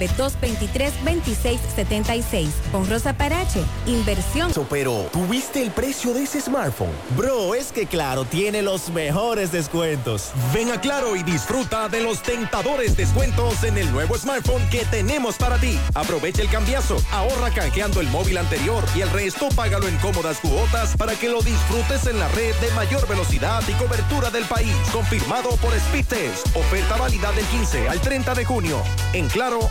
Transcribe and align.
809-223-2676. 0.00 2.48
Con 2.72 2.88
Rosa 2.88 3.12
Parache, 3.12 3.62
inversión. 3.86 4.50
Pero, 4.70 5.08
¿tuviste 5.12 5.62
el 5.62 5.70
precio 5.70 6.14
de 6.14 6.22
ese 6.22 6.40
smartphone? 6.40 6.90
Bro, 7.16 7.54
es 7.54 7.72
que 7.72 7.86
Claro 7.86 8.24
tiene 8.24 8.62
los 8.62 8.90
mejores 8.90 9.52
descuentos. 9.52 10.30
Ven 10.54 10.70
a 10.70 10.80
Claro 10.80 11.16
y 11.16 11.22
disfruta 11.22 11.88
de 11.88 12.02
los 12.02 12.22
tentadores 12.22 12.96
descuentos 12.96 13.62
en 13.64 13.78
el 13.78 13.90
nuevo 13.90 14.16
smartphone 14.16 14.66
que 14.70 14.84
tenemos 14.86 15.36
para 15.36 15.58
ti. 15.58 15.78
Aprovecha 15.94 16.42
el 16.42 16.50
cambiazo, 16.50 16.96
ahorra 17.10 17.50
canjeando 17.50 18.00
el 18.00 18.08
móvil 18.08 18.38
anterior 18.38 18.84
y 18.94 19.00
el 19.00 19.10
resto 19.10 19.48
págalo 19.54 19.88
en 19.88 19.96
cómodas 19.98 20.38
cuotas 20.38 20.96
para 20.96 21.14
que 21.14 21.28
lo 21.28 21.42
disfrutes 21.42 22.06
en 22.06 22.18
la 22.18 22.28
red 22.28 22.54
de 22.56 22.70
mayor 22.74 23.06
velocidad 23.08 23.62
y 23.68 23.72
cobertura 23.72 24.30
del 24.30 24.44
país. 24.44 24.74
Confirmado 24.92 25.50
por 25.56 25.72
Speedtest. 25.78 26.54
Oferta 26.56 26.96
válida 26.96 27.32
del 27.32 27.44
15 27.46 27.88
al 27.88 28.00
30 28.00 28.34
de 28.34 28.44
junio. 28.44 28.82
En 29.12 29.28
Claro, 29.28 29.70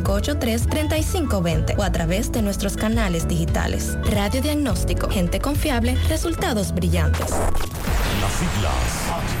583-3520 0.03 1.77
o 1.77 1.83
a 1.83 1.91
través 1.91 2.31
de 2.31 2.41
nuestros 2.41 2.75
canales 2.75 3.27
digitales. 3.27 3.97
Radio 4.11 4.41
Diagnóstico, 4.41 5.09
gente 5.09 5.39
confiable, 5.39 5.95
resultados 6.07 6.73
brillantes. 6.73 7.29
Las 8.21 8.31
siglas 8.33 9.40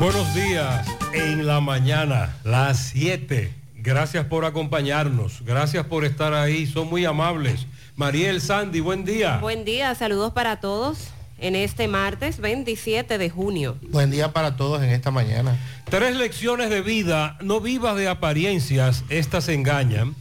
Buenos 0.00 0.32
días. 0.32 0.88
En 1.12 1.46
la 1.46 1.60
mañana, 1.60 2.34
las 2.42 2.78
7. 2.94 3.52
Gracias 3.76 4.24
por 4.24 4.46
acompañarnos. 4.46 5.44
Gracias 5.44 5.84
por 5.84 6.06
estar 6.06 6.32
ahí. 6.32 6.66
Son 6.66 6.88
muy 6.88 7.04
amables. 7.04 7.66
Mariel 7.96 8.40
Sandy, 8.40 8.80
buen 8.80 9.04
día. 9.04 9.36
Buen 9.42 9.66
día. 9.66 9.94
Saludos 9.94 10.32
para 10.32 10.58
todos 10.58 11.08
en 11.36 11.54
este 11.54 11.86
martes 11.86 12.40
27 12.40 13.18
de 13.18 13.28
junio. 13.28 13.76
Buen 13.90 14.10
día 14.10 14.32
para 14.32 14.56
todos 14.56 14.82
en 14.82 14.88
esta 14.88 15.10
mañana. 15.10 15.58
Tres 15.90 16.16
lecciones 16.16 16.70
de 16.70 16.80
vida, 16.80 17.36
no 17.42 17.60
vivas 17.60 17.94
de 17.94 18.08
apariencias, 18.08 19.04
estas 19.10 19.50
engañan, 19.50 20.14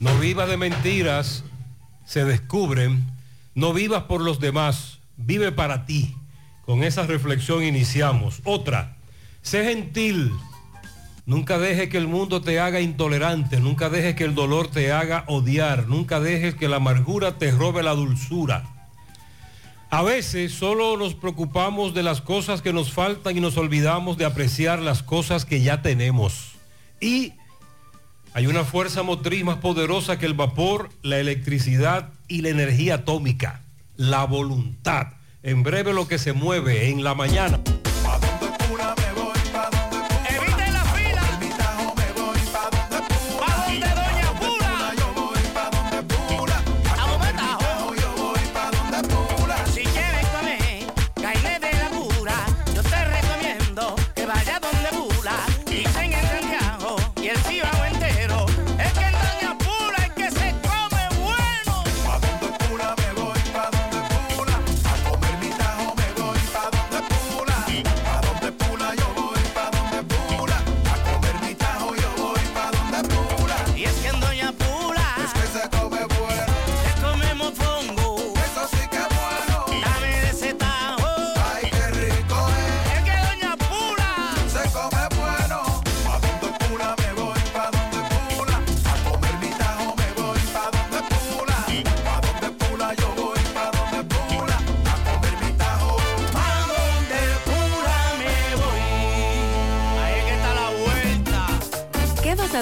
no 0.00 0.18
vivas 0.20 0.48
de 0.48 0.56
mentiras, 0.56 1.44
se 2.06 2.24
descubren, 2.24 3.04
no 3.54 3.74
vivas 3.74 4.04
por 4.04 4.22
los 4.22 4.40
demás, 4.40 5.00
vive 5.18 5.52
para 5.52 5.84
ti. 5.84 6.16
Con 6.64 6.82
esa 6.82 7.02
reflexión 7.02 7.62
iniciamos. 7.62 8.40
Otra, 8.44 8.97
sé 9.42 9.64
gentil, 9.64 10.32
nunca 11.26 11.58
dejes 11.58 11.88
que 11.88 11.98
el 11.98 12.08
mundo 12.08 12.40
te 12.40 12.60
haga 12.60 12.80
intolerante, 12.80 13.60
nunca 13.60 13.88
dejes 13.88 14.14
que 14.14 14.24
el 14.24 14.34
dolor 14.34 14.68
te 14.68 14.92
haga 14.92 15.24
odiar, 15.26 15.88
nunca 15.88 16.20
dejes 16.20 16.54
que 16.54 16.68
la 16.68 16.76
amargura 16.76 17.38
te 17.38 17.50
robe 17.50 17.82
la 17.82 17.94
dulzura. 17.94 18.64
A 19.90 20.02
veces 20.02 20.52
solo 20.52 20.98
nos 20.98 21.14
preocupamos 21.14 21.94
de 21.94 22.02
las 22.02 22.20
cosas 22.20 22.60
que 22.60 22.74
nos 22.74 22.92
faltan 22.92 23.36
y 23.36 23.40
nos 23.40 23.56
olvidamos 23.56 24.18
de 24.18 24.26
apreciar 24.26 24.80
las 24.80 25.02
cosas 25.02 25.46
que 25.46 25.62
ya 25.62 25.80
tenemos. 25.80 26.52
Y 27.00 27.32
hay 28.34 28.46
una 28.46 28.64
fuerza 28.64 29.02
motriz 29.02 29.44
más 29.44 29.58
poderosa 29.58 30.18
que 30.18 30.26
el 30.26 30.34
vapor, 30.34 30.90
la 31.02 31.18
electricidad 31.18 32.10
y 32.28 32.42
la 32.42 32.50
energía 32.50 32.96
atómica, 32.96 33.62
la 33.96 34.24
voluntad. 34.24 35.14
En 35.42 35.62
breve 35.62 35.94
lo 35.94 36.06
que 36.06 36.18
se 36.18 36.34
mueve 36.34 36.90
en 36.90 37.02
la 37.02 37.14
mañana. 37.14 37.58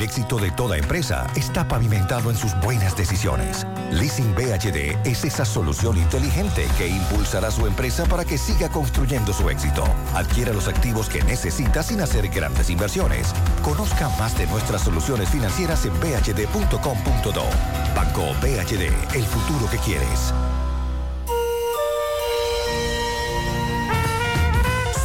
El 0.00 0.06
éxito 0.06 0.38
de 0.38 0.50
toda 0.50 0.78
empresa 0.78 1.26
está 1.36 1.68
pavimentado 1.68 2.30
en 2.30 2.36
sus 2.38 2.58
buenas 2.60 2.96
decisiones. 2.96 3.66
Leasing 3.90 4.34
BHD 4.34 4.96
es 5.06 5.24
esa 5.24 5.44
solución 5.44 5.98
inteligente 5.98 6.66
que 6.78 6.88
impulsará 6.88 7.50
su 7.50 7.66
empresa 7.66 8.06
para 8.06 8.24
que 8.24 8.38
siga 8.38 8.70
construyendo 8.70 9.34
su 9.34 9.50
éxito. 9.50 9.84
Adquiera 10.14 10.54
los 10.54 10.68
activos 10.68 11.10
que 11.10 11.22
necesita 11.24 11.82
sin 11.82 12.00
hacer 12.00 12.30
grandes 12.30 12.70
inversiones. 12.70 13.34
Conozca 13.62 14.08
más 14.18 14.38
de 14.38 14.46
nuestras 14.46 14.80
soluciones 14.80 15.28
financieras 15.28 15.84
en 15.84 15.92
bhd.com.do. 16.00 17.44
Banco 17.94 18.22
BHD, 18.40 19.14
el 19.14 19.24
futuro 19.26 19.68
que 19.70 19.76
quieres. 19.84 20.32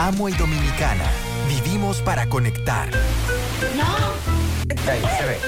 Amo 0.00 0.30
y 0.30 0.32
Dominicana, 0.32 1.04
vivimos 1.46 2.00
para 2.00 2.26
conectar. 2.26 2.88
Ahí 4.88 5.02
se 5.18 5.26
ve. 5.26 5.38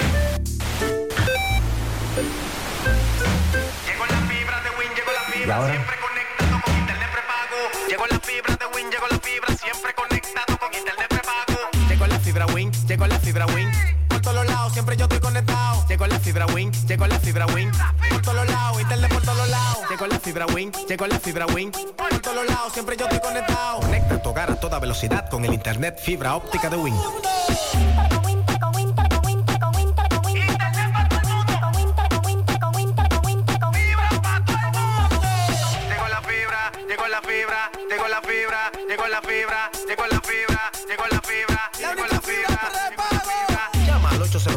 Llegó 3.87 4.05
la 4.05 4.17
fibra 4.27 4.61
de 4.61 4.69
Win, 4.77 4.89
llegó 4.95 5.11
la 5.11 5.23
¿Y 5.27 5.39
fibra, 5.39 5.55
ahora? 5.55 5.73
siempre 5.73 5.95
conectado 5.99 6.61
con 6.63 6.77
internet 6.77 7.09
prepago. 7.11 7.89
Llegó 7.89 8.05
la 8.05 8.19
fibra 8.19 8.55
de 8.55 8.65
Win, 8.75 8.91
llegó 8.91 9.07
la 9.07 9.17
fibra, 9.17 9.55
siempre 9.57 9.93
conectado 9.95 10.57
con 10.59 10.73
internet 10.73 11.07
prepago. 11.09 11.59
Llegó 11.89 12.05
la 12.07 12.19
fibra 12.19 12.45
Win, 12.45 12.71
llegó 12.87 13.07
la 13.07 13.19
fibra 13.19 13.45
Win. 13.47 13.71
Por 14.07 14.21
todos 14.21 14.45
lados, 14.45 14.73
siempre 14.73 14.95
yo. 14.95 15.07
Llegó 16.03 16.15
la 16.15 16.19
fibra 16.19 16.45
Win, 16.47 16.71
llegó 16.85 17.07
la 17.07 17.17
fibra 17.17 17.45
Win. 17.45 17.71
Por 18.09 18.21
todos 18.21 18.45
lados, 18.45 18.81
internet 18.81 19.13
por 19.13 19.21
todos 19.21 19.49
lados. 19.49 19.89
Llegó 19.89 20.07
la 20.07 20.19
fibra 20.19 20.45
Win, 20.47 20.71
llegó 20.89 21.07
la 21.07 21.17
fibra 21.17 21.45
Win. 21.45 21.71
Por 21.71 22.19
todos 22.19 22.45
lados, 22.45 22.73
siempre 22.73 22.97
yo 22.97 23.05
estoy 23.05 23.21
conectado. 23.21 23.79
Conecta 23.79 24.21
tu 24.21 24.29
hogar 24.29 24.51
a 24.51 24.59
toda 24.59 24.79
velocidad 24.79 25.29
con 25.29 25.45
el 25.45 25.53
internet 25.53 25.97
fibra 26.03 26.35
óptica 26.35 26.69
de 26.69 26.75
Win. 26.75 26.93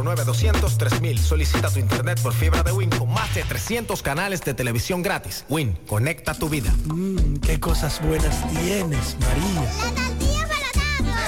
809-200-3000. 0.06 1.18
Solicita 1.18 1.70
tu 1.70 1.80
internet 1.80 2.20
por 2.20 2.32
fibra 2.32 2.62
de 2.62 2.72
Win 2.72 2.90
con 2.90 3.12
más 3.12 3.34
de 3.34 3.42
300 3.42 4.02
canales 4.02 4.40
de 4.42 4.54
televisión 4.54 5.02
gratis. 5.02 5.44
Win, 5.48 5.76
conecta 5.86 6.34
tu 6.34 6.48
vida. 6.48 6.72
Mmm, 6.86 7.36
qué 7.38 7.58
cosas 7.58 8.00
buenas 8.02 8.48
tienes, 8.50 9.16
María. 9.20 9.70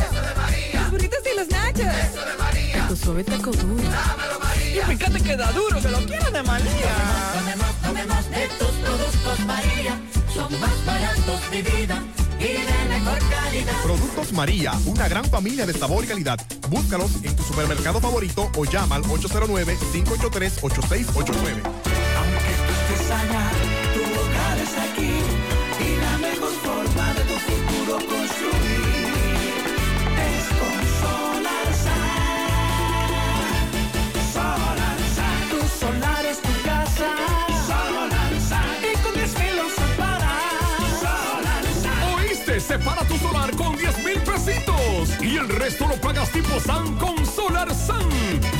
Eso 0.09 0.23
de 0.23 0.35
María. 0.35 0.81
Los 0.81 0.91
burritos 0.91 1.19
y 1.33 1.37
los 1.37 1.49
nachos. 1.49 1.87
Eso 1.87 2.25
de 2.25 2.37
María. 2.39 2.89
Tu 2.89 2.97
suave 2.97 3.25
taco 3.25 3.51
duro. 3.51 3.83
Dámelo, 3.83 4.41
María. 4.41 4.83
Y 4.83 4.97
fíjate 4.97 5.21
que 5.21 5.37
da 5.37 5.53
duro, 5.53 5.81
que 5.81 5.89
lo 5.89 5.99
quiero 5.99 6.31
de 6.31 6.43
María. 6.43 6.95
Tomemos, 7.35 7.75
tomemos 7.83 8.31
de 8.31 8.49
tus 8.59 8.71
productos, 8.71 9.41
María. 9.47 10.01
Son 10.35 10.61
más 10.61 10.85
baratos 10.87 11.51
de 11.51 11.63
vida 11.63 12.03
y 12.38 12.43
de 12.43 12.85
mejor 12.88 13.19
calidad. 13.29 13.82
Productos 13.82 14.32
María, 14.32 14.73
una 14.87 15.08
gran 15.08 15.25
familia 15.25 15.67
de 15.67 15.73
sabor 15.73 16.05
y 16.05 16.08
calidad. 16.08 16.38
Búscalos 16.69 17.11
en 17.23 17.35
tu 17.35 17.43
supermercado 17.43 18.00
favorito 18.00 18.50
o 18.56 18.64
llama 18.64 18.94
al 18.96 19.02
809-583-8689. 19.05 21.62
Estés 22.49 23.11
allá, 23.11 23.50
tu 23.94 24.00
hogar 24.00 24.58
es 24.58 24.79
aquí 24.79 25.11
Separa 42.69 43.03
tu 43.05 43.17
solar 43.17 43.50
con 43.56 43.76
10 43.79 44.05
mil 44.05 44.20
pesitos 44.20 45.09
y 45.23 45.38
el 45.38 45.49
resto 45.49 45.88
lo 45.88 45.94
pagas 45.94 46.31
tipo 46.31 46.61
SAN 46.61 46.97
con 46.97 47.25
Solar 47.25 47.75
SAN. 47.75 48.06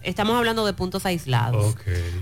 estamos 0.07 0.37
hablando 0.37 0.65
de 0.65 0.73
puntos 0.73 1.05
aislados. 1.05 1.75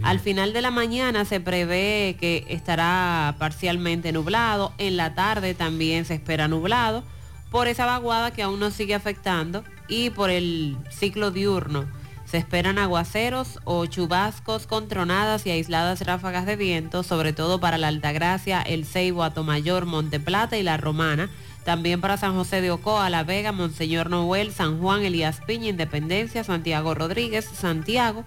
Al 0.04 0.20
final 0.20 0.54
de 0.54 0.62
la 0.62 0.72
mañana 0.72 1.24
se 1.24 1.40
prevé 1.40 2.18
que 2.20 2.46
estará 2.50 3.36
parcialmente 3.38 4.12
nublado, 4.12 4.74
en 4.78 4.98
la 4.98 5.14
tarde 5.14 5.54
también 5.54 6.06
se 6.06 6.16
espera 6.16 6.48
nublado 6.48 7.04
por 7.52 7.68
esa 7.68 7.86
vaguada 7.86 8.32
que 8.32 8.44
aún 8.44 8.60
nos 8.60 8.74
sigue 8.74 8.96
afectando 8.96 9.64
y 9.88 10.10
por 10.10 10.30
el 10.30 10.78
ciclo 10.90 11.32
diurno. 11.32 11.86
Se 12.26 12.38
esperan 12.38 12.80
aguaceros 12.80 13.60
o 13.66 13.86
chubascos 13.86 14.66
con 14.66 14.88
tronadas 14.88 15.46
y 15.46 15.52
aisladas 15.52 16.02
ráfagas 16.02 16.48
de 16.48 16.56
viento, 16.56 17.04
sobre 17.04 17.34
todo 17.34 17.60
para 17.60 17.78
la 17.78 17.88
Altagracia, 17.88 18.62
El 18.64 18.84
Ceibo, 18.84 19.24
Atomayor, 19.24 19.86
Monteplata 19.86 20.58
y 20.58 20.64
La 20.64 20.78
Romana. 20.78 21.30
También 21.66 22.00
para 22.00 22.16
San 22.16 22.36
José 22.36 22.62
de 22.62 22.70
Ocoa, 22.70 23.10
La 23.10 23.24
Vega, 23.24 23.52
Monseñor 23.52 24.12
Noel, 24.12 24.54
San 24.54 24.80
Juan, 24.80 25.04
Elías 25.04 25.42
Piña, 25.48 25.70
Independencia, 25.70 26.44
Santiago 26.44 26.94
Rodríguez, 26.94 27.46
Santiago 27.46 28.24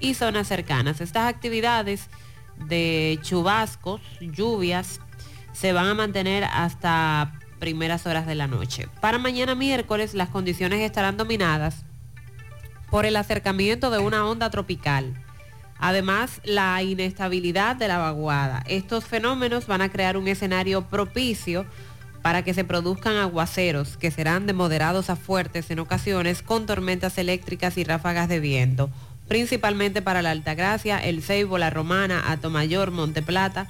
y 0.00 0.14
zonas 0.14 0.48
cercanas. 0.48 1.00
Estas 1.00 1.28
actividades 1.28 2.08
de 2.66 3.20
chubascos, 3.22 4.00
lluvias, 4.20 5.00
se 5.52 5.72
van 5.72 5.86
a 5.86 5.94
mantener 5.94 6.42
hasta 6.42 7.38
primeras 7.60 8.04
horas 8.06 8.26
de 8.26 8.34
la 8.34 8.48
noche. 8.48 8.88
Para 9.00 9.18
mañana 9.18 9.54
miércoles 9.54 10.12
las 10.12 10.30
condiciones 10.30 10.80
estarán 10.80 11.16
dominadas 11.16 11.84
por 12.90 13.06
el 13.06 13.14
acercamiento 13.14 13.92
de 13.92 14.00
una 14.00 14.26
onda 14.26 14.50
tropical. 14.50 15.14
Además, 15.78 16.40
la 16.44 16.82
inestabilidad 16.82 17.76
de 17.76 17.86
la 17.86 17.98
vaguada. 17.98 18.64
Estos 18.66 19.04
fenómenos 19.04 19.68
van 19.68 19.82
a 19.82 19.88
crear 19.88 20.16
un 20.16 20.26
escenario 20.26 20.82
propicio 20.88 21.64
para 22.22 22.42
que 22.42 22.54
se 22.54 22.64
produzcan 22.64 23.16
aguaceros 23.16 23.96
que 23.96 24.10
serán 24.10 24.46
de 24.46 24.52
moderados 24.52 25.10
a 25.10 25.16
fuertes 25.16 25.70
en 25.70 25.80
ocasiones 25.80 26.42
con 26.42 26.66
tormentas 26.66 27.18
eléctricas 27.18 27.76
y 27.76 27.84
ráfagas 27.84 28.28
de 28.28 28.40
viento, 28.40 28.90
principalmente 29.28 30.02
para 30.02 30.22
la 30.22 30.30
Altagracia, 30.30 30.98
El 30.98 31.22
Ceibo, 31.22 31.58
La 31.58 31.70
Romana, 31.70 32.30
Atomayor, 32.30 32.90
Monteplata, 32.92 33.66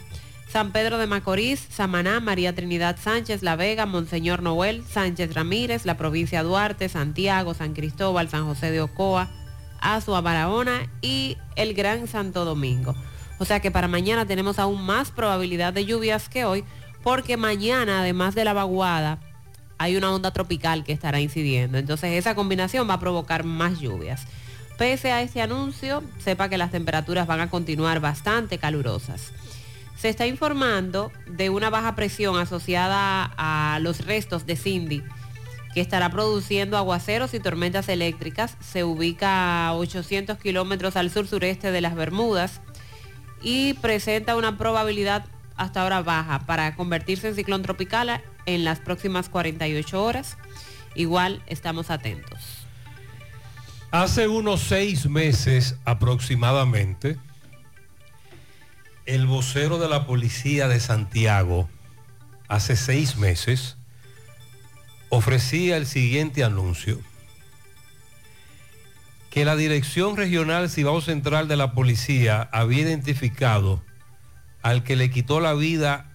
San 0.53 0.71
Pedro 0.71 0.99
de 0.99 1.07
Macorís, 1.07 1.67
Samaná, 1.71 2.21
María 2.21 2.55
Trinidad 2.55 2.99
Sánchez, 3.01 3.43
La 3.43 3.57
Vega, 3.57 3.87
Monseñor 3.87 4.43
Noel, 4.43 4.85
Sánchez 4.87 5.33
Ramírez, 5.33 5.87
la 5.87 5.97
provincia 5.97 6.43
Duarte, 6.43 6.91
Santiago, 6.91 7.55
San 7.55 7.73
Cristóbal, 7.73 8.29
San 8.29 8.45
José 8.45 8.71
de 8.71 8.83
Ocoa, 8.83 9.31
Azua, 9.81 10.21
Barahona 10.21 10.91
y 11.01 11.39
el 11.57 11.73
Gran 11.73 12.07
Santo 12.07 12.45
Domingo. 12.45 12.95
O 13.39 13.47
sea 13.47 13.61
que 13.61 13.71
para 13.71 13.89
mañana 13.89 14.27
tenemos 14.27 14.59
aún 14.59 14.83
más 14.83 15.11
probabilidad 15.11 15.73
de 15.73 15.87
lluvias 15.87 16.29
que 16.29 16.45
hoy, 16.45 16.65
porque 17.03 17.37
mañana, 17.37 18.01
además 18.01 18.35
de 18.35 18.45
la 18.45 18.53
vaguada, 18.53 19.19
hay 19.79 19.97
una 19.97 20.13
onda 20.13 20.31
tropical 20.31 20.85
que 20.85 20.93
estará 20.93 21.21
incidiendo. 21.21 21.79
Entonces 21.79 22.13
esa 22.13 22.35
combinación 22.35 22.89
va 22.89 22.95
a 22.95 23.01
provocar 23.01 23.45
más 23.45 23.81
lluvias. 23.81 24.27
Pese 24.79 25.13
a 25.13 25.23
este 25.23 25.43
anuncio, 25.43 26.03
sepa 26.19 26.49
que 26.49 26.59
las 26.59 26.71
temperaturas 26.71 27.27
van 27.27 27.41
a 27.41 27.51
continuar 27.51 28.01
bastante 28.01 28.59
calurosas. 28.59 29.33
Se 29.97 30.09
está 30.09 30.27
informando 30.27 31.13
de 31.27 31.51
una 31.51 31.71
baja 31.71 31.95
presión 31.95 32.39
asociada 32.39 33.33
a 33.37 33.79
los 33.81 34.05
restos 34.05 34.47
de 34.47 34.57
Cindy, 34.57 35.03
que 35.75 35.81
estará 35.81 36.11
produciendo 36.11 36.77
aguaceros 36.77 37.35
y 37.35 37.41
tormentas 37.41 37.89
eléctricas. 37.89 38.57
Se 38.61 38.85
ubica 38.85 39.69
a 39.69 39.75
800 39.75 40.39
kilómetros 40.39 40.97
al 40.97 41.11
sur-sureste 41.11 41.71
de 41.71 41.81
las 41.81 41.95
Bermudas 41.95 42.61
y 43.43 43.75
presenta 43.75 44.37
una 44.37 44.59
probabilidad 44.59 45.25
hasta 45.63 45.83
ahora 45.83 46.03
baja 46.03 46.41
para 46.41 46.75
convertirse 46.75 47.29
en 47.29 47.35
ciclón 47.35 47.63
tropical 47.63 48.23
en 48.47 48.65
las 48.65 48.81
próximas 48.81 49.29
48 49.29 50.03
horas. 50.03 50.37
Igual 50.95 51.43
estamos 51.47 51.91
atentos. 51.91 52.67
Hace 53.91 54.27
unos 54.27 54.61
seis 54.61 55.09
meses 55.09 55.77
aproximadamente, 55.85 57.19
el 59.07 59.27
vocero 59.27 59.79
de 59.79 59.89
la 59.89 60.07
policía 60.07 60.69
de 60.69 60.81
Santiago, 60.81 61.69
hace 62.49 62.77
seis 62.77 63.17
meses, 63.17 63.77
ofrecía 65.11 65.77
el 65.77 65.87
siguiente 65.87 66.43
anuncio. 66.43 67.01
Que 69.31 69.45
la 69.45 69.57
Dirección 69.57 70.17
Regional 70.17 70.69
Cibao 70.69 71.01
Central 71.01 71.49
de 71.49 71.57
la 71.57 71.73
Policía 71.73 72.49
había 72.53 72.83
identificado 72.83 73.83
al 74.63 74.85
que 74.85 74.97
le 74.97 75.11
quitó 75.11 75.41
la 75.41 75.55
vida 75.55 76.13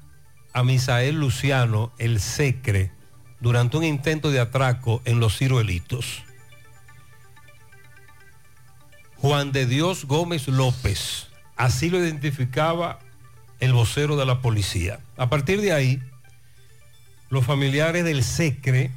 a 0.53 0.63
Misael 0.63 1.19
Luciano, 1.19 1.93
el 1.97 2.19
Secre, 2.19 2.91
durante 3.39 3.77
un 3.77 3.83
intento 3.83 4.31
de 4.31 4.39
atraco 4.39 5.01
en 5.05 5.19
los 5.19 5.37
ciruelitos. 5.37 6.23
Juan 9.17 9.51
de 9.51 9.65
Dios 9.65 10.05
Gómez 10.05 10.47
López, 10.47 11.27
así 11.55 11.89
lo 11.89 11.99
identificaba 11.99 12.99
el 13.59 13.73
vocero 13.73 14.15
de 14.15 14.25
la 14.25 14.41
policía. 14.41 14.99
A 15.17 15.29
partir 15.29 15.61
de 15.61 15.73
ahí, 15.73 16.01
los 17.29 17.45
familiares 17.45 18.05
del 18.05 18.23
Secre 18.23 18.91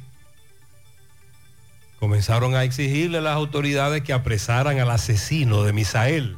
comenzaron 1.99 2.55
a 2.55 2.63
exigirle 2.63 3.19
a 3.19 3.21
las 3.21 3.35
autoridades 3.35 4.03
que 4.03 4.13
apresaran 4.13 4.79
al 4.79 4.89
asesino 4.89 5.63
de 5.63 5.73
Misael. 5.73 6.37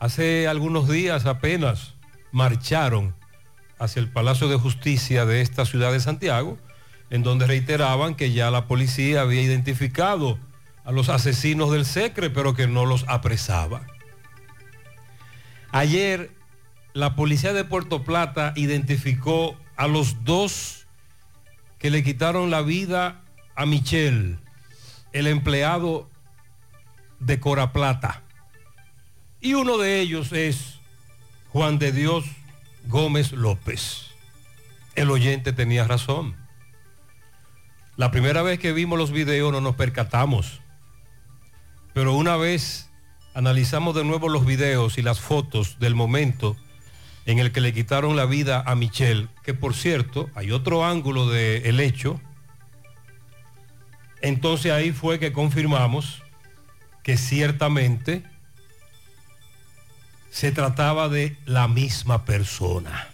Hace 0.00 0.48
algunos 0.48 0.88
días 0.88 1.24
apenas 1.26 1.94
marcharon 2.32 3.14
hacia 3.78 4.00
el 4.00 4.10
Palacio 4.10 4.48
de 4.48 4.56
Justicia 4.56 5.24
de 5.24 5.40
esta 5.40 5.64
ciudad 5.64 5.92
de 5.92 6.00
Santiago, 6.00 6.58
en 7.10 7.22
donde 7.22 7.46
reiteraban 7.46 8.14
que 8.14 8.32
ya 8.32 8.50
la 8.50 8.66
policía 8.66 9.22
había 9.22 9.42
identificado 9.42 10.38
a 10.84 10.92
los 10.92 11.08
asesinos 11.08 11.70
del 11.70 11.84
Secre, 11.84 12.30
pero 12.30 12.54
que 12.54 12.66
no 12.66 12.86
los 12.86 13.04
apresaba. 13.08 13.86
Ayer 15.70 16.30
la 16.94 17.14
policía 17.14 17.52
de 17.52 17.64
Puerto 17.64 18.02
Plata 18.04 18.52
identificó 18.56 19.56
a 19.76 19.86
los 19.86 20.24
dos 20.24 20.86
que 21.78 21.90
le 21.90 22.02
quitaron 22.02 22.50
la 22.50 22.62
vida 22.62 23.22
a 23.54 23.66
Michelle, 23.66 24.38
el 25.12 25.26
empleado 25.26 26.10
de 27.20 27.38
Cora 27.38 27.72
Plata. 27.72 28.22
Y 29.40 29.54
uno 29.54 29.78
de 29.78 30.00
ellos 30.00 30.32
es 30.32 30.77
Juan 31.52 31.78
de 31.78 31.92
Dios 31.92 32.24
Gómez 32.86 33.32
López. 33.32 34.08
El 34.94 35.10
oyente 35.10 35.52
tenía 35.52 35.84
razón. 35.84 36.36
La 37.96 38.10
primera 38.10 38.42
vez 38.42 38.58
que 38.58 38.72
vimos 38.72 38.98
los 38.98 39.10
videos 39.10 39.50
no 39.50 39.60
nos 39.60 39.74
percatamos. 39.74 40.60
Pero 41.94 42.14
una 42.14 42.36
vez 42.36 42.90
analizamos 43.34 43.94
de 43.94 44.04
nuevo 44.04 44.28
los 44.28 44.44
videos 44.44 44.98
y 44.98 45.02
las 45.02 45.20
fotos 45.20 45.78
del 45.78 45.94
momento 45.94 46.56
en 47.24 47.38
el 47.38 47.50
que 47.50 47.60
le 47.60 47.72
quitaron 47.72 48.16
la 48.16 48.26
vida 48.26 48.62
a 48.66 48.74
Michelle, 48.74 49.28
que 49.42 49.54
por 49.54 49.74
cierto, 49.74 50.30
hay 50.34 50.50
otro 50.50 50.84
ángulo 50.84 51.28
del 51.28 51.80
hecho, 51.80 52.20
entonces 54.20 54.72
ahí 54.72 54.92
fue 54.92 55.18
que 55.18 55.32
confirmamos 55.32 56.22
que 57.02 57.16
ciertamente 57.16 58.22
se 60.30 60.52
trataba 60.52 61.08
de 61.08 61.36
la 61.46 61.68
misma 61.68 62.24
persona. 62.24 63.08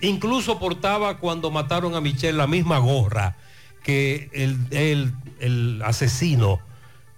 Incluso 0.00 0.58
portaba 0.58 1.18
cuando 1.18 1.50
mataron 1.50 1.94
a 1.94 2.00
Michelle 2.00 2.36
la 2.36 2.46
misma 2.46 2.78
gorra 2.78 3.36
que 3.82 4.30
el, 4.32 4.58
el, 4.70 5.12
el 5.40 5.82
asesino 5.84 6.60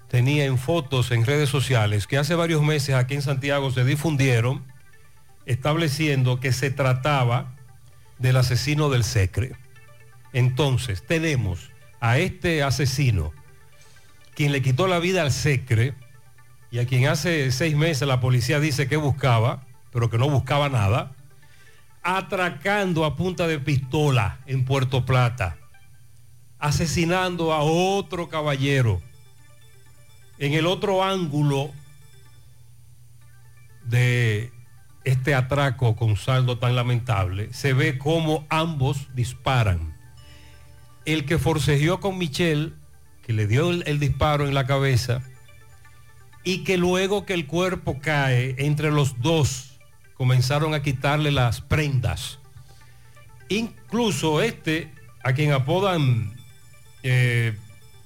tenía 0.08 0.44
en 0.44 0.58
fotos 0.58 1.10
en 1.10 1.24
redes 1.24 1.48
sociales 1.48 2.06
que 2.06 2.18
hace 2.18 2.34
varios 2.34 2.62
meses 2.62 2.94
aquí 2.94 3.14
en 3.14 3.22
Santiago 3.22 3.70
se 3.70 3.84
difundieron 3.84 4.64
estableciendo 5.46 6.40
que 6.40 6.52
se 6.52 6.70
trataba 6.70 7.56
del 8.18 8.36
asesino 8.36 8.88
del 8.90 9.04
Secre. 9.04 9.52
Entonces 10.32 11.04
tenemos 11.06 11.70
a 12.00 12.18
este 12.18 12.62
asesino, 12.62 13.32
quien 14.34 14.52
le 14.52 14.62
quitó 14.62 14.86
la 14.86 14.98
vida 14.98 15.22
al 15.22 15.32
Secre, 15.32 15.94
y 16.70 16.78
a 16.78 16.86
quien 16.86 17.08
hace 17.08 17.50
seis 17.50 17.76
meses 17.76 18.06
la 18.06 18.20
policía 18.20 18.60
dice 18.60 18.88
que 18.88 18.96
buscaba, 18.96 19.66
pero 19.92 20.08
que 20.08 20.18
no 20.18 20.30
buscaba 20.30 20.68
nada, 20.68 21.12
atracando 22.02 23.04
a 23.04 23.16
punta 23.16 23.46
de 23.46 23.58
pistola 23.58 24.38
en 24.46 24.64
Puerto 24.64 25.04
Plata, 25.04 25.56
asesinando 26.58 27.52
a 27.52 27.62
otro 27.62 28.28
caballero. 28.28 29.02
En 30.38 30.54
el 30.54 30.66
otro 30.66 31.04
ángulo 31.04 31.70
de 33.84 34.52
este 35.04 35.34
atraco 35.34 35.96
con 35.96 36.16
saldo 36.16 36.58
tan 36.58 36.76
lamentable, 36.76 37.52
se 37.52 37.72
ve 37.72 37.98
cómo 37.98 38.46
ambos 38.48 39.08
disparan. 39.14 39.96
El 41.04 41.26
que 41.26 41.38
forcejeó 41.38 41.98
con 42.00 42.16
Michelle, 42.16 42.72
que 43.22 43.32
le 43.32 43.46
dio 43.46 43.70
el, 43.70 43.82
el 43.86 43.98
disparo 43.98 44.46
en 44.46 44.54
la 44.54 44.66
cabeza, 44.66 45.22
y 46.50 46.64
que 46.64 46.78
luego 46.78 47.26
que 47.26 47.34
el 47.34 47.46
cuerpo 47.46 48.00
cae, 48.02 48.56
entre 48.58 48.90
los 48.90 49.22
dos 49.22 49.78
comenzaron 50.14 50.74
a 50.74 50.82
quitarle 50.82 51.30
las 51.30 51.60
prendas. 51.60 52.40
Incluso 53.48 54.40
este, 54.40 54.92
a 55.22 55.32
quien 55.32 55.52
apodan 55.52 56.34
eh, 57.04 57.56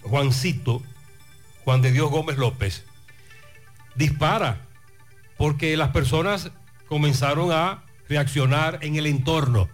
Juancito, 0.03 0.83
Juan 1.65 1.81
de 1.81 1.91
Dios 1.91 2.11
Gómez 2.11 2.37
López, 2.37 2.85
dispara, 3.95 4.67
porque 5.39 5.75
las 5.79 5.89
personas 5.89 6.51
comenzaron 6.87 7.51
a 7.51 7.85
reaccionar 8.11 8.79
en 8.83 8.97
el 8.97 9.07
entorno. 9.07 9.71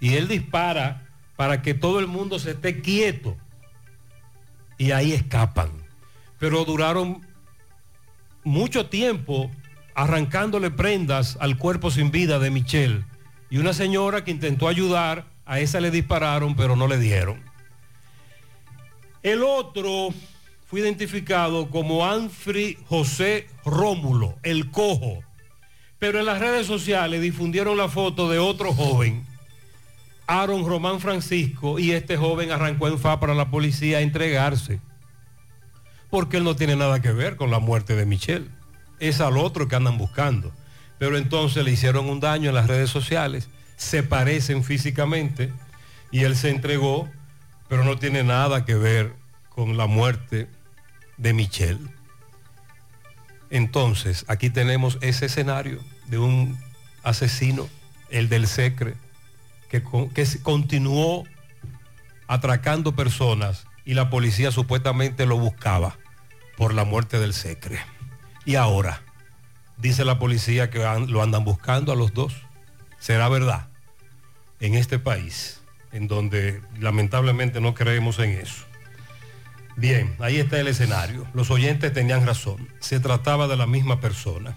Y 0.00 0.14
él 0.14 0.26
dispara 0.26 1.06
para 1.36 1.62
que 1.62 1.72
todo 1.72 2.00
el 2.00 2.08
mundo 2.08 2.40
se 2.40 2.50
esté 2.50 2.80
quieto. 2.80 3.36
Y 4.76 4.90
ahí 4.90 5.12
escapan. 5.12 5.70
Pero 6.40 6.64
duraron 6.64 7.27
mucho 8.48 8.86
tiempo 8.86 9.50
arrancándole 9.94 10.70
prendas 10.70 11.36
al 11.40 11.58
cuerpo 11.58 11.90
sin 11.90 12.10
vida 12.10 12.38
de 12.38 12.50
Michelle. 12.50 13.04
Y 13.50 13.58
una 13.58 13.72
señora 13.72 14.24
que 14.24 14.30
intentó 14.30 14.68
ayudar, 14.68 15.26
a 15.44 15.60
esa 15.60 15.80
le 15.80 15.90
dispararon, 15.90 16.54
pero 16.56 16.76
no 16.76 16.86
le 16.88 16.98
dieron. 16.98 17.40
El 19.22 19.42
otro 19.42 20.10
fue 20.66 20.80
identificado 20.80 21.70
como 21.70 22.06
Anfri 22.06 22.78
José 22.86 23.46
Rómulo, 23.64 24.36
el 24.42 24.70
cojo. 24.70 25.22
Pero 25.98 26.18
en 26.18 26.26
las 26.26 26.38
redes 26.38 26.66
sociales 26.66 27.20
difundieron 27.20 27.76
la 27.76 27.88
foto 27.88 28.28
de 28.30 28.38
otro 28.38 28.72
joven, 28.72 29.24
Aaron 30.26 30.66
Román 30.66 31.00
Francisco, 31.00 31.78
y 31.78 31.92
este 31.92 32.16
joven 32.16 32.52
arrancó 32.52 32.88
en 32.88 32.98
fa 32.98 33.18
para 33.18 33.34
la 33.34 33.50
policía 33.50 33.98
a 33.98 34.02
entregarse 34.02 34.80
porque 36.10 36.38
él 36.38 36.44
no 36.44 36.56
tiene 36.56 36.76
nada 36.76 37.00
que 37.00 37.12
ver 37.12 37.36
con 37.36 37.50
la 37.50 37.58
muerte 37.58 37.94
de 37.94 38.06
Michelle. 38.06 38.48
Es 38.98 39.20
al 39.20 39.36
otro 39.36 39.68
que 39.68 39.76
andan 39.76 39.98
buscando. 39.98 40.52
Pero 40.98 41.16
entonces 41.16 41.64
le 41.64 41.70
hicieron 41.70 42.08
un 42.08 42.20
daño 42.20 42.48
en 42.48 42.54
las 42.54 42.66
redes 42.66 42.90
sociales, 42.90 43.48
se 43.76 44.02
parecen 44.02 44.64
físicamente 44.64 45.52
y 46.10 46.24
él 46.24 46.36
se 46.36 46.50
entregó, 46.50 47.08
pero 47.68 47.84
no 47.84 47.98
tiene 47.98 48.24
nada 48.24 48.64
que 48.64 48.74
ver 48.74 49.12
con 49.48 49.76
la 49.76 49.86
muerte 49.86 50.48
de 51.16 51.32
Michelle. 51.32 51.78
Entonces, 53.50 54.24
aquí 54.28 54.50
tenemos 54.50 54.98
ese 55.00 55.26
escenario 55.26 55.80
de 56.06 56.18
un 56.18 56.58
asesino, 57.02 57.68
el 58.10 58.28
del 58.28 58.46
Secre, 58.48 58.94
que, 59.70 59.82
que 60.14 60.26
continuó 60.42 61.24
atracando 62.26 62.94
personas 62.94 63.67
y 63.88 63.94
la 63.94 64.10
policía 64.10 64.52
supuestamente 64.52 65.24
lo 65.24 65.38
buscaba 65.38 65.96
por 66.58 66.74
la 66.74 66.84
muerte 66.84 67.18
del 67.18 67.32
Secre. 67.32 67.78
Y 68.44 68.56
ahora, 68.56 69.00
dice 69.78 70.04
la 70.04 70.18
policía 70.18 70.68
que 70.68 70.80
lo 71.08 71.22
andan 71.22 71.42
buscando 71.42 71.90
a 71.90 71.96
los 71.96 72.12
dos. 72.12 72.34
¿Será 72.98 73.30
verdad? 73.30 73.68
En 74.60 74.74
este 74.74 74.98
país. 74.98 75.62
en 75.90 76.06
donde 76.06 76.60
lamentablemente 76.78 77.62
no 77.62 77.72
creemos 77.72 78.18
en 78.18 78.32
eso. 78.32 78.66
Bien, 79.74 80.14
ahí 80.18 80.36
está 80.36 80.60
el 80.60 80.68
escenario. 80.68 81.26
Los 81.32 81.50
oyentes 81.50 81.90
tenían 81.94 82.26
razón. 82.26 82.68
Se 82.80 83.00
trataba 83.00 83.48
de 83.48 83.56
la 83.56 83.66
misma 83.66 84.02
persona. 84.02 84.54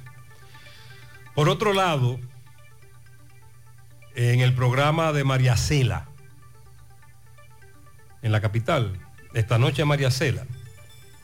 Por 1.35 1.47
otro 1.47 1.71
lado, 1.71 2.19
en 4.13 4.41
el 4.41 4.53
programa 4.53 5.13
de 5.13 5.23
María 5.23 5.55
Cela, 5.55 6.09
en 8.21 8.33
la 8.33 8.41
capital, 8.41 8.99
esta 9.33 9.57
noche 9.57 9.85
María 9.85 10.11
Cela, 10.11 10.45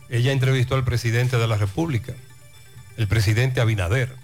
ella 0.09 0.31
entrevistó 0.31 0.75
al 0.75 0.83
presidente 0.83 1.37
de 1.37 1.47
la 1.47 1.57
República, 1.57 2.13
el 2.97 3.07
presidente 3.07 3.61
Abinader, 3.61 4.15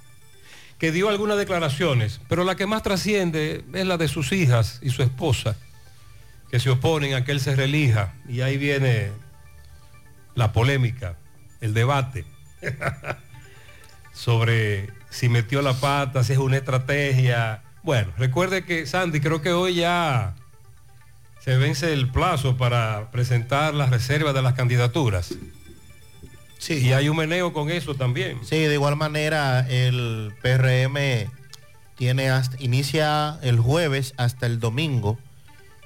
que 0.80 0.92
dio 0.92 1.10
algunas 1.10 1.38
declaraciones, 1.38 2.20
pero 2.28 2.44
la 2.44 2.56
que 2.56 2.66
más 2.66 2.84
trasciende 2.84 3.63
es 3.74 3.86
la 3.86 3.98
de 3.98 4.08
sus 4.08 4.32
hijas 4.32 4.80
y 4.82 4.90
su 4.90 5.04
esposa, 5.04 5.56
que 6.50 6.60
se 6.60 6.70
oponen 6.70 7.13
a 7.13 7.24
que 7.24 7.32
él 7.32 7.40
se 7.40 7.56
relija, 7.56 8.13
y 8.28 8.42
ahí 8.42 8.58
viene 8.58 9.12
la 10.36 10.52
polémica, 10.52 11.18
el 11.62 11.74
debate 11.74 12.25
sobre 14.13 14.90
si 15.10 15.30
metió 15.30 15.62
la 15.62 15.74
pata, 15.74 16.24
si 16.24 16.34
es 16.34 16.40
una 16.40 16.58
estrategia. 16.58 17.62
Bueno, 17.84 18.12
recuerde 18.18 18.66
que 18.66 18.86
Sandy, 18.86 19.20
creo 19.20 19.42
que 19.42 19.52
hoy 19.52 19.75
ya 19.75 20.36
se 21.44 21.58
vence 21.58 21.92
el 21.92 22.10
plazo 22.10 22.56
para 22.56 23.12
presentar 23.12 23.74
las 23.74 23.90
reservas 23.90 24.34
de 24.34 24.42
las 24.42 24.54
candidaturas. 24.54 25.36
Sí. 26.58 26.76
Y 26.76 26.94
hay 26.94 27.10
un 27.10 27.18
meneo 27.18 27.52
con 27.52 27.70
eso 27.70 27.96
también. 27.96 28.40
Sí, 28.44 28.56
de 28.56 28.74
igual 28.74 28.96
manera 28.96 29.68
el 29.70 30.34
PRM 30.42 31.30
tiene 31.96 32.30
hasta, 32.30 32.56
inicia 32.64 33.40
el 33.42 33.60
jueves 33.60 34.14
hasta 34.16 34.46
el 34.46 34.62
domingo 34.62 35.20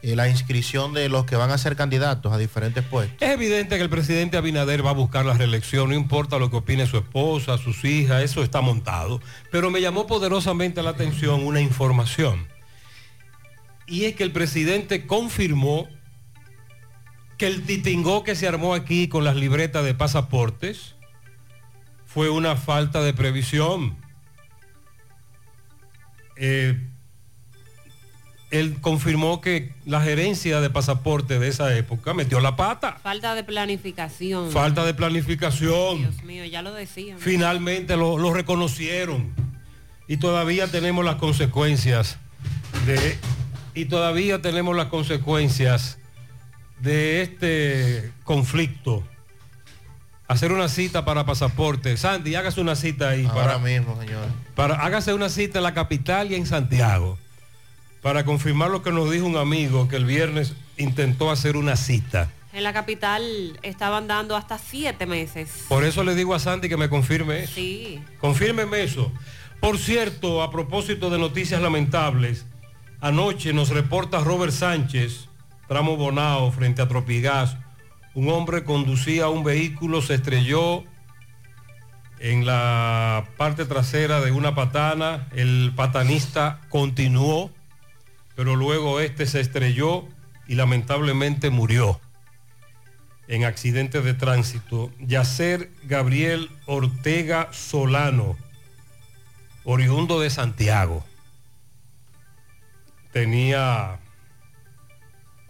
eh, 0.04 0.16
la 0.16 0.30
inscripción 0.30 0.94
de 0.94 1.10
los 1.10 1.26
que 1.26 1.36
van 1.36 1.50
a 1.50 1.58
ser 1.58 1.76
candidatos 1.76 2.32
a 2.32 2.38
diferentes 2.38 2.84
puestos. 2.84 3.18
Es 3.20 3.32
evidente 3.32 3.78
que 3.78 3.82
el 3.82 3.90
presidente 3.90 4.38
Abinader 4.38 4.86
va 4.86 4.92
a 4.92 4.94
buscar 4.94 5.26
la 5.26 5.34
reelección, 5.34 5.90
no 5.90 5.96
importa 5.96 6.38
lo 6.38 6.52
que 6.52 6.58
opine 6.58 6.86
su 6.86 6.98
esposa, 6.98 7.58
sus 7.58 7.84
hijas, 7.84 8.22
eso 8.22 8.44
está 8.44 8.62
montado. 8.62 9.22
Pero 9.52 9.72
me 9.72 9.82
llamó 9.82 10.06
poderosamente 10.06 10.84
la 10.84 10.92
atención 10.92 11.44
una 11.44 11.62
información. 11.62 12.46
Y 13.88 14.06
es 14.06 14.15
que 14.15 14.24
el 14.24 14.32
presidente 14.32 15.08
confirmó 15.08 15.88
que 17.38 17.48
el 17.48 17.63
titingó 17.63 18.24
que 18.24 18.36
se 18.36 18.48
armó 18.48 18.74
aquí 18.74 19.08
con 19.08 19.24
las 19.24 19.36
libretas 19.36 19.86
de 19.86 19.94
pasaportes 19.94 20.96
fue 22.06 22.29
una 22.29 22.56
falta 22.56 23.01
de 23.01 23.13
previsión. 23.13 23.96
Eh, 26.36 26.77
él 28.50 28.77
confirmó 28.82 29.41
que 29.41 29.74
la 29.86 30.01
gerencia 30.01 30.62
de 30.62 30.70
pasaporte 30.70 31.38
de 31.38 31.50
esa 31.50 31.75
época 31.75 32.13
metió 32.13 32.39
la 32.39 32.56
pata. 32.56 32.98
Falta 33.03 33.36
de 33.36 33.44
planificación. 33.44 34.51
Falta 34.51 34.86
de 34.86 34.94
planificación. 34.94 36.00
Dios 36.00 36.24
mío, 36.24 36.46
ya 36.46 36.62
lo 36.62 36.74
decía. 36.74 37.17
Finalmente 37.20 37.98
lo, 37.98 38.17
lo 38.17 38.34
reconocieron. 38.34 39.34
Y 40.08 40.17
todavía 40.17 40.67
tenemos 40.67 41.03
las 41.03 41.15
consecuencias 41.15 42.17
de. 42.86 43.17
Y 43.77 43.86
todavía 43.86 44.41
tenemos 44.41 44.75
las 44.75 44.88
consecuencias 44.88 46.00
de 46.79 47.22
este 47.22 48.12
conflicto. 48.24 49.03
Hacer 50.27 50.51
una 50.51 50.67
cita 50.67 51.05
para 51.05 51.27
pasaporte. 51.27 51.96
Sandy, 51.96 52.34
hágase 52.34 52.60
una 52.60 52.75
cita 52.75 53.10
ahí. 53.10 53.25
Ahora 53.25 53.43
para, 53.43 53.57
mismo, 53.60 53.96
señor. 54.01 54.29
para, 54.55 54.84
hágase 54.84 55.13
una 55.13 55.29
cita 55.29 55.60
en 55.60 55.63
la 55.63 55.75
capital 55.75 56.31
y 56.31 56.36
en 56.36 56.48
Santiago. 56.48 57.19
Para 58.01 58.25
confirmar 58.25 58.72
lo 58.72 58.81
que 58.81 58.91
nos 58.91 59.12
dijo 59.12 59.27
un 59.27 59.38
amigo 59.38 59.88
que 59.88 59.98
el 59.98 60.05
viernes 60.05 60.55
intentó 60.77 61.29
hacer 61.29 61.55
una 61.55 61.75
cita. 61.75 62.31
En 62.53 62.63
la 62.63 62.74
capital 62.74 63.60
estaban 63.62 64.07
dando 64.07 64.36
hasta 64.36 64.57
siete 64.57 65.05
meses. 65.05 65.65
Por 65.69 65.84
eso 65.84 66.03
le 66.03 66.15
digo 66.15 66.34
a 66.34 66.39
Sandy 66.39 66.67
que 66.67 66.77
me 66.77 66.89
confirme 66.89 67.43
eso. 67.43 67.53
Sí. 67.53 68.01
Confírmeme 68.19 68.81
eso. 68.81 69.12
Por 69.60 69.77
cierto, 69.77 70.41
a 70.41 70.50
propósito 70.50 71.12
de 71.12 71.19
noticias 71.19 71.62
lamentables, 71.62 72.48
anoche 73.01 73.54
nos 73.54 73.70
reporta 73.70 74.20
Robert 74.20 74.54
Sánchez, 74.54 75.30
tramo 75.67 75.98
Bonao, 75.98 76.52
frente 76.52 76.82
a 76.82 76.88
Tropigas, 76.88 77.58
un 78.13 78.30
hombre 78.30 78.63
conducía 78.63 79.30
un 79.30 79.43
vehículo, 79.43 80.02
se 80.02 80.15
estrelló 80.15 80.84
en 82.19 82.45
la 82.45 83.30
parte 83.38 83.65
trasera 83.65 84.21
de 84.21 84.32
una 84.32 84.56
patana, 84.56 85.28
el 85.36 85.71
patanista 85.76 86.62
continuó, 86.69 87.52
pero 88.36 88.56
luego 88.56 89.00
este 89.00 89.28
se 89.28 89.39
estrelló 89.39 90.08
y 90.48 90.56
lamentablemente 90.56 91.50
murió 91.50 92.00
en 93.28 93.43
accidente 93.43 94.02
de 94.02 94.13
tránsito. 94.13 94.91
Yacer 95.00 95.71
Gabriel 95.84 96.50
Ortega 96.65 97.50
Solano, 97.52 98.38
oriundo 99.63 100.19
de 100.19 100.30
Santiago. 100.30 101.06
Tenía 103.17 103.99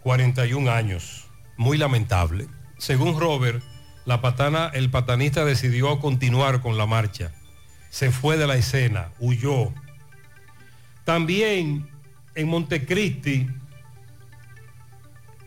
41 0.02 0.70
años, 0.70 1.26
muy 1.58 1.76
lamentable. 1.76 2.48
Según 2.78 3.20
Robert, 3.20 3.62
la 4.06 4.22
patana, 4.22 4.70
el 4.72 4.90
patanista 4.90 5.44
decidió 5.44 6.00
continuar 6.00 6.62
con 6.62 6.78
la 6.78 6.86
marcha. 6.86 7.30
Se 7.90 8.10
fue 8.10 8.38
de 8.38 8.46
la 8.46 8.56
escena, 8.56 9.10
huyó. 9.18 9.74
También 11.04 11.90
en 12.34 12.48
Montecristi, 12.48 13.48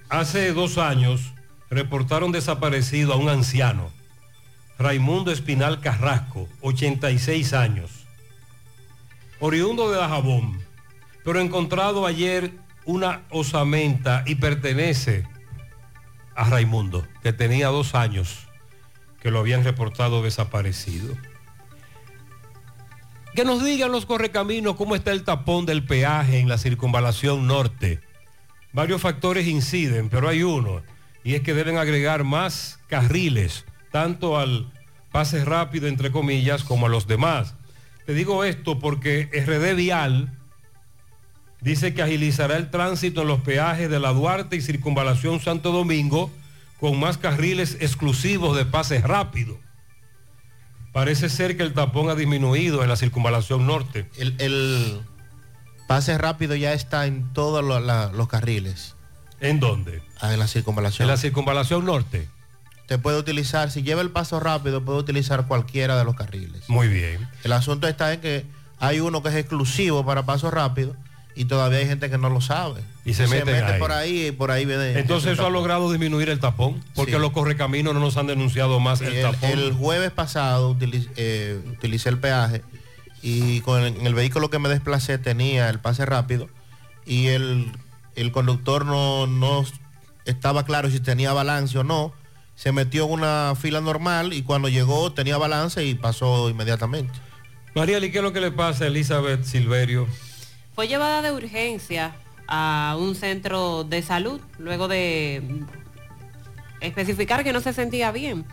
hace 0.07 0.53
dos 0.53 0.77
años, 0.77 1.33
reportaron 1.71 2.31
desaparecido 2.31 3.13
a 3.13 3.15
un 3.15 3.29
anciano, 3.29 3.89
Raimundo 4.77 5.31
Espinal 5.31 5.81
Carrasco, 5.81 6.47
86 6.61 7.53
años, 7.53 7.89
oriundo 9.39 9.89
de 9.89 9.97
Dajabón, 9.97 10.60
pero 11.23 11.39
encontrado 11.39 12.05
ayer 12.05 12.51
una 12.85 13.23
osamenta 13.29 14.23
y 14.25 14.35
pertenece 14.35 15.25
a 16.35 16.49
Raimundo, 16.49 17.07
que 17.21 17.33
tenía 17.33 17.67
dos 17.67 17.95
años 17.95 18.47
que 19.21 19.31
lo 19.31 19.39
habían 19.39 19.63
reportado 19.63 20.23
desaparecido. 20.23 21.15
Que 23.35 23.45
nos 23.45 23.63
digan 23.63 23.91
los 23.91 24.05
correcaminos 24.05 24.75
cómo 24.75 24.95
está 24.95 25.11
el 25.11 25.23
tapón 25.23 25.65
del 25.65 25.85
peaje 25.85 26.39
en 26.39 26.49
la 26.49 26.57
circunvalación 26.57 27.47
norte. 27.47 28.01
Varios 28.73 29.01
factores 29.01 29.47
inciden, 29.47 30.09
pero 30.09 30.27
hay 30.27 30.43
uno, 30.43 30.81
y 31.23 31.35
es 31.35 31.41
que 31.41 31.53
deben 31.53 31.77
agregar 31.77 32.23
más 32.23 32.79
carriles, 32.87 33.65
tanto 33.91 34.37
al 34.37 34.71
pase 35.11 35.45
rápido, 35.45 35.87
entre 35.87 36.11
comillas, 36.11 36.63
como 36.63 36.87
a 36.87 36.89
los 36.89 37.05
demás. 37.05 37.55
Te 38.05 38.13
digo 38.13 38.43
esto 38.43 38.79
porque 38.79 39.29
RD 39.31 39.75
Vial 39.75 40.40
dice 41.61 41.93
que 41.93 42.01
agilizará 42.01 42.57
el 42.57 42.69
tránsito 42.69 43.21
en 43.21 43.27
los 43.29 43.41
peajes 43.41 43.89
de 43.89 43.99
la 43.99 44.11
Duarte 44.13 44.55
y 44.55 44.61
Circunvalación 44.61 45.39
Santo 45.39 45.71
Domingo 45.71 46.31
con 46.79 46.99
más 46.99 47.17
carriles 47.17 47.77
exclusivos 47.79 48.57
de 48.57 48.65
pase 48.65 48.99
rápido. 49.01 49.59
Parece 50.91 51.29
ser 51.29 51.55
que 51.55 51.63
el 51.63 51.73
tapón 51.73 52.09
ha 52.09 52.15
disminuido 52.15 52.83
en 52.83 52.89
la 52.89 52.97
Circunvalación 52.97 53.65
Norte. 53.65 54.09
El, 54.17 54.35
el 54.39 55.01
pase 55.87 56.17
rápido 56.17 56.55
ya 56.55 56.73
está 56.73 57.05
en 57.05 57.31
todos 57.33 57.63
lo- 57.63 57.79
los 58.11 58.27
carriles. 58.27 58.95
¿En 59.39 59.59
dónde? 59.59 60.03
Ah, 60.19 60.33
en 60.33 60.39
la 60.39 60.47
circunvalación. 60.47 61.05
En 61.05 61.11
la 61.11 61.17
Circunvalación 61.17 61.85
Norte. 61.85 62.27
Usted 62.81 62.99
puede 62.99 63.17
utilizar, 63.17 63.71
si 63.71 63.83
lleva 63.83 64.01
el 64.01 64.11
paso 64.11 64.39
rápido, 64.41 64.83
puede 64.83 64.99
utilizar 64.99 65.47
cualquiera 65.47 65.97
de 65.97 66.03
los 66.03 66.15
carriles. 66.15 66.67
Muy 66.67 66.89
bien. 66.89 67.27
El 67.43 67.53
asunto 67.53 67.87
está 67.87 68.13
en 68.13 68.19
que 68.19 68.45
hay 68.79 68.99
uno 68.99 69.23
que 69.23 69.29
es 69.29 69.35
exclusivo 69.35 70.05
para 70.05 70.25
paso 70.25 70.51
rápido 70.51 70.95
y 71.35 71.45
todavía 71.45 71.79
hay 71.79 71.87
gente 71.87 72.09
que 72.09 72.17
no 72.17 72.29
lo 72.29 72.41
sabe. 72.41 72.81
Y 73.05 73.13
se 73.13 73.27
mete 73.27 73.55
ahí. 73.63 73.79
por 73.79 73.91
ahí 73.91 74.27
y 74.27 74.31
por 74.31 74.51
ahí 74.51 74.65
viene. 74.65 74.99
Entonces 74.99 75.33
eso 75.33 75.47
ha 75.47 75.49
logrado 75.49 75.89
disminuir 75.91 76.29
el 76.29 76.39
tapón, 76.39 76.83
porque 76.93 77.13
Sí. 77.13 77.17
los 77.19 77.31
correcaminos 77.31 77.93
no 77.93 77.99
nos 77.99 78.17
han 78.17 78.27
denunciado 78.27 78.79
más 78.79 79.01
el, 79.01 79.13
El, 79.13 79.21
tapón. 79.31 79.49
el 79.49 79.73
jueves 79.73 80.11
pasado 80.11 80.77
eh, 81.15 81.59
utilicé 81.77 82.09
el 82.09 82.19
peaje 82.19 82.61
y 83.21 83.61
con 83.61 83.81
el, 83.81 83.95
en 83.97 84.05
el 84.07 84.13
vehículo 84.13 84.49
que 84.49 84.59
me 84.59 84.69
desplacé 84.69 85.17
tenía 85.17 85.69
el 85.69 85.79
pase 85.79 86.05
rápido 86.05 86.49
y 87.05 87.27
el, 87.27 87.71
el 88.15 88.31
conductor 88.31 88.85
no, 88.85 89.25
no 89.27 89.63
estaba 90.25 90.65
claro 90.65 90.89
si 90.91 90.99
tenía 90.99 91.33
balance 91.33 91.77
o 91.77 91.83
no. 91.83 92.13
Se 92.55 92.71
metió 92.71 93.05
en 93.05 93.11
una 93.13 93.53
fila 93.59 93.81
normal 93.81 94.33
y 94.33 94.43
cuando 94.43 94.69
llegó 94.69 95.11
tenía 95.13 95.37
balance 95.37 95.83
y 95.83 95.95
pasó 95.95 96.49
inmediatamente. 96.49 97.13
María, 97.73 97.97
¿y 97.99 98.11
qué 98.11 98.17
es 98.19 98.23
lo 98.23 98.33
que 98.33 98.41
le 98.41 98.51
pasa 98.51 98.83
a 98.83 98.87
Elizabeth 98.87 99.43
Silverio? 99.45 100.07
Fue 100.73 100.87
llevada 100.87 101.21
de 101.21 101.31
urgencia 101.31 102.13
a 102.47 102.95
un 102.99 103.15
centro 103.15 103.83
de 103.83 104.01
salud 104.01 104.39
luego 104.57 104.87
de 104.87 105.63
especificar 106.81 107.43
que 107.43 107.53
no 107.53 107.61
se 107.61 107.73
sentía 107.73 108.11
bien. 108.11 108.45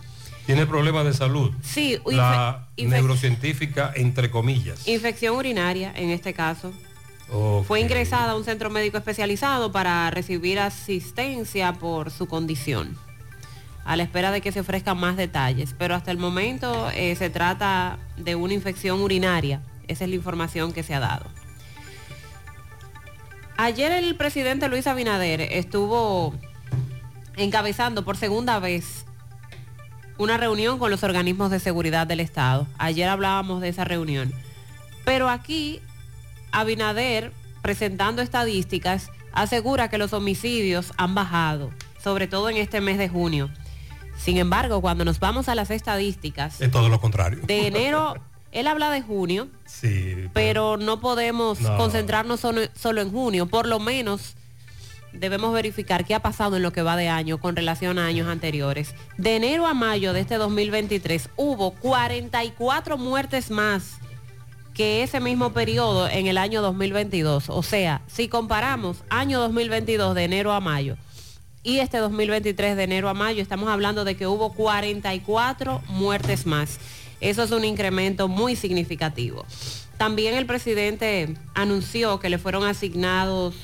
Tiene 0.46 0.66
problemas 0.66 1.04
de 1.04 1.12
salud. 1.12 1.52
Sí, 1.62 1.98
La 2.06 2.68
neurocientífica, 2.76 3.92
entre 3.94 4.30
comillas. 4.30 4.86
infección 4.88 5.36
urinaria 5.36 5.92
en 5.94 6.10
este 6.10 6.32
caso. 6.32 6.72
Fue 7.66 7.80
ingresada 7.80 8.32
a 8.32 8.36
un 8.36 8.44
centro 8.44 8.70
médico 8.70 8.96
especializado 8.96 9.70
para 9.70 10.10
recibir 10.10 10.58
asistencia 10.58 11.74
por 11.74 12.10
su 12.10 12.26
condición, 12.26 12.96
a 13.84 13.96
la 13.96 14.04
espera 14.04 14.30
de 14.30 14.40
que 14.40 14.50
se 14.50 14.60
ofrezcan 14.60 14.98
más 14.98 15.18
detalles. 15.18 15.74
Pero 15.78 15.94
hasta 15.94 16.10
el 16.10 16.16
momento 16.16 16.90
eh, 16.94 17.14
se 17.16 17.28
trata 17.28 17.98
de 18.16 18.34
una 18.34 18.54
infección 18.54 19.02
urinaria. 19.02 19.60
Esa 19.88 20.04
es 20.04 20.10
la 20.10 20.16
información 20.16 20.72
que 20.72 20.82
se 20.82 20.94
ha 20.94 21.00
dado. 21.00 21.26
Ayer 23.60 23.90
el 23.90 24.14
presidente 24.14 24.68
Luis 24.68 24.86
Abinader 24.86 25.40
estuvo 25.40 26.32
encabezando 27.36 28.04
por 28.04 28.16
segunda 28.16 28.60
vez 28.60 29.04
una 30.16 30.36
reunión 30.36 30.78
con 30.78 30.92
los 30.92 31.02
organismos 31.02 31.50
de 31.50 31.58
seguridad 31.58 32.06
del 32.06 32.20
Estado. 32.20 32.68
Ayer 32.78 33.08
hablábamos 33.08 33.60
de 33.60 33.68
esa 33.70 33.82
reunión. 33.84 34.32
Pero 35.04 35.28
aquí 35.28 35.80
Abinader, 36.52 37.32
presentando 37.60 38.22
estadísticas, 38.22 39.10
asegura 39.32 39.88
que 39.90 39.98
los 39.98 40.12
homicidios 40.12 40.92
han 40.96 41.16
bajado, 41.16 41.72
sobre 42.02 42.28
todo 42.28 42.50
en 42.50 42.58
este 42.58 42.80
mes 42.80 42.96
de 42.96 43.08
junio. 43.08 43.50
Sin 44.16 44.36
embargo, 44.38 44.80
cuando 44.80 45.04
nos 45.04 45.18
vamos 45.18 45.48
a 45.48 45.56
las 45.56 45.70
estadísticas, 45.72 46.60
Es 46.60 46.70
todo 46.70 46.88
lo 46.88 47.00
contrario. 47.00 47.40
de 47.42 47.66
enero, 47.66 48.14
él 48.52 48.66
habla 48.66 48.90
de 48.90 49.02
junio, 49.02 49.48
Sí. 49.66 50.14
pero 50.32 50.76
no 50.76 51.00
podemos 51.00 51.60
No. 51.60 51.76
concentrarnos 51.76 52.40
solo, 52.40 52.62
solo 52.74 53.00
en 53.02 53.10
junio. 53.10 53.46
Por 53.46 53.66
lo 53.66 53.78
menos 53.78 54.34
debemos 55.12 55.52
verificar 55.54 56.04
qué 56.04 56.14
ha 56.14 56.20
pasado 56.20 56.56
en 56.56 56.62
lo 56.62 56.72
que 56.72 56.82
va 56.82 56.96
de 56.96 57.08
año 57.08 57.38
con 57.38 57.56
relación 57.56 57.98
a 57.98 58.06
años 58.06 58.28
anteriores. 58.28 58.94
De 59.16 59.36
enero 59.36 59.66
a 59.66 59.74
mayo 59.74 60.12
de 60.12 60.20
este 60.20 60.36
2023 60.36 61.30
hubo 61.36 61.70
44 61.72 62.98
muertes 62.98 63.50
más 63.50 63.96
que 64.74 65.02
ese 65.02 65.18
mismo 65.18 65.52
periodo 65.52 66.08
en 66.08 66.26
el 66.28 66.38
año 66.38 66.62
2022. 66.62 67.48
O 67.50 67.62
sea, 67.62 68.02
si 68.06 68.28
comparamos 68.28 68.98
año 69.10 69.40
2022 69.40 70.14
de 70.14 70.24
enero 70.24 70.52
a 70.52 70.60
mayo 70.60 70.96
y 71.64 71.80
este 71.80 71.98
2023 71.98 72.76
de 72.76 72.84
enero 72.84 73.08
a 73.08 73.14
mayo, 73.14 73.42
estamos 73.42 73.68
hablando 73.70 74.04
de 74.04 74.16
que 74.16 74.26
hubo 74.28 74.52
44 74.52 75.82
muertes 75.88 76.46
más. 76.46 76.78
Eso 77.20 77.42
es 77.42 77.50
un 77.50 77.64
incremento 77.64 78.28
muy 78.28 78.54
significativo. 78.56 79.44
También 79.96 80.34
el 80.34 80.46
presidente 80.46 81.34
anunció 81.54 82.20
que 82.20 82.30
le 82.30 82.38
fueron 82.38 82.64
asignados 82.64 83.54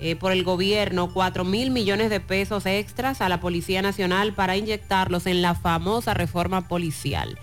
eh, 0.00 0.16
por 0.16 0.32
el 0.32 0.44
gobierno 0.44 1.12
4 1.12 1.44
mil 1.44 1.70
millones 1.70 2.08
de 2.10 2.20
pesos 2.20 2.64
extras 2.66 3.20
a 3.20 3.28
la 3.28 3.40
Policía 3.40 3.82
Nacional 3.82 4.32
para 4.34 4.56
inyectarlos 4.56 5.26
en 5.26 5.42
la 5.42 5.54
famosa 5.54 6.14
reforma 6.14 6.68
policial, 6.68 7.38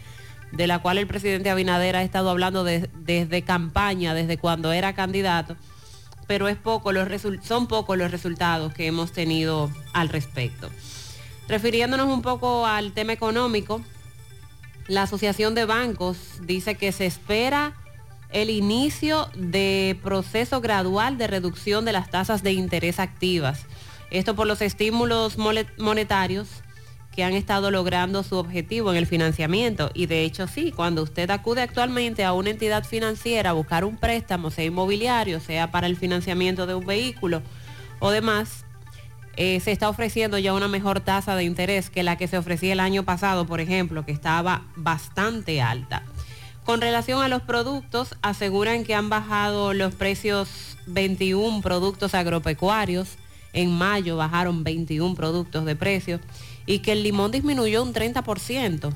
de 0.52 0.68
la 0.68 0.80
cual 0.80 0.98
el 0.98 1.08
presidente 1.08 1.50
Abinader 1.50 1.96
ha 1.96 2.04
estado 2.04 2.30
hablando 2.30 2.64
de- 2.64 2.90
desde 3.00 3.42
campaña, 3.44 4.14
desde 4.14 4.38
cuando 4.38 4.72
era 4.72 4.94
candidato, 4.94 5.56
pero 6.28 6.48
es 6.48 6.58
poco 6.58 6.92
son 7.44 7.68
pocos 7.68 7.98
los 7.98 8.10
resultados 8.12 8.74
que 8.74 8.88
hemos 8.88 9.12
tenido 9.12 9.70
al 9.94 10.10
respecto. 10.10 10.70
Refiriéndonos 11.48 12.08
un 12.08 12.22
poco 12.22 12.66
al 12.66 12.94
tema 12.94 13.14
económico, 13.14 13.82
la 14.88 15.04
Asociación 15.04 15.56
de 15.56 15.66
Bancos 15.66 16.18
dice 16.42 16.76
que 16.76 16.92
se 16.92 17.06
espera 17.06 17.74
el 18.32 18.50
inicio 18.50 19.30
de 19.36 19.98
proceso 20.02 20.60
gradual 20.60 21.18
de 21.18 21.28
reducción 21.28 21.86
de 21.86 21.94
las 21.94 22.10
tasas 22.10 22.44
de 22.44 22.52
interés 22.54 23.00
activas. 23.00 23.66
Esto 24.12 24.36
por 24.36 24.48
los 24.48 24.62
estímulos 24.62 25.38
monetarios 25.38 26.48
que 27.16 27.24
han 27.24 27.34
estado 27.34 27.70
logrando 27.70 28.24
su 28.24 28.38
objetivo 28.38 28.92
en 28.92 28.98
el 28.98 29.06
financiamiento. 29.06 29.92
Y 29.94 30.08
de 30.08 30.24
hecho 30.24 30.48
sí, 30.48 30.72
cuando 30.72 31.04
usted 31.04 31.30
acude 31.30 31.62
actualmente 31.62 32.24
a 32.24 32.34
una 32.34 32.50
entidad 32.50 32.84
financiera 32.84 33.52
a 33.52 33.54
buscar 33.54 33.86
un 33.86 33.98
préstamo, 33.98 34.50
sea 34.50 34.66
inmobiliario, 34.66 35.40
sea 35.40 35.72
para 35.72 35.88
el 35.88 35.96
financiamiento 35.96 36.66
de 36.66 36.76
un 36.76 36.86
vehículo 36.86 37.44
o 38.00 38.10
demás, 38.10 38.63
eh, 39.36 39.60
se 39.60 39.72
está 39.72 39.90
ofreciendo 39.90 40.38
ya 40.38 40.54
una 40.54 40.68
mejor 40.68 41.00
tasa 41.00 41.36
de 41.36 41.44
interés 41.44 41.90
que 41.90 42.04
la 42.04 42.18
que 42.18 42.28
se 42.28 42.38
ofrecía 42.38 42.74
el 42.74 42.80
año 42.80 43.04
pasado, 43.04 43.46
por 43.46 43.60
ejemplo, 43.62 44.06
que 44.06 44.12
estaba 44.12 44.64
bastante 44.76 45.62
alta. 45.62 46.04
Con 46.66 46.80
relación 46.82 47.22
a 47.22 47.28
los 47.28 47.42
productos, 47.42 48.16
aseguran 48.22 48.84
que 48.86 48.96
han 48.96 49.10
bajado 49.10 49.74
los 49.74 49.96
precios 49.96 50.78
21 50.88 51.62
productos 51.62 52.14
agropecuarios. 52.14 53.18
En 53.52 53.72
mayo 53.72 54.18
bajaron 54.18 54.64
21 54.64 55.14
productos 55.16 55.66
de 55.66 55.76
precio 55.76 56.20
y 56.66 56.80
que 56.80 56.94
el 56.94 57.04
limón 57.04 57.32
disminuyó 57.32 57.84
un 57.84 57.94
30%. 57.94 58.94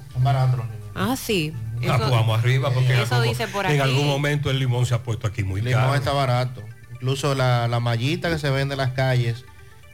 Ah, 0.96 1.16
sí. 1.16 1.54
Ah, 1.88 1.98
pues 1.98 2.10
vamos 2.10 2.40
arriba 2.40 2.72
porque 2.72 2.94
en 2.94 3.02
eso 3.02 3.16
algún- 3.16 3.30
dice 3.30 3.48
por 3.50 3.66
en 3.66 3.74
aquí. 3.74 3.82
algún 3.82 4.08
momento 4.08 4.50
el 4.50 4.58
limón 4.58 4.86
se 4.88 4.96
ha 4.96 5.04
puesto 5.04 5.28
aquí 5.28 5.44
muy 5.44 5.60
El 5.60 5.66
limón 5.68 5.82
caro. 5.84 5.96
está 5.96 6.12
barato. 6.14 6.64
Incluso 6.94 7.36
la, 7.36 7.68
la 7.68 7.80
mallita 7.80 8.30
que 8.30 8.40
se 8.40 8.50
vende 8.50 8.74
en 8.74 8.80
las 8.80 8.92
calles, 8.94 9.46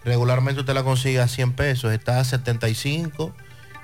regularmente 0.06 0.62
usted 0.62 0.74
la 0.74 0.84
consigue 0.84 1.20
a 1.20 1.28
100 1.28 1.54
pesos, 1.54 1.92
está 1.94 2.20
a 2.20 2.24
75 2.24 3.34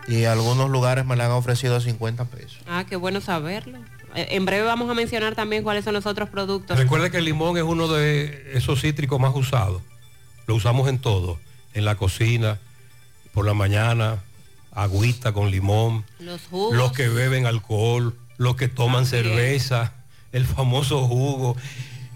y 0.07 0.25
algunos 0.25 0.69
lugares 0.69 1.05
me 1.05 1.15
la 1.15 1.25
han 1.25 1.31
ofrecido 1.31 1.75
a 1.75 1.81
50 1.81 2.25
pesos. 2.25 2.57
Ah, 2.67 2.85
qué 2.87 2.95
bueno 2.95 3.21
saberlo. 3.21 3.77
Eh, 4.15 4.27
En 4.31 4.45
breve 4.45 4.63
vamos 4.63 4.89
a 4.89 4.93
mencionar 4.93 5.35
también 5.35 5.63
cuáles 5.63 5.85
son 5.85 5.93
los 5.93 6.05
otros 6.05 6.29
productos. 6.29 6.77
Recuerde 6.77 7.11
que 7.11 7.17
el 7.17 7.25
limón 7.25 7.57
es 7.57 7.63
uno 7.63 7.87
de 7.87 8.51
esos 8.55 8.81
cítricos 8.81 9.19
más 9.19 9.35
usados. 9.35 9.81
Lo 10.47 10.55
usamos 10.55 10.89
en 10.89 10.97
todo, 10.97 11.39
en 11.73 11.85
la 11.85 11.95
cocina, 11.95 12.57
por 13.33 13.45
la 13.45 13.53
mañana, 13.53 14.17
agüita 14.71 15.31
con 15.31 15.51
limón, 15.51 16.05
Los 16.19 16.41
jugos. 16.49 16.75
los 16.75 16.91
que 16.91 17.07
beben 17.07 17.45
alcohol, 17.45 18.15
los 18.37 18.55
que 18.55 18.67
toman 18.67 19.05
cerveza, 19.05 19.93
el 20.31 20.45
famoso 20.45 21.05
jugo. 21.07 21.55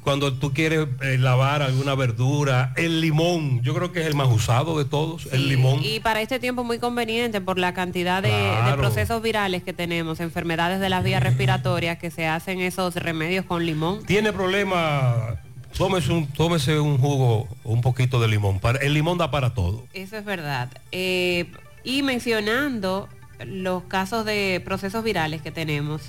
Cuando 0.04 0.34
tú 0.34 0.52
quieres 0.54 0.88
eh, 1.02 1.18
lavar 1.18 1.62
alguna 1.62 1.96
verdura, 1.96 2.74
el 2.76 3.00
limón, 3.00 3.62
yo 3.62 3.74
creo 3.74 3.94
que 3.94 4.02
es 4.02 4.08
el 4.08 4.16
más 4.16 4.28
usado 4.28 4.78
de 4.78 4.84
todos, 4.84 5.30
el 5.32 5.48
limón. 5.48 5.80
Y 5.82 6.02
para 6.02 6.22
este 6.22 6.40
tiempo 6.40 6.66
muy 6.66 6.78
conveniente 6.78 7.40
por 7.40 7.58
la 7.58 7.74
cantidad 7.74 8.22
de, 8.22 8.74
procesos 8.76 9.22
virales 9.22 9.64
que 9.64 9.72
tenemos, 9.72 10.20
enfermedades 10.20 10.82
de 10.82 10.90
las 10.90 11.06
vías 11.06 11.24
respiratorias 11.24 11.98
que 12.00 12.12
se 12.12 12.28
hacen 12.28 12.60
esos 12.60 12.96
remedios 12.96 13.46
con 13.46 13.66
limón. 13.66 14.04
Tiene 14.06 14.34
problema, 14.34 15.38
tómese 15.78 16.12
un, 16.12 16.28
tómese 16.28 16.80
un 16.82 16.98
jugo, 16.98 17.48
un 17.64 17.80
poquito 17.80 18.20
de 18.20 18.28
limón. 18.28 18.60
Para- 18.60 18.80
El 18.80 18.94
limón 18.94 19.18
da 19.18 19.32
para 19.32 19.54
todo. 19.54 19.86
Eso 19.94 20.18
es 20.18 20.26
verdad. 20.26 20.70
Eh, 20.92 21.50
y 21.86 22.04
mencionando 22.04 23.08
los 23.46 23.84
casos 23.84 24.26
de 24.26 24.62
procesos 24.66 25.02
virales 25.02 25.42
que 25.42 25.52
tenemos, 25.52 26.02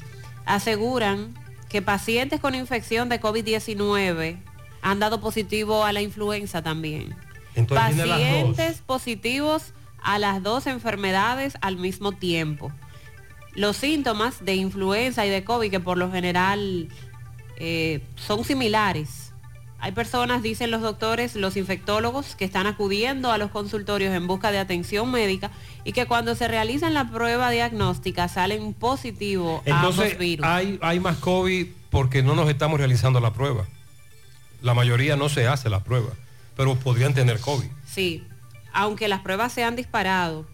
aseguran 0.46 1.32
que 1.74 1.82
pacientes 1.82 2.38
con 2.38 2.54
infección 2.54 3.08
de 3.08 3.20
COVID-19 3.20 4.38
han 4.80 5.00
dado 5.00 5.20
positivo 5.20 5.84
a 5.84 5.92
la 5.92 6.02
influenza 6.02 6.62
también. 6.62 7.16
Entonces. 7.56 8.06
Pacientes 8.06 8.80
positivos 8.80 9.72
a 10.00 10.20
las 10.20 10.40
dos 10.40 10.68
enfermedades 10.68 11.54
al 11.62 11.76
mismo 11.76 12.12
tiempo. 12.12 12.70
Los 13.56 13.76
síntomas 13.76 14.44
de 14.44 14.54
influenza 14.54 15.26
y 15.26 15.30
de 15.30 15.42
COVID, 15.42 15.68
que 15.68 15.80
por 15.80 15.98
lo 15.98 16.12
general 16.12 16.90
eh, 17.56 18.02
son 18.14 18.44
similares. 18.44 19.23
Hay 19.84 19.92
personas, 19.92 20.40
dicen 20.40 20.70
los 20.70 20.80
doctores, 20.80 21.36
los 21.36 21.58
infectólogos, 21.58 22.36
que 22.36 22.46
están 22.46 22.66
acudiendo 22.66 23.30
a 23.30 23.36
los 23.36 23.50
consultorios 23.50 24.14
en 24.14 24.26
busca 24.26 24.50
de 24.50 24.58
atención 24.58 25.10
médica 25.10 25.50
y 25.84 25.92
que 25.92 26.06
cuando 26.06 26.34
se 26.34 26.48
realizan 26.48 26.94
la 26.94 27.10
prueba 27.10 27.50
diagnóstica 27.50 28.26
salen 28.28 28.72
positivos 28.72 29.60
ambos 29.66 29.90
Entonces 29.90 30.18
virus. 30.18 30.46
hay, 30.46 30.78
hay 30.80 31.00
más 31.00 31.18
COVID 31.18 31.66
porque 31.90 32.22
no 32.22 32.34
nos 32.34 32.48
estamos 32.48 32.78
realizando 32.78 33.20
la 33.20 33.34
prueba. 33.34 33.66
La 34.62 34.72
mayoría 34.72 35.16
no 35.16 35.28
se 35.28 35.46
hace 35.48 35.68
la 35.68 35.80
prueba, 35.80 36.12
pero 36.56 36.76
podrían 36.76 37.12
tener 37.12 37.38
COVID. 37.40 37.68
Sí, 37.86 38.24
aunque 38.72 39.06
las 39.06 39.20
pruebas 39.20 39.52
se 39.52 39.64
han 39.64 39.76
disparado, 39.76 40.46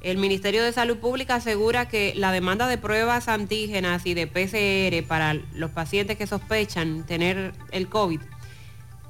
el 0.00 0.18
Ministerio 0.18 0.62
de 0.62 0.72
Salud 0.72 0.98
Pública 0.98 1.36
asegura 1.36 1.88
que 1.88 2.12
la 2.14 2.30
demanda 2.30 2.68
de 2.68 2.78
pruebas 2.78 3.26
antígenas 3.26 4.06
y 4.06 4.14
de 4.14 4.28
PCR 4.28 5.04
para 5.08 5.34
los 5.54 5.72
pacientes 5.72 6.16
que 6.16 6.28
sospechan 6.28 7.04
tener 7.04 7.52
el 7.72 7.88
COVID 7.88 8.20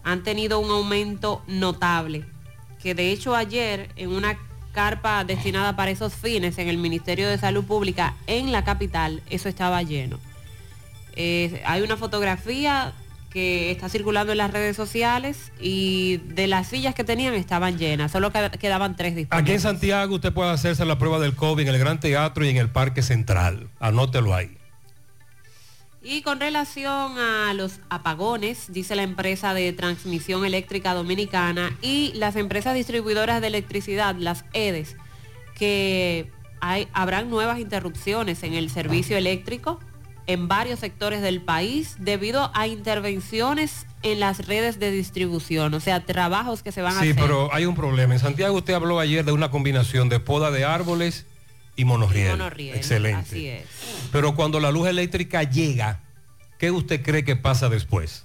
han 0.05 0.23
tenido 0.23 0.59
un 0.61 0.71
aumento 0.71 1.43
notable, 1.47 2.25
que 2.83 2.95
de 2.95 3.11
hecho 3.11 3.35
ayer 3.35 3.89
en 3.97 4.11
una 4.11 4.37
carpa 4.73 5.25
destinada 5.25 5.77
para 5.77 5.91
esos 5.91 6.15
fines 6.15 6.59
en 6.59 6.69
el 6.69 6.79
Ministerio 6.79 7.29
de 7.29 7.39
Salud 7.39 7.65
Pública 7.65 8.15
en 8.27 8.53
la 8.53 8.65
capital, 8.65 9.23
eso 9.31 9.49
estaba 9.49 9.83
lleno. 9.83 10.19
Eh, 11.17 11.63
hay 11.65 11.83
una 11.83 11.97
fotografía 11.97 12.93
que 13.31 13.71
está 13.71 13.89
circulando 13.89 14.33
en 14.33 14.39
las 14.39 14.53
redes 14.53 14.77
sociales 14.77 15.53
y 15.61 16.19
de 16.19 16.47
las 16.47 16.69
sillas 16.69 16.95
que 16.95 17.03
tenían 17.05 17.35
estaban 17.35 17.79
llenas, 17.79 18.13
solo 18.13 18.33
que- 18.33 18.51
quedaban 18.61 18.95
tres 18.97 19.17
disponibles. 19.17 19.43
Aquí 19.43 19.53
en 19.55 19.61
Santiago 19.61 20.15
usted 20.17 20.33
puede 20.33 20.51
hacerse 20.51 20.85
la 20.85 20.99
prueba 20.99 21.19
del 21.19 21.35
COVID 21.35 21.63
en 21.63 21.69
el 21.69 21.79
Gran 21.79 21.99
Teatro 21.99 22.45
y 22.45 22.49
en 22.49 22.57
el 22.59 22.69
Parque 22.69 23.03
Central. 23.03 23.69
Anótelo 23.81 24.35
ahí. 24.35 24.57
Y 26.07 26.21
con 26.21 26.39
relación 26.39 27.19
a 27.19 27.55
los 27.55 27.81
apagones, 27.89 28.67
dice 28.69 28.95
la 28.95 29.03
empresa 29.03 29.55
de 29.55 29.73
transmisión 29.73 30.45
eléctrica 30.45 30.93
dominicana 30.93 31.75
y 31.81 32.13
las 32.15 32.37
empresas 32.37 32.75
distribuidoras 32.75 33.41
de 33.41 33.47
electricidad, 33.47 34.15
las 34.15 34.45
EDES, 34.53 34.97
que 35.55 36.31
hay, 36.61 36.89
habrán 36.93 37.31
nuevas 37.31 37.59
interrupciones 37.59 38.43
en 38.43 38.53
el 38.53 38.69
servicio 38.69 39.17
eléctrico 39.17 39.81
en 40.27 40.47
varios 40.49 40.81
sectores 40.81 41.23
del 41.23 41.41
país 41.41 41.97
debido 41.99 42.51
a 42.55 42.67
intervenciones 42.67 43.87
en 44.03 44.21
las 44.21 44.47
redes 44.47 44.79
de 44.79 44.91
distribución, 44.91 45.73
o 45.75 45.81
sea, 45.81 46.05
trabajos 46.05 46.63
que 46.63 46.73
se 46.73 46.83
van 46.83 46.97
a 46.97 47.01
Sí, 47.01 47.11
hacer. 47.11 47.23
pero 47.23 47.53
hay 47.53 47.65
un 47.67 47.75
problema. 47.75 48.13
En 48.15 48.21
Santiago 48.21 48.57
usted 48.57 48.75
habló 48.75 49.01
ayer 49.01 49.25
de 49.25 49.33
una 49.33 49.51
combinación 49.51 50.09
de 50.11 50.21
poda 50.21 50.51
de 50.51 50.65
árboles 50.65 51.27
y 51.77 51.85
monorriel. 51.85 52.33
Monorriel, 52.33 52.77
Excelente. 52.77 53.31
Así 53.31 53.49
es. 53.49 53.65
Pero 54.13 54.35
cuando 54.35 54.61
la 54.61 54.71
luz 54.71 54.89
eléctrica 54.89 55.43
llega, 55.43 56.01
¿qué 56.59 56.71
usted 56.71 57.03
cree 57.03 57.25
que 57.25 57.37
pasa 57.37 57.69
después? 57.69 58.25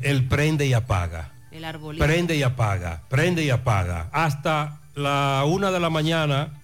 El 0.00 0.26
prende 0.26 0.66
y 0.66 0.72
apaga. 0.72 1.32
El 1.50 1.64
arbolito. 1.64 2.04
Prende 2.04 2.36
y 2.36 2.42
apaga, 2.42 3.02
prende 3.08 3.44
y 3.44 3.50
apaga. 3.50 4.08
Hasta 4.12 4.80
la 4.94 5.44
una 5.46 5.70
de 5.70 5.80
la 5.80 5.90
mañana, 5.90 6.60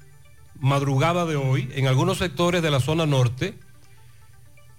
madrugada 0.59 1.27
de 1.27 1.37
hoy, 1.37 1.68
en 1.75 1.87
algunos 1.87 2.18
sectores 2.18 2.62
de 2.62 2.71
la 2.71 2.81
zona 2.81 3.07
norte, 3.07 3.55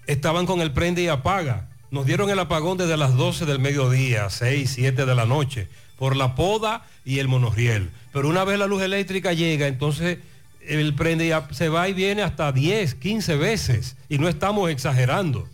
estaban 0.06 0.46
con 0.46 0.60
el 0.60 0.72
prende 0.72 1.02
y 1.02 1.08
apaga. 1.08 1.68
Nos 1.90 2.06
dieron 2.06 2.30
el 2.30 2.38
apagón 2.38 2.78
desde 2.78 2.96
las 2.96 3.16
12 3.16 3.46
del 3.46 3.58
mediodía, 3.58 4.30
6, 4.30 4.70
7 4.74 5.06
de 5.06 5.14
la 5.14 5.26
noche, 5.26 5.68
por 5.98 6.16
la 6.16 6.34
poda 6.34 6.86
y 7.04 7.18
el 7.18 7.28
monorriel. 7.28 7.90
Pero 8.12 8.28
una 8.28 8.44
vez 8.44 8.58
la 8.58 8.66
luz 8.66 8.82
eléctrica 8.82 9.32
llega, 9.32 9.66
entonces 9.66 10.18
el 10.66 10.94
prende 10.94 11.34
se 11.50 11.68
va 11.68 11.88
y 11.88 11.92
viene 11.92 12.22
hasta 12.22 12.52
10, 12.52 12.94
15 12.94 13.36
veces. 13.36 13.96
Y 14.08 14.18
no 14.18 14.28
estamos 14.28 14.70
exagerando. 14.70 15.48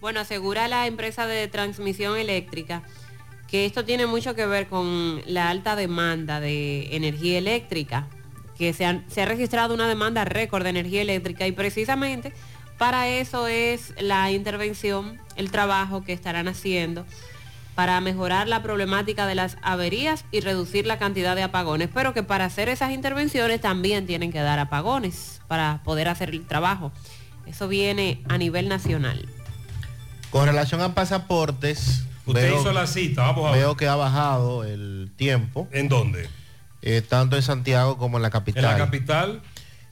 Bueno, 0.00 0.20
asegura 0.20 0.68
la 0.68 0.86
empresa 0.86 1.26
de 1.26 1.48
transmisión 1.48 2.16
eléctrica 2.16 2.82
que 3.52 3.66
esto 3.66 3.84
tiene 3.84 4.06
mucho 4.06 4.34
que 4.34 4.46
ver 4.46 4.66
con 4.66 5.20
la 5.26 5.50
alta 5.50 5.76
demanda 5.76 6.40
de 6.40 6.96
energía 6.96 7.36
eléctrica, 7.36 8.08
que 8.56 8.72
se, 8.72 9.02
se 9.08 9.20
ha 9.20 9.26
registrado 9.26 9.74
una 9.74 9.86
demanda 9.86 10.24
récord 10.24 10.62
de 10.62 10.70
energía 10.70 11.02
eléctrica 11.02 11.46
y 11.46 11.52
precisamente 11.52 12.32
para 12.78 13.08
eso 13.08 13.46
es 13.48 13.92
la 14.00 14.30
intervención, 14.30 15.20
el 15.36 15.50
trabajo 15.50 16.02
que 16.02 16.14
estarán 16.14 16.48
haciendo 16.48 17.04
para 17.74 18.00
mejorar 18.00 18.48
la 18.48 18.62
problemática 18.62 19.26
de 19.26 19.34
las 19.34 19.56
averías 19.62 20.24
y 20.30 20.40
reducir 20.40 20.86
la 20.86 20.98
cantidad 20.98 21.34
de 21.34 21.42
apagones, 21.42 21.88
pero 21.92 22.12
que 22.12 22.22
para 22.22 22.44
hacer 22.44 22.68
esas 22.68 22.92
intervenciones 22.92 23.60
también 23.60 24.06
tienen 24.06 24.30
que 24.30 24.40
dar 24.40 24.58
apagones 24.58 25.40
para 25.48 25.80
poder 25.84 26.08
hacer 26.08 26.30
el 26.30 26.46
trabajo. 26.46 26.92
Eso 27.46 27.68
viene 27.68 28.22
a 28.28 28.38
nivel 28.38 28.68
nacional. 28.68 29.26
Con 30.30 30.46
relación 30.46 30.80
a 30.80 30.94
pasaportes, 30.94 32.04
Usted 32.24 32.54
hizo 32.54 32.72
la 32.72 32.86
cita, 32.86 33.22
vamos 33.22 33.48
a 33.48 33.52
ver. 33.52 33.60
veo 33.60 33.76
que 33.76 33.88
ha 33.88 33.96
bajado 33.96 34.64
el 34.64 35.10
tiempo. 35.16 35.68
¿En 35.72 35.88
dónde? 35.88 36.28
Eh, 36.82 37.02
tanto 37.02 37.36
en 37.36 37.42
Santiago 37.42 37.98
como 37.98 38.18
en 38.18 38.22
la 38.22 38.30
capital. 38.30 38.64
En 38.64 38.70
la 38.70 38.78
capital. 38.78 39.42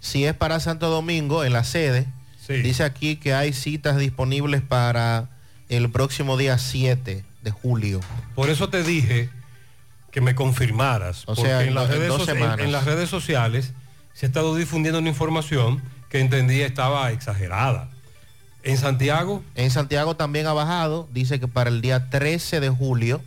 Si 0.00 0.24
es 0.24 0.34
para 0.34 0.60
Santo 0.60 0.90
Domingo, 0.90 1.44
en 1.44 1.52
la 1.52 1.64
sede, 1.64 2.06
dice 2.48 2.84
aquí 2.84 3.16
que 3.16 3.34
hay 3.34 3.52
citas 3.52 3.96
disponibles 3.96 4.62
para 4.62 5.28
el 5.68 5.90
próximo 5.90 6.36
día 6.36 6.58
7 6.58 7.24
de 7.42 7.50
julio. 7.50 8.00
Por 8.35 8.50
eso 8.50 8.68
te 8.68 8.83
dije 8.83 9.29
que 10.11 10.20
me 10.20 10.35
confirmaras. 10.35 11.22
O 11.24 11.35
porque 11.35 11.42
sea, 11.42 11.62
en, 11.64 11.74
las 11.74 11.85
en 11.90 11.98
redes 11.98 12.29
en- 12.59 12.72
las 12.72 12.85
redes 12.85 13.09
sociales 13.09 13.72
se 14.12 14.26
ha 14.26 14.29
estado 14.29 14.55
difundiendo 14.57 14.98
una 14.98 15.09
información 15.09 15.83
que 16.09 16.20
entendía 16.20 16.66
estaba 16.66 17.11
exagerada. 17.12 17.88
En 18.62 18.76
Santiago. 18.76 19.42
En 19.55 19.70
Santiago 19.70 20.16
también 20.16 20.46
ha 20.46 20.53
bajado, 20.53 21.09
dice 21.12 21.40
que 21.40 21.48
para 21.48 21.70
el 21.70 21.81
día 21.81 22.11
13 22.11 22.61
de 22.61 22.68
julio 22.68 23.22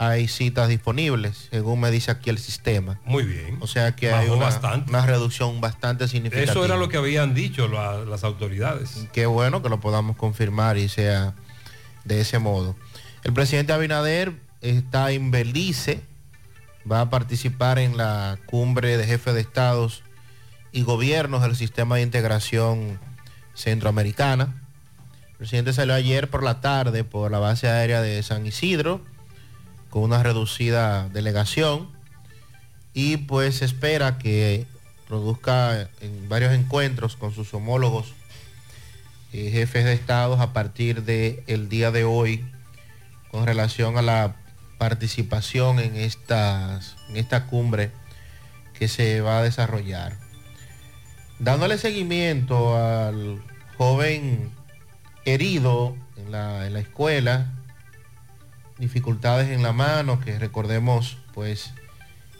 hay 0.00 0.28
citas 0.28 0.68
disponibles, 0.68 1.48
según 1.50 1.80
me 1.80 1.90
dice 1.90 2.10
aquí 2.10 2.28
el 2.30 2.38
sistema. 2.38 3.00
Muy 3.04 3.24
bien. 3.24 3.56
O 3.60 3.66
sea 3.66 3.96
que 3.96 4.10
Bajó 4.10 4.22
hay 4.22 4.28
una, 4.28 4.44
bastante. 4.44 4.90
una 4.90 5.06
reducción 5.06 5.60
bastante 5.60 6.06
significativa. 6.06 6.52
Eso 6.52 6.64
era 6.64 6.76
lo 6.76 6.88
que 6.88 6.98
habían 6.98 7.34
dicho 7.34 7.66
la- 7.66 8.04
las 8.04 8.24
autoridades. 8.24 9.06
Qué 9.12 9.26
bueno 9.26 9.62
que 9.62 9.68
lo 9.70 9.80
podamos 9.80 10.16
confirmar 10.16 10.76
y 10.76 10.88
sea 10.88 11.32
de 12.04 12.20
ese 12.20 12.38
modo. 12.38 12.76
El 13.24 13.32
presidente 13.32 13.72
Abinader 13.72 14.32
está 14.60 15.10
en 15.10 15.30
Belice, 15.30 16.00
va 16.90 17.00
a 17.00 17.10
participar 17.10 17.78
en 17.78 17.96
la 17.96 18.38
cumbre 18.46 18.96
de 18.96 19.06
jefes 19.06 19.34
de 19.34 19.40
estados 19.40 20.02
y 20.72 20.82
gobiernos 20.82 21.42
del 21.42 21.56
sistema 21.56 21.96
de 21.96 22.02
integración 22.02 23.00
centroamericana. 23.54 24.62
El 25.30 25.36
presidente 25.38 25.72
salió 25.72 25.94
ayer 25.94 26.30
por 26.30 26.42
la 26.42 26.60
tarde 26.60 27.04
por 27.04 27.30
la 27.30 27.38
base 27.38 27.68
aérea 27.68 28.00
de 28.00 28.22
San 28.22 28.46
Isidro 28.46 29.00
con 29.90 30.02
una 30.02 30.22
reducida 30.22 31.08
delegación 31.08 31.88
y 32.94 33.16
pues 33.16 33.62
espera 33.62 34.18
que 34.18 34.66
produzca 35.08 35.88
varios 36.28 36.52
encuentros 36.52 37.16
con 37.16 37.34
sus 37.34 37.52
homólogos 37.54 38.12
eh, 39.32 39.50
jefes 39.50 39.84
de 39.84 39.92
estados 39.92 40.40
a 40.40 40.52
partir 40.52 41.02
del 41.02 41.68
día 41.68 41.90
de 41.90 42.04
hoy 42.04 42.44
con 43.30 43.46
relación 43.46 43.96
a 43.98 44.02
la 44.02 44.36
participación 44.78 45.80
en, 45.80 45.96
en 45.96 46.04
esta 47.14 47.46
cumbre 47.46 47.90
que 48.74 48.88
se 48.88 49.20
va 49.20 49.40
a 49.40 49.42
desarrollar. 49.42 50.16
Dándole 51.38 51.78
seguimiento 51.78 52.76
al 52.76 53.42
joven 53.76 54.50
herido 55.24 55.96
en 56.16 56.32
la, 56.32 56.66
en 56.66 56.72
la 56.74 56.80
escuela, 56.80 57.52
dificultades 58.78 59.50
en 59.50 59.62
la 59.62 59.72
mano, 59.72 60.20
que 60.20 60.38
recordemos, 60.38 61.18
pues 61.34 61.72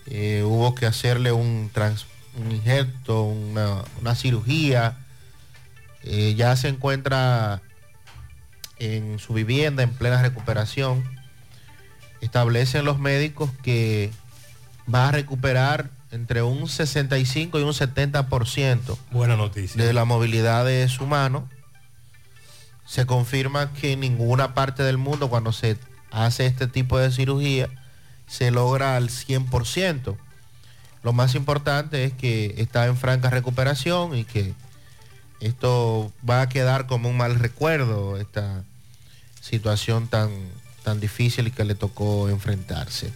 eh, 0.06 0.42
hubo 0.44 0.74
que 0.74 0.86
hacerle 0.86 1.32
un, 1.32 1.70
trans- 1.72 2.06
un 2.36 2.52
injerto, 2.52 3.24
una, 3.24 3.82
una 4.00 4.14
cirugía. 4.14 4.96
Eh, 6.04 6.34
ya 6.36 6.54
se 6.56 6.68
encuentra 6.68 7.60
en 8.78 9.18
su 9.18 9.34
vivienda 9.34 9.82
en 9.82 9.90
plena 9.92 10.22
recuperación. 10.22 11.04
Establecen 12.20 12.84
los 12.84 12.98
médicos 12.98 13.50
que 13.62 14.10
va 14.92 15.08
a 15.08 15.12
recuperar 15.12 15.90
entre 16.10 16.42
un 16.42 16.68
65 16.68 17.58
y 17.58 17.62
un 17.62 17.72
70% 17.72 18.96
Buena 19.10 19.36
noticia. 19.36 19.82
de 19.82 19.92
la 19.92 20.04
movilidad 20.04 20.64
de 20.64 20.88
su 20.88 21.06
mano. 21.06 21.48
Se 22.86 23.04
confirma 23.04 23.72
que 23.74 23.92
en 23.92 24.00
ninguna 24.00 24.54
parte 24.54 24.82
del 24.82 24.96
mundo 24.96 25.28
cuando 25.28 25.52
se 25.52 25.76
hace 26.10 26.46
este 26.46 26.66
tipo 26.66 26.98
de 26.98 27.12
cirugía 27.12 27.68
se 28.26 28.50
logra 28.50 28.96
al 28.96 29.10
100%. 29.10 30.16
Lo 31.02 31.12
más 31.12 31.34
importante 31.34 32.04
es 32.04 32.12
que 32.14 32.54
está 32.58 32.86
en 32.86 32.96
franca 32.96 33.30
recuperación 33.30 34.16
y 34.16 34.24
que 34.24 34.54
esto 35.40 36.12
va 36.28 36.42
a 36.42 36.48
quedar 36.48 36.86
como 36.86 37.08
un 37.08 37.16
mal 37.16 37.38
recuerdo, 37.38 38.16
esta 38.16 38.64
situación 39.40 40.08
tan, 40.08 40.30
tan 40.82 41.00
difícil 41.00 41.48
y 41.48 41.50
que 41.50 41.64
le 41.64 41.74
tocó 41.74 42.28
enfrentarse. 42.28 43.12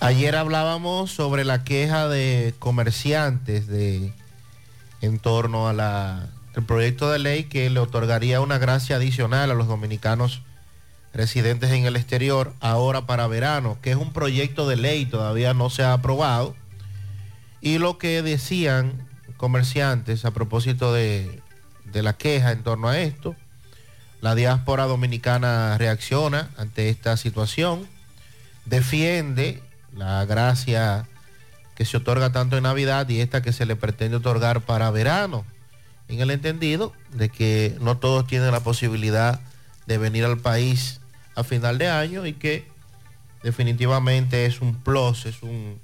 Ayer 0.00 0.36
hablábamos 0.36 1.10
sobre 1.10 1.44
la 1.44 1.64
queja 1.64 2.08
de 2.08 2.54
comerciantes 2.58 3.66
de, 3.66 4.12
en 5.00 5.18
torno 5.18 5.68
a 5.68 5.72
la, 5.72 6.28
el 6.54 6.64
proyecto 6.64 7.10
de 7.10 7.18
ley 7.18 7.44
que 7.44 7.68
le 7.70 7.80
otorgaría 7.80 8.40
una 8.40 8.58
gracia 8.58 8.96
adicional 8.96 9.50
a 9.50 9.54
los 9.54 9.66
dominicanos 9.66 10.42
residentes 11.12 11.70
en 11.70 11.84
el 11.84 11.96
exterior 11.96 12.52
ahora 12.60 13.06
para 13.06 13.26
verano, 13.26 13.78
que 13.82 13.90
es 13.90 13.96
un 13.96 14.12
proyecto 14.12 14.68
de 14.68 14.76
ley, 14.76 15.06
todavía 15.06 15.54
no 15.54 15.70
se 15.70 15.82
ha 15.82 15.92
aprobado. 15.92 16.54
Y 17.60 17.78
lo 17.78 17.98
que 17.98 18.22
decían 18.22 19.08
comerciantes 19.36 20.24
a 20.24 20.30
propósito 20.30 20.92
de, 20.92 21.42
de 21.86 22.02
la 22.02 22.12
queja 22.12 22.52
en 22.52 22.62
torno 22.62 22.88
a 22.88 23.00
esto, 23.00 23.34
la 24.20 24.34
diáspora 24.34 24.84
dominicana 24.84 25.76
reacciona 25.78 26.50
ante 26.56 26.88
esta 26.88 27.16
situación, 27.16 27.86
defiende 28.64 29.62
la 29.94 30.24
gracia 30.24 31.06
que 31.74 31.84
se 31.84 31.96
otorga 31.96 32.32
tanto 32.32 32.56
en 32.56 32.64
Navidad 32.64 33.08
y 33.08 33.20
esta 33.20 33.42
que 33.42 33.52
se 33.52 33.64
le 33.64 33.76
pretende 33.76 34.16
otorgar 34.16 34.62
para 34.62 34.90
verano, 34.90 35.44
en 36.08 36.20
el 36.20 36.30
entendido 36.30 36.92
de 37.12 37.28
que 37.28 37.76
no 37.80 37.98
todos 37.98 38.26
tienen 38.26 38.50
la 38.50 38.60
posibilidad 38.60 39.40
de 39.86 39.98
venir 39.98 40.24
al 40.24 40.38
país 40.38 41.00
a 41.34 41.44
final 41.44 41.78
de 41.78 41.88
año 41.88 42.26
y 42.26 42.32
que 42.32 42.66
definitivamente 43.42 44.46
es 44.46 44.60
un 44.60 44.74
plus, 44.74 45.26
es 45.26 45.42
un, 45.42 45.78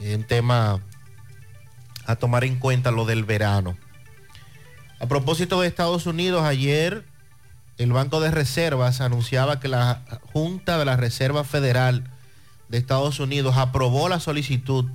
eh, 0.00 0.16
un 0.16 0.24
tema 0.24 0.80
a 2.06 2.16
tomar 2.16 2.44
en 2.44 2.56
cuenta 2.56 2.90
lo 2.90 3.04
del 3.04 3.24
verano. 3.24 3.76
A 5.00 5.06
propósito 5.06 5.60
de 5.60 5.68
Estados 5.68 6.06
Unidos, 6.06 6.42
ayer 6.44 7.04
el 7.78 7.92
Banco 7.92 8.20
de 8.20 8.30
Reservas 8.30 9.00
anunciaba 9.00 9.58
que 9.60 9.68
la 9.68 10.02
Junta 10.32 10.78
de 10.78 10.84
la 10.84 10.96
Reserva 10.96 11.44
Federal 11.44 12.04
de 12.68 12.78
Estados 12.78 13.18
Unidos 13.18 13.56
aprobó 13.56 14.08
la 14.08 14.20
solicitud 14.20 14.86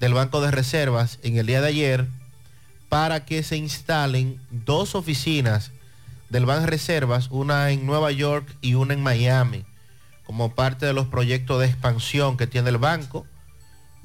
del 0.00 0.14
Banco 0.14 0.40
de 0.40 0.50
Reservas 0.50 1.18
en 1.22 1.36
el 1.36 1.46
día 1.46 1.60
de 1.60 1.68
ayer 1.68 2.06
para 2.88 3.24
que 3.24 3.42
se 3.42 3.56
instalen 3.56 4.40
dos 4.50 4.94
oficinas 4.94 5.72
del 6.30 6.46
Banco 6.46 6.62
de 6.62 6.66
Reservas, 6.68 7.28
una 7.30 7.70
en 7.70 7.86
Nueva 7.86 8.10
York 8.12 8.56
y 8.60 8.74
una 8.74 8.94
en 8.94 9.02
Miami, 9.02 9.64
como 10.24 10.54
parte 10.54 10.86
de 10.86 10.92
los 10.92 11.06
proyectos 11.06 11.60
de 11.60 11.66
expansión 11.66 12.36
que 12.36 12.46
tiene 12.46 12.70
el 12.70 12.78
banco. 12.78 13.26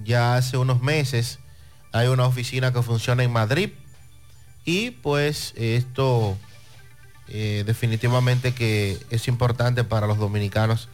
Ya 0.04 0.36
hace 0.36 0.58
unos 0.58 0.82
meses 0.82 1.40
hay 1.94 2.08
una 2.08 2.26
oficina 2.26 2.74
que 2.74 2.82
funciona 2.82 3.24
en 3.24 3.32
Madrid 3.32 3.72
y 4.66 4.92
pues 4.92 5.54
esto 5.56 6.38
eh, 7.34 7.64
definitivamente 7.66 8.54
que 8.54 9.00
es 9.10 9.28
importante 9.30 9.86
para 9.86 10.06
los 10.06 10.18
dominicanos 10.18 10.90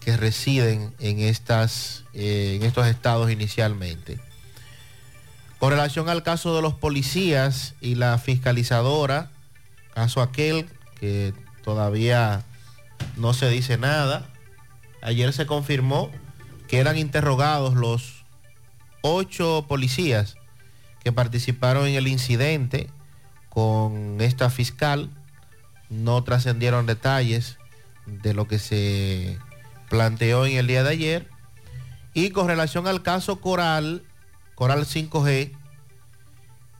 que 0.00 0.16
residen 0.16 0.92
en, 0.98 1.20
estas, 1.20 2.04
eh, 2.14 2.56
en 2.56 2.66
estos 2.66 2.88
estados 2.88 3.30
inicialmente. 3.30 4.18
Con 5.60 5.70
relación 5.70 6.08
al 6.08 6.24
caso 6.24 6.56
de 6.56 6.62
los 6.62 6.74
policías 6.74 7.74
y 7.80 7.94
la 7.94 8.18
fiscalizadora, 8.18 9.30
caso 9.94 10.20
aquel 10.20 10.68
que 10.98 11.32
todavía 11.62 12.42
no 13.16 13.32
se 13.32 13.48
dice 13.48 13.78
nada, 13.78 14.28
ayer 15.00 15.32
se 15.32 15.46
confirmó 15.46 16.10
que 16.66 16.78
eran 16.78 16.98
interrogados 16.98 17.74
los 17.74 18.24
ocho 19.02 19.66
policías 19.68 20.36
que 21.04 21.12
participaron 21.12 21.86
en 21.86 21.94
el 21.94 22.08
incidente 22.08 22.90
con 23.48 24.20
esta 24.20 24.50
fiscal. 24.50 25.10
No 25.92 26.24
trascendieron 26.24 26.86
detalles 26.86 27.58
de 28.06 28.32
lo 28.32 28.48
que 28.48 28.58
se 28.58 29.38
planteó 29.90 30.46
en 30.46 30.56
el 30.56 30.66
día 30.66 30.82
de 30.82 30.88
ayer. 30.90 31.28
Y 32.14 32.30
con 32.30 32.48
relación 32.48 32.86
al 32.86 33.02
caso 33.02 33.40
Coral, 33.40 34.02
Coral 34.54 34.86
5G, 34.86 35.52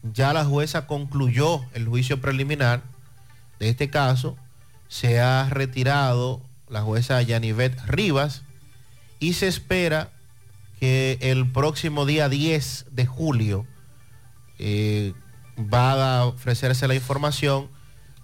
ya 0.02 0.32
la 0.32 0.46
jueza 0.46 0.86
concluyó 0.86 1.60
el 1.74 1.86
juicio 1.86 2.22
preliminar 2.22 2.82
de 3.58 3.68
este 3.68 3.90
caso. 3.90 4.36
Se 4.88 5.20
ha 5.20 5.46
retirado 5.50 6.42
la 6.68 6.80
jueza 6.80 7.20
Yanivet 7.20 7.78
Rivas 7.86 8.42
y 9.18 9.34
se 9.34 9.46
espera 9.46 10.10
que 10.80 11.18
el 11.20 11.50
próximo 11.52 12.06
día 12.06 12.30
10 12.30 12.86
de 12.90 13.06
julio 13.06 13.66
eh, 14.58 15.12
va 15.58 16.20
a 16.20 16.24
ofrecerse 16.24 16.88
la 16.88 16.94
información 16.94 17.68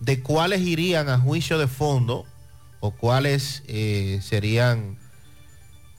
de 0.00 0.22
cuáles 0.22 0.60
irían 0.60 1.08
a 1.08 1.18
juicio 1.18 1.58
de 1.58 1.66
fondo 1.66 2.24
o 2.80 2.92
cuáles 2.92 3.62
eh, 3.66 4.20
serían 4.22 4.98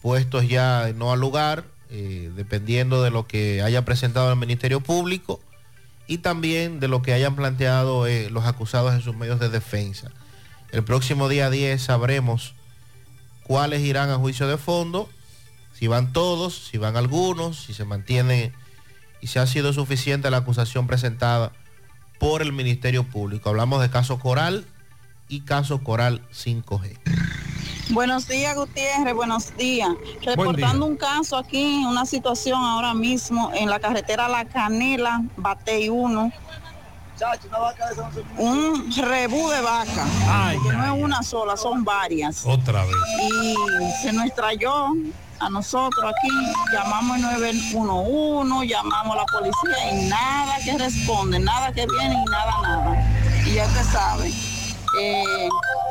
puestos 0.01 0.47
ya 0.47 0.91
no 0.95 1.11
al 1.11 1.19
lugar, 1.19 1.65
eh, 1.89 2.31
dependiendo 2.35 3.03
de 3.03 3.11
lo 3.11 3.27
que 3.27 3.61
haya 3.61 3.83
presentado 3.83 4.31
el 4.31 4.39
Ministerio 4.39 4.79
Público 4.79 5.41
y 6.07 6.19
también 6.19 6.79
de 6.79 6.87
lo 6.87 7.01
que 7.01 7.13
hayan 7.13 7.35
planteado 7.35 8.07
eh, 8.07 8.29
los 8.29 8.45
acusados 8.45 8.93
en 8.93 9.01
sus 9.01 9.15
medios 9.15 9.39
de 9.39 9.49
defensa. 9.49 10.09
El 10.71 10.83
próximo 10.83 11.27
día 11.27 11.49
10 11.49 11.81
sabremos 11.81 12.55
cuáles 13.43 13.81
irán 13.81 14.09
a 14.09 14.17
juicio 14.17 14.47
de 14.47 14.57
fondo, 14.57 15.09
si 15.73 15.87
van 15.87 16.13
todos, 16.13 16.67
si 16.69 16.77
van 16.77 16.95
algunos, 16.95 17.63
si 17.63 17.73
se 17.73 17.85
mantiene 17.85 18.53
y 19.21 19.27
si 19.27 19.39
ha 19.39 19.47
sido 19.47 19.73
suficiente 19.73 20.29
la 20.29 20.37
acusación 20.37 20.87
presentada 20.87 21.51
por 22.19 22.41
el 22.41 22.51
Ministerio 22.51 23.03
Público. 23.03 23.49
Hablamos 23.49 23.81
de 23.81 23.89
caso 23.89 24.19
Coral 24.19 24.65
y 25.27 25.41
caso 25.41 25.83
Coral 25.83 26.21
5G. 26.31 26.97
Buenos 27.91 28.27
días, 28.27 28.55
Gutiérrez, 28.55 29.15
buenos 29.15 29.55
días. 29.57 29.89
Reportando 30.23 30.85
un 30.85 30.95
caso 30.95 31.37
aquí, 31.37 31.83
una 31.85 32.05
situación 32.05 32.61
ahora 32.61 32.93
mismo 32.93 33.51
en 33.55 33.69
la 33.69 33.79
carretera 33.79 34.27
La 34.27 34.45
Canela, 34.45 35.23
Batey 35.37 35.89
1. 35.89 36.31
Un 38.37 38.95
rebú 38.95 39.49
de 39.49 39.61
vaca, 39.61 40.05
que 40.63 40.71
no 40.71 40.95
es 40.95 41.03
una 41.03 41.23
sola, 41.23 41.57
son 41.57 41.83
varias. 41.83 42.45
Otra 42.45 42.85
vez. 42.85 42.95
Y 43.21 43.55
se 44.03 44.13
nos 44.13 44.25
estrelló 44.25 44.93
a 45.39 45.49
nosotros 45.49 46.05
aquí, 46.05 46.29
llamamos 46.73 47.17
el 47.17 47.23
911, 47.23 48.67
llamamos 48.67 49.15
a 49.15 49.19
la 49.19 49.25
policía 49.25 49.91
y 49.93 50.09
nada 50.09 50.55
que 50.63 50.77
responde, 50.77 51.39
nada 51.39 51.71
que 51.71 51.85
viene 51.87 52.15
y 52.15 52.29
nada, 52.29 52.53
nada. 52.61 53.43
Y 53.45 53.53
ya 53.53 53.65
te 53.67 53.83
sabe, 53.83 54.29
eh, 55.01 55.23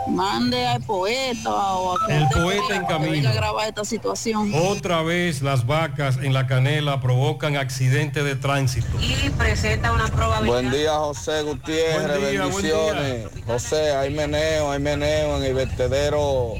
mande 0.08 0.66
al 0.66 0.82
poeta 0.82 1.50
o 1.50 1.92
a 1.92 2.12
El 2.12 2.22
usted 2.24 2.34
que 2.36 2.42
poeta 2.42 2.76
en 2.76 2.84
camino. 2.86 3.10
venga 3.12 3.30
a 3.30 3.34
grabar 3.34 3.68
esta 3.68 3.84
situación. 3.84 4.52
Otra 4.54 5.02
vez 5.02 5.40
las 5.42 5.66
vacas 5.66 6.18
en 6.18 6.34
la 6.34 6.46
canela 6.46 7.00
provocan 7.00 7.56
accidente 7.56 8.22
de 8.22 8.36
tránsito. 8.36 8.88
Y 9.00 9.30
presenta 9.30 9.92
una 9.92 10.08
probabilidad. 10.08 10.52
Buen 10.54 10.70
día, 10.70 10.92
José 10.94 11.42
Gutiérrez, 11.42 12.20
Buen 12.20 12.30
día, 12.30 12.40
buen 12.46 12.52
bendiciones. 12.54 13.26
José, 13.46 13.96
hay 13.96 14.12
meneo, 14.14 14.72
hay 14.72 14.78
meneo 14.80 15.38
en 15.38 15.44
el 15.44 15.54
vertedero 15.54 16.52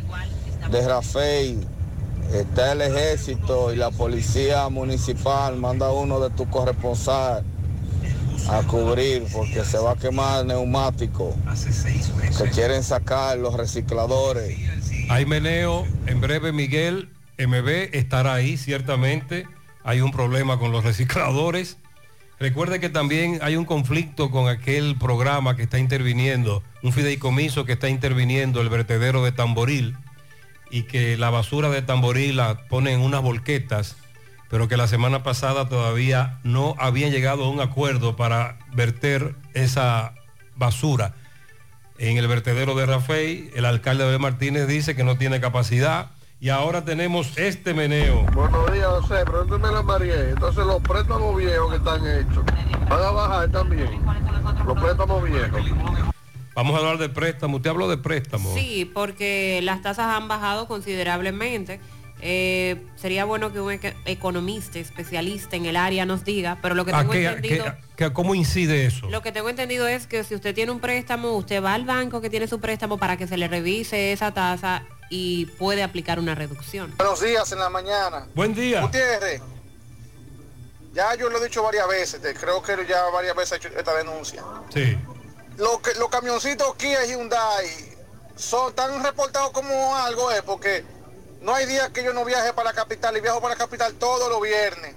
de 0.70 0.88
Rafael. 0.88 1.66
Está 2.32 2.72
el 2.72 2.82
ejército 2.82 3.72
y 3.72 3.76
la 3.76 3.90
policía 3.90 4.68
municipal. 4.68 5.56
Manda 5.56 5.90
uno 5.90 6.20
de 6.20 6.30
tus 6.30 6.46
corresponsal 6.48 7.42
a 8.50 8.62
cubrir 8.62 9.24
porque 9.32 9.64
se 9.64 9.78
va 9.78 9.92
a 9.92 9.96
quemar 9.96 10.42
el 10.42 10.48
neumático. 10.48 11.34
Se 12.30 12.50
quieren 12.50 12.82
sacar 12.82 13.38
los 13.38 13.54
recicladores. 13.54 14.58
Hay 15.08 15.24
meneo, 15.24 15.86
en 16.06 16.20
breve 16.20 16.52
Miguel 16.52 17.08
MB 17.38 17.94
estará 17.94 18.34
ahí, 18.34 18.56
ciertamente. 18.56 19.46
Hay 19.82 20.02
un 20.02 20.10
problema 20.10 20.58
con 20.58 20.70
los 20.70 20.84
recicladores. 20.84 21.78
Recuerde 22.38 22.78
que 22.78 22.90
también 22.90 23.38
hay 23.42 23.56
un 23.56 23.64
conflicto 23.64 24.30
con 24.30 24.48
aquel 24.48 24.96
programa 24.96 25.56
que 25.56 25.62
está 25.62 25.78
interviniendo, 25.78 26.62
un 26.82 26.92
fideicomiso 26.92 27.64
que 27.64 27.72
está 27.72 27.88
interviniendo 27.88 28.60
el 28.60 28.68
vertedero 28.68 29.24
de 29.24 29.32
Tamboril 29.32 29.96
y 30.70 30.82
que 30.84 31.16
la 31.16 31.30
basura 31.30 31.68
de 31.70 31.82
Tamboril 31.82 32.36
la 32.36 32.66
ponen 32.68 32.94
en 32.94 33.00
unas 33.00 33.22
volquetas, 33.22 33.96
pero 34.50 34.68
que 34.68 34.76
la 34.76 34.86
semana 34.86 35.22
pasada 35.22 35.68
todavía 35.68 36.38
no 36.42 36.74
habían 36.78 37.10
llegado 37.10 37.44
a 37.44 37.50
un 37.50 37.60
acuerdo 37.60 38.16
para 38.16 38.58
verter 38.72 39.34
esa 39.54 40.14
basura 40.56 41.14
en 41.98 42.16
el 42.16 42.28
vertedero 42.28 42.74
de 42.74 42.86
Rafael. 42.86 43.50
El 43.54 43.64
alcalde 43.64 44.04
de 44.10 44.18
Martínez 44.18 44.66
dice 44.66 44.96
que 44.96 45.04
no 45.04 45.18
tiene 45.18 45.40
capacidad 45.40 46.10
y 46.40 46.50
ahora 46.50 46.84
tenemos 46.84 47.36
este 47.36 47.74
meneo. 47.74 48.24
Buenos 48.32 48.72
días, 48.72 48.86
José. 48.86 49.24
Pregúnteme 49.24 49.68
a 49.76 49.82
María. 49.82 50.30
Entonces, 50.30 50.64
los 50.64 50.80
préstamos 50.82 51.36
viejos 51.36 51.70
que 51.70 51.76
están 51.76 52.06
hechos 52.06 52.44
van 52.88 53.02
a 53.02 53.10
bajar 53.10 53.50
también. 53.50 54.00
Los 54.64 54.80
préstamos 54.80 55.24
viejos. 55.24 55.62
Vamos 56.58 56.74
a 56.74 56.78
hablar 56.78 56.98
de 56.98 57.08
préstamo. 57.08 57.58
Usted 57.58 57.70
habló 57.70 57.88
de 57.88 57.98
préstamo. 57.98 58.52
Sí, 58.52 58.84
porque 58.92 59.60
las 59.62 59.80
tasas 59.80 60.06
han 60.06 60.26
bajado 60.26 60.66
considerablemente. 60.66 61.78
Eh, 62.20 62.84
sería 62.96 63.24
bueno 63.24 63.52
que 63.52 63.60
un 63.60 63.70
eco- 63.70 63.96
economista, 64.06 64.80
especialista 64.80 65.54
en 65.54 65.66
el 65.66 65.76
área 65.76 66.04
nos 66.04 66.24
diga, 66.24 66.58
pero 66.60 66.74
lo 66.74 66.84
que 66.84 66.92
¿A 66.92 66.98
tengo 66.98 67.12
qué- 67.12 67.26
entendido... 67.26 67.64
qué- 67.64 67.72
qué- 68.06 68.12
¿Cómo 68.12 68.34
incide 68.34 68.86
eso? 68.86 69.08
Lo 69.08 69.22
que 69.22 69.30
tengo 69.30 69.48
entendido 69.50 69.86
es 69.86 70.08
que 70.08 70.24
si 70.24 70.34
usted 70.34 70.52
tiene 70.52 70.72
un 70.72 70.80
préstamo, 70.80 71.30
usted 71.36 71.62
va 71.62 71.74
al 71.74 71.84
banco 71.84 72.20
que 72.20 72.28
tiene 72.28 72.48
su 72.48 72.58
préstamo 72.58 72.98
para 72.98 73.16
que 73.16 73.28
se 73.28 73.36
le 73.36 73.46
revise 73.46 74.10
esa 74.12 74.34
tasa 74.34 74.82
y 75.10 75.46
puede 75.60 75.84
aplicar 75.84 76.18
una 76.18 76.34
reducción. 76.34 76.92
Buenos 76.96 77.22
días 77.22 77.52
en 77.52 77.60
la 77.60 77.70
mañana. 77.70 78.26
Buen 78.34 78.52
día. 78.52 78.80
Gutiérrez, 78.80 79.40
ya 80.92 81.14
yo 81.14 81.30
lo 81.30 81.38
he 81.40 81.44
dicho 81.44 81.62
varias 81.62 81.86
veces, 81.86 82.20
te- 82.20 82.34
creo 82.34 82.60
que 82.60 82.72
ya 82.88 83.04
varias 83.12 83.36
veces 83.36 83.52
he 83.52 83.56
hecho 83.68 83.68
esta 83.78 83.94
denuncia. 83.96 84.42
Sí. 84.74 84.98
Los, 85.58 85.80
los 85.98 86.08
camioncitos 86.08 86.76
Kia 86.76 87.04
y 87.04 87.10
Hyundai 87.10 87.96
son 88.36 88.72
tan 88.74 89.02
reportados 89.02 89.50
como 89.50 89.96
algo, 89.96 90.30
es 90.30 90.42
porque 90.42 90.84
no 91.40 91.52
hay 91.52 91.66
día 91.66 91.92
que 91.92 92.04
yo 92.04 92.12
no 92.12 92.24
viaje 92.24 92.52
para 92.52 92.70
la 92.70 92.76
capital 92.76 93.16
y 93.16 93.20
viajo 93.20 93.40
para 93.40 93.54
la 93.54 93.58
capital 93.58 93.94
todos 93.94 94.28
los 94.30 94.40
viernes. 94.40 94.94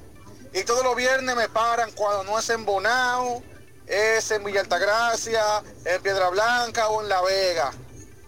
Y 0.54 0.63
todos 0.63 0.84
los 0.84 0.95
viernes 0.95 1.36
me 1.36 1.50
paran 1.50 1.91
cuando 1.93 2.24
no 2.26 2.38
es 2.38 2.47
en 2.52 2.63
Bonao, 2.63 3.41
es 3.88 4.30
en 4.30 4.43
Villa 4.43 4.62
Altagracia, 4.62 5.63
en 5.84 6.00
Piedra 6.04 6.30
Blanca 6.30 6.89
o 6.89 7.02
en 7.02 7.10
La 7.10 7.21
Vega. 7.21 7.71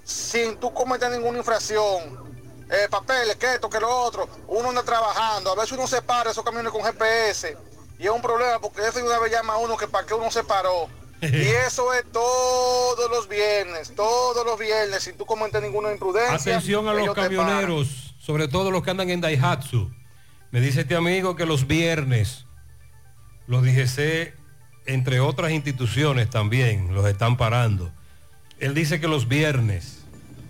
Sin 0.03 0.57
tú 0.57 0.73
cometer 0.73 1.11
ninguna 1.11 1.37
infracción. 1.37 2.23
Eh, 2.67 2.87
papeles, 2.89 3.35
que 3.35 3.53
esto, 3.53 3.69
que 3.69 3.79
lo 3.79 3.95
otro. 3.95 4.27
Uno 4.47 4.69
anda 4.69 4.81
trabajando. 4.81 5.51
A 5.51 5.55
veces 5.55 5.73
uno 5.73 5.85
se 5.87 6.01
para 6.01 6.31
esos 6.31 6.43
camiones 6.43 6.71
con 6.71 6.83
GPS. 6.83 7.55
Y 7.99 8.05
es 8.05 8.09
un 8.11 8.23
problema 8.23 8.59
porque 8.59 8.87
eso 8.87 9.05
una 9.05 9.19
vez 9.19 9.31
llama 9.31 9.53
a 9.53 9.57
uno 9.57 9.77
que 9.77 9.87
para 9.87 10.07
qué 10.07 10.15
uno 10.15 10.31
se 10.31 10.43
paró. 10.43 10.89
Y 11.33 11.47
eso 11.67 11.93
es 11.93 12.03
todos 12.11 13.09
los 13.09 13.29
viernes, 13.29 13.93
todos 13.95 14.45
los 14.45 14.59
viernes, 14.59 15.03
sin 15.03 15.15
tú 15.15 15.25
cometer 15.25 15.61
ninguna 15.61 15.91
imprudencia. 15.91 16.35
Atención 16.35 16.87
a 16.87 16.93
los 16.93 17.13
camioneros, 17.13 18.15
sobre 18.19 18.47
todo 18.47 18.71
los 18.71 18.83
que 18.83 18.91
andan 18.91 19.09
en 19.09 19.21
Daihatsu. 19.21 19.91
Me 20.51 20.61
dice 20.61 20.81
este 20.81 20.95
amigo 20.95 21.35
que 21.35 21.45
los 21.45 21.65
viernes 21.65 22.45
los 23.47 23.63
DGC, 23.63 24.33
entre 24.85 25.19
otras 25.19 25.51
instituciones 25.51 26.29
también, 26.29 26.93
los 26.93 27.05
están 27.07 27.37
parando. 27.37 27.91
Él 28.59 28.73
dice 28.73 28.99
que 28.99 29.07
los 29.07 29.27
viernes. 29.27 30.03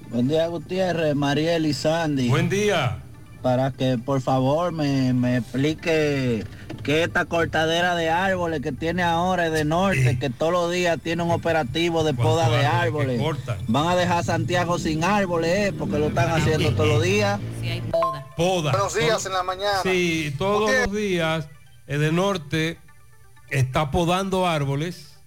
Buen 0.10 0.28
día 0.28 0.48
Gutiérrez, 0.48 1.16
Mariel 1.16 1.66
y 1.66 1.74
Sandy. 1.74 2.30
Buen 2.30 2.50
día. 2.50 3.03
Para 3.44 3.72
que 3.72 3.98
por 3.98 4.22
favor 4.22 4.72
me, 4.72 5.14
me 5.14 5.38
explique 5.38 6.46
que 6.82 7.04
esta 7.04 7.26
cortadera 7.26 7.94
de 7.94 8.10
árboles 8.10 8.62
que 8.62 8.72
tiene 8.72 9.04
ahora 9.04 9.50
de 9.50 9.66
norte, 9.66 10.18
que 10.18 10.30
todos 10.30 10.54
los 10.54 10.72
días 10.72 10.98
tiene 11.04 11.24
un 11.24 11.32
operativo 11.32 12.06
de 12.06 12.14
poda 12.14 12.50
de 12.50 12.66
árboles. 12.66 13.22
Van 13.68 13.88
a 13.88 13.96
dejar 13.98 14.24
Santiago 14.24 14.80
sin 14.80 15.04
árboles, 15.04 15.70
eh, 15.70 15.74
porque 15.78 16.00
lo 16.00 16.08
están 16.08 16.30
haciendo 16.32 16.72
todos 16.72 16.88
los 16.88 17.04
días. 17.04 17.40
Poda. 18.38 18.72
Buenos 18.72 18.96
días 18.96 19.26
en 19.26 19.34
la 19.34 19.44
mañana. 19.44 19.82
Sí, 19.84 20.34
todos 20.38 20.72
los 20.72 20.96
días 20.96 21.48
el 21.86 22.00
de 22.00 22.12
norte 22.14 22.78
está 23.50 23.92
podando 23.92 24.48
árboles, 24.48 25.18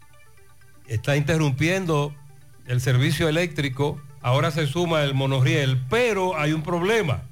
está 0.88 1.16
interrumpiendo 1.16 2.14
el 2.66 2.80
servicio 2.80 3.28
eléctrico, 3.28 4.00
ahora 4.22 4.50
se 4.50 4.66
suma 4.66 5.02
el 5.02 5.12
monorriel, 5.12 5.84
pero 5.90 6.34
hay 6.38 6.54
un 6.54 6.62
problema. 6.62 7.22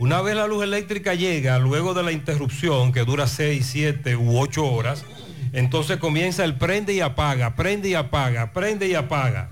Una 0.00 0.22
vez 0.22 0.34
la 0.34 0.46
luz 0.46 0.64
eléctrica 0.64 1.12
llega, 1.14 1.58
luego 1.58 1.92
de 1.92 2.02
la 2.02 2.10
interrupción, 2.10 2.90
que 2.90 3.04
dura 3.04 3.26
6, 3.26 3.66
7 3.70 4.16
u 4.16 4.38
8 4.38 4.64
horas, 4.72 5.04
entonces 5.52 5.98
comienza 5.98 6.42
el 6.42 6.56
prende 6.56 6.94
y 6.94 7.00
apaga, 7.00 7.54
prende 7.54 7.90
y 7.90 7.94
apaga, 7.94 8.50
prende 8.54 8.88
y 8.88 8.94
apaga. 8.94 9.50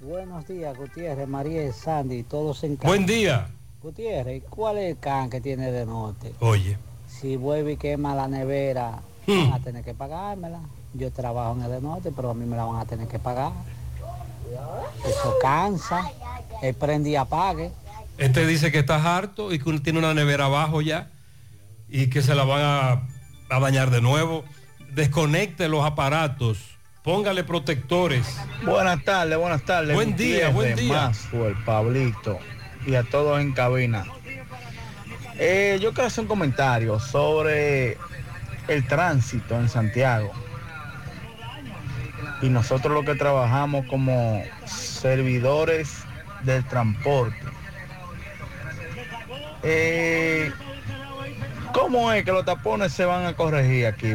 Buenos 0.00 0.46
días, 0.46 0.76
Gutiérrez, 0.76 1.26
María, 1.26 1.72
Sandy, 1.72 2.22
todos 2.22 2.62
en 2.62 2.76
casa. 2.76 2.86
Buen 2.86 3.06
día. 3.06 3.48
Gutiérrez, 3.82 4.44
¿cuál 4.48 4.78
es 4.78 4.90
el 4.92 4.98
can 5.00 5.28
que 5.28 5.40
tiene 5.40 5.72
de 5.72 5.84
norte? 5.84 6.32
Oye. 6.38 6.78
Si 7.08 7.36
vuelve 7.36 7.72
y 7.72 7.76
quema 7.76 8.14
la 8.14 8.28
nevera, 8.28 9.00
Hmm. 9.26 9.50
van 9.50 9.52
a 9.54 9.64
tener 9.64 9.82
que 9.82 9.94
pagármela. 9.94 10.60
Yo 10.92 11.10
trabajo 11.10 11.54
en 11.56 11.62
el 11.62 11.70
de 11.72 11.80
norte, 11.80 12.12
pero 12.14 12.30
a 12.30 12.34
mí 12.34 12.44
me 12.44 12.56
la 12.56 12.66
van 12.66 12.76
a 12.80 12.84
tener 12.84 13.08
que 13.08 13.18
pagar. 13.18 13.50
Eso 15.08 15.34
cansa. 15.42 16.08
El 16.62 16.74
prende 16.74 17.10
y 17.10 17.16
apague. 17.16 17.72
Este 18.18 18.46
dice 18.46 18.70
que 18.70 18.78
está 18.78 19.16
harto 19.16 19.52
y 19.52 19.58
que 19.58 19.80
tiene 19.80 19.98
una 19.98 20.14
nevera 20.14 20.46
abajo 20.46 20.80
ya 20.80 21.10
y 21.88 22.08
que 22.08 22.22
se 22.22 22.34
la 22.34 22.44
van 22.44 22.62
a, 22.62 23.08
a 23.50 23.60
dañar 23.60 23.90
de 23.90 24.00
nuevo. 24.00 24.44
Desconecte 24.92 25.68
los 25.68 25.84
aparatos, 25.84 26.58
póngale 27.02 27.42
protectores. 27.42 28.24
Buenas 28.64 29.02
tardes, 29.04 29.36
buenas 29.36 29.64
tardes. 29.64 29.94
Buen 29.94 30.16
día, 30.16 30.50
buen 30.50 30.76
día. 30.76 31.06
Maxwell, 31.06 31.56
Pablito 31.64 32.38
y 32.86 32.94
a 32.94 33.02
todos 33.02 33.40
en 33.40 33.52
cabina. 33.52 34.04
Eh, 35.38 35.78
yo 35.82 35.92
quiero 35.92 36.06
hacer 36.06 36.22
un 36.22 36.28
comentario 36.28 37.00
sobre 37.00 37.98
el 38.68 38.86
tránsito 38.86 39.58
en 39.58 39.68
Santiago. 39.68 40.30
Y 42.42 42.48
nosotros 42.48 42.94
los 42.94 43.04
que 43.04 43.14
trabajamos 43.14 43.86
como 43.86 44.42
servidores 44.66 45.96
del 46.42 46.64
transporte. 46.64 47.42
Eh, 49.64 50.52
¿Cómo 51.72 52.12
es 52.12 52.24
que 52.24 52.32
los 52.32 52.44
tapones 52.44 52.92
se 52.92 53.04
van 53.04 53.26
a 53.26 53.34
corregir 53.34 53.86
aquí? 53.86 54.14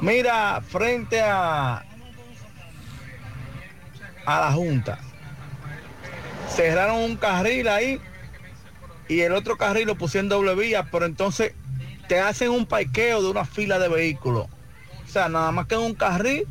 Mira, 0.00 0.60
frente 0.60 1.20
a, 1.20 1.84
a 4.26 4.40
la 4.40 4.52
Junta, 4.52 4.98
cerraron 6.54 6.98
un 6.98 7.16
carril 7.16 7.68
ahí 7.68 8.00
y 9.08 9.20
el 9.20 9.32
otro 9.32 9.56
carril 9.56 9.86
lo 9.86 9.96
pusieron 9.96 10.28
doble 10.28 10.54
vía, 10.54 10.88
pero 10.90 11.06
entonces 11.06 11.54
te 12.08 12.20
hacen 12.20 12.50
un 12.50 12.66
parqueo 12.66 13.22
de 13.22 13.30
una 13.30 13.44
fila 13.44 13.78
de 13.78 13.88
vehículos. 13.88 14.46
O 15.04 15.10
sea, 15.10 15.28
nada 15.28 15.50
más 15.52 15.66
que 15.66 15.76
un 15.76 15.94
carril 15.94 16.46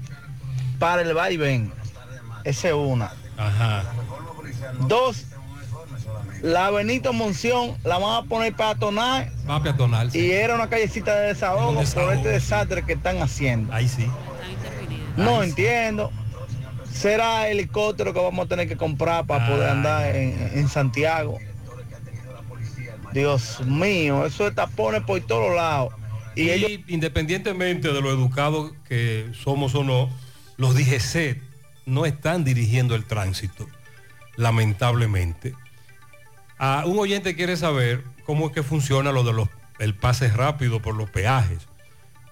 para 0.79 1.01
el 1.01 1.15
va 1.15 1.29
y 1.29 1.37
ven. 1.37 1.71
Esa 2.43 2.69
es 2.69 2.73
una. 2.73 3.13
Ajá. 3.37 3.83
Dos, 4.87 5.25
la 6.41 6.69
Benito 6.71 7.13
Monción 7.13 7.75
la 7.83 7.97
van 7.97 8.23
a 8.25 8.27
poner 8.27 8.53
peatonal 8.53 9.31
Va 9.49 9.55
a 9.57 9.63
peatonal. 9.63 10.11
sí. 10.11 10.19
y 10.19 10.31
era 10.31 10.55
una 10.55 10.69
callecita 10.69 11.15
de 11.15 11.27
desahogo, 11.27 11.73
por 11.93 12.13
este 12.13 12.29
desastre 12.29 12.83
que 12.85 12.93
están 12.93 13.21
haciendo. 13.21 13.73
Ahí 13.73 13.87
sí. 13.87 14.07
No 15.15 15.39
Ahí 15.39 15.43
sí. 15.45 15.49
entiendo. 15.49 16.11
Será 16.91 17.47
helicóptero 17.49 18.13
que 18.13 18.19
vamos 18.19 18.45
a 18.45 18.49
tener 18.49 18.67
que 18.67 18.75
comprar 18.77 19.25
para 19.25 19.47
poder 19.47 19.69
andar 19.69 20.15
en, 20.15 20.51
en 20.53 20.67
Santiago. 20.67 21.37
Dios 23.13 23.61
mío, 23.65 24.25
eso 24.25 24.43
de 24.45 24.51
tapones 24.51 25.03
por 25.03 25.19
todos 25.21 25.55
lados. 25.55 25.93
Y, 26.35 26.43
Y 26.43 26.49
ellos 26.51 26.71
independientemente 26.87 27.91
de 27.91 28.01
lo 28.01 28.09
educados 28.11 28.73
que 28.87 29.29
somos 29.43 29.73
o 29.75 29.83
no, 29.83 30.09
los 30.57 30.75
DGC 30.75 31.39
no 31.85 32.05
están 32.05 32.43
dirigiendo 32.43 32.95
el 32.95 33.05
tránsito, 33.05 33.67
lamentablemente. 34.35 35.53
A 36.59 36.85
un 36.85 36.97
oyente 36.97 37.35
quiere 37.35 37.55
saber 37.55 38.03
cómo 38.25 38.47
es 38.47 38.51
que 38.51 38.63
funciona 38.63 39.11
lo 39.11 39.23
de 39.23 39.33
los 39.33 39.49
el 39.79 39.93
pase 39.93 40.29
rápido 40.29 40.81
por 40.81 40.95
los 40.95 41.09
peajes. 41.09 41.67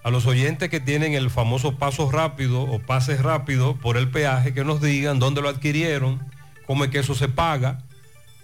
A 0.02 0.10
los 0.10 0.26
oyentes 0.26 0.68
que 0.68 0.80
tienen 0.80 1.14
el 1.14 1.30
famoso 1.30 1.76
paso 1.76 2.10
rápido 2.10 2.62
o 2.62 2.80
pase 2.80 3.16
rápido 3.16 3.76
por 3.76 3.96
el 3.96 4.10
peaje, 4.10 4.54
que 4.54 4.64
nos 4.64 4.80
digan 4.80 5.18
dónde 5.18 5.42
lo 5.42 5.48
adquirieron, 5.48 6.20
cómo 6.66 6.84
es 6.84 6.90
que 6.90 6.98
eso 6.98 7.14
se 7.14 7.28
paga, 7.28 7.82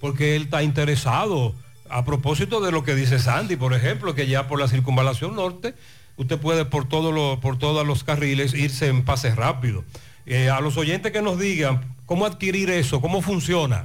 porque 0.00 0.36
él 0.36 0.42
está 0.42 0.62
interesado. 0.62 1.54
A 1.88 2.04
propósito 2.04 2.60
de 2.60 2.72
lo 2.72 2.84
que 2.84 2.94
dice 2.94 3.18
Sandy, 3.18 3.56
por 3.56 3.74
ejemplo, 3.74 4.14
que 4.14 4.26
ya 4.26 4.48
por 4.48 4.58
la 4.58 4.68
circunvalación 4.68 5.36
norte, 5.36 5.74
usted 6.16 6.38
puede 6.38 6.64
por, 6.64 6.88
todo 6.88 7.40
por 7.40 7.58
todos 7.58 7.86
los 7.86 8.02
carriles 8.02 8.54
irse 8.54 8.88
en 8.88 9.04
pase 9.04 9.34
rápido. 9.34 9.84
Eh, 10.26 10.48
a 10.48 10.60
los 10.60 10.76
oyentes 10.76 11.12
que 11.12 11.22
nos 11.22 11.38
digan 11.38 11.96
cómo 12.06 12.24
adquirir 12.24 12.70
eso, 12.70 13.00
cómo 13.00 13.20
funciona. 13.20 13.84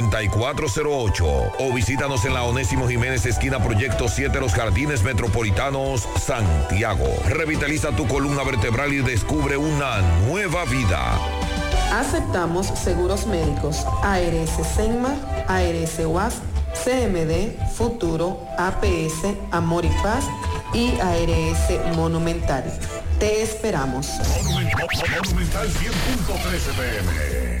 809-582-5408 0.09 1.51
o 1.59 1.73
visítanos 1.73 2.25
en 2.25 2.33
la 2.33 2.43
Onésimo 2.43 2.87
Jiménez 2.87 3.25
esquina 3.25 3.59
Proyecto 3.59 4.07
7 4.07 4.39
Los 4.39 4.53
Jardines 4.53 5.03
Metropolitanos, 5.03 6.07
Santiago. 6.19 7.07
Revitaliza 7.27 7.91
tu 7.91 8.07
columna 8.07 8.43
vertebral 8.43 8.93
y 8.93 9.01
descubre 9.01 9.57
una 9.57 10.01
nueva 10.27 10.65
vida. 10.65 11.19
Aceptamos 11.93 12.67
seguros 12.67 13.27
médicos 13.27 13.85
ARS 14.01 14.51
Senma, 14.75 15.13
ARS 15.47 15.99
UAS, 15.99 16.35
CMD, 16.83 17.57
Futuro, 17.75 18.45
APS, 18.57 19.35
Amor 19.51 19.85
y 19.85 19.89
Paz 20.01 20.25
y 20.73 20.93
ARS 20.99 21.95
Monumental. 21.95 22.63
Te 23.19 23.43
esperamos. 23.43 24.07
Monumental 24.43 25.69
100.13 25.69 26.73
pm. 26.75 27.60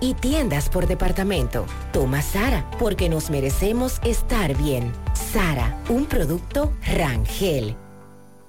y 0.00 0.14
tiendas 0.14 0.68
por 0.68 0.86
departamento. 0.86 1.66
Toma 1.92 2.22
Sara 2.22 2.68
porque 2.78 3.08
nos 3.08 3.30
merecemos 3.30 4.00
estar 4.04 4.56
bien. 4.56 4.92
Sara, 5.32 5.80
un 5.88 6.06
producto 6.06 6.72
Rangel. 6.96 7.76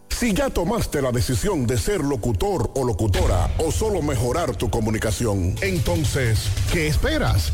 Si 0.09 0.33
ya 0.33 0.49
tomaste 0.49 1.01
la 1.01 1.11
decisión 1.11 1.67
de 1.67 1.77
ser 1.77 2.01
locutor 2.01 2.71
o 2.75 2.83
locutora 2.83 3.51
o 3.59 3.71
solo 3.71 4.01
mejorar 4.01 4.55
tu 4.55 4.69
comunicación, 4.69 5.53
entonces, 5.61 6.49
¿qué 6.71 6.87
esperas? 6.87 7.53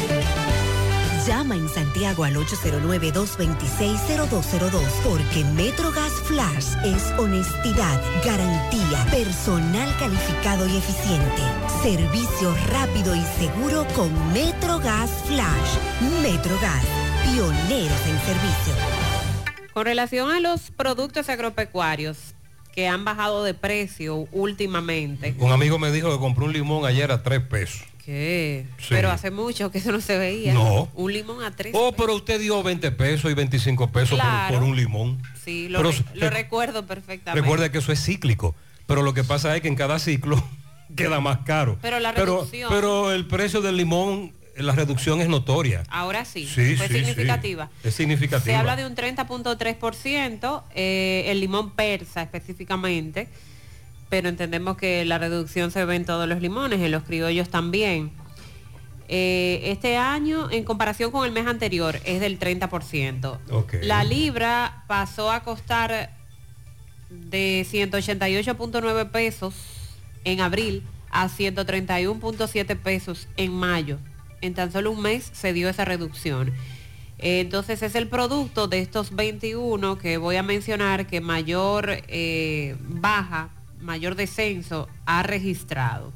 Llama 1.27 1.55
en 1.55 1.67
Santiago 1.69 2.23
al 2.23 2.35
809-226-0202 2.35 4.81
porque 5.03 5.43
Metrogas 5.55 6.13
Flash 6.23 6.73
es 6.83 7.11
honestidad, 7.19 8.01
garantía, 8.25 9.05
personal 9.11 9.95
calificado 9.99 10.67
y 10.67 10.77
eficiente, 10.77 11.43
servicio 11.83 12.55
rápido 12.71 13.15
y 13.15 13.21
seguro 13.37 13.85
con 13.95 14.11
Metrogas 14.33 15.11
Flash. 15.27 15.77
Metrogas, 16.23 16.83
pioneros 17.23 18.01
en 18.07 18.19
servicio. 18.21 18.73
Con 19.73 19.85
relación 19.85 20.31
a 20.31 20.39
los 20.39 20.71
productos 20.71 21.29
agropecuarios 21.29 22.33
que 22.73 22.87
han 22.87 23.05
bajado 23.05 23.43
de 23.43 23.53
precio 23.53 24.27
últimamente. 24.31 25.35
Un 25.37 25.51
amigo 25.51 25.77
me 25.77 25.91
dijo 25.91 26.11
que 26.11 26.17
compró 26.17 26.45
un 26.45 26.53
limón 26.53 26.83
ayer 26.85 27.11
a 27.11 27.21
tres 27.21 27.41
pesos. 27.41 27.90
¿Qué? 28.05 28.65
Sí. 28.79 28.85
Pero 28.89 29.11
hace 29.11 29.29
mucho 29.31 29.71
que 29.71 29.77
eso 29.77 29.91
no 29.91 30.01
se 30.01 30.17
veía. 30.17 30.53
No. 30.53 30.89
Un 30.95 31.13
limón 31.13 31.43
a 31.43 31.55
tres. 31.55 31.73
Oh, 31.75 31.91
pero 31.91 32.15
usted 32.15 32.39
dio 32.39 32.63
20 32.63 32.91
pesos 32.91 33.29
y 33.29 33.33
25 33.35 33.91
pesos 33.91 34.11
por- 34.11 34.19
Claro. 34.19 34.55
por, 34.59 34.63
un 34.67 34.75
limón. 34.75 35.21
Sí, 35.43 35.69
lo, 35.69 35.79
Pero 35.79 35.91
re- 35.91 36.19
lo 36.19 36.29
recuerdo 36.29 36.85
perfectamente. 36.87 37.41
Recuerda 37.41 37.71
que 37.71 37.77
eso 37.77 37.91
es 37.91 38.03
cíclico, 38.03 38.55
pero 38.87 39.03
lo 39.03 39.13
que 39.13 39.23
pasa 39.23 39.55
es 39.55 39.61
que 39.61 39.67
en 39.67 39.75
cada 39.75 39.99
ciclo 39.99 40.43
queda 40.95 41.19
más 41.19 41.39
caro. 41.45 41.77
Pero 41.81 41.99
la 41.99 42.11
reducción- 42.11 42.69
pero 42.69 43.11
el 43.11 43.27
precio 43.27 43.61
del 43.61 43.77
limón, 43.77 44.33
la 44.57 44.73
reducción 44.73 45.21
es 45.21 45.29
notoria. 45.29 45.83
Ahora 45.89 46.25
sí, 46.25 46.45
Sí, 46.47 46.75
fue 46.75 46.87
sí, 46.87 46.93
sí. 46.93 46.99
significativa. 47.05 47.69
Es 47.83 47.93
significativa. 47.95 48.43
Se 48.45 48.55
habla 48.55 48.75
de 48.75 48.85
un 48.87 48.95
30.3%, 48.95 50.63
eh, 50.75 51.25
el 51.27 51.39
limón 51.39 51.71
persa 51.71 52.23
específicamente, 52.23 53.29
pero 54.11 54.27
entendemos 54.27 54.75
que 54.75 55.05
la 55.05 55.17
reducción 55.17 55.71
se 55.71 55.85
ve 55.85 55.95
en 55.95 56.03
todos 56.03 56.27
los 56.27 56.41
limones, 56.41 56.81
en 56.81 56.91
los 56.91 57.03
criollos 57.03 57.47
también. 57.47 58.11
Eh, 59.07 59.61
este 59.71 59.95
año, 59.95 60.51
en 60.51 60.65
comparación 60.65 61.11
con 61.11 61.25
el 61.25 61.31
mes 61.31 61.47
anterior, 61.47 61.97
es 62.03 62.19
del 62.19 62.37
30%. 62.37 63.39
Ok. 63.51 63.75
La 63.83 64.03
libra 64.03 64.83
pasó 64.89 65.31
a 65.31 65.43
costar 65.43 66.11
de 67.09 67.65
188.9 67.71 69.11
pesos 69.11 69.55
en 70.25 70.41
abril 70.41 70.83
a 71.09 71.29
131.7 71.29 72.77
pesos 72.77 73.29
en 73.37 73.53
mayo. 73.53 73.97
En 74.41 74.53
tan 74.53 74.73
solo 74.73 74.91
un 74.91 75.01
mes 75.01 75.29
se 75.31 75.53
dio 75.53 75.69
esa 75.69 75.85
reducción. 75.85 76.51
Entonces 77.17 77.81
es 77.81 77.95
el 77.95 78.09
producto 78.09 78.67
de 78.67 78.81
estos 78.81 79.15
21 79.15 79.97
que 79.99 80.17
voy 80.17 80.35
a 80.35 80.43
mencionar 80.43 81.07
que 81.07 81.21
mayor 81.21 82.01
eh, 82.09 82.75
baja, 82.81 83.51
mayor 83.81 84.15
descenso 84.15 84.87
ha 85.05 85.23
registrado. 85.23 86.13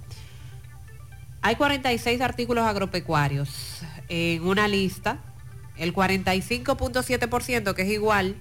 Hay 1.41 1.55
46 1.55 2.21
artículos 2.21 2.65
agropecuarios 2.65 3.81
en 4.09 4.43
una 4.43 4.67
lista. 4.67 5.19
El 5.77 5.93
45.7%, 5.93 7.73
que 7.73 7.81
es 7.81 7.89
igual 7.89 8.35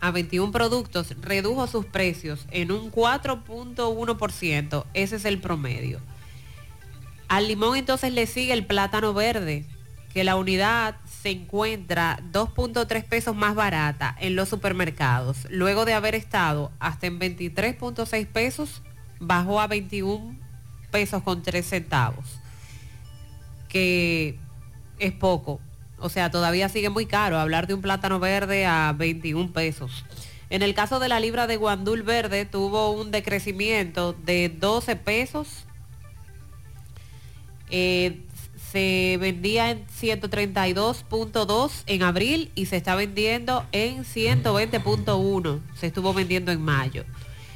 a 0.00 0.10
21 0.10 0.52
productos, 0.52 1.14
redujo 1.20 1.66
sus 1.66 1.86
precios 1.86 2.46
en 2.50 2.70
un 2.70 2.92
4.1%. 2.92 4.84
Ese 4.94 5.16
es 5.16 5.24
el 5.24 5.40
promedio. 5.40 6.00
Al 7.28 7.48
limón 7.48 7.76
entonces 7.76 8.12
le 8.12 8.26
sigue 8.26 8.52
el 8.52 8.66
plátano 8.66 9.12
verde, 9.14 9.64
que 10.12 10.22
la 10.22 10.36
unidad 10.36 10.96
se 11.26 11.32
encuentra 11.32 12.20
2.3 12.30 13.02
pesos 13.02 13.34
más 13.34 13.56
barata 13.56 14.14
en 14.20 14.36
los 14.36 14.48
supermercados. 14.48 15.48
Luego 15.50 15.84
de 15.84 15.92
haber 15.92 16.14
estado 16.14 16.70
hasta 16.78 17.08
en 17.08 17.18
23.6 17.18 18.28
pesos, 18.28 18.80
bajó 19.18 19.60
a 19.60 19.66
21 19.66 20.38
pesos 20.92 21.24
con 21.24 21.42
3 21.42 21.66
centavos, 21.66 22.38
que 23.68 24.38
es 25.00 25.12
poco. 25.14 25.58
O 25.98 26.10
sea, 26.10 26.30
todavía 26.30 26.68
sigue 26.68 26.90
muy 26.90 27.06
caro 27.06 27.40
hablar 27.40 27.66
de 27.66 27.74
un 27.74 27.82
plátano 27.82 28.20
verde 28.20 28.64
a 28.64 28.94
21 28.96 29.52
pesos. 29.52 30.04
En 30.48 30.62
el 30.62 30.74
caso 30.74 31.00
de 31.00 31.08
la 31.08 31.18
libra 31.18 31.48
de 31.48 31.56
guandul 31.56 32.04
verde 32.04 32.44
tuvo 32.44 32.92
un 32.92 33.10
decrecimiento 33.10 34.12
de 34.12 34.48
12 34.48 34.94
pesos 34.94 35.66
eh, 37.68 38.20
se 38.76 39.16
vendía 39.18 39.70
en 39.70 39.86
132.2 39.86 41.70
en 41.86 42.02
abril 42.02 42.52
y 42.54 42.66
se 42.66 42.76
está 42.76 42.94
vendiendo 42.94 43.64
en 43.72 44.04
120.1. 44.04 45.60
Se 45.74 45.86
estuvo 45.86 46.12
vendiendo 46.12 46.52
en 46.52 46.60
mayo. 46.60 47.06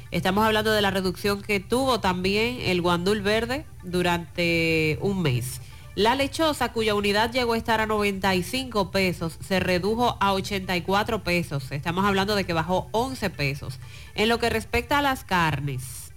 Estamos 0.09 0.43
hablando 0.43 0.71
de 0.71 0.81
la 0.81 0.89
reducción 0.89 1.43
que 1.43 1.59
tuvo 1.59 1.99
también 1.99 2.57
el 2.61 2.81
guandul 2.81 3.21
verde 3.21 3.67
durante 3.83 4.97
un 4.99 5.21
mes. 5.21 5.61
La 5.93 6.15
lechosa, 6.15 6.71
cuya 6.71 6.95
unidad 6.95 7.31
llegó 7.31 7.53
a 7.53 7.57
estar 7.57 7.81
a 7.81 7.85
95 7.85 8.89
pesos, 8.89 9.37
se 9.47 9.59
redujo 9.59 10.17
a 10.19 10.33
84 10.33 11.23
pesos. 11.23 11.71
Estamos 11.71 12.03
hablando 12.03 12.35
de 12.35 12.45
que 12.45 12.53
bajó 12.53 12.89
11 12.93 13.29
pesos. 13.29 13.77
En 14.15 14.27
lo 14.27 14.39
que 14.39 14.49
respecta 14.49 14.97
a 14.97 15.03
las 15.03 15.23
carnes, 15.23 16.10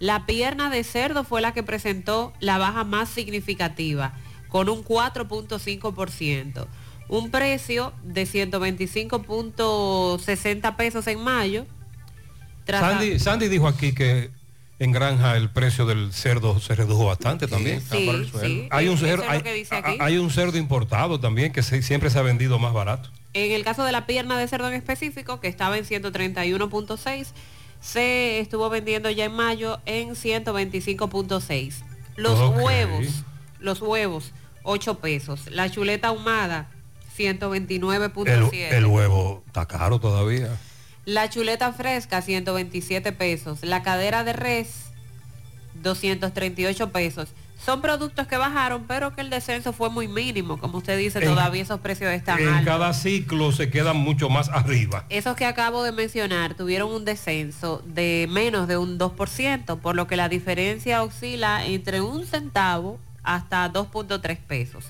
la 0.00 0.26
pierna 0.26 0.70
de 0.70 0.82
cerdo 0.82 1.22
fue 1.22 1.40
la 1.40 1.52
que 1.52 1.62
presentó 1.62 2.32
la 2.40 2.58
baja 2.58 2.82
más 2.84 3.08
significativa, 3.08 4.14
con 4.48 4.68
un 4.68 4.82
4.5%. 4.84 6.66
Un 7.08 7.30
precio 7.30 7.92
de 8.02 8.26
125.60 8.26 10.76
pesos 10.76 11.06
en 11.06 11.22
mayo. 11.22 11.66
Tras- 12.64 12.80
Sandy, 12.80 13.18
Sandy 13.18 13.48
dijo 13.48 13.68
aquí 13.68 13.92
que 13.92 14.30
en 14.78 14.92
granja 14.92 15.36
el 15.36 15.50
precio 15.50 15.84
del 15.86 16.12
cerdo 16.12 16.58
se 16.60 16.74
redujo 16.74 17.04
bastante 17.06 17.46
también. 17.46 17.80
Sí, 17.82 18.08
sí, 18.40 18.68
Hay 18.70 18.88
un 18.88 18.96
cerdo, 18.96 19.24
hay, 19.28 19.42
hay 20.00 20.16
un 20.18 20.30
importado 20.56 21.20
también 21.20 21.52
que 21.52 21.62
se- 21.62 21.82
siempre 21.82 22.08
se 22.10 22.18
ha 22.18 22.22
vendido 22.22 22.58
más 22.58 22.72
barato. 22.72 23.10
En 23.34 23.52
el 23.52 23.62
caso 23.64 23.84
de 23.84 23.92
la 23.92 24.06
pierna 24.06 24.38
de 24.38 24.48
cerdo 24.48 24.68
en 24.68 24.74
específico, 24.74 25.40
que 25.40 25.48
estaba 25.48 25.76
en 25.78 25.84
131.6, 25.84 27.32
se 27.80 28.40
estuvo 28.40 28.68
vendiendo 28.68 29.10
ya 29.10 29.24
en 29.24 29.32
mayo 29.32 29.80
en 29.86 30.10
125.6. 30.10 31.74
Los 32.16 32.38
huevos, 32.56 33.24
los 33.58 33.80
huevos, 33.80 34.32
8 34.62 34.98
pesos. 34.98 35.50
La 35.50 35.70
chuleta 35.70 36.08
ahumada 36.08 36.68
El, 37.18 37.38
129.7. 37.38 38.52
el 38.72 38.86
huevo 38.86 39.42
está 39.46 39.66
caro 39.66 40.00
todavía. 40.00 40.58
La 41.04 41.30
chuleta 41.30 41.72
fresca, 41.72 42.20
127 42.20 43.12
pesos. 43.12 43.62
La 43.62 43.82
cadera 43.82 44.22
de 44.24 44.32
res, 44.34 44.90
238 45.82 46.90
pesos. 46.92 47.30
Son 47.64 47.82
productos 47.82 48.26
que 48.26 48.36
bajaron, 48.38 48.84
pero 48.88 49.14
que 49.14 49.20
el 49.20 49.28
descenso 49.28 49.72
fue 49.74 49.90
muy 49.90 50.08
mínimo. 50.08 50.58
Como 50.58 50.78
usted 50.78 50.96
dice, 50.98 51.18
En- 51.18 51.26
todavía 51.26 51.62
esos 51.62 51.80
precios 51.80 52.10
están 52.12 52.38
En 52.40 52.48
altos. 52.48 52.64
cada 52.64 52.92
ciclo 52.94 53.52
se 53.52 53.68
quedan 53.70 53.98
mucho 53.98 54.30
más 54.30 54.48
arriba. 54.48 55.04
Esos 55.10 55.36
que 55.36 55.44
acabo 55.44 55.82
de 55.82 55.92
mencionar 55.92 56.54
tuvieron 56.54 56.90
un 56.90 57.04
descenso 57.04 57.82
de 57.84 58.26
menos 58.30 58.66
de 58.66 58.78
un 58.78 58.98
2%, 58.98 59.78
por 59.78 59.94
lo 59.94 60.06
que 60.06 60.16
la 60.16 60.28
diferencia 60.30 61.02
oscila 61.02 61.66
entre 61.66 62.00
un 62.00 62.26
centavo 62.26 62.98
hasta 63.22 63.70
2.3 63.70 64.38
pesos. 64.38 64.86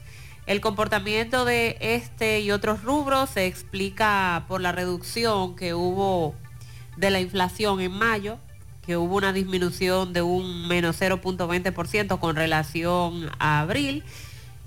El 0.46 0.60
comportamiento 0.60 1.44
de 1.44 1.76
este 1.80 2.40
y 2.40 2.50
otros 2.52 2.82
rubros 2.84 3.30
se 3.30 3.46
explica 3.46 4.44
por 4.48 4.60
la 4.60 4.72
reducción 4.72 5.56
que 5.56 5.74
hubo 5.74 6.34
de 6.96 7.10
la 7.10 7.20
inflación 7.20 7.80
en 7.80 7.92
mayo, 7.92 8.38
que 8.90 8.96
hubo 8.96 9.18
una 9.18 9.32
disminución 9.32 10.12
de 10.12 10.20
un 10.20 10.66
menos 10.66 11.00
0.20% 11.00 12.18
con 12.18 12.34
relación 12.34 13.30
a 13.38 13.60
abril 13.60 14.02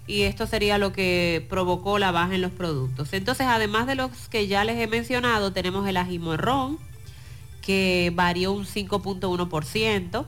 y 0.08 0.22
esto 0.22 0.48
sería 0.48 0.78
lo 0.78 0.94
que 0.94 1.46
provocó 1.50 2.00
la 2.00 2.14
baja 2.14 2.34
en 2.34 2.42
los 2.42 2.54
productos. 2.54 3.12
Entonces, 3.12 3.48
además 3.50 3.86
de 3.86 3.96
los 3.96 4.30
que 4.30 4.48
ya 4.48 4.64
les 4.64 4.80
he 4.80 4.88
mencionado, 4.88 5.52
tenemos 5.52 5.86
el 5.90 5.98
ají 5.98 6.20
morrón, 6.20 6.80
que 7.62 8.14
varió 8.16 8.54
un 8.54 8.66
5.1%, 8.66 10.26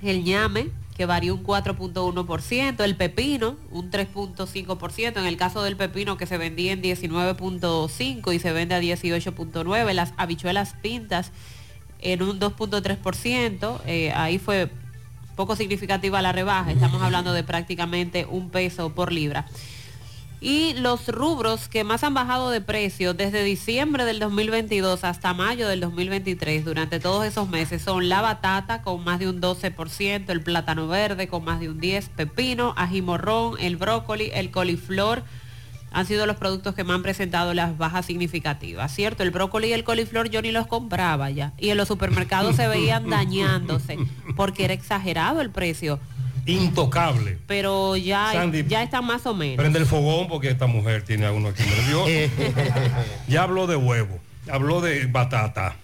el 0.00 0.24
ñame, 0.24 0.70
que 0.96 1.04
varió 1.04 1.34
un 1.34 1.44
4.1%, 1.44 2.82
el 2.82 2.96
pepino, 2.96 3.56
un 3.72 3.90
3.5%, 3.90 5.18
en 5.18 5.26
el 5.26 5.36
caso 5.36 5.62
del 5.62 5.76
pepino 5.76 6.16
que 6.16 6.24
se 6.24 6.38
vendía 6.38 6.72
en 6.72 6.82
19.5 6.82 8.34
y 8.34 8.38
se 8.38 8.52
vende 8.52 8.74
a 8.74 8.80
18.9, 8.80 9.92
las 9.92 10.14
habichuelas 10.16 10.74
pintas 10.80 11.30
en 12.04 12.22
un 12.22 12.38
2.3%, 12.38 13.80
eh, 13.86 14.12
ahí 14.12 14.38
fue 14.38 14.70
poco 15.34 15.56
significativa 15.56 16.22
la 16.22 16.32
rebaja, 16.32 16.70
estamos 16.70 17.02
hablando 17.02 17.32
de 17.32 17.42
prácticamente 17.42 18.26
un 18.26 18.50
peso 18.50 18.94
por 18.94 19.12
libra. 19.12 19.46
Y 20.40 20.74
los 20.74 21.08
rubros 21.08 21.68
que 21.68 21.84
más 21.84 22.04
han 22.04 22.12
bajado 22.12 22.50
de 22.50 22.60
precio 22.60 23.14
desde 23.14 23.42
diciembre 23.42 24.04
del 24.04 24.18
2022 24.18 25.02
hasta 25.02 25.32
mayo 25.32 25.66
del 25.66 25.80
2023, 25.80 26.66
durante 26.66 27.00
todos 27.00 27.24
esos 27.24 27.48
meses, 27.48 27.80
son 27.80 28.10
la 28.10 28.20
batata 28.20 28.82
con 28.82 29.02
más 29.02 29.20
de 29.20 29.30
un 29.30 29.40
12%, 29.40 30.28
el 30.28 30.42
plátano 30.42 30.86
verde 30.86 31.28
con 31.28 31.44
más 31.44 31.60
de 31.60 31.70
un 31.70 31.80
10%, 31.80 32.10
pepino, 32.10 32.74
ají 32.76 33.00
morrón, 33.00 33.54
el 33.58 33.76
brócoli, 33.76 34.30
el 34.34 34.50
coliflor, 34.50 35.24
han 35.94 36.06
sido 36.06 36.26
los 36.26 36.36
productos 36.36 36.74
que 36.74 36.82
me 36.82 36.92
han 36.92 37.02
presentado 37.02 37.54
las 37.54 37.78
bajas 37.78 38.04
significativas, 38.04 38.92
¿cierto? 38.92 39.22
El 39.22 39.30
brócoli 39.30 39.68
y 39.68 39.72
el 39.72 39.84
coliflor 39.84 40.28
yo 40.28 40.42
ni 40.42 40.50
los 40.50 40.66
compraba 40.66 41.30
ya. 41.30 41.52
Y 41.56 41.70
en 41.70 41.76
los 41.76 41.86
supermercados 41.86 42.56
se 42.56 42.66
veían 42.66 43.08
dañándose 43.10 43.96
porque 44.34 44.64
era 44.64 44.74
exagerado 44.74 45.40
el 45.40 45.50
precio. 45.50 46.00
Intocable. 46.46 47.38
Pero 47.46 47.96
ya, 47.96 48.32
Sandy, 48.32 48.64
ya 48.66 48.82
están 48.82 49.06
más 49.06 49.24
o 49.24 49.34
menos. 49.34 49.56
Prende 49.56 49.78
el 49.78 49.86
fogón 49.86 50.26
porque 50.26 50.50
esta 50.50 50.66
mujer 50.66 51.04
tiene 51.04 51.26
a 51.26 51.32
uno 51.32 51.50
aquí 51.50 51.62
nervioso. 51.62 52.32
ya 53.28 53.44
habló 53.44 53.68
de 53.68 53.76
huevo, 53.76 54.18
habló 54.50 54.80
de 54.80 55.06
batata. 55.06 55.76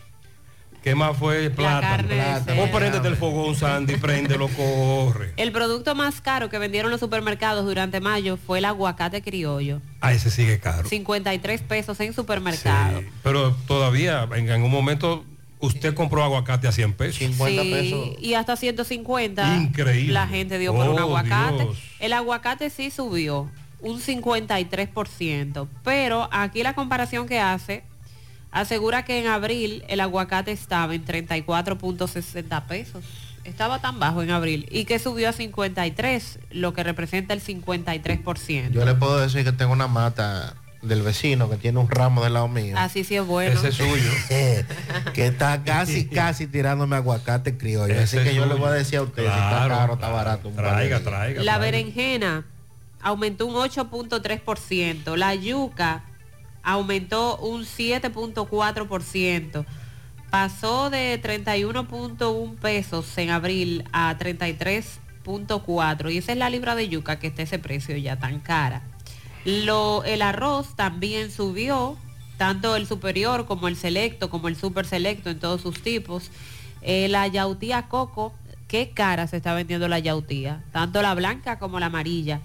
¿Qué 0.83 0.95
más 0.95 1.17
fue? 1.17 1.51
Cerdo. 1.55 2.55
Vos 2.57 2.71
préndete 2.71 3.09
el 3.09 3.17
fogón, 3.17 3.55
Sandy, 3.55 3.97
préndelo, 3.97 4.49
corre. 4.49 5.35
El 5.37 5.53
producto 5.53 5.95
más 5.95 6.21
caro 6.21 6.49
que 6.49 6.59
vendieron 6.59 6.91
los 6.91 7.01
supermercados 7.01 7.65
durante 7.67 8.01
mayo 8.01 8.37
fue 8.39 8.59
el 8.59 8.65
aguacate 8.65 9.23
criollo. 9.23 9.81
Ah, 10.01 10.13
ese 10.13 10.31
sigue 10.31 10.59
caro. 10.59 10.89
53 10.89 11.63
pesos 11.63 12.01
en 12.01 12.13
supermercado. 12.15 13.03
Pero 13.23 13.55
todavía, 13.67 14.29
en, 14.35 14.63
un 14.63 14.71
momento, 14.71 15.25
usted 15.61 15.95
compró 15.95 16.25
aguacate 16.25 16.67
a 16.69 16.73
100 16.73 16.93
pesos. 16.95 17.19
Sí, 17.37 18.17
y 18.21 18.35
hasta 18.35 18.57
150 18.57 19.57
Increíble. 19.57 20.13
la 20.13 20.27
gente 20.29 20.59
dio 20.59 20.75
por 20.75 20.89
un 20.89 20.97
Oh, 20.97 21.01
aguacate. 21.01 21.65
Dios. 21.65 21.79
El 21.99 22.13
aguacate 22.15 22.71
sí 22.71 22.91
subió 22.91 23.51
un 23.81 24.01
53%, 24.01 25.69
pero 25.85 26.29
aquí 26.33 26.63
la 26.63 26.75
comparación 26.75 27.27
que 27.27 27.41
hace 27.41 27.83
asegura 28.53 29.05
que 29.05 29.21
en 29.21 29.27
abril 29.27 29.85
el 29.89 30.01
aguacate 30.01 30.53
estaba 30.53 30.95
en 30.95 31.05
34.60 31.05 32.67
pesos. 32.67 33.05
Estaba 33.45 33.81
tan 33.81 33.99
bajo 33.99 34.23
en 34.23 34.31
abril 34.31 34.67
y 34.71 34.85
que 34.85 34.99
subió 34.99 35.29
a 35.31 35.33
53, 35.33 36.39
lo 36.51 36.75
que 36.75 36.83
representa 36.83 37.33
el 37.33 37.43
53%. 37.43 38.71
Yo 38.71 38.85
le 38.85 38.95
puedo 38.95 39.19
decir 39.19 39.45
que 39.45 39.53
tengo 39.53 39.73
una 39.73 39.89
mata 39.89 40.55
del 40.83 41.03
vecino 41.03 41.49
que 41.51 41.57
tiene 41.57 41.79
un 41.79 41.89
ramo 41.91 42.23
del 42.23 42.35
lado 42.35 42.49
mío. 42.49 42.75
Así 42.79 43.03
sí 43.05 43.17
es 43.17 43.25
bueno. 43.27 43.59
Ese 43.59 43.69
es 43.69 43.75
suyo. 43.75 44.11
que 45.15 45.27
está 45.27 45.63
casi, 45.65 46.07
casi 46.07 46.47
tirándome 46.47 46.97
aguacate 46.97 47.57
criollo. 47.57 47.99
Así 48.01 48.19
que 48.19 48.35
yo 48.35 48.47
le 48.47 48.55
voy 48.55 48.69
a 48.69 48.73
decir 48.73 48.99
a 48.99 49.03
usted 49.03 49.23
si 49.23 49.29
está 49.29 49.49
Claro, 49.49 49.75
caro, 49.75 49.95
está 49.95 50.09
barato. 50.11 50.49
un 50.49 50.57
Traiga, 50.57 51.01
traiga. 51.01 51.43
La 51.43 51.59
berenjena 51.59 52.45
aumentó 53.01 53.47
un 53.47 53.55
8.3%, 53.55 55.17
la 55.17 55.35
yuca 55.35 56.05
aumentó 56.63 57.37
un 57.39 57.65
7.4%, 57.65 59.65
pasó 60.31 60.91
de 60.91 61.21
31.1 61.23 62.57
pesos 62.57 63.19
en 63.19 63.31
abril 63.31 63.85
a 63.93 64.17
33.4 64.19 66.13
y 66.13 66.19
esa 66.19 66.33
es 66.33 66.39
la 66.39 66.51
libra 66.51 66.75
de 66.75 66.89
yuca 66.89 67.19
que 67.19 67.29
está 67.29 67.43
ese 67.43 67.59
precio 67.59 67.97
ya 67.97 68.19
tan 68.19 68.41
cara. 68.41 68.83
Lo, 69.45 70.05
el 70.05 70.23
arroz 70.23 70.77
también 70.77 71.31
subió, 71.31 71.97
tanto 72.37 72.77
el 72.77 72.87
superior 72.87 73.47
como 73.47 73.69
el 73.69 73.77
selecto, 73.77 74.31
como 74.31 74.49
el 74.49 74.57
super 74.57 74.87
selecto 74.87 75.31
en 75.31 75.39
todos 75.39 75.63
sus 75.63 75.83
tipos. 75.83 76.31
Eh, 76.83 77.09
la 77.09 77.27
yautía 77.27 77.89
coco, 77.89 78.35
qué 78.69 78.91
cara 78.91 79.27
se 79.27 79.39
está 79.39 79.55
vendiendo 79.55 79.89
la 79.89 79.99
yautía, 79.99 80.63
tanto 80.73 81.03
la 81.03 81.15
blanca 81.15 81.59
como 81.59 81.81
la 81.81 81.87
amarilla. 81.87 82.41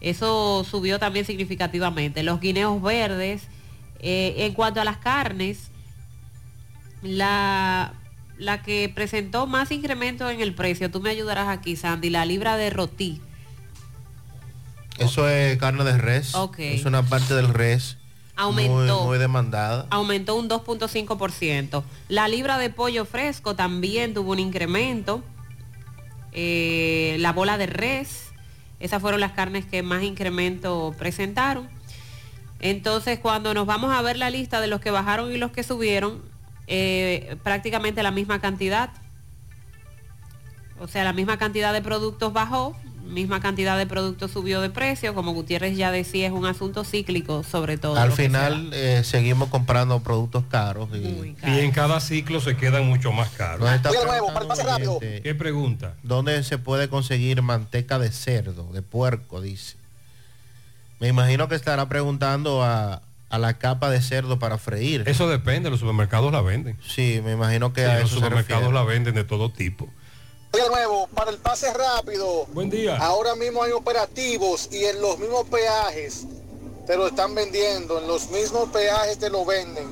Eso 0.00 0.64
subió 0.64 0.98
también 0.98 1.24
significativamente. 1.24 2.22
Los 2.22 2.40
guineos 2.40 2.80
verdes, 2.82 3.42
eh, 4.00 4.34
en 4.38 4.54
cuanto 4.54 4.80
a 4.80 4.84
las 4.84 4.98
carnes, 4.98 5.70
la, 7.02 7.94
la 8.38 8.62
que 8.62 8.90
presentó 8.94 9.46
más 9.46 9.70
incremento 9.70 10.28
en 10.30 10.40
el 10.40 10.54
precio, 10.54 10.90
tú 10.90 11.00
me 11.00 11.10
ayudarás 11.10 11.48
aquí, 11.48 11.76
Sandy, 11.76 12.10
la 12.10 12.24
libra 12.24 12.56
de 12.56 12.70
rotí. 12.70 13.20
Eso 14.98 15.28
es 15.28 15.56
carne 15.58 15.84
de 15.84 15.96
res. 15.96 16.34
Ok. 16.34 16.58
Es 16.58 16.84
una 16.84 17.02
parte 17.02 17.34
del 17.34 17.48
res. 17.48 17.96
Aumentó. 18.36 18.98
Muy, 19.00 19.06
muy 19.06 19.18
demandada. 19.18 19.86
aumentó 19.90 20.36
un 20.36 20.48
2.5%. 20.48 21.82
La 22.08 22.28
libra 22.28 22.58
de 22.58 22.70
pollo 22.70 23.04
fresco 23.04 23.54
también 23.54 24.14
tuvo 24.14 24.32
un 24.32 24.38
incremento. 24.38 25.22
Eh, 26.32 27.16
la 27.18 27.32
bola 27.32 27.58
de 27.58 27.66
res, 27.66 28.28
esas 28.78 29.00
fueron 29.02 29.20
las 29.20 29.32
carnes 29.32 29.66
que 29.66 29.82
más 29.82 30.02
incremento 30.02 30.94
presentaron. 30.96 31.68
Entonces, 32.60 33.18
cuando 33.18 33.54
nos 33.54 33.66
vamos 33.66 33.92
a 33.92 34.02
ver 34.02 34.16
la 34.16 34.30
lista 34.30 34.60
de 34.60 34.66
los 34.66 34.80
que 34.80 34.90
bajaron 34.90 35.32
y 35.32 35.38
los 35.38 35.50
que 35.50 35.62
subieron, 35.62 36.20
eh, 36.66 37.36
prácticamente 37.42 38.02
la 38.02 38.10
misma 38.10 38.40
cantidad. 38.40 38.90
O 40.78 40.86
sea, 40.86 41.04
la 41.04 41.12
misma 41.12 41.36
cantidad 41.38 41.72
de 41.72 41.82
productos 41.82 42.32
bajó, 42.32 42.76
misma 43.10 43.40
cantidad 43.40 43.76
de 43.76 43.86
productos 43.86 44.30
subió 44.30 44.60
de 44.60 44.70
precio. 44.70 45.14
Como 45.14 45.32
Gutiérrez 45.32 45.76
ya 45.76 45.90
decía, 45.90 46.26
es 46.26 46.32
un 46.32 46.46
asunto 46.46 46.84
cíclico 46.84 47.42
sobre 47.42 47.76
todo. 47.76 47.96
Al 47.96 48.12
final 48.12 48.70
eh, 48.72 49.02
seguimos 49.04 49.48
comprando 49.48 50.00
productos 50.00 50.44
caros. 50.48 50.88
Y, 50.94 51.34
Y 51.46 51.58
en 51.58 51.72
cada 51.72 52.00
ciclo 52.00 52.40
se 52.40 52.56
quedan 52.56 52.86
mucho 52.86 53.12
más 53.12 53.30
caros. 53.30 53.68
Oyente, 53.68 53.88
¿Qué 55.22 55.34
pregunta? 55.34 55.94
¿Dónde 56.02 56.42
se 56.44 56.58
puede 56.58 56.88
conseguir 56.88 57.42
manteca 57.42 57.98
de 57.98 58.10
cerdo, 58.12 58.72
de 58.72 58.82
puerco? 58.82 59.40
Dice. 59.40 59.79
Me 61.00 61.08
imagino 61.08 61.48
que 61.48 61.54
estará 61.54 61.88
preguntando 61.88 62.62
a, 62.62 63.02
a 63.30 63.38
la 63.38 63.58
capa 63.58 63.90
de 63.90 64.00
cerdo 64.02 64.38
para 64.38 64.58
freír. 64.58 65.02
Eso 65.06 65.28
depende, 65.28 65.70
los 65.70 65.80
supermercados 65.80 66.30
la 66.32 66.42
venden. 66.42 66.78
Sí, 66.86 67.20
me 67.24 67.32
imagino 67.32 67.72
que 67.72 67.82
Sí, 67.84 67.90
a 67.90 68.00
los 68.00 68.10
supermercados 68.10 68.72
la 68.72 68.82
venden 68.84 69.14
de 69.14 69.24
todo 69.24 69.50
tipo. 69.50 69.88
De 70.52 70.68
nuevo, 70.68 71.06
para 71.14 71.30
el 71.30 71.38
pase 71.38 71.72
rápido. 71.72 72.46
Buen 72.52 72.70
día. 72.70 72.96
Ahora 72.98 73.34
mismo 73.36 73.62
hay 73.62 73.72
operativos 73.72 74.68
y 74.72 74.84
en 74.84 75.00
los 75.00 75.18
mismos 75.18 75.44
peajes 75.48 76.26
te 76.86 76.96
lo 76.96 77.06
están 77.06 77.34
vendiendo. 77.34 77.98
En 78.00 78.06
los 78.08 78.28
mismos 78.30 78.68
peajes 78.70 79.18
te 79.18 79.30
lo 79.30 79.44
venden. 79.44 79.86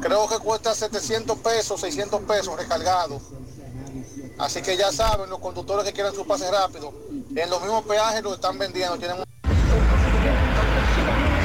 Creo 0.00 0.28
que 0.28 0.38
cuesta 0.38 0.74
700 0.74 1.38
pesos, 1.38 1.80
600 1.80 2.20
pesos 2.22 2.56
recargado. 2.56 3.20
Así 4.38 4.62
que 4.62 4.76
ya 4.76 4.92
saben, 4.92 5.28
los 5.28 5.38
conductores 5.38 5.84
que 5.84 5.92
quieran 5.92 6.14
su 6.14 6.26
pase 6.26 6.50
rápido, 6.50 6.92
en 7.36 7.50
los 7.50 7.60
mismos 7.60 7.84
peajes 7.84 8.22
lo 8.22 8.34
están 8.34 8.58
vendiendo. 8.58 8.96
Tienen 8.96 9.18
un- 9.18 9.24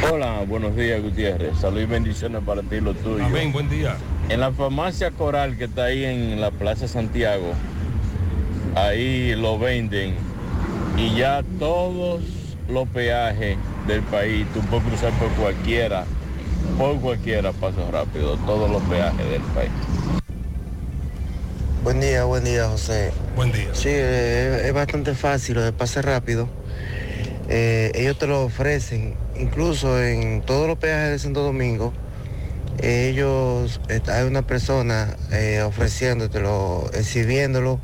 Hola, 0.01 0.45
buenos 0.47 0.75
días 0.77 1.01
Gutiérrez. 1.01 1.57
Salud 1.57 1.81
y 1.81 1.85
bendiciones 1.85 2.41
para 2.45 2.61
ti 2.61 2.77
y 2.77 2.81
los 2.81 2.95
tuyos. 2.97 3.21
Amén, 3.21 3.51
buen 3.51 3.69
día. 3.69 3.97
En 4.29 4.39
la 4.39 4.51
farmacia 4.51 5.11
Coral 5.11 5.57
que 5.57 5.65
está 5.65 5.85
ahí 5.85 6.05
en 6.05 6.39
la 6.39 6.51
Plaza 6.51 6.87
Santiago, 6.87 7.53
ahí 8.75 9.35
lo 9.35 9.59
venden 9.59 10.15
y 10.95 11.15
ya 11.15 11.43
todos 11.59 12.21
los 12.69 12.87
peajes 12.89 13.57
del 13.87 14.01
país, 14.03 14.47
tú 14.53 14.61
puedes 14.61 14.85
cruzar 14.85 15.11
por 15.13 15.29
cualquiera, 15.31 16.05
por 16.77 16.99
cualquiera 17.01 17.51
paso 17.51 17.89
rápido, 17.91 18.37
todos 18.37 18.69
los 18.71 18.81
peajes 18.83 19.29
del 19.29 19.41
país. 19.41 19.71
Buen 21.83 21.99
día, 21.99 22.23
buen 22.23 22.45
día, 22.45 22.67
José. 22.69 23.11
Buen 23.35 23.51
día. 23.51 23.69
Sí, 23.73 23.89
eh, 23.91 24.63
es 24.65 24.73
bastante 24.73 25.13
fácil 25.13 25.55
lo 25.55 25.61
de 25.61 25.73
pase 25.73 26.01
rápido. 26.01 26.47
Eh, 27.49 27.91
ellos 27.95 28.17
te 28.17 28.27
lo 28.27 28.43
ofrecen, 28.43 29.15
incluso 29.39 30.01
en 30.01 30.41
todos 30.41 30.67
los 30.67 30.77
peajes 30.77 31.11
de 31.11 31.19
Santo 31.19 31.41
Domingo, 31.43 31.93
ellos, 32.81 33.81
hay 34.07 34.25
una 34.25 34.41
persona 34.43 35.15
eh, 35.31 35.61
ofreciéndotelo, 35.63 36.89
exhibiéndolo 36.93 37.79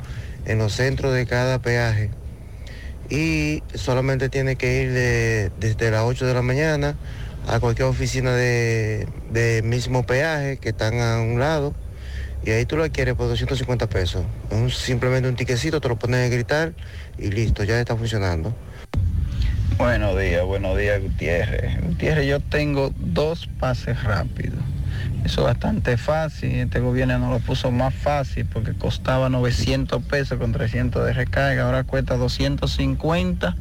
en 0.46 0.58
los 0.58 0.72
centros 0.74 1.12
de 1.14 1.26
cada 1.26 1.60
peaje. 1.60 2.10
Y 3.08 3.62
solamente 3.74 4.28
tiene 4.28 4.56
que 4.56 4.82
ir 4.82 4.92
de- 4.92 5.52
desde 5.60 5.90
las 5.90 6.02
8 6.02 6.26
de 6.26 6.34
la 6.34 6.42
mañana 6.42 6.96
a 7.46 7.60
cualquier 7.60 7.86
oficina 7.88 8.32
de, 8.34 9.06
de 9.30 9.62
mismo 9.62 10.04
peaje 10.04 10.56
que 10.58 10.70
están 10.70 11.00
a 11.00 11.20
un 11.20 11.38
lado. 11.38 11.74
Y 12.44 12.50
ahí 12.50 12.64
tú 12.64 12.76
lo 12.76 12.84
adquieres 12.84 13.14
por 13.14 13.28
250 13.28 13.88
pesos. 13.88 14.24
Simplemente 14.72 15.28
un 15.28 15.36
tiquecito, 15.36 15.80
te 15.80 15.88
lo 15.88 15.98
pones 15.98 16.26
a 16.26 16.32
gritar 16.34 16.74
y 17.18 17.30
listo, 17.30 17.64
ya 17.64 17.78
está 17.80 17.96
funcionando. 17.96 18.54
Buenos 19.78 20.18
días, 20.18 20.42
buenos 20.46 20.78
días 20.78 21.02
Gutiérrez. 21.02 21.78
Gutiérrez, 21.82 22.26
yo 22.26 22.40
tengo 22.40 22.94
dos 22.96 23.46
pases 23.46 24.02
rápidos. 24.04 24.58
Eso 25.22 25.42
es 25.42 25.46
bastante 25.48 25.98
fácil. 25.98 26.50
Este 26.52 26.80
gobierno 26.80 27.18
nos 27.18 27.30
lo 27.30 27.40
puso 27.40 27.70
más 27.70 27.94
fácil 27.94 28.46
porque 28.46 28.72
costaba 28.72 29.28
900 29.28 30.02
pesos 30.04 30.38
con 30.38 30.52
300 30.52 31.04
de 31.04 31.12
recarga. 31.12 31.64
Ahora 31.64 31.84
cuesta 31.84 32.16
250 32.16 33.54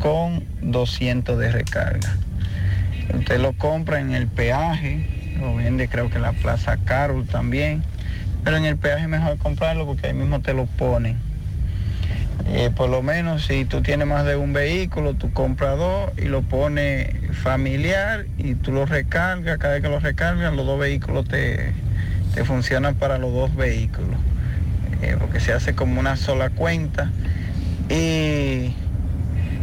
con 0.00 0.44
200 0.62 1.38
de 1.38 1.52
recarga. 1.52 2.16
Usted 3.16 3.38
lo 3.38 3.52
compra 3.52 4.00
en 4.00 4.14
el 4.14 4.26
peaje, 4.26 5.36
lo 5.38 5.54
vende 5.54 5.86
creo 5.86 6.10
que 6.10 6.16
en 6.16 6.22
la 6.22 6.32
Plaza 6.32 6.76
Carol 6.78 7.24
también. 7.24 7.84
Pero 8.42 8.56
en 8.56 8.64
el 8.64 8.76
peaje 8.76 9.06
mejor 9.06 9.38
comprarlo 9.38 9.86
porque 9.86 10.08
ahí 10.08 10.14
mismo 10.14 10.40
te 10.40 10.54
lo 10.54 10.66
ponen. 10.66 11.35
Eh, 12.44 12.70
por 12.74 12.88
lo 12.88 13.02
menos 13.02 13.46
si 13.46 13.64
tú 13.64 13.82
tienes 13.82 14.06
más 14.06 14.24
de 14.24 14.36
un 14.36 14.52
vehículo, 14.52 15.14
tú 15.14 15.32
compras 15.32 15.76
dos 15.78 16.10
y 16.16 16.26
lo 16.26 16.42
pones 16.42 17.08
familiar 17.42 18.26
y 18.38 18.54
tú 18.54 18.72
lo 18.72 18.86
recargas, 18.86 19.58
cada 19.58 19.74
vez 19.74 19.82
que 19.82 19.88
lo 19.88 19.98
recargas 19.98 20.54
los 20.54 20.64
dos 20.64 20.78
vehículos 20.78 21.26
te, 21.26 21.72
te 22.34 22.44
funcionan 22.44 22.94
para 22.94 23.18
los 23.18 23.32
dos 23.32 23.54
vehículos, 23.56 24.18
Eh, 25.02 25.16
porque 25.18 25.40
se 25.40 25.52
hace 25.52 25.74
como 25.74 25.98
una 26.00 26.16
sola 26.16 26.50
cuenta. 26.50 27.10
Y 27.88 28.74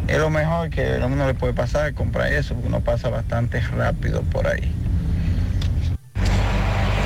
es 0.07 0.17
lo 0.17 0.30
mejor 0.30 0.69
que 0.69 1.01
a 1.01 1.05
uno 1.05 1.26
le 1.26 1.34
puede 1.34 1.53
pasar, 1.53 1.93
comprar 1.93 2.32
eso, 2.34 2.53
porque 2.53 2.67
uno 2.67 2.82
pasa 2.82 3.09
bastante 3.09 3.59
rápido 3.61 4.21
por 4.21 4.47
ahí. 4.47 4.71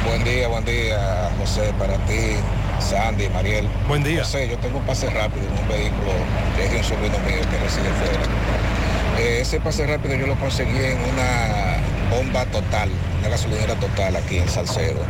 Buen 0.05 0.23
día, 0.23 0.47
buen 0.47 0.65
día, 0.65 1.29
José, 1.39 1.73
para 1.77 1.97
ti, 2.05 2.37
Sandy, 2.79 3.29
Mariel. 3.29 3.67
Buen 3.87 4.03
día. 4.03 4.23
José, 4.23 4.47
yo 4.49 4.57
tengo 4.59 4.77
un 4.79 4.85
pase 4.85 5.09
rápido 5.09 5.45
en 5.47 5.51
un 5.63 5.67
vehículo 5.67 6.11
que 6.55 6.65
es 6.65 6.71
de 6.71 6.77
un 6.77 6.83
sobrino 6.83 7.17
mío 7.19 7.41
que 7.49 7.57
reside 7.57 7.89
fuera. 7.99 8.23
Eh, 9.19 9.39
ese 9.41 9.59
pase 9.59 9.85
rápido 9.87 10.15
yo 10.15 10.27
lo 10.27 10.35
conseguí 10.35 10.77
en 10.77 10.97
una 11.13 11.77
bomba 12.09 12.45
total, 12.45 12.89
una 13.19 13.29
gasolinera 13.29 13.75
total 13.75 14.15
aquí 14.15 14.37
en 14.37 14.47
Salcedo. 14.47 15.01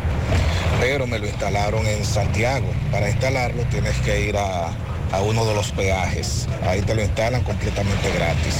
Pero 0.79 1.07
me 1.07 1.19
lo 1.19 1.27
instalaron 1.27 1.85
en 1.85 2.03
Santiago. 2.05 2.67
Para 2.91 3.09
instalarlo 3.09 3.63
tienes 3.63 3.95
que 3.99 4.21
ir 4.21 4.37
a, 4.37 4.67
a 5.11 5.21
uno 5.21 5.45
de 5.45 5.53
los 5.53 5.71
peajes. 5.71 6.47
Ahí 6.67 6.81
te 6.81 6.95
lo 6.95 7.01
instalan 7.03 7.43
completamente 7.43 8.11
gratis. 8.13 8.55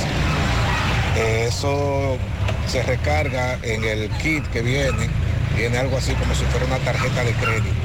Eh, 1.15 1.45
Eso 1.47 2.17
se 2.67 2.83
recarga 2.83 3.57
en 3.63 3.83
el 3.83 4.09
kit 4.17 4.45
que 4.47 4.61
viene, 4.61 5.07
viene 5.55 5.77
algo 5.77 5.97
así 5.97 6.11
como 6.13 6.35
si 6.35 6.43
fuera 6.45 6.65
una 6.65 6.77
tarjeta 6.79 7.23
de 7.23 7.31
crédito. 7.33 7.75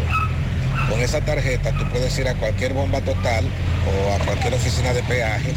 Con 0.93 1.01
esa 1.01 1.23
tarjeta 1.23 1.73
tú 1.73 1.89
puedes 1.89 2.19
ir 2.19 2.29
a 2.29 2.35
cualquier 2.35 2.75
bomba 2.75 3.01
total 3.01 3.47
o 3.87 4.13
a 4.13 4.19
cualquier 4.27 4.53
oficina 4.53 4.93
de 4.93 5.03
peaje 5.03 5.55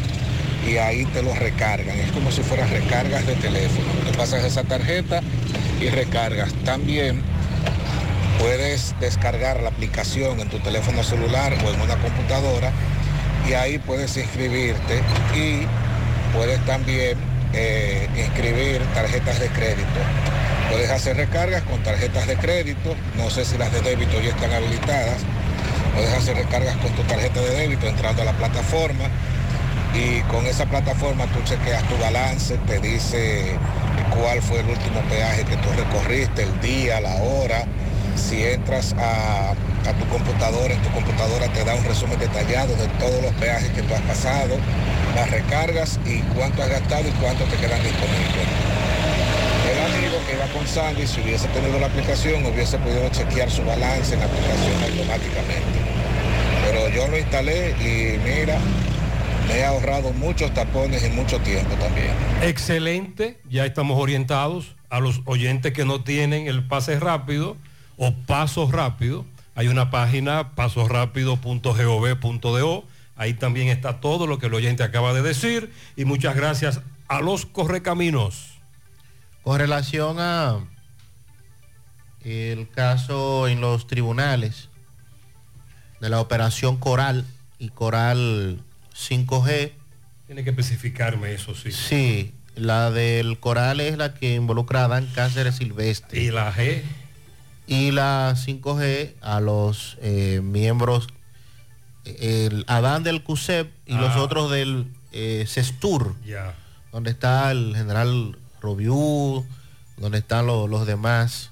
y 0.66 0.78
ahí 0.78 1.04
te 1.04 1.22
lo 1.22 1.34
recargan. 1.34 1.94
Es 1.98 2.10
como 2.12 2.32
si 2.32 2.40
fueran 2.40 2.70
recargas 2.70 3.26
de 3.26 3.34
teléfono. 3.34 3.86
Te 4.10 4.16
pasas 4.16 4.42
esa 4.44 4.64
tarjeta 4.64 5.20
y 5.78 5.90
recargas. 5.90 6.54
También 6.64 7.20
puedes 8.38 8.98
descargar 8.98 9.60
la 9.60 9.68
aplicación 9.68 10.40
en 10.40 10.48
tu 10.48 10.58
teléfono 10.60 11.02
celular 11.02 11.52
o 11.52 11.70
en 11.70 11.82
una 11.82 11.96
computadora 11.96 12.72
y 13.46 13.52
ahí 13.52 13.76
puedes 13.76 14.16
inscribirte 14.16 15.02
y 15.34 15.66
puedes 16.34 16.64
también 16.64 17.18
eh, 17.56 18.08
inscribir 18.16 18.82
tarjetas 18.94 19.40
de 19.40 19.48
crédito. 19.48 20.00
Puedes 20.70 20.90
hacer 20.90 21.16
recargas 21.16 21.62
con 21.62 21.82
tarjetas 21.82 22.26
de 22.26 22.36
crédito, 22.36 22.94
no 23.16 23.30
sé 23.30 23.44
si 23.44 23.56
las 23.56 23.72
de 23.72 23.80
débito 23.80 24.20
ya 24.20 24.30
están 24.30 24.52
habilitadas. 24.52 25.18
Puedes 25.94 26.12
hacer 26.12 26.36
recargas 26.36 26.76
con 26.76 26.92
tu 26.92 27.02
tarjeta 27.04 27.40
de 27.40 27.50
débito 27.50 27.86
entrando 27.86 28.22
a 28.22 28.26
la 28.26 28.32
plataforma 28.32 29.04
y 29.94 30.20
con 30.22 30.46
esa 30.46 30.66
plataforma 30.66 31.24
tú 31.26 31.42
chequeas 31.44 31.82
tu 31.88 31.96
balance, 31.98 32.58
te 32.66 32.78
dice 32.80 33.56
cuál 34.18 34.42
fue 34.42 34.60
el 34.60 34.68
último 34.68 35.00
peaje 35.08 35.44
que 35.44 35.56
tú 35.56 35.68
recorriste, 35.76 36.42
el 36.42 36.60
día, 36.60 37.00
la 37.00 37.14
hora. 37.16 37.64
Si 38.16 38.42
entras 38.44 38.94
a, 38.98 39.54
a 39.86 39.92
tu 39.94 40.06
computadora, 40.06 40.74
en 40.74 40.82
tu 40.82 40.90
computadora 40.90 41.48
te 41.52 41.64
da 41.64 41.74
un 41.74 41.84
resumen 41.84 42.18
detallado 42.18 42.74
de 42.76 42.88
todos 42.98 43.22
los 43.22 43.32
peajes 43.34 43.70
que 43.70 43.82
tú 43.82 43.94
has 43.94 44.00
pasado, 44.02 44.56
las 45.14 45.30
recargas 45.30 45.98
y 46.04 46.20
cuánto 46.34 46.62
has 46.62 46.68
gastado 46.68 47.08
y 47.08 47.12
cuánto 47.12 47.44
te 47.44 47.56
quedan 47.56 47.82
disponibles. 47.82 48.46
El 49.70 49.94
amigo 49.94 50.16
que 50.26 50.34
iba 50.34 50.46
con 50.52 50.66
Sandy, 50.66 51.06
si 51.06 51.20
hubiese 51.20 51.48
tenido 51.48 51.78
la 51.78 51.86
aplicación, 51.86 52.44
hubiese 52.46 52.78
podido 52.78 53.08
chequear 53.10 53.50
su 53.50 53.64
balance 53.64 54.14
en 54.14 54.20
la 54.20 54.26
aplicación 54.26 54.82
automáticamente. 54.82 55.78
Pero 56.66 56.88
yo 56.88 57.08
lo 57.08 57.18
instalé 57.18 57.70
y 57.80 58.18
mira, 58.18 58.58
me 59.48 59.58
he 59.58 59.64
ahorrado 59.64 60.12
muchos 60.12 60.52
tapones 60.52 61.04
y 61.04 61.10
mucho 61.10 61.38
tiempo 61.40 61.74
también. 61.76 62.10
Excelente, 62.42 63.38
ya 63.48 63.64
estamos 63.64 64.00
orientados 64.00 64.74
a 64.90 65.00
los 65.00 65.22
oyentes 65.24 65.72
que 65.72 65.84
no 65.84 66.02
tienen 66.02 66.46
el 66.46 66.66
pase 66.66 66.98
rápido 66.98 67.56
o 67.96 68.12
paso 68.26 68.70
rápido. 68.70 69.24
Hay 69.56 69.68
una 69.68 69.90
página 69.90 70.54
pasorápido.gov.do. 70.54 72.84
Ahí 73.16 73.34
también 73.34 73.68
está 73.68 74.00
todo 74.00 74.26
lo 74.26 74.38
que 74.38 74.46
el 74.46 74.54
oyente 74.54 74.82
acaba 74.82 75.12
de 75.14 75.22
decir. 75.22 75.72
Y 75.96 76.04
muchas 76.04 76.36
gracias 76.36 76.80
a 77.08 77.20
los 77.20 77.46
correcaminos. 77.46 78.52
Con 79.42 79.58
relación 79.58 80.18
a 80.20 80.58
el 82.22 82.68
caso 82.68 83.48
en 83.48 83.60
los 83.60 83.86
tribunales 83.86 84.68
de 86.00 86.10
la 86.10 86.20
operación 86.20 86.76
Coral 86.76 87.24
y 87.58 87.70
Coral 87.70 88.60
5G, 88.94 89.72
Tiene 90.26 90.44
que 90.44 90.50
especificarme 90.50 91.32
eso, 91.32 91.54
sí. 91.54 91.72
sí, 91.72 92.34
la 92.56 92.90
del 92.90 93.38
Coral 93.38 93.80
es 93.80 93.96
la 93.96 94.12
que 94.12 94.34
involucra 94.34 94.84
a 94.84 94.88
Dan 94.88 95.06
Cáceres 95.14 95.56
Silvestre. 95.56 96.20
¿Y 96.20 96.30
la 96.30 96.52
G? 96.52 96.82
Y 97.66 97.90
la 97.90 98.34
5G 98.36 99.14
a 99.20 99.40
los 99.40 99.96
eh, 100.00 100.40
miembros, 100.42 101.08
el 102.04 102.64
Adán 102.68 103.02
del 103.02 103.22
CUSEP 103.24 103.70
y 103.86 103.94
los 103.94 104.10
Ah. 104.12 104.22
otros 104.22 104.50
del 104.50 104.86
eh, 105.12 105.44
CESTUR, 105.48 106.14
Ya. 106.24 106.54
donde 106.92 107.10
está 107.10 107.50
el 107.50 107.74
general 107.74 108.38
Robiú, 108.60 109.44
donde 109.96 110.18
están 110.18 110.46
lo- 110.46 110.68
los 110.68 110.86
demás 110.86 111.50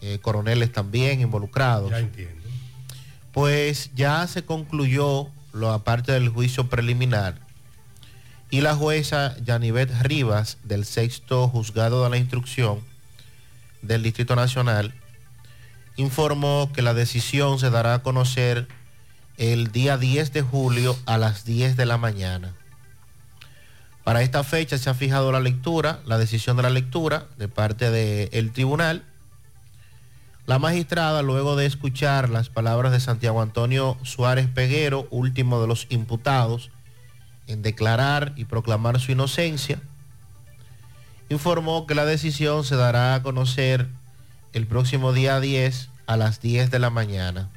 eh, 0.00 0.18
coroneles 0.20 0.70
también 0.72 1.20
involucrados. 1.20 1.90
Ya 1.90 1.98
entiendo. 1.98 2.44
Pues 3.32 3.90
ya 3.96 4.24
se 4.28 4.44
concluyó 4.44 5.28
la 5.52 5.78
parte 5.80 6.12
del 6.12 6.28
juicio 6.28 6.68
preliminar 6.68 7.40
y 8.50 8.60
la 8.60 8.76
jueza 8.76 9.34
Yanivet 9.44 9.90
Rivas 10.02 10.58
del 10.62 10.84
sexto 10.84 11.48
juzgado 11.48 12.04
de 12.04 12.10
la 12.10 12.16
instrucción 12.16 12.78
del 13.82 14.02
Distrito 14.04 14.36
Nacional 14.36 14.94
informó 15.98 16.70
que 16.72 16.80
la 16.80 16.94
decisión 16.94 17.58
se 17.58 17.70
dará 17.70 17.94
a 17.94 18.02
conocer 18.02 18.68
el 19.36 19.72
día 19.72 19.98
10 19.98 20.32
de 20.32 20.42
julio 20.42 20.96
a 21.06 21.18
las 21.18 21.44
10 21.44 21.76
de 21.76 21.86
la 21.86 21.98
mañana. 21.98 22.54
Para 24.04 24.22
esta 24.22 24.44
fecha 24.44 24.78
se 24.78 24.88
ha 24.88 24.94
fijado 24.94 25.32
la 25.32 25.40
lectura, 25.40 26.00
la 26.06 26.16
decisión 26.16 26.56
de 26.56 26.62
la 26.62 26.70
lectura 26.70 27.26
de 27.36 27.48
parte 27.48 27.90
del 27.90 28.52
tribunal. 28.52 29.04
La 30.46 30.60
magistrada, 30.60 31.22
luego 31.22 31.56
de 31.56 31.66
escuchar 31.66 32.30
las 32.30 32.48
palabras 32.48 32.92
de 32.92 33.00
Santiago 33.00 33.42
Antonio 33.42 33.98
Suárez 34.04 34.46
Peguero, 34.46 35.08
último 35.10 35.60
de 35.60 35.66
los 35.66 35.88
imputados, 35.90 36.70
en 37.48 37.60
declarar 37.60 38.34
y 38.36 38.44
proclamar 38.44 39.00
su 39.00 39.10
inocencia, 39.10 39.80
informó 41.28 41.88
que 41.88 41.96
la 41.96 42.04
decisión 42.04 42.62
se 42.64 42.76
dará 42.76 43.16
a 43.16 43.22
conocer 43.22 43.88
el 44.52 44.66
próximo 44.66 45.12
día 45.12 45.40
10 45.40 45.90
a 46.06 46.16
las 46.16 46.40
10 46.40 46.70
de 46.70 46.78
la 46.78 46.90
mañana. 46.90 47.50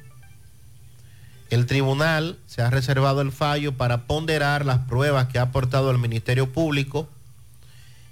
El 1.50 1.66
tribunal 1.66 2.38
se 2.46 2.62
ha 2.62 2.70
reservado 2.70 3.20
el 3.20 3.32
fallo 3.32 3.76
para 3.76 4.06
ponderar 4.06 4.64
las 4.64 4.78
pruebas 4.80 5.28
que 5.28 5.38
ha 5.38 5.42
aportado 5.42 5.90
el 5.90 5.98
Ministerio 5.98 6.50
Público 6.50 7.08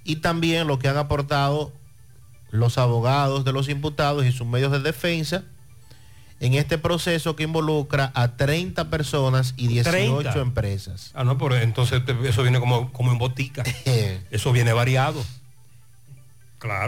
y 0.05 0.16
también 0.16 0.66
lo 0.66 0.78
que 0.78 0.89
han 0.89 0.97
aportado 0.97 1.72
los 2.51 2.78
abogados 2.78 3.45
de 3.45 3.53
los 3.53 3.68
imputados 3.68 4.26
y 4.26 4.33
sus 4.33 4.47
medios 4.47 4.72
de 4.72 4.81
defensa 4.81 5.45
en 6.41 6.55
este 6.55 6.78
proceso 6.78 7.37
que 7.37 7.45
involucra 7.45 8.11
a 8.14 8.37
30 8.37 8.89
personas 8.89 9.55
y 9.57 9.68
18 9.68 9.91
30. 9.91 10.41
empresas. 10.41 11.11
Ah, 11.14 11.22
no, 11.22 11.37
pero 11.37 11.57
entonces 11.57 12.03
eso 12.24 12.43
viene 12.43 12.61
como, 12.61 12.93
como 12.93 13.12
en 13.12 13.18
botica. 13.18 13.62
eso 14.31 14.53
viene 14.53 14.72
variado. 14.72 15.22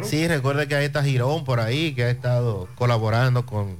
Sí, 0.04 0.28
recuerde 0.28 0.68
que 0.68 0.74
hay 0.74 0.84
esta 0.84 1.02
Girón 1.02 1.44
por 1.44 1.58
ahí 1.58 1.94
que 1.94 2.04
ha 2.04 2.10
estado 2.10 2.68
colaborando 2.74 3.46
con, 3.46 3.76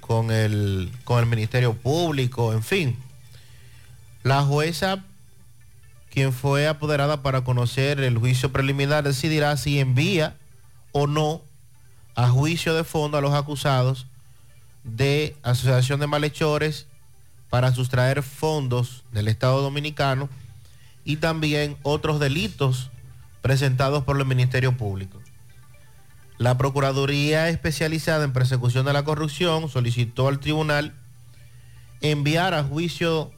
con, 0.00 0.30
el, 0.30 0.90
con 1.04 1.18
el 1.18 1.26
Ministerio 1.26 1.74
Público, 1.74 2.52
en 2.52 2.62
fin. 2.62 2.96
La 4.22 4.42
jueza, 4.42 5.04
quien 6.10 6.32
fue 6.32 6.68
apoderada 6.68 7.22
para 7.22 7.42
conocer 7.42 8.00
el 8.00 8.18
juicio 8.18 8.52
preliminar, 8.52 9.02
decidirá 9.02 9.56
si 9.56 9.80
envía 9.80 10.36
o 10.92 11.06
no 11.06 11.42
a 12.14 12.28
juicio 12.28 12.74
de 12.74 12.84
fondo 12.84 13.18
a 13.18 13.20
los 13.20 13.34
acusados 13.34 14.06
de 14.84 15.36
asociación 15.42 16.00
de 16.00 16.06
malhechores 16.06 16.86
para 17.48 17.74
sustraer 17.74 18.22
fondos 18.22 19.02
del 19.10 19.28
Estado 19.28 19.62
Dominicano 19.62 20.28
y 21.04 21.16
también 21.16 21.76
otros 21.82 22.20
delitos 22.20 22.90
presentados 23.42 24.04
por 24.04 24.18
el 24.18 24.26
Ministerio 24.26 24.76
Público. 24.76 25.20
La 26.38 26.56
Procuraduría 26.56 27.48
Especializada 27.48 28.24
en 28.24 28.32
Persecución 28.32 28.86
de 28.86 28.92
la 28.92 29.04
Corrupción 29.04 29.68
solicitó 29.68 30.28
al 30.28 30.40
tribunal 30.40 30.94
enviar 32.00 32.54
a 32.54 32.64
juicio, 32.64 33.30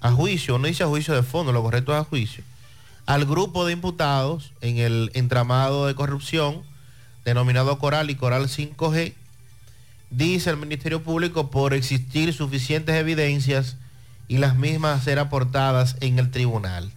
a 0.00 0.12
juicio, 0.12 0.58
no 0.58 0.66
dice 0.66 0.84
a 0.84 0.88
juicio 0.88 1.14
de 1.14 1.22
fondo, 1.22 1.52
lo 1.52 1.62
correcto 1.62 1.94
es 1.94 2.00
a 2.00 2.04
juicio, 2.04 2.44
al 3.06 3.24
grupo 3.24 3.64
de 3.64 3.72
imputados 3.72 4.52
en 4.60 4.78
el 4.78 5.10
entramado 5.14 5.86
de 5.86 5.94
corrupción 5.94 6.62
denominado 7.24 7.78
Coral 7.78 8.10
y 8.10 8.14
Coral 8.14 8.48
5G, 8.48 9.14
dice 10.10 10.50
el 10.50 10.56
Ministerio 10.56 11.02
Público 11.02 11.50
por 11.50 11.74
existir 11.74 12.32
suficientes 12.32 12.94
evidencias 12.94 13.76
y 14.28 14.38
las 14.38 14.56
mismas 14.56 15.02
ser 15.04 15.18
aportadas 15.18 15.96
en 16.00 16.18
el 16.18 16.30
tribunal. 16.30 16.92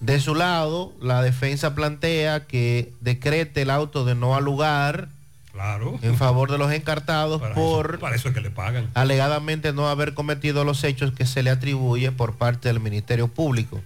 De 0.00 0.20
su 0.20 0.34
lado, 0.34 0.92
la 1.00 1.22
defensa 1.22 1.74
plantea 1.74 2.46
que 2.46 2.92
decrete 3.00 3.62
el 3.62 3.70
auto 3.70 4.04
de 4.04 4.14
no 4.14 4.36
al 4.36 4.44
lugar 4.44 5.08
Claro. 5.52 5.98
en 6.02 6.16
favor 6.16 6.52
de 6.52 6.58
los 6.58 6.70
encartados 6.70 7.40
Para 7.40 7.54
por 7.54 7.90
eso, 7.94 8.00
para 8.00 8.14
eso 8.14 8.28
es 8.28 8.34
que 8.34 8.40
le 8.40 8.50
pagan. 8.50 8.88
alegadamente 8.94 9.72
no 9.72 9.88
haber 9.88 10.14
cometido 10.14 10.62
los 10.64 10.84
hechos 10.84 11.10
que 11.12 11.26
se 11.26 11.42
le 11.42 11.50
atribuye 11.50 12.12
por 12.12 12.36
parte 12.36 12.68
del 12.68 12.78
Ministerio 12.78 13.26
Público. 13.26 13.80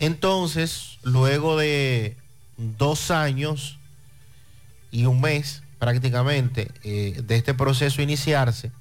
Entonces, 0.00 0.98
luego 1.02 1.56
de 1.56 2.16
dos 2.56 3.10
años 3.10 3.78
y 4.90 5.06
un 5.06 5.20
mes 5.20 5.62
prácticamente 5.78 6.70
eh, 6.82 7.22
de 7.24 7.36
este 7.36 7.54
proceso 7.54 8.02
iniciarse, 8.02 8.72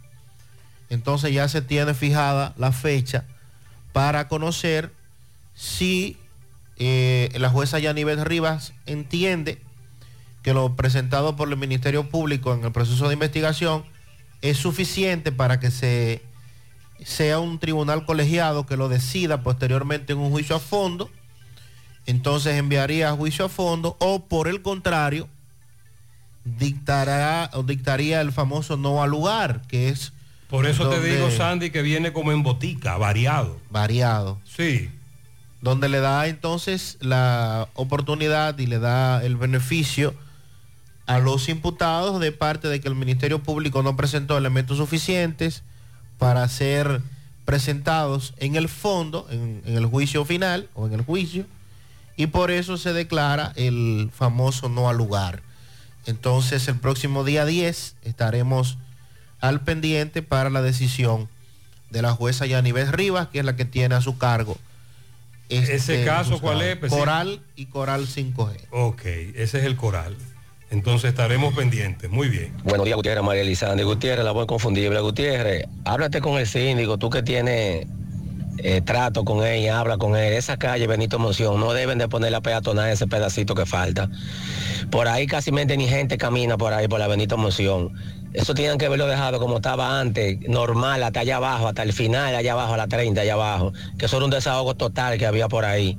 entonces 0.90 1.32
ya 1.34 1.48
se 1.48 1.62
tiene 1.62 1.94
fijada 1.94 2.54
la 2.58 2.72
fecha 2.72 3.26
para 3.94 4.28
conocer 4.28 4.92
si 5.60 6.16
eh, 6.78 7.30
la 7.36 7.50
jueza 7.50 7.80
Yanivel 7.80 8.24
Rivas 8.24 8.72
entiende 8.86 9.62
que 10.42 10.54
lo 10.54 10.78
presentado 10.78 11.36
por 11.36 11.50
el 11.50 11.58
Ministerio 11.58 12.08
Público 12.08 12.54
en 12.54 12.64
el 12.64 12.72
proceso 12.72 13.10
de 13.10 13.16
investigación 13.16 13.84
es 14.42 14.56
suficiente 14.56 15.34
para 15.34 15.60
que 15.60 15.70
se 15.70 16.22
sea 17.04 17.40
un 17.40 17.60
tribunal 17.60 18.06
colegiado 18.06 18.66
que 18.66 18.78
lo 18.78 18.88
decida 18.88 19.44
posteriormente 19.44 20.14
en 20.14 20.20
un 20.20 20.32
juicio 20.32 20.56
a 20.56 20.60
fondo, 20.60 21.10
entonces 22.06 22.56
enviaría 22.56 23.10
a 23.10 23.14
juicio 23.18 23.46
a 23.46 23.50
fondo 23.50 23.98
o 24.00 24.28
por 24.28 24.48
el 24.48 24.62
contrario 24.62 25.28
dictará 26.46 27.50
o 27.54 27.64
dictaría 27.64 28.22
el 28.22 28.32
famoso 28.32 28.78
no 28.78 29.04
al 29.04 29.10
lugar, 29.10 29.62
que 29.68 29.90
es 29.90 30.14
Por 30.50 30.66
eso 30.66 30.90
te 30.90 31.02
digo, 31.02 31.30
Sandy, 31.32 31.70
que 31.70 31.82
viene 31.82 32.14
como 32.14 32.32
en 32.32 32.44
botica, 32.44 32.96
variado. 32.96 33.60
variado. 33.70 34.40
Sí. 34.46 34.90
Donde 35.62 35.90
le 35.90 36.00
da 36.00 36.28
entonces 36.28 36.98
la 37.02 37.68
oportunidad 37.74 38.58
y 38.60 38.66
le 38.66 38.80
da 38.80 39.24
el 39.24 39.36
beneficio 39.36 40.14
a 41.06 41.18
los 41.18 41.50
imputados 41.50 42.20
de 42.20 42.32
parte 42.32 42.68
de 42.68 42.80
que 42.80 42.88
el 42.88 42.96
Ministerio 42.96 43.42
Público 43.42 43.82
no 43.82 43.98
presentó 43.98 44.38
elementos 44.38 44.78
suficientes 44.78 45.64
para 46.20 46.48
ser 46.48 47.02
presentados 47.46 48.36
en 48.38 48.56
el 48.56 48.70
fondo, 48.70 49.26
en, 49.32 49.64
el 49.66 49.88
juicio 49.88 50.24
final 50.24 50.70
o 50.76 50.86
en 50.86 50.94
el 50.94 51.02
juicio, 51.02 51.48
y 52.16 52.28
por 52.28 52.52
eso 52.52 52.78
se 52.78 52.94
declara 52.94 53.54
el 53.56 54.12
famoso 54.14 54.70
no 54.70 54.88
al 54.88 54.98
lugar. 54.98 55.42
Entonces 56.06 56.68
el 56.68 56.78
próximo 56.78 57.24
día 57.24 57.46
10 57.46 57.96
estaremos 58.04 58.78
al 59.42 59.62
pendiente 59.62 60.22
para 60.22 60.52
la 60.52 60.62
decisión 60.62 61.28
de 61.90 62.04
la 62.04 62.12
jueza 62.12 62.46
Yanivel 62.46 62.92
Rivas, 62.92 63.30
que 63.30 63.40
es 63.40 63.46
la 63.46 63.56
que 63.56 63.66
tiene 63.66 63.96
a 63.96 64.02
su 64.02 64.20
cargo. 64.20 64.58
¿Ese 65.50 65.76
este 65.76 66.06
caso 66.06 66.40
cuál 66.40 66.62
es? 66.62 66.78
Pues, 66.78 66.92
Coral 66.92 67.42
y 67.56 67.66
Coral 67.66 68.08
5G. 68.08 68.68
Ok, 68.72 69.06
ese 69.06 69.60
es 69.60 69.64
el 69.66 69.76
coral. 69.76 70.16
Entonces 70.72 71.10
estaremos 71.10 71.56
pendientes. 71.56 72.10
Muy 72.12 72.30
bien. 72.30 72.54
Buenos 72.64 72.86
días, 72.86 72.96
Gutiérrez, 72.96 73.24
María 73.24 73.42
Elizalde 73.42 73.84
Gutiérrez, 73.84 74.24
la 74.24 74.32
voz 74.32 74.44
inconfundible. 74.44 75.00
Gutiérrez, 75.00 75.66
háblate 75.84 76.22
con 76.22 76.38
el 76.38 76.46
síndico, 76.46 77.00
tú 77.00 77.10
que 77.10 77.24
tienes 77.24 77.88
eh, 78.62 78.82
trato 78.82 79.24
con 79.24 79.46
ella, 79.46 79.80
habla 79.80 79.98
con 79.98 80.16
él. 80.16 80.34
Esa 80.34 80.58
calle 80.58 80.86
Benito 80.86 81.18
Moción, 81.18 81.60
no 81.60 81.74
deben 81.74 81.98
de 81.98 82.08
poner 82.08 82.32
la 82.32 82.42
peatonal 82.42 82.92
ese 82.92 83.08
pedacito 83.08 83.56
que 83.56 83.66
falta. 83.66 84.10
Por 84.92 85.08
ahí 85.08 85.26
casi 85.26 85.52
ni 85.52 85.88
gente 85.88 86.18
camina 86.18 86.58
por 86.58 86.74
ahí, 86.74 86.88
por 86.88 87.00
la 87.00 87.08
Benito 87.08 87.38
Moción. 87.38 87.94
Eso 88.34 88.54
tienen 88.54 88.78
que 88.78 88.86
haberlo 88.86 89.08
dejado 89.08 89.40
como 89.40 89.58
estaba 89.58 90.00
antes, 90.00 90.40
normal, 90.48 91.02
hasta 91.02 91.22
allá 91.22 91.38
abajo, 91.38 91.68
hasta 91.68 91.82
el 91.84 91.94
final, 91.94 92.36
allá 92.36 92.54
abajo, 92.54 92.76
a 92.76 92.78
la 92.78 92.88
30, 92.88 93.22
allá 93.22 93.34
abajo. 93.34 93.74
Que 93.98 94.06
eso 94.06 94.18
era 94.18 94.26
un 94.26 94.32
desahogo 94.32 94.76
total 94.76 95.18
que 95.18 95.26
había 95.26 95.48
por 95.48 95.66
ahí. 95.66 95.98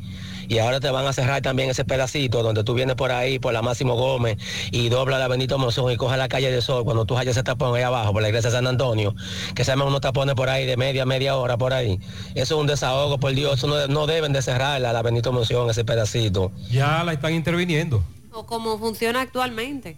Y 0.51 0.59
ahora 0.59 0.81
te 0.81 0.91
van 0.91 1.07
a 1.07 1.13
cerrar 1.13 1.43
también 1.43 1.71
ese 1.71 1.85
pedacito 1.85 2.43
donde 2.43 2.65
tú 2.65 2.75
vienes 2.75 2.97
por 2.97 3.13
ahí, 3.13 3.39
por 3.39 3.53
la 3.53 3.63
Máximo 3.63 3.95
Gómez, 3.95 4.37
y 4.73 4.89
dobla 4.89 5.17
la 5.17 5.29
Benito 5.29 5.59
Monzón 5.59 5.93
y 5.93 5.97
coge 5.97 6.17
la 6.17 6.29
calle 6.29 6.51
de 6.51 6.61
Sol 6.61 6.85
cuando 6.85 7.05
tú 7.05 7.17
hayas 7.17 7.37
ese 7.37 7.45
tapón 7.45 7.77
ahí 7.77 7.83
abajo, 7.83 8.13
por 8.13 8.21
la 8.21 8.29
iglesia 8.29 8.51
de 8.51 8.57
San 8.57 8.67
Antonio, 8.67 9.15
que 9.55 9.65
se 9.65 9.71
llaman 9.71 9.87
unos 9.87 10.01
tapones 10.01 10.35
por 10.35 10.49
ahí 10.49 10.67
de 10.67 10.77
media, 10.77 11.07
media 11.07 11.37
hora 11.37 11.57
por 11.57 11.73
ahí. 11.73 12.01
Eso 12.35 12.57
es 12.57 12.61
un 12.61 12.67
desahogo, 12.67 13.19
por 13.19 13.33
Dios, 13.33 13.59
eso 13.59 13.69
no, 13.69 13.87
no 13.87 14.09
deben 14.09 14.33
de 14.33 14.43
cerrarla, 14.43 14.93
la 14.93 15.03
Benito 15.03 15.33
Monzón, 15.33 15.71
ese 15.71 15.85
pedacito. 15.85 16.51
Ya 16.69 17.05
la 17.05 17.13
están 17.13 17.33
interviniendo. 17.33 18.03
O 18.33 18.45
como 18.45 18.77
funciona 18.77 19.21
actualmente, 19.21 19.97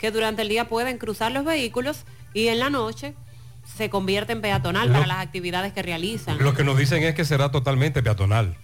que 0.00 0.10
durante 0.10 0.42
el 0.42 0.48
día 0.48 0.66
pueden 0.68 0.98
cruzar 0.98 1.30
los 1.32 1.44
vehículos 1.44 1.98
y 2.34 2.48
en 2.48 2.58
la 2.58 2.70
noche 2.70 3.14
se 3.76 3.90
convierte 3.90 4.32
en 4.32 4.40
peatonal 4.40 4.88
Lo- 4.88 4.94
para 4.94 5.06
las 5.06 5.18
actividades 5.18 5.72
que 5.72 5.82
realizan. 5.82 6.38
Lo 6.42 6.54
que 6.54 6.64
nos 6.64 6.78
dicen 6.78 7.02
es 7.02 7.14
que 7.14 7.24
será 7.24 7.50
totalmente 7.50 8.02
peatonal. 8.02 8.56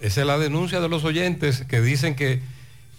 Esa 0.00 0.20
es 0.22 0.26
la 0.26 0.38
denuncia 0.38 0.80
de 0.80 0.88
los 0.88 1.04
oyentes 1.04 1.64
que 1.68 1.80
dicen 1.80 2.14
que 2.14 2.40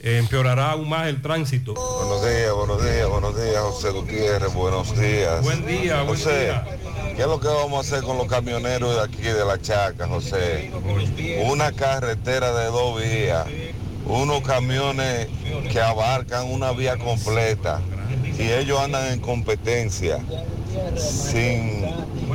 eh, 0.02 0.18
empeorará 0.18 0.72
aún 0.72 0.89
más 0.89 1.08
el 1.08 1.22
tránsito. 1.22 1.74
Buenos 1.74 2.22
días, 2.26 2.54
buenos 2.54 2.84
días, 2.84 3.08
buenos 3.08 3.36
días, 3.41 3.62
José 3.62 3.89
Gutiérrez, 3.91 4.54
buenos 4.54 5.00
días. 5.00 5.41
Buen 5.41 5.66
día, 5.66 6.04
buen 6.04 6.18
José, 6.20 6.43
día. 6.46 6.66
¿qué 7.16 7.22
es 7.22 7.28
lo 7.28 7.39
que 7.39 7.48
vamos 7.48 7.78
a 7.78 7.80
hacer 7.96 8.04
con 8.06 8.18
los 8.18 8.28
camioneros 8.28 8.96
de 8.96 9.02
aquí 9.02 9.22
de 9.24 9.46
la 9.46 9.60
Chaca, 9.62 10.06
José? 10.08 10.70
Una 11.46 11.72
carretera 11.72 12.54
de 12.54 12.66
dos 12.66 13.02
vías, 13.02 13.48
unos 14.06 14.41
camiones 14.41 15.28
que 15.72 15.82
abarcan 15.82 16.51
una 16.51 16.72
vía 16.72 16.97
completa 16.97 17.82
y 18.38 18.51
ellos 18.51 18.80
andan 18.80 19.14
en 19.14 19.20
competencia 19.20 20.20
sin 20.97 21.86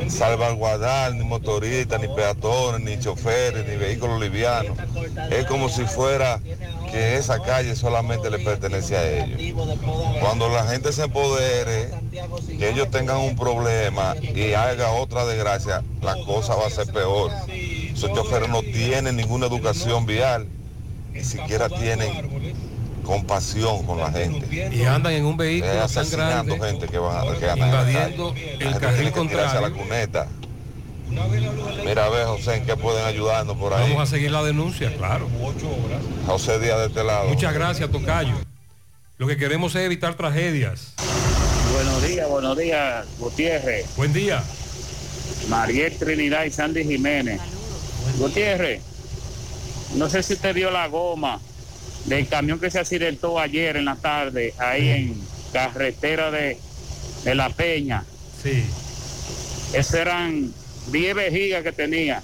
salvaguardar 0.09 1.15
ni 1.15 1.25
motoristas, 1.25 2.01
ni 2.01 2.09
peatones, 2.09 2.81
ni 2.81 2.99
choferes, 3.03 3.67
ni 3.67 3.77
vehículos 3.77 4.21
livianos. 4.21 4.79
Es 5.31 5.47
como 5.47 5.69
si 5.69 5.85
fuera 5.85 6.41
que 6.91 7.17
esa 7.17 7.41
calle 7.41 7.77
solamente 7.77 8.31
le 8.31 8.39
pertenece 8.39 8.97
a 8.97 9.25
ellos. 9.25 9.63
Cuando 10.21 10.49
la 10.49 10.65
gente 10.67 10.93
se 10.93 11.05
empodere, 11.05 11.91
que 12.59 12.71
ellos 12.71 12.91
tengan 12.91 13.19
un 13.19 13.37
problema 13.37 14.17
y 14.21 14.55
haga 14.55 14.91
otra 14.93 15.27
desgracia, 15.27 15.83
la 16.03 16.17
cosa 16.25 16.55
va 16.55 16.67
a 16.67 16.71
ser 16.71 16.87
peor. 16.93 17.31
Esos 17.49 18.13
choferes 18.13 18.49
no 18.49 18.63
tienen 18.63 19.17
ninguna 19.17 19.47
educación 19.47 20.07
vial, 20.07 20.49
ni 21.13 21.25
siquiera 21.25 21.69
tienen 21.69 22.11
compasión 23.05 23.85
con 23.87 23.99
la 23.99 24.11
gente. 24.13 24.71
Y 24.75 24.85
andan 24.85 25.13
en 25.13 25.25
un 25.25 25.37
vehículo 25.37 25.73
Eh, 25.73 25.77
tan 25.77 25.85
asesinando 25.85 26.57
grande, 26.57 26.69
gente 26.73 26.87
que 26.89 26.99
van 26.99 27.17
a, 27.29 27.37
que 27.39 27.47
invadiendo 27.61 28.35
el 28.37 28.79
carril 28.79 29.13
tirarse 29.13 29.57
a 29.57 29.61
la 29.61 29.71
contrario. 29.71 29.77
cuneta. 29.77 30.27
Mira, 31.85 32.05
a 32.05 32.09
ver, 32.09 32.27
José, 32.27 32.57
¿en 32.57 32.67
qué 32.67 32.77
pueden 32.77 33.05
ayudarnos 33.05 33.57
por 33.57 33.75
ahí? 33.75 33.91
Vamos 33.91 34.09
a 34.09 34.11
seguir 34.15 34.31
la 34.31 34.45
denuncia, 34.45 34.95
claro. 34.97 35.29
José 36.27 36.61
Díaz 36.61 36.79
de 36.79 36.87
este 36.87 37.03
lado. 37.03 37.29
Muchas 37.29 37.53
gracias, 37.53 37.91
Tocayo. 37.91 38.35
Lo 39.19 39.27
que 39.27 39.37
queremos 39.37 39.75
es 39.75 39.83
evitar 39.83 40.15
tragedias. 40.15 40.95
Buenos 41.75 42.03
días, 42.03 42.29
buenos 42.29 42.57
días, 42.57 43.07
Gutiérrez. 43.19 43.87
Buen 43.97 44.13
día. 44.13 44.43
Mariel 45.49 45.97
Trinidad 45.99 46.45
y 46.45 46.51
Sandy 46.51 46.85
Jiménez. 46.85 47.41
Gutiérrez, 48.19 48.83
no 49.95 50.09
sé 50.09 50.23
si 50.23 50.35
usted 50.35 50.55
vio 50.55 50.71
la 50.71 50.87
goma 50.89 51.41
del 52.07 52.29
camión 52.29 52.59
que 52.59 52.71
se 52.71 52.79
accidentó 52.79 53.39
ayer 53.39 53.77
en 53.77 53.85
la 53.85 53.97
tarde, 53.97 54.55
ahí 54.59 54.89
en 54.89 55.23
carretera 55.53 56.31
de, 56.31 56.59
de 57.25 57.35
La 57.35 57.51
Peña. 57.51 58.05
Sí. 58.43 58.65
Esas 59.73 59.95
eran 59.95 60.53
10 60.91 61.15
vejigas 61.15 61.63
que 61.63 61.73
tenía. 61.73 62.23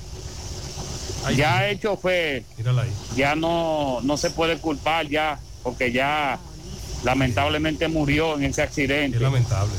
ya 1.35 1.69
el 1.69 1.81
chofer 1.81 2.45
ahí. 2.59 2.91
ya 3.17 3.35
no, 3.35 4.01
no 4.03 4.17
se 4.17 4.31
puede 4.31 4.59
culpar 4.59 5.09
ya, 5.09 5.39
porque 5.63 5.93
ya 5.93 6.39
lamentablemente 7.05 7.89
murió 7.89 8.37
en 8.37 8.45
ese 8.45 8.63
accidente. 8.63 9.17
Es 9.17 9.23
lamentable. 9.23 9.73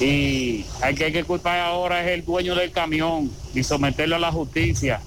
Y 0.00 0.64
hay 0.80 0.94
que, 0.94 1.04
hay 1.04 1.12
que 1.12 1.24
culpar 1.24 1.60
ahora 1.60 2.02
es 2.02 2.10
el 2.10 2.24
dueño 2.24 2.54
del 2.54 2.72
camión 2.72 3.30
y 3.54 3.62
someterlo 3.62 4.16
a 4.16 4.18
la 4.18 4.32
justicia. 4.32 5.00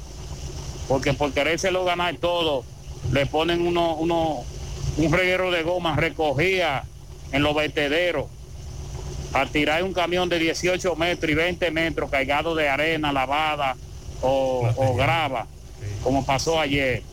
Porque 0.88 1.14
por 1.14 1.34
querérselo 1.34 1.84
ganar 1.86 2.16
todo, 2.18 2.64
le 3.12 3.26
ponen 3.26 3.66
uno, 3.66 3.96
uno, 3.96 4.44
un 4.98 5.12
reguero 5.12 5.52
de 5.52 5.64
goma 5.64 5.96
recogía 5.96 6.84
en 7.32 7.44
los 7.44 7.56
vertederos 7.56 8.28
a 9.34 9.46
tirar 9.46 9.84
un 9.84 9.94
camión 9.94 10.30
de 10.30 10.40
18 10.40 10.96
metros 10.96 11.32
y 11.32 11.36
20 11.36 11.72
metros 11.72 12.10
cargado 12.10 12.56
de 12.56 12.70
arena 12.70 13.12
lavada 13.12 13.76
o, 14.22 14.72
o 14.76 14.96
grava, 14.96 15.48
como 16.04 16.26
pasó 16.26 16.60
ayer. 16.60 17.04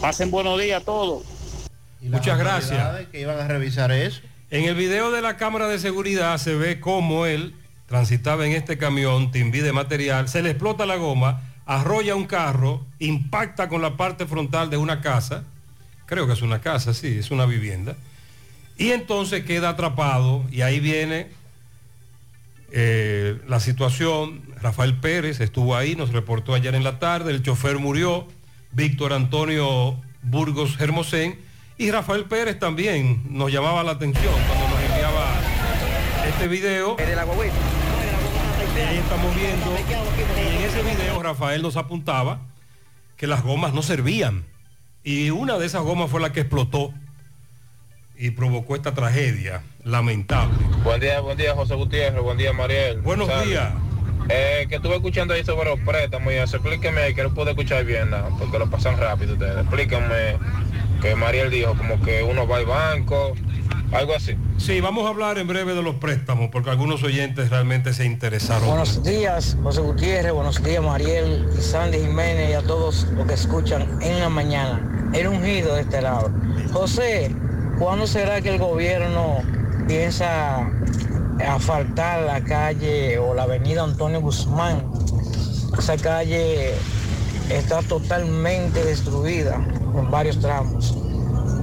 Pasen 0.00 0.30
buenos 0.30 0.60
días 0.60 0.82
a 0.82 0.84
todos. 0.84 1.24
Muchas 2.00 2.38
gracias. 2.38 3.06
que 3.10 3.20
iban 3.20 3.38
a 3.38 3.48
revisar 3.48 3.90
eso. 3.90 4.20
En 4.50 4.64
el 4.64 4.76
video 4.76 5.10
de 5.10 5.22
la 5.22 5.36
cámara 5.36 5.66
de 5.66 5.78
seguridad 5.78 6.38
se 6.38 6.54
ve 6.54 6.78
cómo 6.78 7.26
él 7.26 7.54
transitaba 7.86 8.46
en 8.46 8.52
este 8.52 8.78
camión, 8.78 9.32
timbi 9.32 9.60
de 9.60 9.72
material, 9.72 10.28
se 10.28 10.42
le 10.42 10.50
explota 10.50 10.86
la 10.86 10.96
goma, 10.96 11.42
arrolla 11.66 12.14
un 12.14 12.26
carro, 12.26 12.86
impacta 13.00 13.68
con 13.68 13.82
la 13.82 13.96
parte 13.96 14.26
frontal 14.26 14.70
de 14.70 14.76
una 14.76 15.00
casa, 15.00 15.44
creo 16.06 16.26
que 16.26 16.32
es 16.32 16.42
una 16.42 16.60
casa, 16.60 16.94
sí, 16.94 17.18
es 17.18 17.30
una 17.30 17.44
vivienda, 17.44 17.96
y 18.78 18.92
entonces 18.92 19.44
queda 19.44 19.70
atrapado 19.70 20.44
y 20.50 20.62
ahí 20.62 20.80
viene 20.80 21.28
eh, 22.72 23.40
la 23.48 23.60
situación. 23.60 24.42
Rafael 24.60 24.96
Pérez 24.98 25.40
estuvo 25.40 25.76
ahí, 25.76 25.96
nos 25.96 26.12
reportó 26.12 26.54
ayer 26.54 26.74
en 26.74 26.84
la 26.84 26.98
tarde, 26.98 27.32
el 27.32 27.42
chofer 27.42 27.78
murió, 27.78 28.26
Víctor 28.72 29.12
Antonio 29.12 30.00
Burgos 30.22 30.80
Hermosén, 30.80 31.38
y 31.78 31.90
Rafael 31.90 32.24
Pérez 32.24 32.58
también 32.58 33.22
nos 33.30 33.52
llamaba 33.52 33.82
la 33.82 33.92
atención 33.92 34.34
cuando 34.46 34.68
nos 34.68 34.80
enviaba 34.80 35.40
este 36.28 36.48
video. 36.48 36.96
Ahí 38.82 38.98
estamos 38.98 39.34
viendo, 39.34 39.74
y 39.76 40.56
en 40.56 40.62
ese 40.62 40.82
video 40.82 41.22
Rafael 41.22 41.62
nos 41.62 41.76
apuntaba 41.76 42.40
que 43.16 43.26
las 43.26 43.42
gomas 43.42 43.72
no 43.72 43.82
servían. 43.82 44.44
Y 45.02 45.30
una 45.30 45.58
de 45.58 45.66
esas 45.66 45.82
gomas 45.82 46.10
fue 46.10 46.20
la 46.20 46.32
que 46.32 46.40
explotó 46.40 46.92
y 48.16 48.30
provocó 48.30 48.74
esta 48.74 48.92
tragedia 48.92 49.62
lamentable. 49.84 50.56
Buen 50.82 51.00
día, 51.00 51.20
buen 51.20 51.38
día 51.38 51.54
José 51.54 51.74
Gutiérrez, 51.74 52.22
buen 52.22 52.38
día 52.38 52.52
Mariel. 52.52 53.00
Buenos 53.00 53.28
días. 53.44 53.72
Eh, 54.28 54.66
que 54.68 54.76
estuve 54.76 54.96
escuchando 54.96 55.34
ahí 55.34 55.44
sobre 55.44 55.70
los 55.70 55.78
préstamos 55.80 56.32
y 56.32 56.36
eso, 56.36 56.56
explíqueme 56.56 57.00
ahí, 57.00 57.14
que 57.14 57.22
no 57.22 57.32
pude 57.32 57.50
escuchar 57.50 57.84
bien 57.84 58.10
nada, 58.10 58.28
porque 58.38 58.58
lo 58.58 58.68
pasan 58.68 58.98
rápido 58.98 59.34
ustedes. 59.34 59.58
Explíquenme 59.58 60.38
que 61.00 61.14
Mariel 61.14 61.50
dijo 61.50 61.74
como 61.76 62.00
que 62.00 62.22
uno 62.24 62.46
va 62.48 62.56
al 62.56 62.66
banco, 62.66 63.34
algo 63.92 64.14
así. 64.16 64.36
Sí, 64.58 64.80
vamos 64.80 65.06
a 65.06 65.10
hablar 65.10 65.38
en 65.38 65.46
breve 65.46 65.74
de 65.74 65.82
los 65.82 65.96
préstamos, 65.96 66.48
porque 66.50 66.70
algunos 66.70 67.02
oyentes 67.04 67.50
realmente 67.50 67.92
se 67.92 68.04
interesaron. 68.04 68.68
Buenos 68.68 69.04
días, 69.04 69.56
José 69.62 69.80
Gutiérrez, 69.80 70.32
buenos 70.32 70.62
días, 70.62 70.82
Mariel 70.82 71.46
y 71.56 71.60
Sandy 71.60 71.98
Jiménez 71.98 72.50
y 72.50 72.54
a 72.54 72.62
todos 72.62 73.06
los 73.16 73.26
que 73.26 73.34
escuchan 73.34 74.02
en 74.02 74.18
la 74.18 74.28
mañana. 74.28 75.10
El 75.12 75.28
ungido 75.28 75.76
de 75.76 75.82
este 75.82 76.02
lado. 76.02 76.32
José, 76.72 77.32
¿cuándo 77.78 78.08
será 78.08 78.40
que 78.40 78.54
el 78.54 78.58
gobierno 78.58 79.42
piensa 79.86 80.68
asfaltar 81.44 82.22
la 82.22 82.42
calle 82.44 83.18
o 83.18 83.34
la 83.34 83.42
avenida 83.44 83.82
Antonio 83.82 84.20
Guzmán? 84.20 84.82
Esa 85.78 85.96
calle 85.96 86.74
está 87.50 87.82
totalmente 87.82 88.82
destruida 88.84 89.56
en 89.96 90.10
varios 90.10 90.40
tramos. 90.40 90.96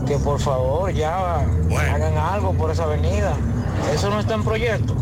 Que 0.07 0.17
por 0.17 0.39
favor 0.39 0.91
ya 0.93 1.39
hagan 1.39 2.17
algo 2.17 2.53
por 2.53 2.71
esa 2.71 2.84
avenida. 2.84 3.36
Eso 3.93 4.09
no 4.09 4.19
está 4.19 4.36
en 4.36 4.43
proyecto. 4.43 4.95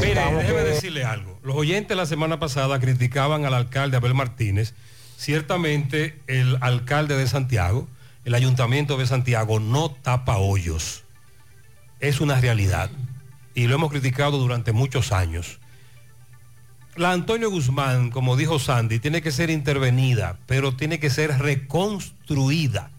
Mire, 0.00 0.14
déjeme 0.14 0.42
que- 0.44 0.64
decirle 0.64 1.04
algo. 1.04 1.38
Los 1.42 1.56
oyentes 1.56 1.96
la 1.96 2.04
semana 2.06 2.38
pasada 2.38 2.78
criticaban 2.80 3.44
al 3.46 3.54
alcalde 3.54 3.96
Abel 3.96 4.14
Martínez. 4.14 4.74
Ciertamente 5.16 6.18
el 6.26 6.58
alcalde 6.60 7.16
de 7.16 7.26
Santiago, 7.26 7.86
el 8.24 8.34
ayuntamiento 8.34 8.96
de 8.98 9.06
Santiago 9.06 9.58
no 9.60 9.90
tapa 9.90 10.36
hoyos. 10.38 11.04
Es 12.00 12.20
una 12.20 12.40
realidad. 12.40 12.90
Y 13.54 13.66
lo 13.66 13.74
hemos 13.74 13.90
criticado 13.90 14.38
durante 14.38 14.72
muchos 14.72 15.12
años. 15.12 15.58
La 16.96 17.12
Antonio 17.12 17.50
Guzmán, 17.50 18.10
como 18.10 18.36
dijo 18.36 18.58
Sandy, 18.58 18.98
tiene 18.98 19.22
que 19.22 19.30
ser 19.30 19.50
intervenida, 19.50 20.38
pero 20.46 20.74
tiene 20.74 20.98
que 20.98 21.10
ser 21.10 21.38
reconstruida. 21.38 22.90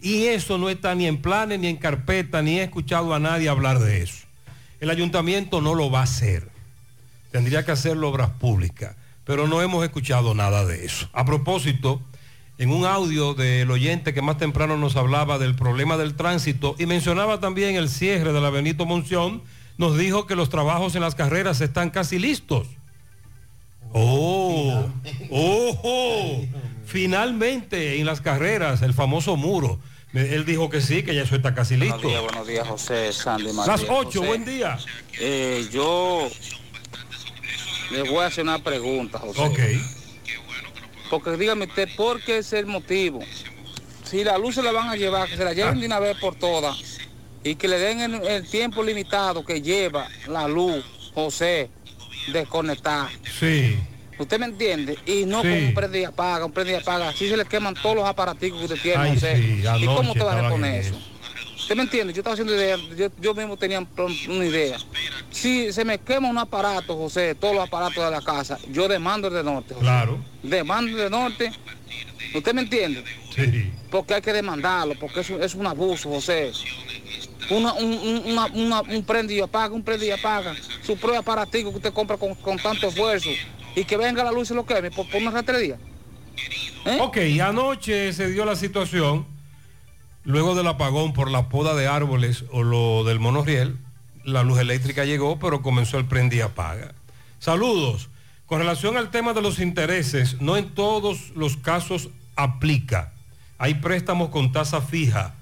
Y 0.00 0.26
eso 0.26 0.58
no 0.58 0.68
está 0.68 0.94
ni 0.96 1.06
en 1.06 1.22
planes, 1.22 1.60
ni 1.60 1.68
en 1.68 1.76
carpeta, 1.76 2.42
ni 2.42 2.58
he 2.58 2.64
escuchado 2.64 3.14
a 3.14 3.20
nadie 3.20 3.48
hablar 3.48 3.78
de 3.78 4.02
eso. 4.02 4.26
El 4.80 4.90
ayuntamiento 4.90 5.60
no 5.60 5.76
lo 5.76 5.90
va 5.90 6.00
a 6.00 6.04
hacer. 6.04 6.48
Tendría 7.30 7.64
que 7.64 7.70
hacerlo 7.70 8.08
obras 8.08 8.30
públicas, 8.30 8.96
pero 9.24 9.46
no 9.46 9.62
hemos 9.62 9.84
escuchado 9.84 10.34
nada 10.34 10.64
de 10.64 10.84
eso. 10.84 11.08
A 11.12 11.24
propósito, 11.24 12.02
en 12.58 12.70
un 12.70 12.84
audio 12.84 13.34
del 13.34 13.70
oyente 13.70 14.12
que 14.12 14.22
más 14.22 14.38
temprano 14.38 14.76
nos 14.76 14.96
hablaba 14.96 15.38
del 15.38 15.54
problema 15.54 15.96
del 15.96 16.14
tránsito 16.14 16.74
y 16.78 16.86
mencionaba 16.86 17.38
también 17.38 17.76
el 17.76 17.88
cierre 17.88 18.32
de 18.32 18.40
la 18.40 18.50
Benito 18.50 18.84
Monción, 18.84 19.42
nos 19.78 19.96
dijo 19.98 20.26
que 20.26 20.34
los 20.34 20.48
trabajos 20.48 20.94
en 20.94 21.02
las 21.02 21.14
carreras 21.14 21.60
están 21.60 21.90
casi 21.90 22.18
listos. 22.18 22.66
Oh, 23.92 24.88
oh, 25.30 26.44
finalmente 26.86 27.98
en 27.98 28.06
las 28.06 28.20
carreras, 28.20 28.82
el 28.82 28.94
famoso 28.94 29.36
muro. 29.36 29.78
Él 30.14 30.44
dijo 30.44 30.68
que 30.68 30.80
sí, 30.80 31.02
que 31.02 31.14
ya 31.14 31.22
eso 31.22 31.36
está 31.36 31.54
casi 31.54 31.76
listo. 31.76 31.96
Buenos 31.96 32.12
días, 32.12 32.22
buenos 32.22 32.46
días, 32.46 32.68
José, 32.68 33.12
Sandy, 33.12 33.44
Las 33.44 33.66
María, 33.66 33.86
8, 33.88 34.04
José. 34.04 34.18
buen 34.18 34.44
día. 34.44 34.78
Eh, 35.18 35.66
yo 35.72 36.28
le 37.90 38.02
voy 38.02 38.18
a 38.22 38.26
hacer 38.26 38.44
una 38.44 38.58
pregunta, 38.58 39.18
José. 39.18 39.40
Ok. 39.40 39.58
Porque 41.10 41.36
dígame 41.36 41.64
usted, 41.64 41.88
¿por 41.96 42.22
qué 42.22 42.38
es 42.38 42.52
el 42.52 42.66
motivo? 42.66 43.20
Si 44.04 44.22
la 44.24 44.36
luz 44.36 44.54
se 44.54 44.62
la 44.62 44.72
van 44.72 44.88
a 44.88 44.96
llevar, 44.96 45.28
que 45.28 45.36
se 45.36 45.44
la 45.44 45.54
lleven 45.54 45.80
de 45.80 45.86
una 45.86 45.98
vez 45.98 46.16
por 46.18 46.34
todas 46.34 46.98
y 47.44 47.54
que 47.56 47.68
le 47.68 47.78
den 47.78 48.00
el, 48.00 48.14
el 48.26 48.48
tiempo 48.48 48.82
limitado 48.82 49.44
que 49.44 49.60
lleva 49.62 50.06
la 50.28 50.46
luz, 50.48 50.84
José, 51.14 51.70
desconectar. 52.32 53.08
Sí. 53.38 53.76
¿Usted 54.18 54.38
me 54.38 54.46
entiende? 54.46 54.98
Y 55.06 55.24
no 55.24 55.42
Sí. 55.42 55.48
con 55.48 55.64
un 55.64 55.74
prende 55.74 56.00
y 56.00 56.04
apaga, 56.04 56.44
un 56.44 56.52
prende 56.52 56.72
y 56.72 56.76
apaga. 56.76 57.08
Así 57.08 57.28
se 57.28 57.36
le 57.36 57.44
queman 57.44 57.74
todos 57.74 57.96
los 57.96 58.04
aparaticos 58.06 58.58
que 58.60 58.64
usted 58.66 58.80
tiene, 58.82 59.02
Ay, 59.02 59.14
José. 59.14 59.36
sí, 59.36 59.62
¿Y 59.80 59.86
cómo 59.86 60.12
te 60.12 60.20
va 60.22 60.32
a 60.38 60.42
reponer 60.42 60.80
eso? 60.82 60.94
¿Usted 61.56 61.76
me 61.76 61.82
entiende? 61.82 62.12
Yo 62.12 62.20
estaba 62.20 62.34
haciendo 62.34 62.54
idea, 62.54 62.76
yo, 62.96 63.08
yo 63.20 63.34
mismo 63.34 63.56
tenía 63.56 63.84
una 64.28 64.44
idea. 64.44 64.76
Si 65.30 65.72
se 65.72 65.84
me 65.84 65.98
quema 65.98 66.28
un 66.28 66.38
aparato, 66.38 66.96
José, 66.96 67.34
todos 67.34 67.54
los 67.54 67.64
aparatos 67.66 68.04
de 68.04 68.10
la 68.10 68.20
casa, 68.20 68.58
yo 68.70 68.86
demando 68.88 69.28
el 69.28 69.34
de 69.34 69.42
norte. 69.44 69.74
José. 69.74 69.84
Claro. 69.84 70.18
Demando 70.42 70.90
el 70.90 70.96
de 71.04 71.10
norte. 71.10 71.52
¿Usted 72.34 72.54
me 72.54 72.62
entiende? 72.62 73.04
Sí. 73.34 73.70
Porque 73.90 74.14
hay 74.14 74.22
que 74.22 74.32
demandarlo, 74.32 74.94
porque 74.98 75.20
eso 75.20 75.40
es 75.42 75.54
un 75.54 75.66
abuso, 75.66 76.08
José. 76.10 76.52
Una, 77.50 77.72
un, 77.74 77.92
un, 77.92 78.22
una- 78.32 78.46
una- 78.46 78.80
un 78.82 79.04
prende 79.04 79.34
y 79.34 79.40
apaga, 79.40 79.74
un 79.74 79.82
prende 79.82 80.06
y 80.06 80.10
apaga. 80.10 80.54
Su 80.84 80.96
propio 80.96 81.18
aparatico 81.20 81.70
que 81.70 81.76
usted 81.76 81.92
compra 81.92 82.16
con, 82.16 82.34
con 82.36 82.56
tanto 82.58 82.88
esfuerzo. 82.88 83.30
Y 83.74 83.84
que 83.84 83.96
venga 83.96 84.22
la 84.24 84.32
luz 84.32 84.50
y 84.50 84.54
lo 84.54 84.66
queme 84.66 84.90
por, 84.90 85.08
por 85.08 85.20
una 85.20 85.30
rastrería. 85.30 85.78
Ok, 87.00 87.16
anoche 87.42 88.12
se 88.12 88.28
dio 88.30 88.44
la 88.44 88.56
situación, 88.56 89.26
luego 90.24 90.54
del 90.54 90.66
apagón 90.66 91.12
por 91.12 91.30
la 91.30 91.48
poda 91.48 91.74
de 91.74 91.86
árboles 91.86 92.44
o 92.52 92.62
lo 92.62 93.04
del 93.04 93.20
monorriel, 93.20 93.76
la 94.24 94.42
luz 94.42 94.58
eléctrica 94.58 95.04
llegó, 95.04 95.38
pero 95.38 95.62
comenzó 95.62 95.98
el 95.98 96.04
prende 96.06 96.36
y 96.36 96.40
apaga. 96.40 96.92
Saludos. 97.38 98.08
Con 98.46 98.58
relación 98.58 98.96
al 98.96 99.10
tema 99.10 99.32
de 99.32 99.40
los 99.42 99.58
intereses, 99.60 100.40
no 100.40 100.56
en 100.56 100.74
todos 100.74 101.30
los 101.34 101.56
casos 101.56 102.10
aplica. 102.36 103.12
Hay 103.58 103.74
préstamos 103.74 104.28
con 104.30 104.52
tasa 104.52 104.80
fija 104.82 105.34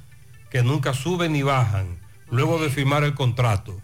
que 0.51 0.63
nunca 0.63 0.93
suben 0.95 1.33
ni 1.33 1.43
bajan 1.43 1.99
luego 2.31 2.59
de 2.59 2.71
firmar 2.71 3.05
el 3.05 3.15
contrato. 3.15 3.81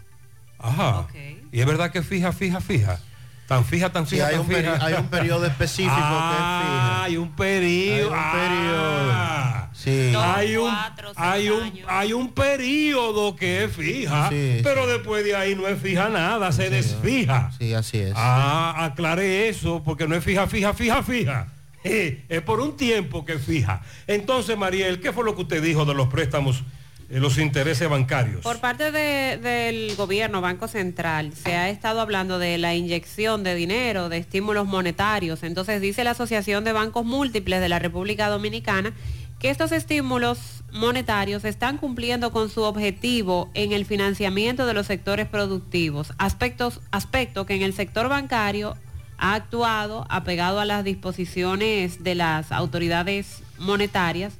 Ajá. 0.59 1.07
Y 1.51 1.59
es 1.59 1.65
verdad 1.65 1.91
que 1.91 2.01
fija, 2.03 2.31
fija, 2.31 2.61
fija. 2.61 2.99
Tan 3.47 3.63
fija, 3.63 3.89
tan 3.93 4.05
Sí, 4.05 4.15
fija, 4.15 4.27
hay 4.27 4.31
tan 4.35 4.41
un 4.41 4.47
fija. 4.47 4.85
hay 4.85 4.93
un 4.95 5.07
periodo 5.07 5.45
específico 5.45 5.95
que 5.95 6.01
es 6.01 6.05
Ah, 6.09 7.03
Hay 7.05 7.15
un 7.17 7.31
periodo. 7.33 8.13
Hay 8.13 8.25
un 8.25 8.31
periodo. 8.31 9.11
Ah. 9.13 9.69
Sí. 9.73 10.13
Hay 10.17 10.57
un, 10.57 10.73
hay 11.15 11.49
un, 11.49 11.73
hay 11.87 12.11
un 12.13 12.33
periodo 12.33 13.35
que 13.35 13.65
es 13.65 13.71
fija, 13.75 14.27
Sí, 14.29 14.59
pero 14.63 14.87
después 14.87 15.23
de 15.23 15.35
ahí 15.35 15.55
no 15.55 15.67
es 15.67 15.79
fija 15.79 16.09
nada, 16.09 16.51
se 16.51 16.69
desfija. 16.71 17.51
Sí, 17.59 17.73
así 17.75 17.99
es. 17.99 18.13
Ah, 18.15 18.73
aclare 18.85 19.47
eso, 19.49 19.83
porque 19.85 20.07
no 20.07 20.15
es 20.15 20.23
fija, 20.23 20.47
fija, 20.47 20.73
fija, 20.73 21.03
fija. 21.03 21.47
Eh, 22.29 22.41
por 22.41 22.59
un 22.59 22.75
tiempo 22.77 23.25
que 23.25 23.39
fija. 23.39 23.81
Entonces, 24.07 24.57
Mariel, 24.57 24.99
¿qué 24.99 25.11
fue 25.13 25.23
lo 25.23 25.35
que 25.35 25.41
usted 25.43 25.61
dijo 25.61 25.85
de 25.85 25.93
los 25.93 26.07
préstamos, 26.07 26.63
eh, 27.09 27.19
los 27.19 27.37
intereses 27.37 27.89
bancarios? 27.89 28.41
Por 28.41 28.59
parte 28.59 28.91
de- 28.91 29.37
del 29.37 29.95
gobierno, 29.95 30.41
Banco 30.41 30.67
Central, 30.67 31.31
se 31.33 31.55
ha 31.55 31.69
estado 31.69 32.01
hablando 32.01 32.37
de 32.39 32.57
la 32.57 32.75
inyección 32.75 33.43
de 33.43 33.55
dinero, 33.55 34.09
de 34.09 34.17
estímulos 34.17 34.67
monetarios. 34.67 35.43
Entonces 35.43 35.81
dice 35.81 36.03
la 36.03 36.11
Asociación 36.11 36.63
de 36.63 36.73
Bancos 36.73 37.05
Múltiples 37.05 37.61
de 37.61 37.69
la 37.69 37.79
República 37.79 38.27
Dominicana 38.29 38.93
que 39.39 39.49
estos 39.51 39.71
estímulos 39.71 40.63
monetarios 40.73 41.45
están 41.45 41.77
cumpliendo 41.77 42.31
con 42.31 42.49
su 42.49 42.63
objetivo 42.63 43.49
en 43.53 43.71
el 43.71 43.85
financiamiento 43.85 44.65
de 44.65 44.73
los 44.73 44.87
sectores 44.87 45.27
productivos, 45.27 46.11
aspectos, 46.17 46.81
aspecto 46.91 47.45
que 47.45 47.53
en 47.55 47.61
el 47.61 47.73
sector 47.73 48.09
bancario 48.09 48.75
ha 49.17 49.35
actuado 49.35 50.05
apegado 50.09 50.59
a 50.59 50.65
las 50.65 50.83
disposiciones 50.83 52.03
de 52.03 52.15
las 52.15 52.51
autoridades 52.51 53.43
monetarias 53.59 54.33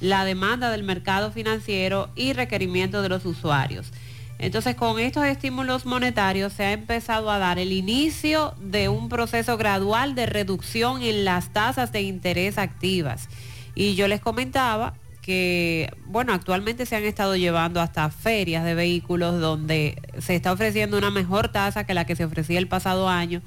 la 0.00 0.24
demanda 0.24 0.70
del 0.70 0.82
mercado 0.82 1.32
financiero 1.32 2.10
y 2.14 2.32
requerimientos 2.32 3.02
de 3.02 3.08
los 3.08 3.24
usuarios. 3.24 3.92
Entonces, 4.38 4.76
con 4.76 5.00
estos 5.00 5.24
estímulos 5.24 5.84
monetarios 5.84 6.52
se 6.52 6.64
ha 6.64 6.72
empezado 6.72 7.30
a 7.30 7.38
dar 7.38 7.58
el 7.58 7.72
inicio 7.72 8.54
de 8.60 8.88
un 8.88 9.08
proceso 9.08 9.56
gradual 9.56 10.14
de 10.14 10.26
reducción 10.26 11.02
en 11.02 11.24
las 11.24 11.52
tasas 11.52 11.90
de 11.90 12.02
interés 12.02 12.56
activas. 12.56 13.28
Y 13.74 13.96
yo 13.96 14.06
les 14.06 14.20
comentaba 14.20 14.94
que, 15.22 15.92
bueno, 16.06 16.32
actualmente 16.32 16.86
se 16.86 16.94
han 16.94 17.04
estado 17.04 17.34
llevando 17.34 17.80
hasta 17.80 18.08
ferias 18.10 18.64
de 18.64 18.74
vehículos 18.74 19.40
donde 19.40 20.00
se 20.20 20.36
está 20.36 20.52
ofreciendo 20.52 20.96
una 20.96 21.10
mejor 21.10 21.48
tasa 21.48 21.84
que 21.84 21.92
la 21.92 22.06
que 22.06 22.14
se 22.14 22.24
ofrecía 22.24 22.58
el 22.58 22.68
pasado 22.68 23.08
año 23.08 23.42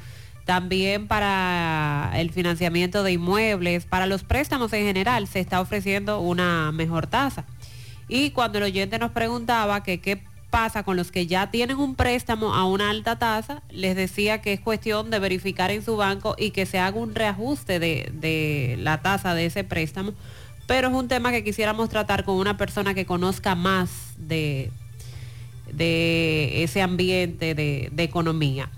también 0.51 1.07
para 1.07 2.11
el 2.15 2.29
financiamiento 2.29 3.03
de 3.03 3.13
inmuebles, 3.13 3.85
para 3.85 4.05
los 4.05 4.25
préstamos 4.25 4.73
en 4.73 4.83
general, 4.85 5.25
se 5.29 5.39
está 5.39 5.61
ofreciendo 5.61 6.19
una 6.19 6.73
mejor 6.73 7.07
tasa. 7.07 7.45
Y 8.09 8.31
cuando 8.31 8.57
el 8.57 8.65
oyente 8.65 8.99
nos 8.99 9.11
preguntaba 9.11 9.81
qué 9.81 10.21
pasa 10.49 10.83
con 10.83 10.97
los 10.97 11.09
que 11.09 11.25
ya 11.25 11.51
tienen 11.51 11.77
un 11.77 11.95
préstamo 11.95 12.53
a 12.53 12.65
una 12.65 12.89
alta 12.89 13.17
tasa, 13.17 13.63
les 13.69 13.95
decía 13.95 14.41
que 14.41 14.51
es 14.51 14.59
cuestión 14.59 15.09
de 15.09 15.19
verificar 15.19 15.71
en 15.71 15.85
su 15.85 15.95
banco 15.95 16.35
y 16.37 16.51
que 16.51 16.65
se 16.65 16.79
haga 16.79 16.99
un 16.99 17.15
reajuste 17.15 17.79
de, 17.79 18.11
de 18.11 18.75
la 18.77 19.01
tasa 19.01 19.33
de 19.33 19.45
ese 19.45 19.63
préstamo. 19.63 20.11
Pero 20.67 20.89
es 20.89 20.93
un 20.93 21.07
tema 21.07 21.31
que 21.31 21.45
quisiéramos 21.45 21.87
tratar 21.87 22.25
con 22.25 22.35
una 22.35 22.57
persona 22.57 22.93
que 22.93 23.05
conozca 23.05 23.55
más 23.55 23.89
de, 24.17 24.69
de 25.71 26.61
ese 26.61 26.81
ambiente 26.81 27.55
de, 27.55 27.87
de 27.89 28.03
economía. 28.03 28.69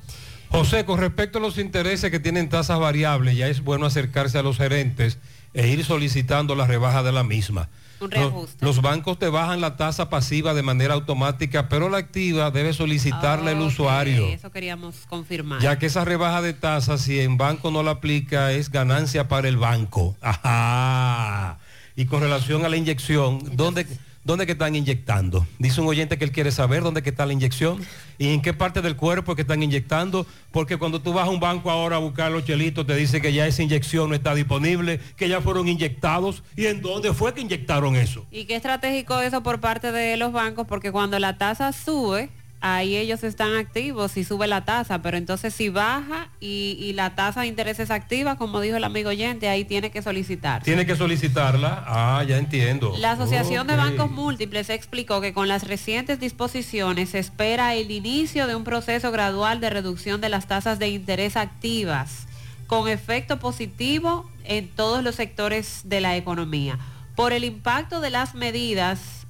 José, 0.53 0.85
con 0.85 0.99
respecto 0.99 1.39
a 1.39 1.41
los 1.41 1.57
intereses 1.57 2.11
que 2.11 2.19
tienen 2.19 2.47
tasas 2.47 2.79
variables, 2.79 3.35
ya 3.35 3.47
es 3.47 3.63
bueno 3.63 3.87
acercarse 3.87 4.37
a 4.37 4.43
los 4.43 4.57
gerentes 4.57 5.17
e 5.55 5.67
ir 5.67 5.83
solicitando 5.83 6.55
la 6.55 6.67
rebaja 6.67 7.01
de 7.01 7.11
la 7.11 7.23
misma. 7.23 7.69
Un 7.99 8.11
Los, 8.11 8.55
los 8.59 8.81
bancos 8.83 9.17
te 9.17 9.29
bajan 9.29 9.61
la 9.61 9.77
tasa 9.77 10.11
pasiva 10.11 10.53
de 10.53 10.61
manera 10.61 10.93
automática, 10.93 11.69
pero 11.69 11.89
la 11.89 11.97
activa 11.97 12.51
debe 12.51 12.71
solicitarla 12.71 13.49
el 13.51 13.61
Ok, 13.61 13.67
usuario. 13.67 14.27
Eso 14.27 14.51
queríamos 14.51 14.95
confirmar. 15.09 15.59
Ya 15.59 15.79
que 15.79 15.87
esa 15.87 16.05
rebaja 16.05 16.43
de 16.43 16.53
tasa, 16.53 16.99
si 16.99 17.19
en 17.19 17.37
banco 17.37 17.71
no 17.71 17.81
la 17.81 17.91
aplica, 17.91 18.51
es 18.51 18.69
ganancia 18.69 19.27
para 19.27 19.47
el 19.47 19.57
banco. 19.57 20.15
Ajá. 20.21 21.57
Y 21.95 22.05
con 22.05 22.21
relación 22.21 22.63
a 22.63 22.69
la 22.69 22.77
inyección, 22.77 23.41
¿dónde, 23.55 23.87
¿dónde 24.23 24.45
que 24.45 24.53
están 24.53 24.75
inyectando? 24.75 25.45
Dice 25.59 25.81
un 25.81 25.87
oyente 25.87 26.17
que 26.17 26.25
él 26.25 26.31
quiere 26.31 26.51
saber 26.51 26.83
dónde 26.83 27.01
que 27.01 27.09
está 27.09 27.25
la 27.25 27.33
inyección 27.33 27.85
y 28.17 28.29
en 28.29 28.41
qué 28.41 28.53
parte 28.53 28.81
del 28.81 28.95
cuerpo 28.95 29.35
que 29.35 29.41
están 29.41 29.63
inyectando, 29.63 30.25
porque 30.51 30.77
cuando 30.77 31.01
tú 31.01 31.13
vas 31.13 31.27
a 31.27 31.29
un 31.29 31.39
banco 31.39 31.69
ahora 31.69 31.97
a 31.97 31.99
buscar 31.99 32.31
los 32.31 32.45
chelitos, 32.45 32.85
te 32.85 32.95
dice 32.95 33.21
que 33.21 33.33
ya 33.33 33.47
esa 33.47 33.63
inyección 33.63 34.09
no 34.09 34.15
está 34.15 34.33
disponible, 34.35 34.99
que 35.17 35.27
ya 35.27 35.41
fueron 35.41 35.67
inyectados. 35.67 36.43
¿Y 36.55 36.67
en 36.67 36.81
dónde 36.81 37.13
fue 37.13 37.33
que 37.33 37.41
inyectaron 37.41 37.95
eso? 37.95 38.25
Y 38.31 38.45
qué 38.45 38.55
estratégico 38.55 39.19
eso 39.19 39.43
por 39.43 39.59
parte 39.59 39.91
de 39.91 40.17
los 40.17 40.31
bancos, 40.31 40.67
porque 40.67 40.91
cuando 40.91 41.19
la 41.19 41.37
tasa 41.37 41.73
sube, 41.73 42.29
ahí 42.63 42.95
ellos 42.95 43.25
están 43.25 43.55
activos 43.55 44.15
y 44.15 44.23
sube 44.23 44.47
la 44.47 44.63
tasa, 44.63 45.01
pero 45.01 45.17
entonces 45.17 45.53
si 45.53 45.67
baja 45.67 46.29
y, 46.39 46.77
y 46.79 46.93
la 46.93 47.13
tasa 47.13 47.41
de 47.41 47.47
interés 47.47 47.77
es 47.79 47.91
activa, 47.91 48.37
como 48.37 48.61
dijo 48.61 48.77
el 48.77 48.85
amigo 48.85 49.09
oyente, 49.09 49.49
ahí 49.49 49.65
tiene 49.65 49.91
que 49.91 50.01
solicitar. 50.01 50.63
Tiene 50.63 50.85
que 50.85 50.95
solicitarla. 50.95 51.83
Ah, 51.85 52.23
ya 52.25 52.37
entiendo. 52.37 52.95
La 52.97 53.11
Asociación 53.11 53.67
de. 53.67 53.73
Bancos 53.75 54.09
Múltiples 54.11 54.69
explicó 54.69 55.19
que 55.19 55.33
con 55.33 55.49
las 55.49 55.67
recientes 55.67 56.21
disposiciones 56.21 57.09
se 57.09 57.19
espera 57.19 57.75
el 57.75 57.91
inicio 57.91 58.47
de 58.47 58.55
un 58.55 58.63
proceso 58.63 59.11
gradual 59.11 59.59
de 59.59 59.69
reducción 59.69 60.21
de 60.21 60.29
las 60.29 60.47
tasas 60.47 60.79
de 60.79 60.87
interés 60.87 61.35
activas, 61.35 62.27
con 62.67 62.87
efecto 62.87 63.39
positivo 63.39 64.29
en 64.45 64.69
todos 64.69 65.03
los 65.03 65.15
sectores 65.15 65.81
de 65.83 65.99
la 65.99 66.15
economía. 66.15 66.79
Por 67.15 67.33
el 67.33 67.43
impacto 67.43 67.99
de 67.99 68.09
las 68.09 68.35
medidas, 68.35 69.22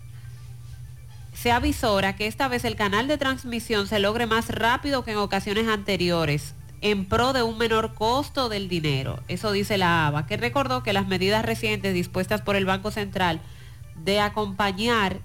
se 1.43 1.51
avisora 1.51 2.15
que 2.15 2.25
esta 2.25 2.47
vez 2.47 2.63
el 2.63 2.77
canal 2.77 3.09
de 3.09 3.17
transmisión 3.17 3.85
se 3.85 3.99
logre 3.99 4.27
más 4.27 4.47
rápido 4.47 5.03
que 5.03 5.11
en 5.11 5.17
ocasiones 5.17 5.67
anteriores, 5.67 6.55
en 6.79 7.03
pro 7.03 7.33
de 7.33 7.43
un 7.43 7.57
menor 7.57 7.95
costo 7.95 8.47
del 8.47 8.69
dinero. 8.69 9.21
Eso 9.27 9.51
dice 9.51 9.77
la 9.77 10.07
ABA, 10.07 10.25
que 10.25 10.37
recordó 10.37 10.83
que 10.83 10.93
las 10.93 11.05
medidas 11.05 11.43
recientes 11.43 11.93
dispuestas 11.93 12.41
por 12.41 12.55
el 12.55 12.63
Banco 12.63 12.91
Central 12.91 13.41
de 13.97 14.21
acompañar 14.21 15.19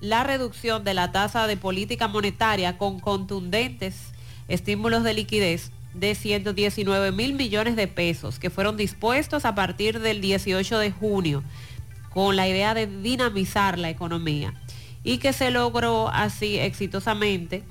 la 0.00 0.22
reducción 0.22 0.84
de 0.84 0.94
la 0.94 1.10
tasa 1.10 1.48
de 1.48 1.56
política 1.56 2.06
monetaria 2.06 2.78
con 2.78 3.00
contundentes 3.00 4.12
estímulos 4.46 5.02
de 5.02 5.14
liquidez 5.14 5.72
de 5.94 6.14
119 6.14 7.10
mil 7.10 7.34
millones 7.34 7.74
de 7.74 7.88
pesos 7.88 8.38
que 8.38 8.50
fueron 8.50 8.76
dispuestos 8.76 9.44
a 9.44 9.56
partir 9.56 9.98
del 9.98 10.20
18 10.20 10.78
de 10.78 10.92
junio 10.92 11.42
con 12.10 12.36
la 12.36 12.46
idea 12.46 12.72
de 12.72 12.86
dinamizar 12.86 13.80
la 13.80 13.90
economía 13.90 14.54
y 15.06 15.18
que 15.18 15.32
se 15.32 15.52
logró 15.52 16.08
así 16.08 16.58
exitosamente 16.58 17.62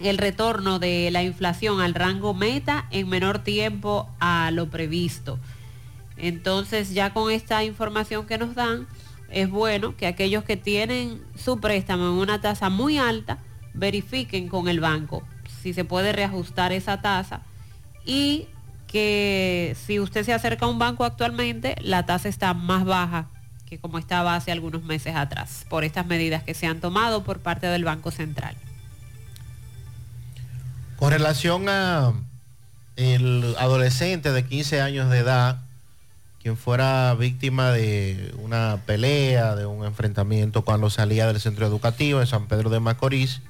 el 0.00 0.18
retorno 0.18 0.78
de 0.78 1.10
la 1.10 1.22
inflación 1.22 1.80
al 1.80 1.94
rango 1.94 2.34
meta 2.34 2.86
en 2.90 3.08
menor 3.08 3.38
tiempo 3.38 4.10
a 4.20 4.50
lo 4.52 4.68
previsto. 4.68 5.38
Entonces 6.18 6.92
ya 6.92 7.14
con 7.14 7.30
esta 7.30 7.64
información 7.64 8.26
que 8.26 8.36
nos 8.36 8.54
dan, 8.54 8.86
es 9.30 9.48
bueno 9.48 9.96
que 9.96 10.06
aquellos 10.06 10.44
que 10.44 10.58
tienen 10.58 11.22
su 11.34 11.58
préstamo 11.58 12.08
en 12.08 12.18
una 12.18 12.42
tasa 12.42 12.68
muy 12.68 12.98
alta, 12.98 13.38
verifiquen 13.72 14.48
con 14.48 14.68
el 14.68 14.78
banco 14.78 15.22
si 15.62 15.72
se 15.72 15.86
puede 15.86 16.12
reajustar 16.12 16.70
esa 16.72 17.00
tasa 17.00 17.40
y 18.04 18.46
que 18.88 19.74
si 19.86 20.00
usted 20.00 20.22
se 20.22 20.34
acerca 20.34 20.66
a 20.66 20.68
un 20.68 20.78
banco 20.78 21.04
actualmente, 21.04 21.76
la 21.80 22.04
tasa 22.04 22.28
está 22.28 22.52
más 22.52 22.84
baja 22.84 23.30
que 23.72 23.78
como 23.78 23.98
estaba 23.98 24.36
hace 24.36 24.52
algunos 24.52 24.82
meses 24.82 25.16
atrás, 25.16 25.64
por 25.70 25.82
estas 25.82 26.04
medidas 26.04 26.42
que 26.42 26.52
se 26.52 26.66
han 26.66 26.80
tomado 26.80 27.24
por 27.24 27.38
parte 27.38 27.68
del 27.68 27.84
Banco 27.84 28.10
Central. 28.10 28.54
Con 30.98 31.10
relación 31.10 31.70
a 31.70 32.12
el 32.96 33.56
adolescente 33.58 34.30
de 34.30 34.44
15 34.44 34.82
años 34.82 35.08
de 35.08 35.20
edad, 35.20 35.62
quien 36.42 36.58
fuera 36.58 37.14
víctima 37.14 37.70
de 37.70 38.34
una 38.42 38.82
pelea, 38.84 39.54
de 39.54 39.64
un 39.64 39.86
enfrentamiento 39.86 40.66
cuando 40.66 40.90
salía 40.90 41.26
del 41.26 41.40
centro 41.40 41.64
educativo 41.64 42.20
en 42.20 42.26
San 42.26 42.48
Pedro 42.48 42.68
de 42.68 42.78
Macorís, 42.78 43.40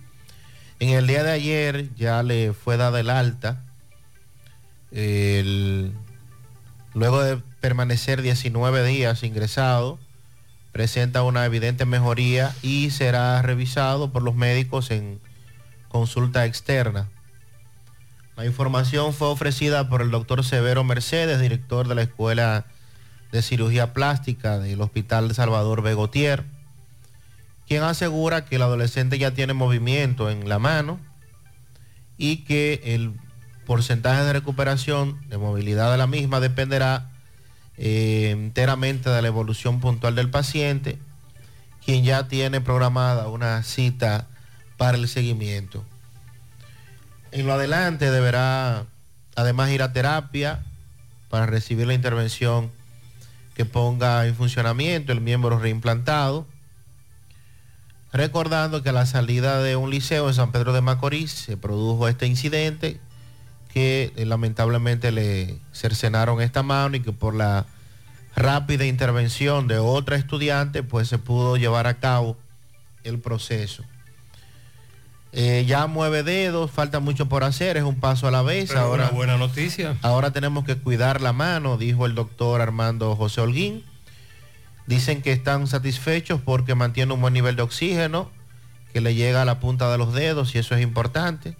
en 0.78 0.90
el 0.90 1.08
día 1.08 1.24
de 1.24 1.32
ayer 1.32 1.92
ya 1.96 2.22
le 2.22 2.52
fue 2.52 2.76
dada 2.76 3.00
el 3.00 3.10
alta. 3.10 3.60
Luego 6.94 7.24
de 7.24 7.38
permanecer 7.60 8.22
19 8.22 8.86
días 8.86 9.24
ingresado, 9.24 9.98
presenta 10.72 11.22
una 11.22 11.44
evidente 11.44 11.84
mejoría 11.84 12.54
y 12.62 12.90
será 12.90 13.40
revisado 13.42 14.10
por 14.10 14.22
los 14.22 14.34
médicos 14.34 14.90
en 14.90 15.20
consulta 15.88 16.46
externa. 16.46 17.10
La 18.36 18.46
información 18.46 19.12
fue 19.12 19.28
ofrecida 19.28 19.88
por 19.90 20.00
el 20.00 20.10
doctor 20.10 20.42
Severo 20.42 20.82
Mercedes, 20.82 21.40
director 21.40 21.86
de 21.86 21.94
la 21.94 22.02
Escuela 22.02 22.64
de 23.30 23.42
Cirugía 23.42 23.92
Plástica 23.92 24.58
del 24.58 24.80
Hospital 24.80 25.34
Salvador 25.34 25.82
Begotier, 25.82 26.44
quien 27.68 27.82
asegura 27.82 28.46
que 28.46 28.56
el 28.56 28.62
adolescente 28.62 29.18
ya 29.18 29.32
tiene 29.32 29.52
movimiento 29.52 30.30
en 30.30 30.48
la 30.48 30.58
mano 30.58 30.98
y 32.16 32.38
que 32.38 32.80
el 32.84 33.12
porcentaje 33.66 34.24
de 34.24 34.32
recuperación 34.32 35.20
de 35.28 35.38
movilidad 35.38 35.90
de 35.92 35.98
la 35.98 36.06
misma 36.06 36.40
dependerá 36.40 37.11
eh, 37.78 38.30
enteramente 38.30 39.10
de 39.10 39.22
la 39.22 39.28
evolución 39.28 39.80
puntual 39.80 40.14
del 40.14 40.30
paciente, 40.30 40.98
quien 41.84 42.04
ya 42.04 42.28
tiene 42.28 42.60
programada 42.60 43.28
una 43.28 43.62
cita 43.62 44.28
para 44.76 44.98
el 44.98 45.08
seguimiento. 45.08 45.84
En 47.30 47.46
lo 47.46 47.54
adelante 47.54 48.10
deberá 48.10 48.84
además 49.36 49.70
ir 49.70 49.82
a 49.82 49.92
terapia 49.92 50.62
para 51.28 51.46
recibir 51.46 51.86
la 51.86 51.94
intervención 51.94 52.70
que 53.54 53.64
ponga 53.64 54.26
en 54.26 54.34
funcionamiento 54.34 55.12
el 55.12 55.20
miembro 55.20 55.58
reimplantado. 55.58 56.46
Recordando 58.12 58.82
que 58.82 58.90
a 58.90 58.92
la 58.92 59.06
salida 59.06 59.62
de 59.62 59.76
un 59.76 59.90
liceo 59.90 60.28
en 60.28 60.34
San 60.34 60.52
Pedro 60.52 60.74
de 60.74 60.82
Macorís 60.82 61.32
se 61.32 61.56
produjo 61.56 62.08
este 62.08 62.26
incidente 62.26 63.00
que 63.72 64.12
eh, 64.16 64.26
lamentablemente 64.26 65.12
le 65.12 65.58
cercenaron 65.72 66.40
esta 66.40 66.62
mano 66.62 66.96
y 66.96 67.00
que 67.00 67.12
por 67.12 67.34
la 67.34 67.66
rápida 68.34 68.84
intervención 68.84 69.68
de 69.68 69.78
otra 69.78 70.16
estudiante, 70.16 70.82
pues 70.82 71.08
se 71.08 71.18
pudo 71.18 71.56
llevar 71.56 71.86
a 71.86 71.94
cabo 71.94 72.36
el 73.04 73.18
proceso. 73.18 73.84
Eh, 75.34 75.64
ya 75.66 75.86
mueve 75.86 76.22
dedos, 76.22 76.70
falta 76.70 77.00
mucho 77.00 77.26
por 77.26 77.42
hacer, 77.42 77.78
es 77.78 77.84
un 77.84 77.98
paso 77.98 78.28
a 78.28 78.30
la 78.30 78.42
vez. 78.42 78.68
Pero 78.68 78.80
ahora, 78.80 79.04
una 79.04 79.12
buena 79.12 79.36
noticia. 79.38 79.96
ahora 80.02 80.30
tenemos 80.30 80.64
que 80.64 80.76
cuidar 80.76 81.22
la 81.22 81.32
mano, 81.32 81.78
dijo 81.78 82.04
el 82.04 82.14
doctor 82.14 82.60
Armando 82.60 83.16
José 83.16 83.40
Holguín. 83.40 83.82
Dicen 84.86 85.22
que 85.22 85.32
están 85.32 85.66
satisfechos 85.66 86.40
porque 86.42 86.74
mantiene 86.74 87.14
un 87.14 87.20
buen 87.22 87.32
nivel 87.32 87.56
de 87.56 87.62
oxígeno, 87.62 88.30
que 88.92 89.00
le 89.00 89.14
llega 89.14 89.40
a 89.40 89.44
la 89.46 89.58
punta 89.58 89.90
de 89.90 89.96
los 89.96 90.12
dedos 90.12 90.54
y 90.54 90.58
eso 90.58 90.74
es 90.74 90.82
importante. 90.82 91.56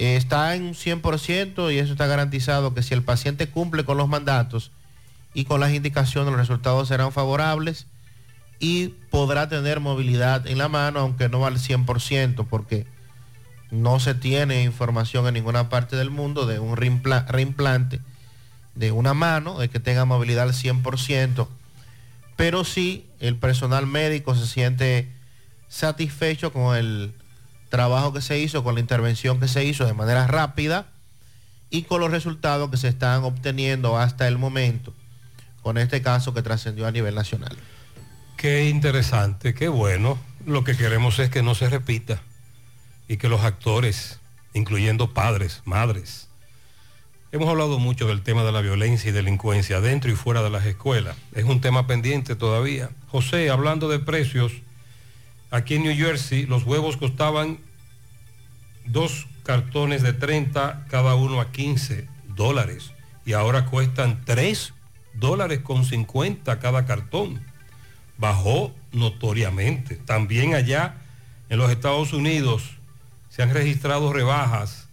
Está 0.00 0.54
en 0.56 0.62
un 0.62 0.74
100% 0.74 1.70
y 1.74 1.78
eso 1.78 1.92
está 1.92 2.06
garantizado 2.06 2.72
que 2.72 2.82
si 2.82 2.94
el 2.94 3.02
paciente 3.02 3.50
cumple 3.50 3.84
con 3.84 3.98
los 3.98 4.08
mandatos 4.08 4.70
y 5.34 5.44
con 5.44 5.60
las 5.60 5.74
indicaciones, 5.74 6.30
los 6.30 6.40
resultados 6.40 6.88
serán 6.88 7.12
favorables 7.12 7.86
y 8.58 8.88
podrá 9.10 9.50
tener 9.50 9.78
movilidad 9.80 10.46
en 10.46 10.56
la 10.56 10.68
mano, 10.70 11.00
aunque 11.00 11.28
no 11.28 11.44
al 11.44 11.58
100%, 11.58 12.46
porque 12.48 12.86
no 13.70 14.00
se 14.00 14.14
tiene 14.14 14.62
información 14.62 15.26
en 15.26 15.34
ninguna 15.34 15.68
parte 15.68 15.96
del 15.96 16.08
mundo 16.08 16.46
de 16.46 16.60
un 16.60 16.76
reimpla- 16.78 17.26
reimplante 17.26 18.00
de 18.74 18.92
una 18.92 19.12
mano, 19.12 19.58
de 19.58 19.68
que 19.68 19.80
tenga 19.80 20.06
movilidad 20.06 20.44
al 20.44 20.54
100%, 20.54 21.46
pero 22.36 22.64
sí 22.64 23.06
el 23.20 23.36
personal 23.36 23.86
médico 23.86 24.34
se 24.34 24.46
siente 24.46 25.12
satisfecho 25.68 26.54
con 26.54 26.74
el 26.74 27.12
trabajo 27.70 28.12
que 28.12 28.20
se 28.20 28.38
hizo, 28.38 28.62
con 28.62 28.74
la 28.74 28.80
intervención 28.80 29.40
que 29.40 29.48
se 29.48 29.64
hizo 29.64 29.86
de 29.86 29.94
manera 29.94 30.26
rápida 30.26 30.88
y 31.70 31.82
con 31.82 32.00
los 32.00 32.10
resultados 32.10 32.70
que 32.70 32.76
se 32.76 32.88
están 32.88 33.22
obteniendo 33.22 33.96
hasta 33.96 34.28
el 34.28 34.36
momento, 34.36 34.92
con 35.62 35.78
este 35.78 36.02
caso 36.02 36.34
que 36.34 36.42
trascendió 36.42 36.86
a 36.86 36.90
nivel 36.90 37.14
nacional. 37.14 37.56
Qué 38.36 38.68
interesante, 38.68 39.54
qué 39.54 39.68
bueno. 39.68 40.18
Lo 40.46 40.64
que 40.64 40.76
queremos 40.76 41.18
es 41.18 41.30
que 41.30 41.42
no 41.42 41.54
se 41.54 41.68
repita 41.68 42.20
y 43.06 43.18
que 43.18 43.28
los 43.28 43.42
actores, 43.42 44.18
incluyendo 44.52 45.14
padres, 45.14 45.62
madres, 45.64 46.28
hemos 47.30 47.48
hablado 47.48 47.78
mucho 47.78 48.08
del 48.08 48.22
tema 48.22 48.42
de 48.42 48.50
la 48.50 48.62
violencia 48.62 49.10
y 49.10 49.12
delincuencia 49.12 49.80
dentro 49.80 50.10
y 50.10 50.16
fuera 50.16 50.42
de 50.42 50.50
las 50.50 50.66
escuelas. 50.66 51.16
Es 51.34 51.44
un 51.44 51.60
tema 51.60 51.86
pendiente 51.86 52.34
todavía. 52.34 52.90
José, 53.08 53.50
hablando 53.50 53.88
de 53.88 54.00
precios, 54.00 54.52
aquí 55.50 55.74
en 55.74 55.84
New 55.84 55.96
Jersey 55.96 56.46
los 56.46 56.64
huevos 56.64 56.96
costaban 56.96 57.58
dos 58.84 59.26
cartones 59.42 60.02
de 60.02 60.12
30, 60.12 60.86
cada 60.88 61.14
uno 61.14 61.40
a 61.40 61.52
15 61.52 62.08
dólares. 62.34 62.92
Y 63.24 63.32
ahora 63.32 63.66
cuestan 63.66 64.24
3 64.24 64.74
dólares 65.14 65.60
con 65.60 65.84
50 65.84 66.58
cada 66.58 66.86
cartón 66.86 67.40
bajó 68.20 68.72
notoriamente. 68.92 69.96
También 69.96 70.54
allá 70.54 70.96
en 71.48 71.58
los 71.58 71.70
Estados 71.70 72.12
Unidos 72.12 72.76
se 73.28 73.42
han 73.42 73.52
registrado 73.52 74.12
rebajas 74.12 74.88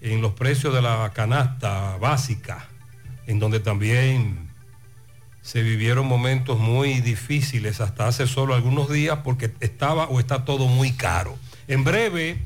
en 0.00 0.20
los 0.20 0.32
precios 0.32 0.74
de 0.74 0.82
la 0.82 1.10
canasta 1.14 1.96
básica, 1.96 2.68
en 3.26 3.38
donde 3.38 3.60
también 3.60 4.51
se 5.42 5.62
vivieron 5.62 6.06
momentos 6.06 6.58
muy 6.58 7.00
difíciles 7.00 7.80
hasta 7.80 8.06
hace 8.06 8.28
solo 8.28 8.54
algunos 8.54 8.88
días 8.90 9.18
porque 9.24 9.50
estaba 9.58 10.04
o 10.04 10.20
está 10.20 10.44
todo 10.44 10.68
muy 10.68 10.92
caro. 10.92 11.36
En 11.66 11.82
breve, 11.82 12.38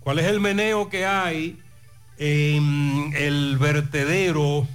¿cuál 0.00 0.18
es 0.18 0.24
el 0.24 0.40
meneo 0.40 0.88
que 0.88 1.04
hay 1.04 1.58
en 2.16 3.12
el 3.14 3.58
vertedero? 3.58 4.66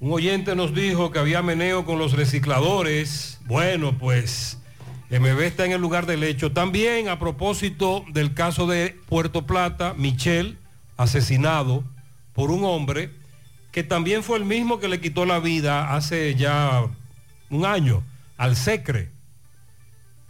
Un 0.00 0.12
oyente 0.12 0.56
nos 0.56 0.74
dijo 0.74 1.10
que 1.10 1.18
había 1.18 1.42
meneo 1.42 1.84
con 1.84 1.98
los 1.98 2.12
recicladores. 2.14 3.38
Bueno, 3.44 3.98
pues 3.98 4.58
MB 5.10 5.40
está 5.40 5.66
en 5.66 5.72
el 5.72 5.82
lugar 5.82 6.06
del 6.06 6.24
hecho. 6.24 6.52
También 6.52 7.08
a 7.08 7.18
propósito 7.18 8.06
del 8.10 8.32
caso 8.32 8.66
de 8.66 8.96
Puerto 9.08 9.46
Plata, 9.46 9.94
Michel, 9.98 10.56
asesinado 10.96 11.84
por 12.32 12.50
un 12.50 12.64
hombre 12.64 13.10
que 13.74 13.82
también 13.82 14.22
fue 14.22 14.38
el 14.38 14.44
mismo 14.44 14.78
que 14.78 14.86
le 14.86 15.00
quitó 15.00 15.26
la 15.26 15.40
vida 15.40 15.96
hace 15.96 16.36
ya 16.36 16.84
un 17.50 17.66
año 17.66 18.04
al 18.36 18.54
Secre. 18.54 19.10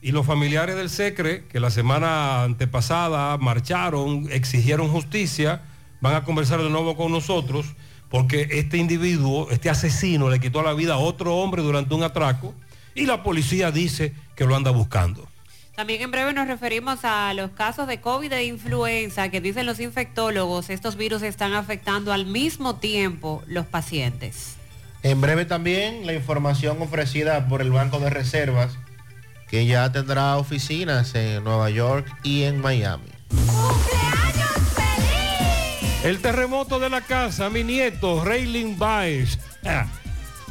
Y 0.01 0.13
los 0.13 0.25
familiares 0.25 0.77
del 0.77 0.89
Secre, 0.89 1.45
que 1.49 1.61
la 1.61 1.69
semana 1.71 2.45
antepasada 2.45 3.37
marcharon, 3.37 4.29
exigieron 4.31 4.89
justicia, 4.89 5.61
van 6.01 6.15
a 6.15 6.25
conversar 6.25 6.63
de 6.63 6.71
nuevo 6.71 6.97
con 6.97 7.13
nosotros 7.13 7.67
porque 8.09 8.49
este 8.51 8.79
individuo, 8.79 9.51
este 9.51 9.69
asesino, 9.69 10.31
le 10.31 10.41
quitó 10.41 10.63
la 10.63 10.73
vida 10.73 10.95
a 10.95 10.99
otro 10.99 11.37
hombre 11.37 11.61
durante 11.61 11.95
un 11.95 12.03
atraco 12.03 12.55
y 12.95 13.05
la 13.05 13.23
policía 13.23 13.71
dice 13.71 14.15
que 14.37 14.47
lo 14.47 14.57
anda 14.57 14.71
buscando. 14.71 15.29
También 15.77 16.03
en 16.03 16.11
breve 16.13 16.33
nos 16.33 16.47
referimos 16.47 17.01
a 17.05 17.35
los 17.35 17.51
casos 17.51 17.89
de 17.89 18.01
COVID 18.01 18.33
e 18.33 18.45
influenza 18.45 19.29
que 19.29 19.41
dicen 19.41 19.67
los 19.67 19.81
infectólogos, 19.81 20.71
estos 20.71 20.97
virus 20.97 21.23
están 21.23 21.53
afectando 21.53 22.13
al 22.13 22.27
mismo 22.27 22.77
tiempo 22.77 23.43
los 23.49 23.67
pacientes. 23.67 24.55
En 25.03 25.21
breve 25.21 25.45
también 25.47 26.07
la 26.07 26.15
información 26.15 26.81
ofrecida 26.81 27.49
por 27.49 27.61
el 27.61 27.73
Banco 27.73 27.99
de 27.99 28.09
Reservas, 28.09 28.79
que 29.49 29.67
ya 29.67 29.91
tendrá 29.91 30.37
oficinas 30.37 31.13
en 31.17 31.43
Nueva 31.43 31.71
York 31.71 32.07
y 32.23 32.45
en 32.45 32.61
Miami. 32.61 33.11
El 36.05 36.21
terremoto 36.21 36.79
de 36.79 36.89
la 36.89 37.01
casa, 37.01 37.51
mi 37.51 37.65
nieto, 37.65 38.25
Rayling 38.25 38.79
Baez, 38.79 39.39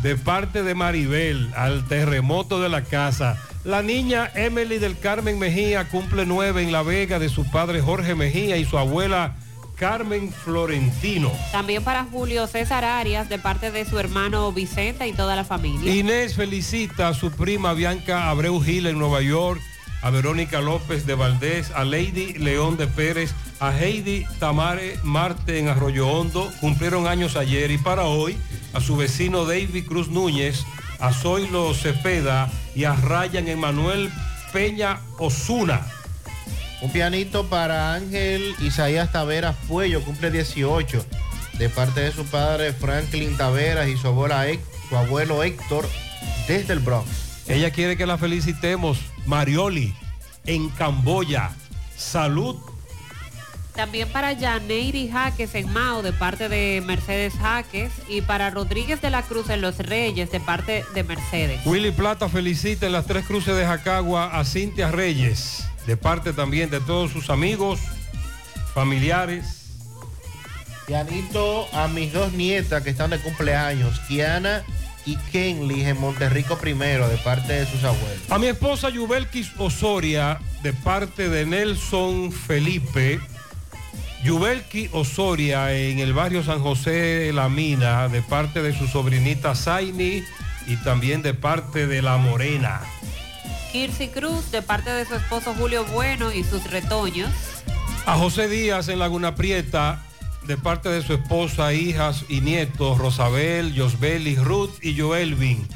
de 0.03 0.17
parte 0.17 0.63
de 0.63 0.75
Maribel, 0.75 1.49
al 1.55 1.87
terremoto 1.87 2.61
de 2.61 2.67
la 2.67 2.83
casa. 2.83 3.37
La 3.63 3.81
niña 3.81 4.29
Emily 4.35 4.77
del 4.77 4.99
Carmen 4.99 5.39
Mejía 5.39 5.87
cumple 5.87 6.25
nueve 6.25 6.61
en 6.61 6.73
La 6.73 6.83
Vega 6.83 7.19
de 7.19 7.29
su 7.29 7.49
padre 7.49 7.81
Jorge 7.81 8.13
Mejía 8.13 8.57
y 8.57 8.65
su 8.65 8.77
abuela 8.77 9.37
Carmen 9.77 10.31
Florentino. 10.31 11.31
También 11.53 11.85
para 11.85 12.03
Julio 12.03 12.47
César 12.47 12.83
Arias 12.83 13.29
de 13.29 13.39
parte 13.39 13.71
de 13.71 13.85
su 13.85 13.97
hermano 13.97 14.51
Vicente 14.51 15.07
y 15.07 15.13
toda 15.13 15.37
la 15.37 15.45
familia. 15.45 15.95
Inés 15.95 16.35
felicita 16.35 17.07
a 17.07 17.13
su 17.13 17.31
prima 17.31 17.73
Bianca 17.73 18.29
Abreu 18.29 18.61
Gil 18.61 18.87
en 18.87 18.99
Nueva 18.99 19.21
York, 19.21 19.61
a 20.03 20.09
Verónica 20.09 20.59
López 20.59 21.05
de 21.05 21.15
Valdés, 21.15 21.71
a 21.71 21.85
Lady 21.85 22.33
León 22.33 22.75
de 22.75 22.87
Pérez, 22.87 23.33
a 23.61 23.75
Heidi 23.75 24.25
Tamare 24.37 24.99
Marte 25.01 25.59
en 25.59 25.69
Arroyo 25.69 26.09
Hondo, 26.09 26.51
cumplieron 26.59 27.07
años 27.07 27.37
ayer 27.37 27.71
y 27.71 27.77
para 27.77 28.03
hoy 28.03 28.37
a 28.73 28.81
su 28.81 28.97
vecino 28.97 29.45
David 29.45 29.87
Cruz 29.87 30.09
Núñez, 30.09 30.65
a 30.99 31.13
Zoilo 31.13 31.73
Cepeda 31.73 32.51
y 32.75 32.83
a 32.83 32.93
Ryan 32.93 33.47
Emanuel 33.47 34.11
Peña 34.51 34.99
Osuna. 35.17 35.81
Un 36.81 36.91
pianito 36.91 37.45
para 37.47 37.93
Ángel 37.93 38.55
Isaías 38.59 39.13
Taveras 39.13 39.55
Puello, 39.69 40.03
cumple 40.03 40.31
18, 40.31 41.05
de 41.57 41.69
parte 41.69 42.01
de 42.01 42.11
su 42.11 42.25
padre 42.25 42.73
Franklin 42.73 43.37
Taveras 43.37 43.87
y 43.87 43.95
su, 43.95 44.07
abuela, 44.07 44.45
su 44.89 44.97
abuelo 44.97 45.43
Héctor, 45.43 45.87
desde 46.45 46.73
el 46.73 46.79
Bronx. 46.79 47.09
Ella 47.47 47.71
quiere 47.71 47.95
que 47.95 48.05
la 48.05 48.17
felicitemos, 48.17 48.99
Marioli, 49.25 49.93
en 50.45 50.69
Camboya. 50.69 51.51
Salud. 51.97 52.55
También 53.75 54.07
para 54.09 54.37
Janeiri 54.37 55.09
Jaques 55.09 55.55
en 55.55 55.71
Mao 55.73 56.03
de 56.03 56.13
parte 56.13 56.47
de 56.47 56.83
Mercedes 56.85 57.33
Jaques 57.33 57.91
y 58.07 58.21
para 58.21 58.51
Rodríguez 58.51 59.01
de 59.01 59.09
la 59.09 59.23
Cruz 59.23 59.49
en 59.49 59.61
Los 59.61 59.79
Reyes 59.79 60.31
de 60.31 60.39
parte 60.39 60.85
de 60.93 61.03
Mercedes. 61.03 61.59
Willy 61.65 61.91
Plata 61.91 62.29
felicita 62.29 62.85
en 62.85 62.91
las 62.91 63.05
tres 63.05 63.25
cruces 63.25 63.55
de 63.55 63.65
Jacagua 63.65 64.37
a 64.37 64.45
Cintia 64.45 64.91
Reyes, 64.91 65.65
de 65.87 65.97
parte 65.97 66.33
también 66.33 66.69
de 66.69 66.81
todos 66.81 67.11
sus 67.11 67.31
amigos, 67.31 67.79
familiares. 68.75 69.71
Pianito 70.85 71.67
a 71.73 71.87
mis 71.87 72.13
dos 72.13 72.33
nietas 72.33 72.83
que 72.83 72.91
están 72.91 73.09
de 73.09 73.19
cumpleaños, 73.19 73.99
Kiana 74.01 74.63
y 75.05 75.17
Kenley 75.31 75.85
en 75.85 75.99
Monterrico 75.99 76.57
primero, 76.57 77.07
de 77.07 77.17
parte 77.17 77.53
de 77.53 77.65
sus 77.65 77.83
abuelos. 77.83 78.29
A 78.29 78.39
mi 78.39 78.47
esposa 78.47 78.89
Yubelkis 78.89 79.51
Osoria, 79.57 80.39
de 80.61 80.73
parte 80.73 81.29
de 81.29 81.45
Nelson 81.45 82.31
Felipe. 82.31 83.19
Yubelki 84.23 84.89
Osoria 84.93 85.73
en 85.73 85.99
el 85.99 86.13
barrio 86.13 86.43
San 86.43 86.59
José 86.59 86.91
de 86.91 87.33
La 87.33 87.49
Mina, 87.49 88.07
de 88.07 88.21
parte 88.21 88.61
de 88.61 88.77
su 88.77 88.87
sobrinita 88.87 89.53
Zaini 89.53 90.23
y 90.65 90.77
también 90.77 91.21
de 91.21 91.33
parte 91.33 91.87
de 91.87 92.01
La 92.01 92.15
Morena. 92.15 92.79
Kirsi 93.73 94.07
Cruz 94.07 94.49
de 94.51 94.61
parte 94.61 94.91
de 94.91 95.05
su 95.05 95.15
esposo 95.15 95.53
Julio 95.55 95.83
Bueno 95.85 96.31
y 96.31 96.45
sus 96.45 96.69
retoños. 96.71 97.31
A 98.05 98.15
José 98.15 98.47
Díaz 98.47 98.87
en 98.87 98.99
Laguna 98.99 99.35
Prieta, 99.35 100.05
de 100.45 100.57
parte 100.57 100.89
de 100.89 101.01
su 101.01 101.13
esposa, 101.13 101.73
hijas 101.73 102.25
y 102.29 102.41
nietos, 102.41 102.97
Rosabel, 102.97 103.73
Josbeli, 103.77 104.35
Ruth 104.35 104.71
y 104.81 104.99
Joelvin. 104.99 105.67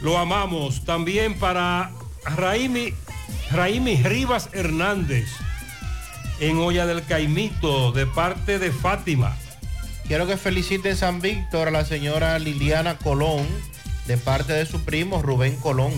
Lo 0.00 0.18
amamos. 0.18 0.84
También 0.84 1.38
para 1.38 1.90
Raimi, 2.24 2.94
Raimi 3.50 3.96
Rivas 4.02 4.50
Hernández, 4.52 5.28
en 6.40 6.58
Olla 6.58 6.86
del 6.86 7.04
Caimito 7.04 7.92
de 7.92 8.06
parte 8.06 8.58
de 8.58 8.72
Fátima. 8.72 9.36
Quiero 10.06 10.26
que 10.26 10.36
felicite 10.36 10.96
San 10.96 11.20
Víctor 11.20 11.68
a 11.68 11.70
la 11.70 11.84
señora 11.84 12.38
Liliana 12.38 12.96
Colón 12.96 13.46
de 14.06 14.16
parte 14.16 14.54
de 14.54 14.64
su 14.64 14.80
primo 14.80 15.20
Rubén 15.22 15.56
Colón. 15.56 15.92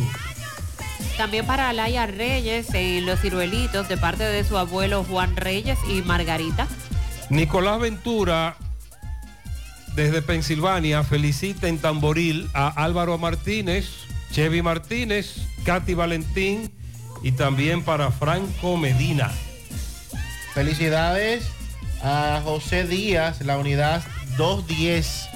También 1.17 1.47
para 1.47 1.69
Alaya 1.69 2.07
Reyes 2.07 2.73
en 2.75 3.07
Los 3.07 3.21
Ciruelitos 3.21 3.89
de 3.89 3.97
parte 3.97 4.25
de 4.25 4.43
su 4.43 4.59
abuelo 4.59 5.05
Juan 5.05 5.37
Reyes 5.37 5.79
y 5.89 6.03
Margarita. 6.03 6.67
Nicolás 7.31 7.81
Ventura 7.81 8.57
desde 9.95 10.21
Pensilvania 10.21 11.05
felicita 11.05 11.69
en 11.69 11.79
Tamboril 11.79 12.51
a 12.55 12.69
Álvaro 12.69 13.19
Martínez, 13.19 13.87
Chevy 14.33 14.63
Martínez, 14.63 15.37
Katy 15.65 15.95
Valentín 15.95 16.73
y 17.23 17.33
también 17.33 17.83
para 17.85 18.11
Franco 18.11 18.77
Medina. 18.77 19.31
Felicidades 20.55 21.45
a 22.03 22.41
José 22.43 22.85
Díaz, 22.85 23.41
la 23.43 23.59
unidad 23.59 24.03
210 24.37 25.29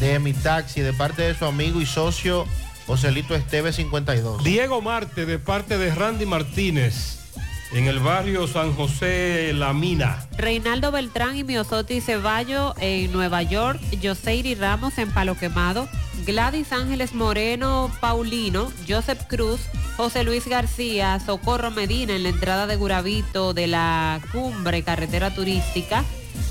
de 0.00 0.18
mi 0.18 0.32
taxi, 0.32 0.80
de 0.80 0.92
parte 0.92 1.22
de 1.22 1.34
su 1.34 1.44
amigo 1.44 1.80
y 1.80 1.86
socio 1.86 2.44
Joselito 2.88 3.36
Esteve 3.36 3.72
52. 3.72 4.42
Diego 4.42 4.82
Marte 4.82 5.26
de 5.26 5.38
parte 5.38 5.78
de 5.78 5.94
Randy 5.94 6.26
Martínez 6.26 7.25
en 7.72 7.86
el 7.86 7.98
barrio 7.98 8.46
San 8.46 8.72
José 8.72 9.52
La 9.54 9.72
Mina. 9.72 10.26
Reinaldo 10.36 10.92
Beltrán 10.92 11.36
y 11.36 11.44
Miosotti 11.44 12.00
Ceballo 12.00 12.74
en 12.78 13.12
Nueva 13.12 13.42
York, 13.42 13.80
Joseiri 14.02 14.54
Ramos 14.54 14.98
en 14.98 15.10
Palo 15.12 15.36
Quemado, 15.36 15.88
Gladys 16.24 16.72
Ángeles 16.72 17.14
Moreno 17.14 17.90
Paulino, 18.00 18.72
Joseph 18.88 19.22
Cruz, 19.28 19.60
José 19.96 20.24
Luis 20.24 20.46
García, 20.46 21.18
Socorro 21.24 21.70
Medina 21.70 22.14
en 22.14 22.22
la 22.22 22.28
entrada 22.28 22.66
de 22.66 22.76
Guravito 22.76 23.54
de 23.54 23.66
la 23.66 24.20
cumbre 24.32 24.82
carretera 24.82 25.34
turística. 25.34 26.04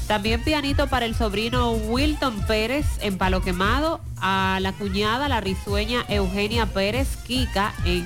También 0.07 0.43
pianito 0.43 0.87
para 0.87 1.05
el 1.05 1.15
sobrino 1.15 1.71
Wilton 1.71 2.45
Pérez 2.45 2.85
en 3.01 3.17
Palo 3.17 3.41
Quemado, 3.41 4.01
a 4.21 4.59
la 4.61 4.71
cuñada, 4.73 5.27
la 5.27 5.41
risueña 5.41 6.05
Eugenia 6.07 6.67
Pérez 6.67 7.07
Kika 7.25 7.73
en 7.85 8.05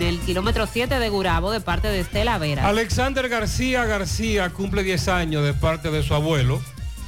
el 0.00 0.18
kilómetro 0.20 0.66
7 0.66 0.98
de 0.98 1.08
Gurabo 1.10 1.50
de 1.50 1.60
parte 1.60 1.88
de 1.88 2.00
Estela 2.00 2.38
Vera. 2.38 2.66
Alexander 2.66 3.28
García 3.28 3.84
García 3.84 4.48
cumple 4.50 4.82
10 4.82 5.08
años 5.08 5.44
de 5.44 5.52
parte 5.52 5.90
de 5.90 6.02
su 6.02 6.14
abuelo. 6.14 6.62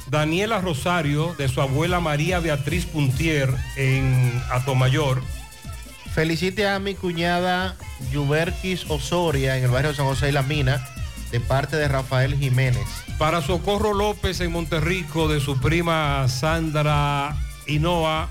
Daniela 0.09 0.61
Rosario 0.61 1.35
de 1.37 1.49
su 1.49 1.59
abuela 1.59 1.99
María 1.99 2.39
Beatriz 2.39 2.85
Puntier 2.85 3.53
en 3.75 4.41
Atomayor. 4.51 5.21
Felicite 6.13 6.67
a 6.67 6.79
mi 6.79 6.95
cuñada 6.95 7.75
Yuberquis 8.11 8.85
Osoria 8.89 9.57
en 9.57 9.65
el 9.65 9.71
barrio 9.71 9.93
San 9.93 10.05
José 10.05 10.29
y 10.29 10.31
La 10.31 10.43
Mina 10.43 10.87
de 11.31 11.39
parte 11.39 11.75
de 11.75 11.87
Rafael 11.87 12.37
Jiménez. 12.37 12.87
Para 13.17 13.41
Socorro 13.41 13.93
López 13.93 14.39
en 14.41 14.51
Monterrico 14.51 15.27
de 15.27 15.39
su 15.39 15.59
prima 15.59 16.27
Sandra 16.27 17.35
Hinoa. 17.65 18.29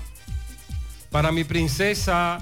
Para 1.11 1.31
mi 1.31 1.43
princesa 1.43 2.39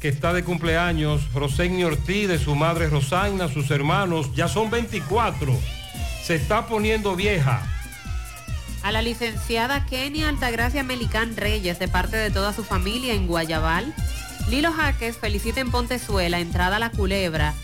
que 0.00 0.08
está 0.08 0.32
de 0.34 0.44
cumpleaños, 0.44 1.32
Roseño 1.32 1.86
Ortiz 1.86 2.28
de 2.28 2.38
su 2.38 2.54
madre 2.54 2.90
Rosagna, 2.90 3.48
sus 3.48 3.70
hermanos, 3.70 4.34
ya 4.34 4.48
son 4.48 4.70
24. 4.70 5.58
Se 6.22 6.34
está 6.34 6.66
poniendo 6.66 7.16
vieja. 7.16 7.62
A 8.82 8.92
la 8.92 9.00
licenciada 9.00 9.86
Kenia 9.86 10.28
Altagracia 10.28 10.82
Melicán 10.82 11.38
Reyes 11.38 11.78
de 11.78 11.88
parte 11.88 12.18
de 12.18 12.30
toda 12.30 12.52
su 12.52 12.64
familia 12.64 13.14
en 13.14 13.26
Guayabal. 13.26 13.94
Lilo 14.50 14.72
Jaques 14.72 15.16
felicita 15.16 15.60
en 15.60 15.70
Pontezuela, 15.70 16.38
entrada 16.38 16.76
a 16.76 16.80
la 16.80 16.90
Culebra, 16.90 17.54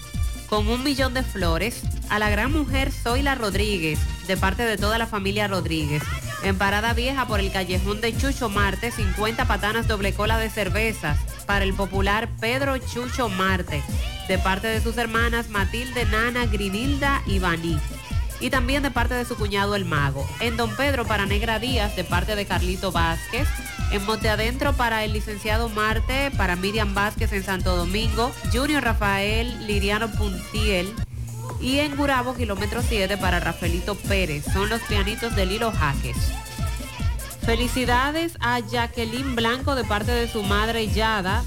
con 0.51 0.66
un 0.66 0.82
millón 0.82 1.14
de 1.14 1.22
flores. 1.22 1.81
A 2.10 2.18
la 2.18 2.28
gran 2.28 2.52
mujer 2.52 2.90
Zoila 2.90 3.36
Rodríguez, 3.36 4.01
de 4.27 4.36
parte 4.36 4.64
de 4.64 4.77
toda 4.77 4.98
la 4.98 5.06
familia 5.06 5.47
Rodríguez. 5.47 6.02
En 6.43 6.59
Parada 6.59 6.93
Vieja 6.93 7.27
por 7.27 7.39
el 7.39 7.52
callejón 7.52 8.01
de 8.01 8.16
Chucho 8.16 8.48
Marte, 8.48 8.90
50 8.90 9.47
patanas 9.47 9.86
doble 9.86 10.12
cola 10.12 10.39
de 10.39 10.51
cervezas 10.51 11.18
para 11.47 11.64
el 11.64 11.72
popular 11.72 12.28
Pedro 12.40 12.77
Chucho 12.78 13.28
Marte, 13.28 13.82
de 14.27 14.39
parte 14.39 14.66
de 14.66 14.81
sus 14.81 14.97
hermanas 14.98 15.51
Matilde, 15.51 16.05
Nana, 16.06 16.47
Grinilda 16.47 17.22
y 17.27 17.39
Vaní. 17.39 17.78
Y 18.41 18.51
también 18.51 18.83
de 18.83 18.91
parte 18.91 19.15
de 19.15 19.25
su 19.25 19.37
cuñado 19.37 19.77
el 19.77 19.85
mago. 19.85 20.27
En 20.41 20.57
Don 20.57 20.75
Pedro 20.75 21.05
para 21.05 21.27
Negra 21.27 21.59
Díaz, 21.59 21.95
de 21.95 22.05
parte 22.05 22.37
de 22.37 22.47
Carlito 22.47 22.91
Vázquez. 22.91 23.47
En 23.93 24.05
Monte 24.07 24.29
Adentro 24.29 24.73
para 24.73 25.05
el 25.05 25.12
licenciado 25.12 25.69
Marte, 25.69 26.31
para 26.37 26.57
Miriam 26.57 26.95
Vázquez 26.95 27.33
en 27.33 27.45
Santo 27.45 27.77
Domingo. 27.77 28.33
Junior 28.53 28.83
Rafael 28.83 29.67
Liriano 29.67 30.11
Puntiel. 30.11 30.95
Y 31.61 31.81
en 31.81 31.97
Gurabo, 31.97 32.35
kilómetro 32.35 32.83
7 32.83 33.19
para 33.19 33.41
Rafaelito 33.41 33.95
Pérez. 33.95 34.45
Son 34.53 34.71
los 34.71 34.81
pianitos 34.83 35.37
de 35.37 35.45
Lilo 35.45 35.73
Jaques. 35.73 36.17
Felicidades 37.45 38.37
a 38.41 38.61
Jacqueline 38.61 39.35
Blanco 39.35 39.75
de 39.75 39.85
parte 39.85 40.12
de 40.12 40.29
su 40.29 40.43
madre 40.43 40.89
Yada, 40.89 41.43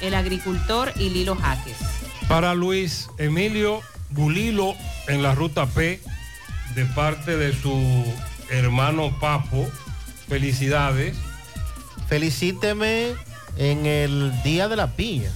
el 0.00 0.14
agricultor 0.14 0.92
y 0.96 1.10
Lilo 1.10 1.36
Jaques. 1.36 1.76
Para 2.28 2.54
Luis 2.54 3.08
Emilio 3.18 3.80
Bulilo 4.10 4.74
en 5.06 5.22
la 5.22 5.34
ruta 5.34 5.66
P 5.66 6.00
de 6.78 6.84
parte 6.86 7.36
de 7.36 7.52
su 7.52 8.04
hermano 8.50 9.10
Papo. 9.18 9.68
Felicidades. 10.28 11.16
Felicíteme 12.08 13.14
en 13.56 13.84
el 13.84 14.32
Día 14.44 14.68
de 14.68 14.76
la 14.76 14.86
Piña. 14.94 15.30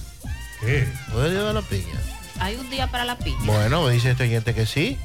¿Qué? 0.61 0.87
¿Hoy 1.13 1.19
es 1.21 1.25
el 1.25 1.31
Día 1.31 1.43
de 1.43 1.53
la 1.53 1.61
Piña? 1.61 1.99
Hay 2.39 2.55
un 2.55 2.69
día 2.69 2.89
para 2.89 3.03
la 3.05 3.17
piña. 3.17 3.37
Bueno, 3.43 3.83
me 3.83 3.91
dice 3.91 4.11
este 4.11 4.23
oyente 4.23 4.55
que 4.55 4.65
sí. 4.65 4.97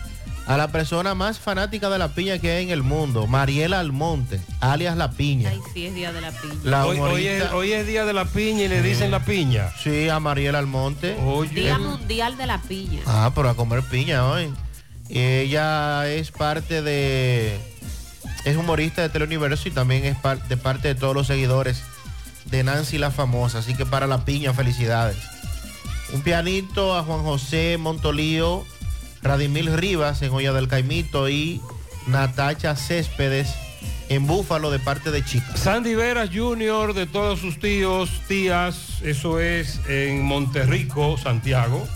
A 0.47 0.57
la 0.57 0.69
persona 0.69 1.15
más 1.15 1.39
fanática 1.41 1.91
de 1.91 1.99
la 1.99 2.09
piña 2.15 2.39
que 2.39 2.51
hay 2.53 2.65
en 2.65 2.71
el 2.71 2.83
mundo, 2.83 3.27
Mariela 3.27 3.81
Almonte, 3.81 4.41
alias 4.61 4.97
La 4.97 5.11
Piña. 5.11 5.51
Ay, 5.51 5.61
sí, 5.75 5.87
es 5.87 5.95
día 5.95 6.11
de 6.13 6.23
la 6.23 6.31
piña. 6.31 6.55
La 6.65 6.87
hoy, 6.87 6.99
hoy 7.01 7.27
es, 7.27 7.43
humorista- 7.43 7.55
hoy 7.57 7.73
es 7.73 7.87
día 7.87 8.05
de 8.07 8.13
la 8.15 8.25
piña 8.25 8.63
y 8.63 8.69
le 8.69 8.81
dicen 8.81 9.11
la 9.11 9.25
piña. 9.25 9.71
Sí, 9.83 10.09
a 10.09 10.21
Mariela 10.21 10.59
Almonte. 10.59 11.17
Día 11.53 11.79
mundial 11.79 12.39
de 12.39 12.47
la 12.47 12.63
piña. 12.63 13.01
Ah, 13.07 13.31
pero 13.35 13.51
a 13.51 13.57
comer 13.57 13.83
piña 13.83 14.25
hoy. 14.25 14.51
Ella 15.09 16.09
es 16.09 16.31
parte 16.31 16.83
de... 16.83 17.59
Es 18.45 18.57
humorista 18.57 19.03
de 19.03 19.09
Teleuniverso 19.09 19.69
y 19.69 19.73
también 19.73 20.05
es 20.05 20.17
de 20.49 20.57
parte 20.57 20.89
de 20.89 20.95
todos 20.95 21.15
los 21.15 21.27
seguidores 21.27 21.83
de 22.47 22.63
Nancy 22.63 22.99
la 22.99 23.11
Famosa. 23.11 23.59
Así 23.59 23.75
que 23.75 23.85
para 23.85 24.07
la 24.07 24.25
piña, 24.25 24.55
felicidades. 24.55 25.17
Un 26.13 26.23
pianito 26.23 26.97
a 26.97 27.03
Juan 27.03 27.23
José 27.23 27.77
Montolío, 27.79 28.65
Radimil 29.23 29.77
Rivas 29.77 30.23
en 30.23 30.33
Olla 30.33 30.53
del 30.53 30.69
Caimito 30.69 31.29
y 31.29 31.61
Natacha 32.07 32.77
Céspedes 32.77 33.55
en 34.09 34.27
Búfalo 34.27 34.71
de 34.71 34.79
parte 34.79 35.11
de 35.11 35.25
Chica. 35.25 35.57
Sandy 35.57 35.95
Veras 35.95 36.31
Jr. 36.33 36.95
de 36.95 37.07
todos 37.07 37.41
sus 37.41 37.59
tíos, 37.59 38.11
tías, 38.27 39.03
eso 39.03 39.39
es 39.39 39.81
en 39.89 40.23
Monterrico, 40.23 41.19
Santiago. 41.19 41.87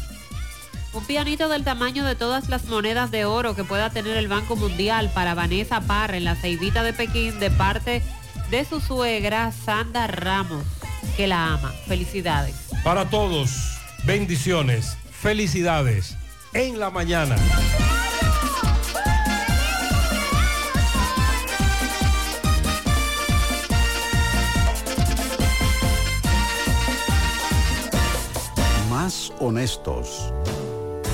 Un 0.94 1.06
pianito 1.06 1.48
del 1.48 1.64
tamaño 1.64 2.05
de 2.05 2.14
todas 2.14 2.51
las 2.51 2.66
monedas 2.66 3.10
de 3.10 3.24
oro 3.24 3.56
que 3.56 3.64
pueda 3.64 3.89
tener 3.89 4.14
el 4.19 4.28
Banco 4.28 4.56
Mundial 4.56 5.10
para 5.14 5.35
Vanessa 5.35 5.81
Parra 5.81 6.19
en 6.19 6.24
la 6.24 6.36
Ceibita 6.36 6.82
de 6.82 6.93
Pekín 6.93 7.39
de 7.40 7.51
parte 7.51 8.02
de 8.51 8.64
su 8.66 8.78
suegra 8.78 9.52
Sandra 9.52 10.06
Ramos, 10.06 10.62
que 11.16 11.27
la 11.27 11.55
ama. 11.55 11.73
Felicidades. 11.86 12.55
Para 12.85 13.09
todos, 13.09 13.78
bendiciones, 14.05 14.98
felicidades 15.10 16.14
en 16.52 16.78
la 16.78 16.90
mañana. 16.90 17.36
Más 28.90 29.32
honestos. 29.40 30.31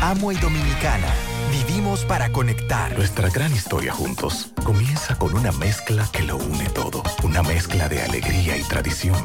Amo 0.00 0.30
y 0.30 0.36
Dominicana. 0.36 1.08
Vivimos 1.50 2.04
para 2.04 2.30
conectar. 2.30 2.96
Nuestra 2.96 3.30
gran 3.30 3.52
historia 3.52 3.92
juntos 3.92 4.52
comienza 4.64 5.16
con 5.16 5.34
una 5.34 5.50
mezcla 5.50 6.08
que 6.12 6.22
lo 6.22 6.36
une 6.36 6.68
todo. 6.70 7.02
Una 7.24 7.42
mezcla 7.42 7.88
de 7.88 8.02
alegría 8.02 8.56
y 8.56 8.62
tradición. 8.62 9.24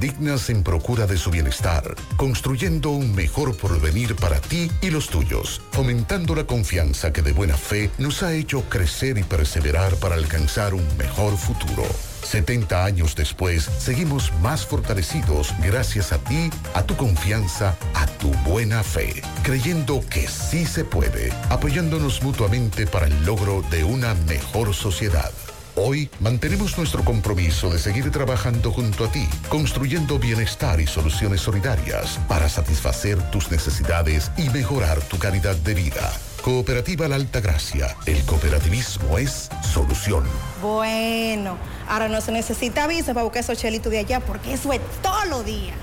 dignas 0.00 0.50
en 0.50 0.62
procura 0.62 1.06
de 1.06 1.16
su 1.16 1.30
bienestar, 1.30 1.94
construyendo 2.16 2.90
un 2.90 3.14
mejor 3.14 3.56
porvenir 3.56 4.16
para 4.16 4.40
ti 4.40 4.70
y 4.80 4.90
los 4.90 5.08
tuyos, 5.08 5.62
fomentando 5.70 6.34
la 6.34 6.44
confianza 6.44 7.12
que 7.12 7.22
de 7.22 7.32
buena 7.32 7.56
fe 7.56 7.90
nos 7.98 8.22
ha 8.22 8.34
hecho 8.34 8.62
crecer 8.68 9.18
y 9.18 9.22
perseverar 9.22 9.94
para 9.96 10.16
alcanzar 10.16 10.74
un 10.74 10.84
mejor 10.96 11.36
futuro. 11.36 11.84
70 12.22 12.84
años 12.84 13.14
después, 13.14 13.70
seguimos 13.78 14.32
más 14.42 14.66
fortalecidos 14.66 15.54
gracias 15.62 16.12
a 16.12 16.18
ti, 16.18 16.50
a 16.74 16.82
tu 16.82 16.96
confianza, 16.96 17.76
a 17.94 18.06
tu 18.06 18.30
buena 18.50 18.82
fe, 18.82 19.22
creyendo 19.44 20.02
que 20.10 20.26
sí 20.26 20.66
se 20.66 20.84
puede, 20.84 21.32
apoyándonos 21.50 22.22
mutuamente 22.22 22.86
para 22.86 23.06
el 23.06 23.24
logro 23.24 23.62
de 23.70 23.84
una 23.84 24.14
mejor 24.26 24.74
sociedad. 24.74 25.30
Hoy 25.78 26.08
mantenemos 26.20 26.78
nuestro 26.78 27.04
compromiso 27.04 27.68
de 27.68 27.78
seguir 27.78 28.10
trabajando 28.10 28.72
junto 28.72 29.04
a 29.04 29.12
ti, 29.12 29.28
construyendo 29.50 30.18
bienestar 30.18 30.80
y 30.80 30.86
soluciones 30.86 31.42
solidarias 31.42 32.18
para 32.28 32.48
satisfacer 32.48 33.22
tus 33.30 33.50
necesidades 33.50 34.32
y 34.38 34.48
mejorar 34.48 35.02
tu 35.02 35.18
calidad 35.18 35.54
de 35.54 35.74
vida. 35.74 36.10
Cooperativa 36.42 37.08
La 37.08 37.16
Alta 37.16 37.40
Gracia. 37.40 37.94
El 38.06 38.24
cooperativismo 38.24 39.18
es 39.18 39.50
solución. 39.70 40.24
Bueno, 40.62 41.58
ahora 41.86 42.08
no 42.08 42.22
se 42.22 42.32
necesita 42.32 42.86
visa 42.86 43.12
para 43.12 43.24
buscar 43.24 43.40
esos 43.40 43.58
chelitos 43.58 43.92
de 43.92 43.98
allá 43.98 44.20
porque 44.20 44.54
eso 44.54 44.72
es 44.72 44.80
todo 45.02 45.26
lo 45.26 45.42
día. 45.42 45.74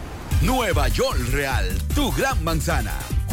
Nueva 0.41 0.87
York 0.87 1.19
Real, 1.31 1.69
tu 1.93 2.11
gran 2.13 2.43
manzana. 2.43 2.93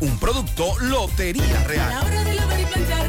Un 0.00 0.18
producto 0.18 0.78
Lotería 0.80 1.62
Real. 1.66 1.92
A 1.92 1.94
la 1.94 2.00
hora 2.00 2.24
de 2.24 2.34
lavar 2.34 2.58
y 2.58 2.64
planchar, 2.64 3.06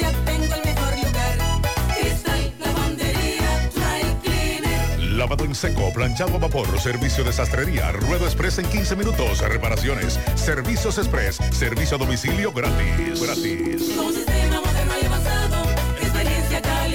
ya 0.00 0.12
tengo 0.24 0.54
el 0.54 0.64
mejor 0.64 0.96
lugar. 0.96 1.62
Cristal, 2.00 2.52
lavandería, 2.58 3.70
dry 3.72 4.16
cleaner. 4.22 5.00
Lavado 5.12 5.44
en 5.44 5.54
seco, 5.54 5.92
planchado 5.92 6.34
a 6.34 6.38
vapor, 6.38 6.80
servicio 6.80 7.22
de 7.22 7.32
sastrería, 7.32 7.92
ruedo 7.92 8.24
express 8.24 8.58
en 8.58 8.66
15 8.66 8.96
minutos, 8.96 9.38
reparaciones, 9.38 10.18
servicios 10.34 10.98
express, 10.98 11.38
servicio 11.52 11.96
a 11.96 12.00
domicilio 12.00 12.52
gratis. 12.52 13.22
Gratis. 13.22 13.92
Con 13.96 14.06
un 14.06 14.14
sistema 14.14 14.60
moderno 14.60 14.94
y 15.00 15.06
avanzado, 15.06 15.62
experiencia, 16.02 16.60
garantía. 16.60 16.85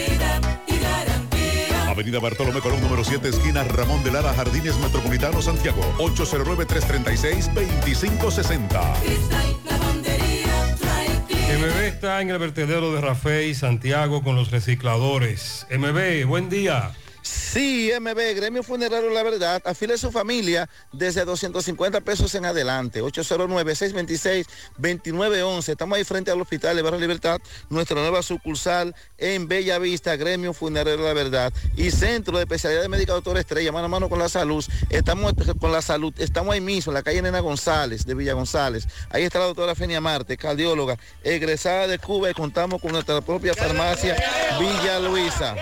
Avenida 2.02 2.20
Bartolomé 2.20 2.62
Colón, 2.62 2.82
número 2.82 3.04
7, 3.04 3.30
esquina 3.30 3.64
Ramón 3.64 4.04
de 4.04 4.10
Lara, 4.10 4.34
Jardines 4.34 4.76
Metropolitano, 4.80 5.40
Santiago. 5.40 5.84
809-336-2560. 6.00 8.94
Cristal, 9.04 9.56
lavandería, 9.70 10.76
dry 10.80 11.06
cleaner. 11.28 11.60
MB 11.60 11.78
está 11.84 12.20
en 12.22 12.32
el 12.32 12.40
vertedero 12.40 12.92
de 12.92 13.02
Rafael 13.02 13.54
Santiago 13.54 14.24
con 14.24 14.36
los 14.36 14.50
recicladores. 14.50 15.68
MB, 15.70 16.26
buen 16.26 16.50
día. 16.50 16.90
Sí, 17.22 17.92
MB, 18.00 18.36
Gremio 18.36 18.64
Funerario 18.64 19.12
La 19.12 19.22
Verdad, 19.24 19.62
afile 19.66 19.98
su 19.98 20.12
familia 20.12 20.70
desde 20.92 21.24
250 21.26 22.02
pesos 22.02 22.36
en 22.36 22.44
adelante. 22.46 23.02
809-626-2911. 23.04 25.70
Estamos 25.70 25.98
ahí 25.98 26.04
frente 26.04 26.32
al 26.32 26.42
Hospital 26.42 26.76
de 26.76 26.82
Barrio 26.82 27.00
Libertad, 27.00 27.40
nuestra 27.70 28.02
nueva 28.02 28.24
sucursal 28.24 28.96
en 29.18 29.48
Bella 29.48 29.80
Vista, 29.80 30.16
Gremio 30.16 30.54
Funerario 30.54 31.06
La 31.06 31.14
Verdad. 31.14 31.54
Y 31.76 31.92
Centro 31.92 32.38
de 32.38 32.44
Especialidad 32.44 32.82
de 32.82 32.90
Médica 32.90 33.14
Doctor 33.14 33.38
Estrella, 33.38 33.72
mano 33.72 33.86
a 33.86 33.90
mano 33.90 34.10
con 34.10 34.18
la 34.18 34.30
salud. 34.30 34.66
Estamos 34.90 35.34
con 35.60 35.72
la 35.72 35.82
salud, 35.82 36.14
estamos 36.18 36.54
ahí 36.54 36.62
mismo, 36.62 36.92
en 36.92 36.96
la 36.96 37.04
calle 37.04 37.22
Nena 37.22 37.42
González, 37.42 38.06
de 38.06 38.16
Villa 38.16 38.34
González. 38.34 38.88
Ahí 39.10 39.24
está 39.24 39.40
la 39.40 39.46
doctora 39.46 39.76
Fenia 39.76 40.02
Marte, 40.02 40.36
cardióloga, 40.38 40.98
egresada 41.24 41.88
de 41.88 42.00
Cuba 42.00 42.32
y 42.32 42.34
contamos 42.34 42.82
con 42.82 42.92
nuestra 42.92 43.22
propia 43.22 43.54
farmacia 43.54 44.18
Villa 44.60 45.00
Luisa. 45.00 45.56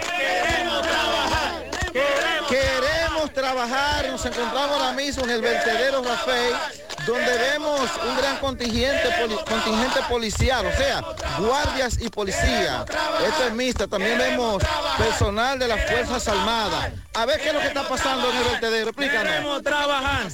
Queremos 3.30 3.34
trabajar, 3.34 4.08
nos 4.10 4.26
encontramos 4.26 4.72
ahora 4.72 4.94
mismo 4.94 5.24
en 5.24 5.30
el 5.32 5.42
vertedero 5.42 6.04
Rafael, 6.04 6.54
donde 7.06 7.38
vemos 7.38 7.90
un 8.08 8.18
gran 8.18 8.38
contingente, 8.38 9.10
poli- 9.20 9.38
contingente 9.48 10.00
policial, 10.10 10.66
o 10.66 10.72
sea, 10.76 11.02
guardias 11.38 12.00
y 12.02 12.10
policía. 12.10 12.86
Esto 13.26 13.48
es 13.48 13.54
mixta, 13.54 13.88
también 13.88 14.18
vemos 14.18 14.64
personal 14.98 15.60
de 15.60 15.68
las 15.68 15.86
Fuerzas 15.90 16.28
Armadas. 16.28 16.92
A 17.14 17.26
ver 17.26 17.40
qué 17.40 17.50
es 17.50 17.54
lo 17.54 17.60
que 17.60 17.68
está 17.68 17.88
pasando 17.88 18.30
en 18.32 18.38
el 18.38 18.44
vertedero, 18.46 18.90
explícanos. 18.90 19.32
Queremos 19.32 19.64
trabajar. 19.64 20.28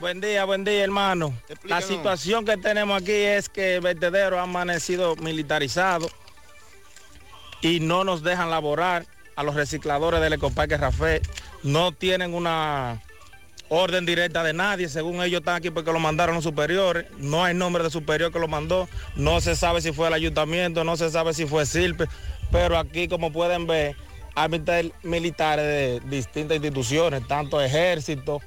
Buen 0.00 0.20
día, 0.20 0.44
buen 0.44 0.64
día, 0.64 0.84
hermano. 0.84 1.34
La 1.64 1.80
situación 1.80 2.44
que 2.44 2.56
tenemos 2.56 3.00
aquí 3.00 3.12
es 3.12 3.48
que 3.48 3.76
el 3.76 3.80
vertedero 3.80 4.38
ha 4.38 4.42
amanecido 4.42 5.16
militarizado 5.16 6.08
y 7.62 7.80
no 7.80 8.04
nos 8.04 8.22
dejan 8.22 8.50
laborar 8.50 9.06
a 9.38 9.44
los 9.44 9.54
recicladores 9.54 10.20
del 10.20 10.32
Ecoparque 10.32 10.76
Rafael. 10.76 11.22
No 11.62 11.92
tienen 11.92 12.34
una 12.34 13.00
orden 13.68 14.04
directa 14.04 14.42
de 14.42 14.52
nadie, 14.52 14.88
según 14.88 15.22
ellos 15.22 15.40
están 15.40 15.54
aquí 15.54 15.70
porque 15.70 15.92
lo 15.92 16.00
mandaron 16.00 16.34
los 16.34 16.42
superiores. 16.42 17.06
No 17.18 17.44
hay 17.44 17.54
nombre 17.54 17.84
de 17.84 17.90
superior 17.90 18.32
que 18.32 18.40
lo 18.40 18.48
mandó. 18.48 18.88
No 19.14 19.40
se 19.40 19.54
sabe 19.54 19.80
si 19.80 19.92
fue 19.92 20.08
el 20.08 20.14
ayuntamiento, 20.14 20.82
no 20.82 20.96
se 20.96 21.08
sabe 21.10 21.34
si 21.34 21.46
fue 21.46 21.66
Silpe, 21.66 22.06
pero 22.50 22.76
aquí 22.76 23.06
como 23.06 23.30
pueden 23.30 23.68
ver, 23.68 23.94
hay 24.34 24.48
militar- 24.48 24.92
militares 25.04 25.64
de 25.64 26.10
distintas 26.16 26.56
instituciones, 26.56 27.24
tanto 27.28 27.60
ejército, 27.62 28.40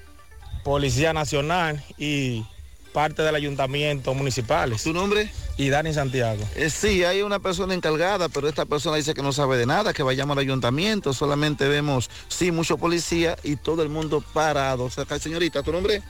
Policía 0.66 1.14
Nacional 1.14 1.82
y 1.98 2.44
parte 2.92 3.22
del 3.22 3.36
ayuntamiento 3.36 4.14
municipales. 4.14 4.84
¿Tu 4.84 4.94
nombre? 4.94 5.30
Y 5.58 5.70
Dani 5.70 5.94
Santiago. 5.94 6.44
Eh, 6.56 6.70
sí, 6.70 7.04
hay 7.04 7.22
una 7.22 7.40
persona 7.40 7.74
encargada, 7.74 8.30
pero 8.30 8.48
esta 8.48 8.66
persona 8.66 8.98
dice 8.98 9.14
que 9.14 9.22
no 9.22 9.34
sabe 9.34 9.58
de 9.58 9.66
nada, 9.66 9.94
que 9.94 10.04
vayamos 10.04 10.38
al 10.38 10.42
ayuntamiento, 10.42 11.14
solamente 11.14 11.68
vemos, 11.68 12.10
sí, 12.28 12.52
mucho 12.52 12.78
policía 12.78 13.38
y 13.44 13.56
todo 13.56 13.84
el 13.84 13.90
mundo 13.90 14.24
parado. 14.34 14.86
O 14.86 14.90
sea, 14.90 15.06
señorita, 15.20 15.64
¿tu 15.64 15.72
nombre? 15.72 16.02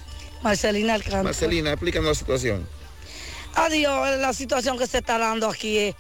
Marcelina 0.42 0.96
Alcántara. 0.96 1.24
Marcelina, 1.24 1.72
explícanos 1.72 2.08
la 2.08 2.16
situación. 2.16 2.68
Adiós, 3.56 4.18
la 4.20 4.34
situación 4.34 4.78
que 4.78 4.88
se 4.88 5.00
está 5.00 5.18
dando 5.18 5.50
aquí 5.50 5.78
es, 5.78 5.96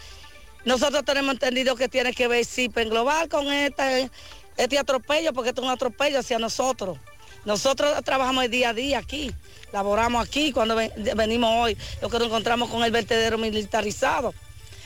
nosotros 0.66 1.04
tenemos 1.04 1.34
entendido 1.34 1.76
que 1.76 1.90
tiene 1.90 2.14
que 2.14 2.28
ver 2.28 2.46
CIPEN 2.46 2.90
global 2.90 3.28
con 3.28 3.52
este, 3.52 4.10
este 4.58 4.80
atropello, 4.80 5.34
porque 5.34 5.50
esto 5.50 5.62
es 5.62 5.66
un 5.66 5.74
atropello 5.74 6.20
hacia 6.20 6.40
nosotros. 6.40 6.98
Nosotros 7.46 7.92
trabajamos 8.04 8.44
el 8.46 8.52
día 8.52 8.70
a 8.70 8.74
día 8.74 9.00
aquí, 9.00 9.32
laboramos 9.72 10.26
aquí, 10.26 10.52
cuando 10.52 10.76
ven- 10.76 10.92
venimos 11.16 11.50
hoy, 11.56 11.78
lo 12.02 12.10
que 12.10 12.18
nos 12.20 12.28
encontramos 12.28 12.70
con 12.70 12.84
el 12.84 12.92
vertedero 12.92 13.38
militarizado. 13.38 14.34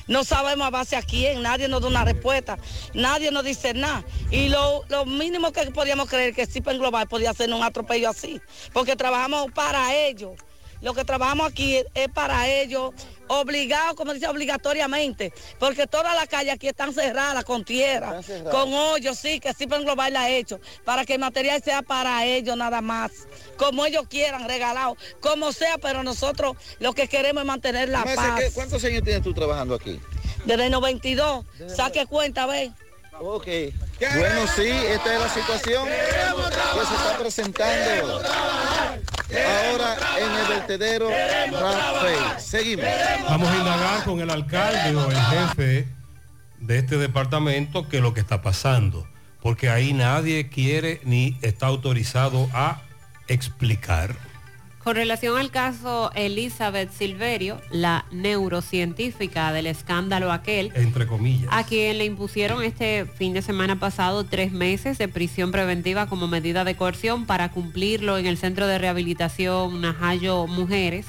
No 0.08 0.24
sabemos 0.24 0.68
a 0.68 0.70
base 0.70 0.96
a 0.96 1.02
quién, 1.02 1.42
nadie 1.42 1.68
nos 1.68 1.82
da 1.82 1.88
una 1.88 2.06
respuesta, 2.06 2.58
nadie 2.94 3.32
nos 3.32 3.44
dice 3.44 3.74
nada. 3.74 4.04
Y 4.30 4.50
lo, 4.50 4.86
mínimo 5.06 5.52
que 5.52 5.70
podíamos 5.72 6.08
creer 6.08 6.34
que 6.36 6.46
CIPEN 6.46 6.78
Global 6.78 7.08
podía 7.08 7.32
hacer 7.32 7.52
un 7.52 7.64
atropello 7.64 8.10
así, 8.10 8.40
porque 8.72 8.96
trabajamos 8.96 9.52
para 9.52 9.96
ellos. 9.96 10.34
Lo 10.82 10.94
que 10.94 11.04
trabajamos 11.04 11.48
aquí 11.48 11.82
es 11.96 12.10
para 12.10 12.48
ellos, 12.48 12.92
obligado, 13.28 13.96
como 13.96 14.14
dice, 14.14 14.28
obligatoriamente, 14.28 15.34
porque 15.60 15.88
todas 15.88 16.16
las 16.16 16.28
calles 16.28 16.54
aquí 16.54 16.68
están 16.68 16.94
cerradas 16.94 17.44
con 17.44 17.64
tierra, 17.66 18.22
cerradas. 18.24 18.54
con 18.54 18.74
hoyos, 18.74 19.18
sí, 19.18 19.40
que 19.40 19.54
CIPEN 19.54 19.84
Global 19.84 20.14
la 20.14 20.22
ha 20.22 20.30
hecho, 20.30 20.60
para 20.84 21.06
que 21.06 21.14
el 21.16 21.20
material 21.20 21.62
sea 21.64 21.82
para 21.82 22.26
ellos 22.26 22.56
nada 22.58 22.82
más, 22.82 23.12
como 23.58 23.86
ellos 23.86 24.04
quieran, 24.10 24.48
regalado, 24.48 24.98
como 25.22 25.52
sea, 25.52 25.78
pero 25.78 26.04
nosotros 26.04 26.56
lo 26.80 26.94
que 26.94 27.08
queremos 27.08 27.42
es 27.42 27.48
mantener 27.48 27.90
la 27.90 28.04
paz. 28.04 28.40
¿qué- 28.40 28.52
¿Cuántos 28.52 28.84
años 28.84 29.04
tienes 29.04 29.24
tú 29.24 29.34
trabajando 29.34 29.76
aquí? 29.76 30.00
Desde 30.46 30.66
el 30.66 30.72
92, 30.72 31.46
saque 31.76 32.06
cuenta, 32.06 32.46
ve. 32.46 32.72
Ok. 33.20 33.48
Bueno, 34.00 34.46
sí, 34.56 34.68
esta 34.68 35.14
es 35.16 35.22
la 35.22 35.30
situación 35.34 35.86
que 35.86 36.86
se 36.86 36.96
está 36.96 37.18
presentando 37.18 38.22
ahora 39.34 39.98
en 40.20 40.32
el 40.32 40.48
vertedero 40.48 41.10
Rafael. 41.10 42.40
Seguimos. 42.40 42.86
Vamos 43.28 43.50
a 43.50 43.58
indagar 43.58 44.04
con 44.04 44.20
el 44.20 44.30
alcalde 44.30 44.96
o 44.96 45.10
el 45.10 45.18
jefe 45.18 45.88
de 46.60 46.78
este 46.80 46.98
departamento 46.98 47.88
qué 47.90 47.98
es 47.98 48.04
lo 48.04 48.14
que 48.14 48.22
está 48.22 48.42
pasando, 48.42 49.08
porque 49.42 49.70
ahí 49.70 49.94
nadie 49.94 50.50
quiere 50.50 51.02
ni 51.04 51.38
está 51.42 51.68
autorizado 51.68 52.50
a 52.54 52.82
explicar. 53.28 54.16
Con 54.86 54.98
relación 54.98 55.36
al 55.40 55.50
caso 55.50 56.12
Elizabeth 56.14 56.92
Silverio, 56.92 57.60
la 57.72 58.06
neurocientífica 58.12 59.52
del 59.52 59.66
escándalo 59.66 60.32
aquel, 60.32 60.72
Entre 60.76 61.08
comillas. 61.08 61.50
a 61.52 61.64
quien 61.64 61.98
le 61.98 62.06
impusieron 62.06 62.62
este 62.62 63.08
fin 63.08 63.34
de 63.34 63.42
semana 63.42 63.80
pasado 63.80 64.26
tres 64.26 64.52
meses 64.52 65.00
de 65.00 65.08
prisión 65.08 65.52
preventiva 65.52 66.06
como 66.06 66.28
medida 66.28 66.64
de 66.64 66.76
coerción 66.76 67.26
para 67.26 67.50
cumplirlo 67.50 68.20
en 68.20 68.28
el 68.28 68.38
Centro 68.38 68.68
de 68.68 68.78
Rehabilitación 68.78 69.82
Najayo 69.82 70.46
Mujeres, 70.46 71.08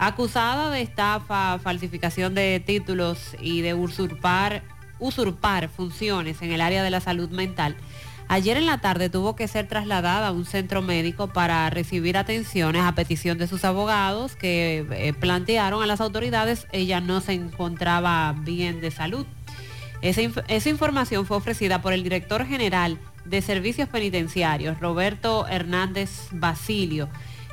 acusada 0.00 0.72
de 0.72 0.82
estafa, 0.82 1.60
falsificación 1.60 2.34
de 2.34 2.58
títulos 2.58 3.36
y 3.40 3.60
de 3.60 3.74
usurpar, 3.74 4.64
usurpar 4.98 5.68
funciones 5.68 6.42
en 6.42 6.50
el 6.50 6.60
área 6.60 6.82
de 6.82 6.90
la 6.90 7.00
salud 7.00 7.30
mental. 7.30 7.76
Ayer 8.28 8.56
en 8.56 8.66
la 8.66 8.78
tarde 8.78 9.08
tuvo 9.08 9.36
que 9.36 9.46
ser 9.46 9.68
trasladada 9.68 10.28
a 10.28 10.32
un 10.32 10.46
centro 10.46 10.82
médico 10.82 11.28
para 11.28 11.70
recibir 11.70 12.16
atenciones 12.16 12.82
a 12.82 12.92
petición 12.92 13.38
de 13.38 13.46
sus 13.46 13.64
abogados 13.64 14.34
que 14.34 14.84
eh, 14.90 15.12
plantearon 15.12 15.82
a 15.82 15.86
las 15.86 16.00
autoridades 16.00 16.66
ella 16.72 17.00
no 17.00 17.20
se 17.20 17.34
encontraba 17.34 18.34
bien 18.40 18.80
de 18.80 18.90
salud. 18.90 19.26
Esa, 20.02 20.20
esa 20.48 20.68
información 20.68 21.24
fue 21.24 21.36
ofrecida 21.36 21.80
por 21.80 21.92
el 21.92 22.02
director 22.02 22.44
general 22.44 22.98
de 23.24 23.42
Servicios 23.42 23.88
Penitenciarios, 23.88 24.80
Roberto 24.80 25.46
Hernández 25.46 26.28
Basilio, 26.32 27.08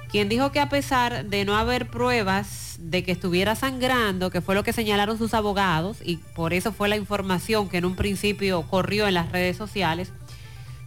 quien 0.09 0.27
dijo 0.27 0.51
que 0.51 0.59
a 0.59 0.69
pesar 0.69 1.25
de 1.25 1.45
no 1.45 1.55
haber 1.55 1.87
pruebas 1.87 2.77
de 2.79 3.03
que 3.03 3.11
estuviera 3.11 3.55
sangrando, 3.55 4.29
que 4.29 4.41
fue 4.41 4.55
lo 4.55 4.63
que 4.63 4.73
señalaron 4.73 5.17
sus 5.17 5.33
abogados, 5.33 5.97
y 6.03 6.17
por 6.17 6.53
eso 6.53 6.71
fue 6.71 6.89
la 6.89 6.97
información 6.97 7.69
que 7.69 7.77
en 7.77 7.85
un 7.85 7.95
principio 7.95 8.63
corrió 8.63 9.07
en 9.07 9.13
las 9.13 9.31
redes 9.31 9.57
sociales, 9.57 10.11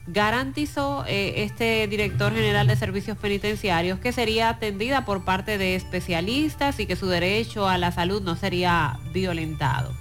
garantizó 0.07 1.05
eh, 1.07 1.43
este 1.43 1.87
director 1.89 2.33
general 2.33 2.66
de 2.66 2.77
servicios 2.77 3.19
penitenciarios 3.19 3.99
que 3.99 4.12
sería 4.12 4.49
atendida 4.49 5.05
por 5.05 5.24
parte 5.24 5.59
de 5.59 5.74
especialistas 5.74 6.78
y 6.78 6.87
que 6.87 6.97
su 6.97 7.07
derecho 7.07 7.69
a 7.69 7.78
la 7.78 7.91
salud 7.93 8.23
no 8.23 8.37
sería 8.37 8.99
violentado. 9.12 9.93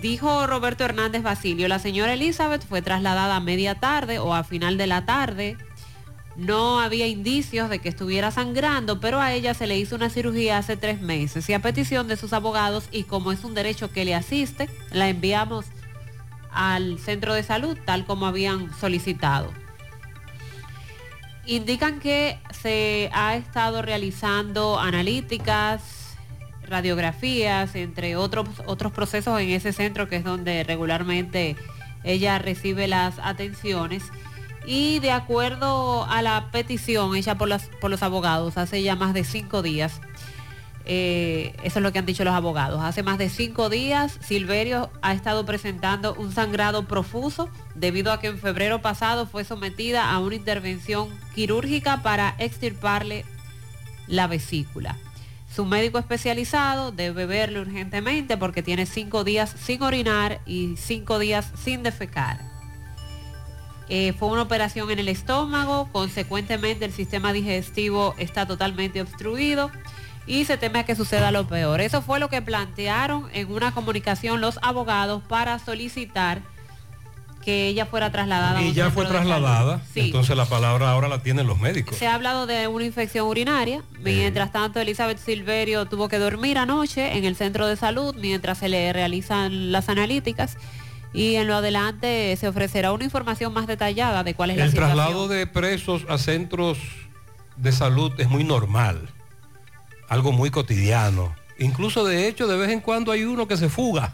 Dijo 0.00 0.46
Roberto 0.46 0.84
Hernández 0.84 1.22
Basilio, 1.22 1.68
la 1.68 1.78
señora 1.78 2.14
Elizabeth 2.14 2.66
fue 2.66 2.80
trasladada 2.80 3.36
a 3.36 3.40
media 3.40 3.74
tarde 3.74 4.18
o 4.18 4.34
a 4.34 4.44
final 4.44 4.78
de 4.78 4.86
la 4.86 5.04
tarde. 5.04 5.58
No 6.34 6.80
había 6.80 7.06
indicios 7.06 7.68
de 7.68 7.78
que 7.78 7.90
estuviera 7.90 8.30
sangrando, 8.30 9.00
pero 9.00 9.20
a 9.20 9.34
ella 9.34 9.52
se 9.52 9.66
le 9.66 9.78
hizo 9.78 9.94
una 9.94 10.08
cirugía 10.08 10.56
hace 10.56 10.78
tres 10.78 11.02
meses 11.02 11.46
y 11.50 11.52
a 11.52 11.60
petición 11.60 12.08
de 12.08 12.16
sus 12.16 12.32
abogados 12.32 12.88
y 12.90 13.04
como 13.04 13.32
es 13.32 13.44
un 13.44 13.52
derecho 13.52 13.92
que 13.92 14.06
le 14.06 14.14
asiste, 14.14 14.70
la 14.90 15.10
enviamos 15.10 15.66
al 16.52 16.98
centro 16.98 17.34
de 17.34 17.42
salud 17.42 17.76
tal 17.84 18.04
como 18.04 18.26
habían 18.26 18.72
solicitado. 18.78 19.52
Indican 21.44 21.98
que 21.98 22.38
se 22.62 23.10
ha 23.12 23.34
estado 23.36 23.82
realizando 23.82 24.78
analíticas, 24.78 26.16
radiografías, 26.68 27.74
entre 27.74 28.16
otros, 28.16 28.48
otros 28.66 28.92
procesos 28.92 29.40
en 29.40 29.50
ese 29.50 29.72
centro 29.72 30.08
que 30.08 30.16
es 30.16 30.24
donde 30.24 30.62
regularmente 30.64 31.56
ella 32.04 32.38
recibe 32.38 32.88
las 32.88 33.18
atenciones. 33.18 34.04
Y 34.64 35.00
de 35.00 35.10
acuerdo 35.10 36.04
a 36.04 36.22
la 36.22 36.50
petición 36.52 37.16
hecha 37.16 37.36
por, 37.36 37.48
las, 37.48 37.64
por 37.80 37.90
los 37.90 38.02
abogados 38.02 38.56
hace 38.56 38.82
ya 38.82 38.94
más 38.94 39.12
de 39.12 39.24
cinco 39.24 39.60
días, 39.60 40.00
eh, 40.84 41.54
eso 41.62 41.78
es 41.78 41.82
lo 41.82 41.92
que 41.92 41.98
han 41.98 42.06
dicho 42.06 42.24
los 42.24 42.34
abogados. 42.34 42.82
Hace 42.82 43.02
más 43.02 43.18
de 43.18 43.28
cinco 43.28 43.68
días, 43.68 44.18
Silverio 44.20 44.90
ha 45.02 45.12
estado 45.12 45.44
presentando 45.44 46.14
un 46.14 46.32
sangrado 46.32 46.86
profuso 46.86 47.48
debido 47.74 48.12
a 48.12 48.20
que 48.20 48.28
en 48.28 48.38
febrero 48.38 48.82
pasado 48.82 49.26
fue 49.26 49.44
sometida 49.44 50.10
a 50.10 50.18
una 50.18 50.34
intervención 50.34 51.08
quirúrgica 51.34 52.02
para 52.02 52.34
extirparle 52.38 53.24
la 54.06 54.26
vesícula. 54.26 54.98
Su 55.54 55.66
médico 55.66 55.98
especializado 55.98 56.92
debe 56.92 57.26
verle 57.26 57.60
urgentemente 57.60 58.36
porque 58.36 58.62
tiene 58.62 58.86
cinco 58.86 59.22
días 59.22 59.54
sin 59.62 59.82
orinar 59.82 60.40
y 60.46 60.76
cinco 60.76 61.18
días 61.18 61.52
sin 61.62 61.82
defecar. 61.82 62.40
Eh, 63.88 64.14
fue 64.14 64.28
una 64.28 64.42
operación 64.42 64.90
en 64.90 64.98
el 64.98 65.08
estómago, 65.08 65.88
consecuentemente 65.92 66.86
el 66.86 66.92
sistema 66.92 67.34
digestivo 67.34 68.14
está 68.16 68.46
totalmente 68.46 69.02
obstruido 69.02 69.70
y 70.26 70.44
se 70.44 70.56
teme 70.56 70.80
a 70.80 70.84
que 70.84 70.94
suceda 70.94 71.30
lo 71.32 71.46
peor. 71.46 71.80
Eso 71.80 72.02
fue 72.02 72.20
lo 72.20 72.28
que 72.28 72.42
plantearon 72.42 73.28
en 73.32 73.50
una 73.52 73.72
comunicación 73.72 74.40
los 74.40 74.58
abogados 74.62 75.22
para 75.28 75.58
solicitar 75.58 76.42
que 77.44 77.66
ella 77.66 77.86
fuera 77.86 78.12
trasladada. 78.12 78.60
a 78.60 78.62
Y 78.62 78.72
ya 78.72 78.90
fue 78.92 79.04
trasladada, 79.04 79.82
Sí. 79.92 80.00
entonces 80.00 80.36
la 80.36 80.46
palabra 80.46 80.92
ahora 80.92 81.08
la 81.08 81.24
tienen 81.24 81.48
los 81.48 81.58
médicos. 81.58 81.96
Se 81.96 82.06
ha 82.06 82.14
hablado 82.14 82.46
de 82.46 82.68
una 82.68 82.84
infección 82.84 83.26
urinaria. 83.26 83.82
Mientras 84.00 84.52
tanto, 84.52 84.78
Elizabeth 84.78 85.18
Silverio 85.18 85.86
tuvo 85.86 86.08
que 86.08 86.18
dormir 86.20 86.56
anoche 86.56 87.16
en 87.18 87.24
el 87.24 87.34
centro 87.34 87.66
de 87.66 87.74
salud 87.74 88.14
mientras 88.16 88.58
se 88.58 88.68
le 88.68 88.92
realizan 88.92 89.72
las 89.72 89.88
analíticas. 89.88 90.56
Y 91.12 91.34
en 91.34 91.48
lo 91.48 91.56
adelante 91.56 92.34
se 92.36 92.46
ofrecerá 92.46 92.92
una 92.92 93.02
información 93.04 93.52
más 93.52 93.66
detallada 93.66 94.22
de 94.22 94.34
cuál 94.34 94.50
es 94.52 94.56
la 94.58 94.64
El 94.64 94.70
situación. 94.70 94.96
traslado 94.96 95.26
de 95.28 95.46
presos 95.48 96.06
a 96.08 96.18
centros 96.18 96.78
de 97.56 97.72
salud 97.72 98.12
es 98.18 98.28
muy 98.30 98.44
normal, 98.44 99.08
algo 100.12 100.30
muy 100.30 100.50
cotidiano. 100.50 101.34
Incluso 101.58 102.04
de 102.04 102.28
hecho 102.28 102.46
de 102.46 102.58
vez 102.58 102.70
en 102.70 102.80
cuando 102.80 103.12
hay 103.12 103.24
uno 103.24 103.48
que 103.48 103.56
se 103.56 103.70
fuga. 103.70 104.12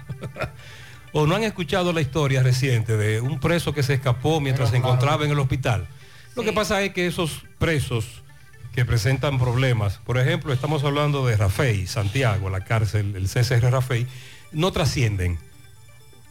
o 1.13 1.27
no 1.27 1.35
han 1.35 1.43
escuchado 1.43 1.93
la 1.93 2.01
historia 2.01 2.43
reciente 2.43 2.97
de 2.97 3.21
un 3.21 3.41
preso 3.41 3.75
que 3.75 3.83
se 3.83 3.95
escapó 3.95 4.41
mientras 4.41 4.71
se 4.71 4.77
encontraba 4.77 5.25
en 5.25 5.33
el 5.33 5.39
hospital. 5.41 5.89
Lo 6.37 6.45
que 6.45 6.53
pasa 6.53 6.81
es 6.83 6.93
que 6.93 7.09
esos 7.09 7.43
presos 7.59 8.23
que 8.73 8.85
presentan 8.85 9.41
problemas, 9.41 9.99
por 10.05 10.19
ejemplo, 10.19 10.53
estamos 10.53 10.85
hablando 10.85 11.27
de 11.27 11.37
Rafey, 11.37 11.89
Santiago, 11.89 12.49
la 12.49 12.61
cárcel, 12.61 13.17
el 13.17 13.27
CCR 13.27 13.73
Rafey, 13.73 14.07
no 14.53 14.71
trascienden 14.71 15.39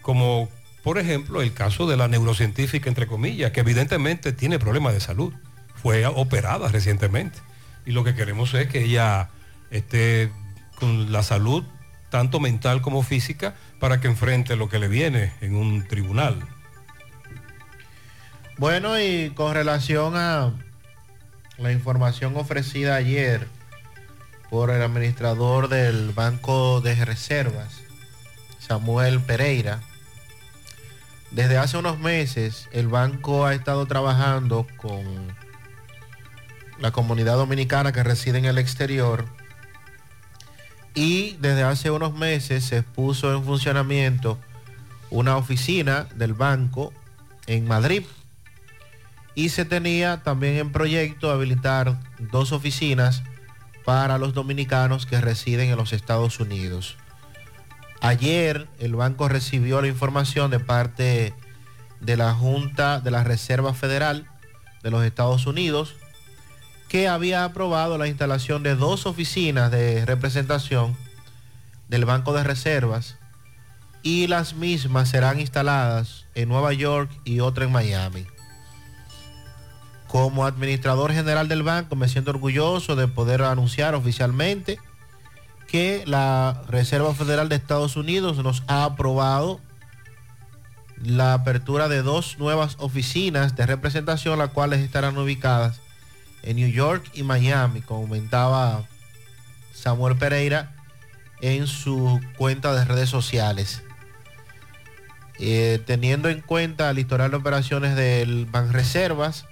como 0.02 0.48
por 0.82 0.98
ejemplo 0.98 1.42
el 1.42 1.52
caso 1.54 1.88
de 1.88 1.98
la 1.98 2.08
neurocientífica, 2.08 2.88
entre 2.88 3.08
comillas, 3.08 3.52
que 3.52 3.60
evidentemente 3.60 4.32
tiene 4.32 4.60
problemas 4.60 4.94
de 4.94 5.02
salud. 5.02 5.34
Fue 5.76 6.06
operada 6.06 6.70
recientemente. 6.70 7.40
Y 7.86 7.92
lo 7.92 8.06
que 8.06 8.16
queremos 8.16 8.54
es 8.54 8.68
que 8.68 8.86
ella 8.86 9.30
esté 9.72 10.32
con 10.76 11.12
la 11.12 11.24
salud, 11.24 11.64
tanto 12.10 12.40
mental 12.40 12.82
como 12.82 13.04
física, 13.04 13.56
para 13.80 14.00
que 14.00 14.08
enfrente 14.08 14.56
lo 14.56 14.70
que 14.70 14.80
le 14.80 14.88
viene 14.88 15.34
en 15.42 15.56
un 15.56 15.88
tribunal. 15.88 16.48
Bueno, 18.58 19.00
y 19.00 19.32
con 19.36 19.54
relación 19.54 20.16
a 20.16 20.52
la 21.58 21.72
información 21.72 22.36
ofrecida 22.38 22.96
ayer 22.96 23.48
por 24.50 24.70
el 24.72 24.82
administrador 24.82 25.68
del 25.68 26.12
Banco 26.12 26.82
de 26.82 27.04
Reservas, 27.06 27.82
Samuel 28.60 29.20
Pereira, 29.22 29.82
desde 31.32 31.58
hace 31.58 31.78
unos 31.78 32.00
meses 32.00 32.70
el 32.72 32.88
banco 32.88 33.46
ha 33.46 33.54
estado 33.54 33.86
trabajando 33.86 34.66
con 34.78 35.04
la 36.80 36.92
comunidad 36.92 37.36
dominicana 37.36 37.92
que 37.92 38.04
reside 38.04 38.38
en 38.38 38.46
el 38.46 38.58
exterior 38.58 39.26
y 40.98 41.38
desde 41.40 41.62
hace 41.62 41.92
unos 41.92 42.16
meses 42.16 42.64
se 42.64 42.82
puso 42.82 43.32
en 43.32 43.44
funcionamiento 43.44 44.40
una 45.12 45.38
oficina 45.38 46.08
del 46.16 46.34
banco 46.34 46.92
en 47.46 47.68
Madrid 47.68 48.04
y 49.36 49.50
se 49.50 49.64
tenía 49.64 50.24
también 50.24 50.56
en 50.56 50.72
proyecto 50.72 51.30
habilitar 51.30 52.00
dos 52.32 52.52
oficinas 52.52 53.22
para 53.86 54.18
los 54.18 54.34
dominicanos 54.34 55.06
que 55.06 55.22
residen 55.22 55.70
en 55.70 55.78
los 55.78 55.94
Estados 55.94 56.40
Unidos. 56.40 56.98
Ayer 58.02 58.68
el 58.80 58.96
banco 58.96 59.30
recibió 59.30 59.80
la 59.84 59.90
información 59.90 60.50
de 60.50 60.60
parte 60.60 61.36
de 62.00 62.18
la 62.18 62.34
Junta 62.34 63.02
de 63.02 63.12
la 63.12 63.24
Reserva 63.24 63.76
Federal 63.76 64.26
de 64.82 64.90
los 64.90 65.06
Estados 65.06 65.46
Unidos 65.46 65.96
que 66.88 67.08
había 67.08 67.44
aprobado 67.44 67.98
la 67.98 68.08
instalación 68.08 68.64
de 68.64 68.76
dos 68.76 69.06
oficinas 69.06 69.72
de 69.72 70.06
representación 70.06 70.96
del 71.90 72.06
Banco 72.06 72.34
de 72.34 72.44
Reservas 72.44 73.18
y 74.04 74.28
las 74.28 74.54
mismas 74.54 75.10
serán 75.10 75.40
instaladas 75.40 76.26
en 76.36 76.50
Nueva 76.50 76.74
York 76.74 77.12
y 77.26 77.42
otra 77.42 77.66
en 77.66 77.72
Miami. 77.72 78.26
Como 80.08 80.46
administrador 80.46 81.12
general 81.12 81.50
del 81.50 81.64
banco 81.64 81.96
me 81.98 82.08
siento 82.08 82.32
orgulloso 82.32 82.96
de 82.96 83.10
poder 83.10 83.42
anunciar 83.42 83.94
oficialmente 83.96 84.80
que 85.68 86.04
la 86.06 86.64
Reserva 86.70 87.14
Federal 87.14 87.50
de 87.50 87.58
Estados 87.58 87.98
Unidos 87.98 88.38
nos 88.38 88.64
ha 88.68 88.86
aprobado 88.86 89.60
la 91.04 91.34
apertura 91.34 91.90
de 91.90 92.02
dos 92.02 92.40
nuevas 92.40 92.78
oficinas 92.80 93.58
de 93.58 93.66
representación, 93.66 94.40
las 94.40 94.52
cuales 94.52 94.80
estarán 94.80 95.18
ubicadas 95.18 95.82
en 96.48 96.56
New 96.56 96.70
York 96.70 97.04
y 97.14 97.24
Miami, 97.24 97.82
comentaba 97.82 98.86
Samuel 99.74 100.16
Pereira 100.16 100.74
en 101.42 101.68
su 101.68 102.22
cuenta 102.38 102.74
de 102.74 102.86
redes 102.86 103.10
sociales. 103.10 103.84
Eh, 105.40 105.84
teniendo 105.86 106.30
en 106.30 106.40
cuenta 106.40 106.90
el 106.90 107.00
historial 107.00 107.32
de 107.32 107.38
operaciones 107.38 107.98
del 107.98 108.46
Banreservas, 108.46 109.46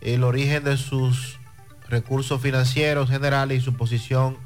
el 0.00 0.22
origen 0.22 0.62
de 0.62 0.76
sus 0.76 1.40
recursos 1.88 2.40
financieros 2.40 3.10
generales 3.10 3.58
y 3.58 3.64
su 3.64 3.74
posición 3.74 4.38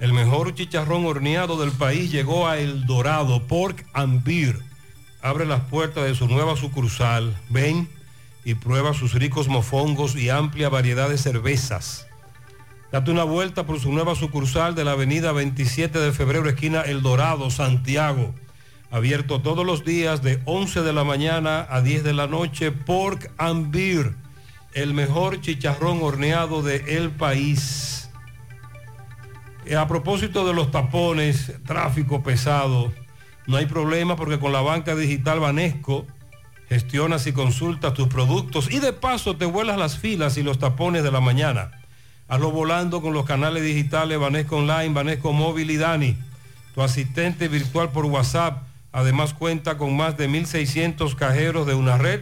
El 0.00 0.14
mejor 0.14 0.52
chicharrón 0.56 1.06
horneado 1.06 1.60
del 1.60 1.70
país 1.70 2.10
llegó 2.10 2.48
a 2.48 2.58
El 2.58 2.86
Dorado, 2.86 3.46
Pork 3.46 3.86
and 3.92 4.24
Beer. 4.24 4.58
Abre 5.22 5.46
las 5.46 5.60
puertas 5.60 6.06
de 6.06 6.16
su 6.16 6.26
nueva 6.26 6.56
sucursal. 6.56 7.36
Ven 7.50 7.88
y 8.48 8.54
prueba 8.54 8.94
sus 8.94 9.12
ricos 9.12 9.46
mofongos 9.46 10.16
y 10.16 10.30
amplia 10.30 10.70
variedad 10.70 11.10
de 11.10 11.18
cervezas. 11.18 12.06
Date 12.90 13.10
una 13.10 13.24
vuelta 13.24 13.66
por 13.66 13.78
su 13.78 13.92
nueva 13.92 14.14
sucursal 14.14 14.74
de 14.74 14.86
la 14.86 14.92
avenida 14.92 15.32
27 15.32 15.98
de 15.98 16.12
febrero, 16.12 16.48
esquina 16.48 16.80
El 16.80 17.02
Dorado, 17.02 17.50
Santiago. 17.50 18.34
Abierto 18.90 19.42
todos 19.42 19.66
los 19.66 19.84
días 19.84 20.22
de 20.22 20.40
11 20.46 20.80
de 20.80 20.94
la 20.94 21.04
mañana 21.04 21.66
a 21.68 21.82
10 21.82 22.04
de 22.04 22.14
la 22.14 22.26
noche. 22.26 22.72
Pork 22.72 23.30
and 23.36 23.70
Beer, 23.70 24.14
el 24.72 24.94
mejor 24.94 25.42
chicharrón 25.42 25.98
horneado 26.00 26.62
de 26.62 26.96
el 26.96 27.10
país. 27.10 28.08
Eh, 29.66 29.76
A 29.76 29.86
propósito 29.86 30.46
de 30.46 30.54
los 30.54 30.70
tapones, 30.70 31.52
tráfico 31.66 32.22
pesado, 32.22 32.94
no 33.46 33.58
hay 33.58 33.66
problema 33.66 34.16
porque 34.16 34.38
con 34.38 34.52
la 34.52 34.62
banca 34.62 34.94
digital 34.94 35.38
Banesco 35.38 36.06
gestionas 36.68 37.26
y 37.26 37.32
consultas 37.32 37.94
tus 37.94 38.08
productos 38.08 38.70
y 38.70 38.78
de 38.78 38.92
paso 38.92 39.36
te 39.36 39.46
vuelas 39.46 39.78
las 39.78 39.98
filas 39.98 40.36
y 40.36 40.42
los 40.42 40.58
tapones 40.58 41.02
de 41.02 41.10
la 41.10 41.20
mañana. 41.20 41.70
Hazlo 42.28 42.50
volando 42.50 43.00
con 43.00 43.14
los 43.14 43.24
canales 43.24 43.62
digitales 43.62 44.18
Banesco 44.18 44.58
Online, 44.58 44.92
Banesco 44.92 45.32
Móvil 45.32 45.70
y 45.70 45.78
Dani, 45.78 46.16
tu 46.74 46.82
asistente 46.82 47.48
virtual 47.48 47.90
por 47.90 48.04
WhatsApp. 48.04 48.64
Además 48.92 49.32
cuenta 49.32 49.78
con 49.78 49.96
más 49.96 50.16
de 50.16 50.28
1.600 50.28 51.14
cajeros 51.14 51.66
de 51.66 51.74
una 51.74 51.96
red, 51.96 52.20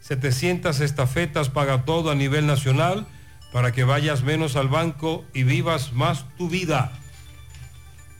700 0.00 0.80
estafetas 0.80 1.48
paga 1.48 1.84
todo 1.84 2.10
a 2.10 2.14
nivel 2.14 2.46
nacional 2.46 3.06
para 3.52 3.72
que 3.72 3.84
vayas 3.84 4.22
menos 4.22 4.56
al 4.56 4.68
banco 4.68 5.24
y 5.32 5.44
vivas 5.44 5.92
más 5.92 6.24
tu 6.36 6.48
vida. 6.48 6.92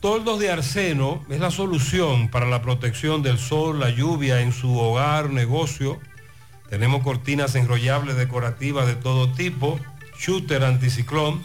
Toldos 0.04 0.38
de 0.38 0.50
arseno 0.50 1.24
es 1.30 1.40
la 1.40 1.50
solución 1.50 2.28
para 2.28 2.44
la 2.44 2.60
protección 2.60 3.22
del 3.22 3.38
sol, 3.38 3.80
la 3.80 3.88
lluvia 3.88 4.42
en 4.42 4.52
su 4.52 4.78
hogar, 4.78 5.30
negocio. 5.30 5.98
Tenemos 6.68 7.02
cortinas 7.02 7.54
enrollables 7.54 8.14
decorativas 8.16 8.86
de 8.86 8.96
todo 8.96 9.32
tipo, 9.32 9.80
shooter 10.18 10.62
anticiclón, 10.62 11.42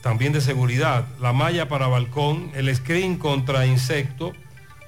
también 0.00 0.32
de 0.32 0.40
seguridad, 0.40 1.04
la 1.20 1.34
malla 1.34 1.68
para 1.68 1.88
balcón, 1.88 2.50
el 2.54 2.74
screen 2.74 3.18
contra 3.18 3.66
insecto, 3.66 4.32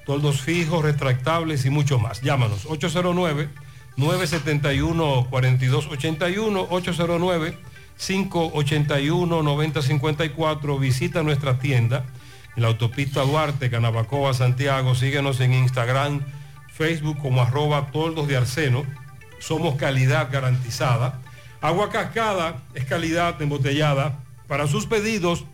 toldos 0.07 0.41
fijos, 0.41 0.83
retractables 0.83 1.65
y 1.65 1.69
mucho 1.69 1.99
más. 1.99 2.21
Llámanos 2.21 2.65
809 2.65 3.47
971 3.95 5.27
4281 5.29 6.67
809 6.71 7.66
581 7.97 9.43
9054. 9.43 10.79
Visita 10.79 11.23
nuestra 11.23 11.59
tienda 11.59 12.05
en 12.55 12.63
la 12.63 12.69
autopista 12.69 13.21
Duarte, 13.21 13.69
Canabacoa, 13.69 14.33
Santiago. 14.33 14.95
Síguenos 14.95 15.39
en 15.39 15.53
Instagram, 15.53 16.21
Facebook 16.73 17.19
como 17.19 17.41
arroba 17.41 17.91
toldos 17.91 18.27
de 18.27 18.37
arseno. 18.37 18.85
Somos 19.39 19.75
calidad 19.75 20.29
garantizada. 20.31 21.21
Agua 21.61 21.89
cascada 21.89 22.63
es 22.73 22.85
calidad 22.85 23.41
embotellada. 23.41 24.19
Para 24.47 24.67
sus 24.67 24.85
pedidos, 24.85 25.45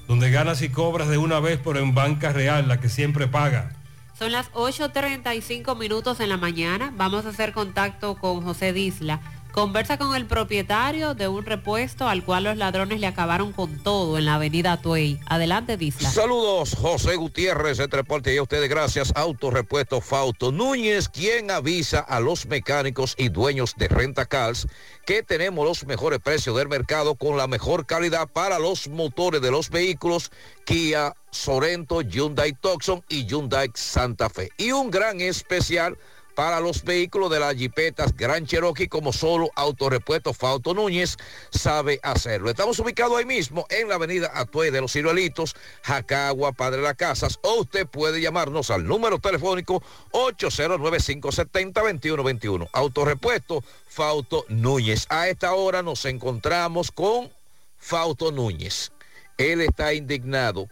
donde 0.09 0.31
ganas 0.31 0.61
y 0.61 0.69
cobras 0.69 1.09
de 1.09 1.17
una 1.17 1.41
vez, 1.41 1.59
pero 1.65 1.79
en 1.79 1.95
Banca 1.95 2.33
Real, 2.33 2.69
la 2.69 2.81
que 2.81 2.91
siempre 2.91 3.29
paga. 3.29 3.73
Son 4.19 4.31
las 4.31 4.53
8.35 4.53 5.77
minutos 5.77 6.21
en 6.21 6.29
la 6.29 6.37
mañana. 6.37 6.93
Vamos 6.97 7.25
a 7.25 7.31
hacer 7.31 7.53
contacto 7.53 8.17
con 8.17 8.43
José 8.43 8.73
Disla. 8.73 9.21
Conversa 9.53 9.99
con 9.99 10.17
el 10.17 10.25
propietario 10.25 11.13
de 11.13 11.29
un 11.29 11.45
repuesto 11.45 12.09
al 12.09 12.25
cual 12.25 12.45
los 12.45 12.57
ladrones 12.57 13.01
le 13.01 13.07
acabaron 13.07 13.53
con 13.53 13.83
todo 13.83 14.17
en 14.17 14.25
la 14.25 14.37
avenida 14.37 14.81
Tuey. 14.81 15.21
Adelante, 15.27 15.77
Disla. 15.77 16.11
Saludos, 16.11 16.75
José 16.75 17.17
Gutiérrez, 17.17 17.79
este 17.79 17.97
reporte 17.97 18.35
y 18.35 18.39
a 18.39 18.43
ustedes 18.43 18.71
gracias, 18.71 19.13
Autorepuesto 19.15 20.01
Fausto 20.01 20.53
Núñez, 20.53 21.11
quien 21.11 21.51
avisa 21.51 22.01
a 22.01 22.19
los 22.19 22.47
mecánicos 22.47 23.15
y 23.19 23.29
dueños 23.29 23.75
de 23.77 23.89
Renta 23.89 24.25
Cars 24.25 24.67
que 25.05 25.23
tenemos 25.23 25.67
los 25.67 25.85
mejores 25.85 26.21
precios 26.21 26.57
del 26.57 26.69
mercado 26.69 27.15
con 27.17 27.37
la 27.37 27.47
mejor 27.47 27.87
calidad 27.87 28.29
para 28.29 28.59
los 28.59 28.89
motores 28.89 29.43
de 29.43 29.51
los 29.51 29.69
vehículos 29.69 30.31
Kia, 30.65 31.15
Sorento, 31.31 32.03
Hyundai 32.03 32.53
Tucson 32.53 33.03
y 33.09 33.27
Hyundai 33.27 33.71
Santa 33.75 34.31
Fe. 34.31 34.51
Y 34.57 34.73
un 34.73 34.91
gran 34.91 35.21
especial 35.21 35.99
para 36.35 36.61
los 36.61 36.85
vehículos 36.85 37.31
de 37.31 37.41
las 37.41 37.55
jipetas 37.55 38.15
Gran 38.17 38.47
Cherokee 38.47 38.89
como 38.89 39.13
solo 39.13 39.51
Autorepuesto 39.55 40.33
Fausto 40.33 40.73
Núñez 40.75 41.17
sabe 41.51 42.01
hacerlo. 42.03 42.51
Estamos 42.51 42.79
ubicados 42.79 43.19
ahí 43.19 43.25
mismo 43.25 43.67
en 43.71 43.89
la 43.89 43.97
avenida 43.97 44.31
Atue 44.35 44.71
de 44.71 44.81
los 44.81 44.93
Ciruelitos, 44.93 45.57
Jacagua, 45.83 46.53
Padre 46.53 46.77
de 46.79 46.85
las 46.85 46.97
Casas, 46.97 47.39
o 47.43 47.61
usted 47.61 47.87
puede 47.87 48.21
llamarnos 48.21 48.71
al 48.71 48.85
número 48.85 49.19
telefónico 49.19 49.83
809-570-2121. 50.13 52.69
Autorepuesto 52.73 53.63
Fausto 53.89 54.45
Núñez. 54.49 55.07
A 55.11 55.29
esta 55.29 55.55
hora 55.55 55.83
nos 55.83 56.05
encontramos 56.05 56.91
con 56.91 57.31
Fausto 57.79 58.33
Núñez. 58.33 58.93
Él 59.39 59.61
está 59.61 59.93
indignado. 59.93 60.69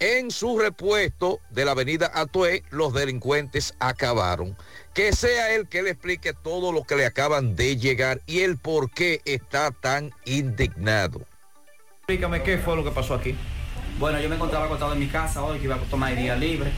En 0.00 0.30
su 0.30 0.58
repuesto 0.58 1.38
de 1.50 1.64
la 1.64 1.70
avenida 1.70 2.10
Atué, 2.12 2.64
los 2.70 2.92
delincuentes 2.92 3.74
acabaron. 3.78 4.56
Que 4.94 5.12
sea 5.12 5.52
él 5.52 5.66
que 5.68 5.82
le 5.82 5.90
explique 5.90 6.32
todo 6.32 6.70
lo 6.70 6.84
que 6.84 6.94
le 6.94 7.04
acaban 7.04 7.56
de 7.56 7.76
llegar 7.76 8.20
y 8.26 8.40
el 8.40 8.58
por 8.58 8.90
qué 8.92 9.20
está 9.24 9.72
tan 9.72 10.12
indignado. 10.24 11.22
Explícame 11.98 12.44
qué 12.44 12.58
fue 12.58 12.76
lo 12.76 12.84
que 12.84 12.92
pasó 12.92 13.14
aquí. 13.14 13.34
Bueno, 13.98 14.20
yo 14.20 14.28
me 14.28 14.36
encontraba 14.36 14.66
acostado 14.66 14.92
en 14.92 15.00
mi 15.00 15.08
casa 15.08 15.42
hoy, 15.42 15.58
que 15.58 15.64
iba 15.64 15.74
a 15.74 15.78
tomar 15.80 16.12
el 16.12 16.18
día 16.18 16.36
libre. 16.36 16.70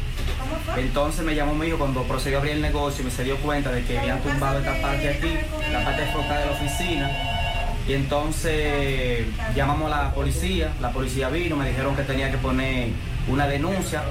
Entonces 0.78 1.24
me 1.26 1.34
llamó 1.34 1.54
mi 1.54 1.66
hijo 1.66 1.76
cuando 1.76 2.04
procedió 2.04 2.38
a 2.38 2.40
abrir 2.40 2.54
el 2.54 2.62
negocio 2.62 3.02
y 3.02 3.04
me 3.04 3.10
se 3.10 3.22
dio 3.24 3.36
cuenta 3.36 3.70
de 3.70 3.84
que 3.84 3.98
habían 3.98 4.22
tumbado 4.22 4.60
esta 4.60 4.80
parte 4.80 5.10
aquí, 5.10 5.34
la 5.70 5.84
parte 5.84 6.06
frontal 6.12 6.38
de 6.38 6.46
la 6.46 6.52
oficina. 6.52 7.10
Y 7.86 7.92
entonces 7.92 9.26
llamamos 9.54 9.92
a 9.92 10.04
la 10.04 10.14
policía, 10.14 10.72
la 10.80 10.90
policía 10.90 11.28
vino, 11.28 11.56
me 11.56 11.68
dijeron 11.68 11.94
que 11.94 12.02
tenía 12.02 12.30
que 12.30 12.38
poner 12.38 12.88
una 13.28 13.46
denuncia. 13.46 14.02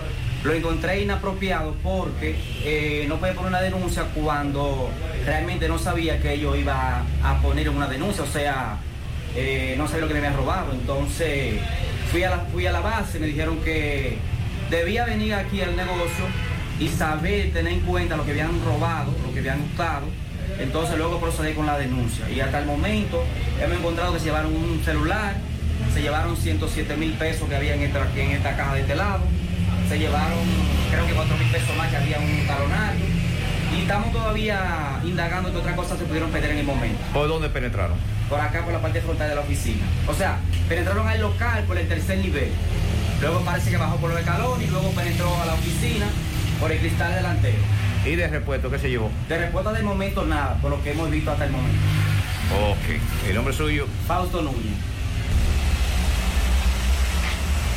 Lo 0.46 0.54
encontré 0.54 1.02
inapropiado 1.02 1.74
porque 1.82 2.36
eh, 2.64 3.06
no 3.10 3.18
puede 3.18 3.34
poner 3.34 3.50
una 3.50 3.62
denuncia 3.62 4.04
cuando 4.14 4.92
realmente 5.26 5.68
no 5.68 5.80
sabía 5.80 6.22
que 6.22 6.34
ellos 6.34 6.56
iba 6.56 7.04
a 7.24 7.42
poner 7.42 7.68
una 7.68 7.88
denuncia, 7.88 8.24
o 8.24 8.28
sea, 8.28 8.78
eh, 9.36 9.74
no 9.76 9.88
sabía 9.88 10.02
lo 10.02 10.08
que 10.08 10.14
me 10.14 10.20
había 10.20 10.38
robado. 10.38 10.72
Entonces 10.72 11.56
fui 12.12 12.22
a, 12.22 12.30
la, 12.30 12.38
fui 12.54 12.68
a 12.68 12.72
la 12.72 12.82
base, 12.82 13.18
me 13.18 13.26
dijeron 13.26 13.58
que 13.64 14.20
debía 14.70 15.06
venir 15.06 15.34
aquí 15.34 15.62
al 15.62 15.76
negocio 15.76 16.26
y 16.80 16.90
saber, 16.90 17.52
tener 17.52 17.74
en 17.74 17.80
cuenta 17.80 18.16
lo 18.16 18.24
que 18.24 18.30
habían 18.30 18.64
robado, 18.64 19.16
lo 19.26 19.34
que 19.34 19.40
habían 19.40 19.64
gustado. 19.64 20.06
Entonces 20.60 20.96
luego 20.96 21.20
procedí 21.20 21.54
con 21.54 21.66
la 21.66 21.80
denuncia. 21.80 22.30
Y 22.30 22.40
hasta 22.40 22.60
el 22.60 22.68
momento 22.68 23.24
hemos 23.60 23.80
encontrado 23.80 24.14
que 24.14 24.20
se 24.20 24.26
llevaron 24.26 24.56
un 24.56 24.80
celular, 24.86 25.38
se 25.92 26.04
llevaron 26.04 26.38
107 26.38 26.98
mil 26.98 27.14
pesos 27.14 27.50
que 27.50 27.56
había 27.56 27.74
en 27.74 27.82
en 27.82 28.32
esta 28.32 28.56
caja 28.56 28.76
de 28.76 28.82
este 28.82 28.96
lado, 28.96 29.24
se 29.90 30.00
llevaron 30.00 30.40
creo 30.92 31.08
que 31.08 31.14
4 31.14 31.38
mil 31.38 31.48
pesos 31.48 31.76
más 31.78 31.90
que 31.90 31.98
había 31.98 32.20
un 32.20 32.48
talonario. 32.48 33.06
Y 33.76 33.82
estamos 33.82 34.12
todavía 34.14 35.00
indagando 35.04 35.52
que 35.52 35.58
otras 35.58 35.76
cosas 35.76 36.00
se 36.00 36.06
pudieron 36.06 36.32
perder 36.32 36.52
en 36.52 36.60
el 36.60 36.66
momento. 36.66 36.98
¿Por 37.14 37.28
dónde 37.28 37.50
penetraron? 37.50 37.98
Por 38.30 38.40
acá, 38.40 38.64
por 38.64 38.74
la 38.74 38.82
parte 38.82 39.02
frontal 39.02 39.30
de 39.30 39.36
la 39.36 39.42
oficina. 39.42 39.84
O 40.08 40.14
sea, 40.14 40.40
penetraron 40.70 41.08
al 41.08 41.20
local 41.22 41.64
por 41.66 41.78
el 41.78 41.88
tercer 41.88 42.20
nivel. 42.20 42.50
Luego 43.22 43.42
parece 43.42 43.72
que 43.72 43.78
bajó 43.78 43.98
por 43.98 44.12
los 44.12 44.20
escalones 44.20 44.68
y 44.68 44.72
luego 44.72 44.90
penetró 44.92 45.42
a 45.42 45.46
la 45.46 45.54
oficina 45.54 46.06
por 46.60 46.72
el 46.72 46.80
cristal 46.80 47.14
delantero. 47.16 47.58
¿Y 48.06 48.16
de 48.16 48.28
repuesto 48.28 48.70
qué 48.70 48.80
se 48.80 48.90
llevó? 48.90 49.12
De 49.28 49.38
respuesta 49.38 49.74
de 49.74 49.84
momento 49.84 50.26
nada, 50.26 50.58
por 50.62 50.72
lo 50.72 50.82
que 50.84 50.92
hemos 50.92 51.10
visto 51.10 51.32
hasta 51.32 51.46
el 51.46 51.52
momento. 51.52 51.80
Ok. 52.70 53.28
¿El 53.28 53.36
nombre 53.36 53.54
suyo? 53.54 53.88
Fausto 54.08 54.42
Núñez. 54.42 54.95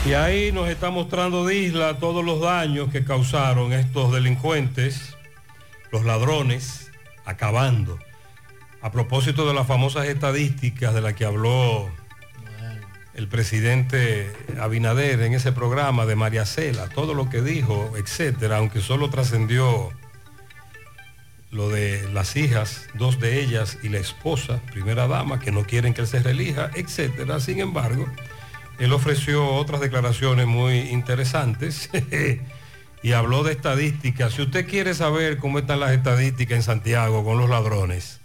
Y 0.08 0.14
ahí 0.14 0.52
nos 0.52 0.70
está 0.70 0.88
mostrando 0.88 1.46
Disla 1.46 1.98
todos 1.98 2.24
los 2.24 2.40
daños 2.40 2.90
que 2.90 3.04
causaron 3.04 3.74
estos 3.74 4.10
delincuentes, 4.10 5.14
los 5.92 6.02
ladrones, 6.06 6.90
acabando. 7.26 7.98
A 8.80 8.90
propósito 8.90 9.46
de 9.46 9.52
las 9.52 9.66
famosas 9.66 10.06
estadísticas 10.06 10.94
de 10.94 11.02
las 11.02 11.12
que 11.12 11.26
habló 11.26 11.90
el 13.12 13.28
presidente 13.28 14.32
Abinader 14.58 15.20
en 15.20 15.34
ese 15.34 15.52
programa 15.52 16.06
de 16.06 16.16
María 16.16 16.46
Cela, 16.46 16.88
todo 16.88 17.12
lo 17.12 17.28
que 17.28 17.42
dijo, 17.42 17.92
etcétera, 17.98 18.56
aunque 18.56 18.80
solo 18.80 19.10
trascendió 19.10 19.92
lo 21.50 21.68
de 21.68 22.08
las 22.14 22.34
hijas, 22.36 22.86
dos 22.94 23.20
de 23.20 23.42
ellas 23.42 23.76
y 23.82 23.90
la 23.90 23.98
esposa, 23.98 24.62
primera 24.72 25.06
dama, 25.06 25.38
que 25.38 25.52
no 25.52 25.64
quieren 25.64 25.92
que 25.92 26.00
él 26.00 26.06
se 26.06 26.22
relija, 26.22 26.70
etcétera. 26.74 27.40
Sin 27.40 27.60
embargo, 27.60 28.06
él 28.78 28.92
ofreció 28.92 29.46
otras 29.54 29.80
declaraciones 29.80 30.46
muy 30.46 30.78
interesantes 30.78 31.90
y 33.02 33.12
habló 33.12 33.42
de 33.42 33.52
estadísticas. 33.52 34.34
Si 34.34 34.42
usted 34.42 34.68
quiere 34.68 34.94
saber 34.94 35.38
cómo 35.38 35.58
están 35.58 35.80
las 35.80 35.92
estadísticas 35.92 36.56
en 36.56 36.62
Santiago 36.62 37.24
con 37.24 37.38
los 37.38 37.50
ladrones, 37.50 38.20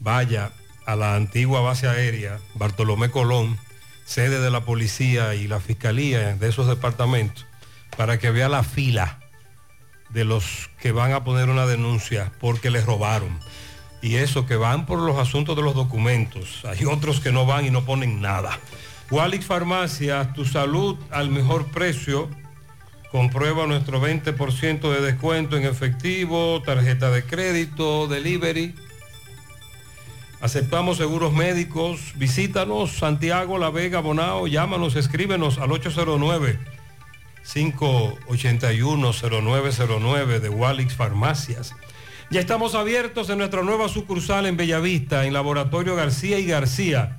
vaya 0.00 0.52
a 0.86 0.96
la 0.96 1.14
antigua 1.14 1.60
base 1.60 1.88
aérea 1.88 2.38
Bartolomé 2.54 3.10
Colón, 3.10 3.58
sede 4.04 4.40
de 4.40 4.50
la 4.50 4.64
policía 4.64 5.34
y 5.34 5.48
la 5.48 5.60
fiscalía 5.60 6.34
de 6.36 6.48
esos 6.48 6.66
departamentos, 6.68 7.46
para 7.96 8.18
que 8.18 8.30
vea 8.30 8.48
la 8.48 8.62
fila 8.62 9.20
de 10.10 10.24
los 10.24 10.70
que 10.80 10.92
van 10.92 11.12
a 11.12 11.24
poner 11.24 11.48
una 11.48 11.66
denuncia 11.66 12.32
porque 12.40 12.70
les 12.70 12.86
robaron. 12.86 13.38
Y 14.02 14.16
eso 14.16 14.46
que 14.46 14.56
van 14.56 14.86
por 14.86 15.00
los 15.00 15.18
asuntos 15.18 15.56
de 15.56 15.62
los 15.62 15.74
documentos. 15.74 16.64
Hay 16.64 16.84
otros 16.84 17.20
que 17.20 17.32
no 17.32 17.46
van 17.46 17.66
y 17.66 17.70
no 17.70 17.84
ponen 17.84 18.20
nada. 18.20 18.58
Walix 19.10 19.46
Farmacia, 19.46 20.32
tu 20.34 20.44
salud 20.44 20.96
al 21.10 21.30
mejor 21.30 21.66
precio. 21.66 22.28
Comprueba 23.10 23.66
nuestro 23.66 24.02
20% 24.02 24.92
de 24.92 25.00
descuento 25.00 25.56
en 25.56 25.64
efectivo, 25.64 26.60
tarjeta 26.62 27.10
de 27.10 27.24
crédito, 27.24 28.08
delivery. 28.08 28.74
Aceptamos 30.40 30.96
seguros 30.96 31.32
médicos. 31.32 32.12
Visítanos 32.16 32.98
Santiago, 32.98 33.58
La 33.58 33.70
Vega, 33.70 34.00
Bonao. 34.00 34.48
Llámanos, 34.48 34.96
escríbenos 34.96 35.58
al 35.58 35.70
809 35.72 36.58
581-0909 37.46 40.40
de 40.40 40.48
Walix 40.48 40.94
Farmacias. 40.94 41.76
Ya 42.28 42.40
estamos 42.40 42.74
abiertos 42.74 43.30
en 43.30 43.38
nuestra 43.38 43.62
nueva 43.62 43.88
sucursal 43.88 44.46
en 44.46 44.56
Bellavista, 44.56 45.26
en 45.26 45.32
Laboratorio 45.32 45.94
García 45.94 46.40
y 46.40 46.46
García. 46.46 47.18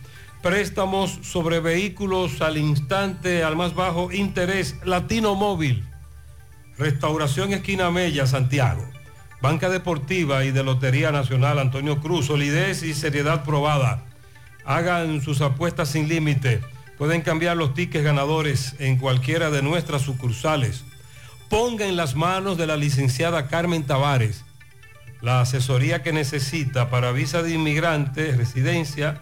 Préstamos 0.41 1.19
sobre 1.21 1.59
vehículos 1.59 2.41
al 2.41 2.57
instante, 2.57 3.43
al 3.43 3.55
más 3.55 3.75
bajo 3.75 4.11
interés, 4.11 4.75
Latino 4.83 5.35
Móvil. 5.35 5.85
Restauración 6.77 7.53
Esquina 7.53 7.91
Mella, 7.91 8.25
Santiago. 8.25 8.83
Banca 9.41 9.69
Deportiva 9.69 10.43
y 10.43 10.51
de 10.51 10.63
Lotería 10.63 11.11
Nacional 11.11 11.59
Antonio 11.59 11.99
Cruz, 11.99 12.27
solidez 12.27 12.81
y 12.81 12.93
seriedad 12.93 13.43
probada. 13.43 14.03
Hagan 14.65 15.21
sus 15.21 15.41
apuestas 15.41 15.89
sin 15.89 16.07
límite. 16.07 16.61
Pueden 16.97 17.21
cambiar 17.21 17.57
los 17.57 17.73
tickets 17.73 18.03
ganadores 18.03 18.75
en 18.79 18.97
cualquiera 18.97 19.51
de 19.51 19.61
nuestras 19.61 20.01
sucursales. 20.01 20.83
Ponga 21.49 21.85
en 21.85 21.97
las 21.97 22.15
manos 22.15 22.57
de 22.57 22.67
la 22.67 22.77
licenciada 22.77 23.47
Carmen 23.47 23.83
Tavares 23.83 24.43
la 25.21 25.41
asesoría 25.41 26.01
que 26.01 26.13
necesita 26.13 26.89
para 26.89 27.11
visa 27.11 27.43
de 27.43 27.53
inmigrante, 27.53 28.35
residencia, 28.35 29.21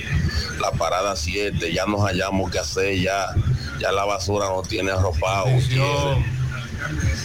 La 0.62 0.72
parada 0.72 1.16
7, 1.16 1.74
ya 1.74 1.86
nos 1.86 2.02
hallamos 2.02 2.52
que 2.52 2.60
hacer, 2.60 3.00
ya, 3.00 3.34
ya 3.80 3.92
la 3.92 4.06
basura 4.06 4.48
no 4.48 4.62
tiene 4.62 4.92
arropado, 4.92 5.50
Gutiérrez. 5.50 6.18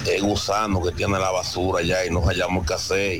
Es 0.07 0.23
gusano 0.23 0.83
que 0.83 0.93
tiene 0.93 1.19
la 1.19 1.31
basura 1.31 1.83
ya 1.83 2.05
y 2.05 2.11
nos 2.11 2.25
hallamos 2.25 2.67
que 2.67 2.75
hacer. 2.75 3.13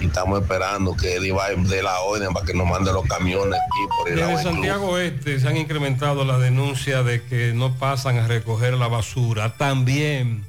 Y 0.00 0.06
estamos 0.06 0.40
esperando 0.40 0.96
que 0.96 1.16
Eddie 1.16 1.32
Bay 1.32 1.56
dé 1.64 1.82
la 1.82 2.00
orden 2.00 2.32
para 2.32 2.44
que 2.44 2.54
nos 2.54 2.68
mande 2.68 2.92
los 2.92 3.04
camiones 3.06 3.58
aquí 3.60 3.96
por 3.98 4.08
el 4.10 4.14
club. 4.20 4.42
Santiago 4.42 4.98
Este 4.98 5.40
se 5.40 5.48
han 5.48 5.56
incrementado 5.56 6.24
las 6.24 6.40
denuncias 6.40 7.04
de 7.04 7.22
que 7.22 7.52
no 7.54 7.74
pasan 7.74 8.18
a 8.18 8.26
recoger 8.26 8.74
la 8.74 8.88
basura. 8.88 9.56
También 9.56 10.44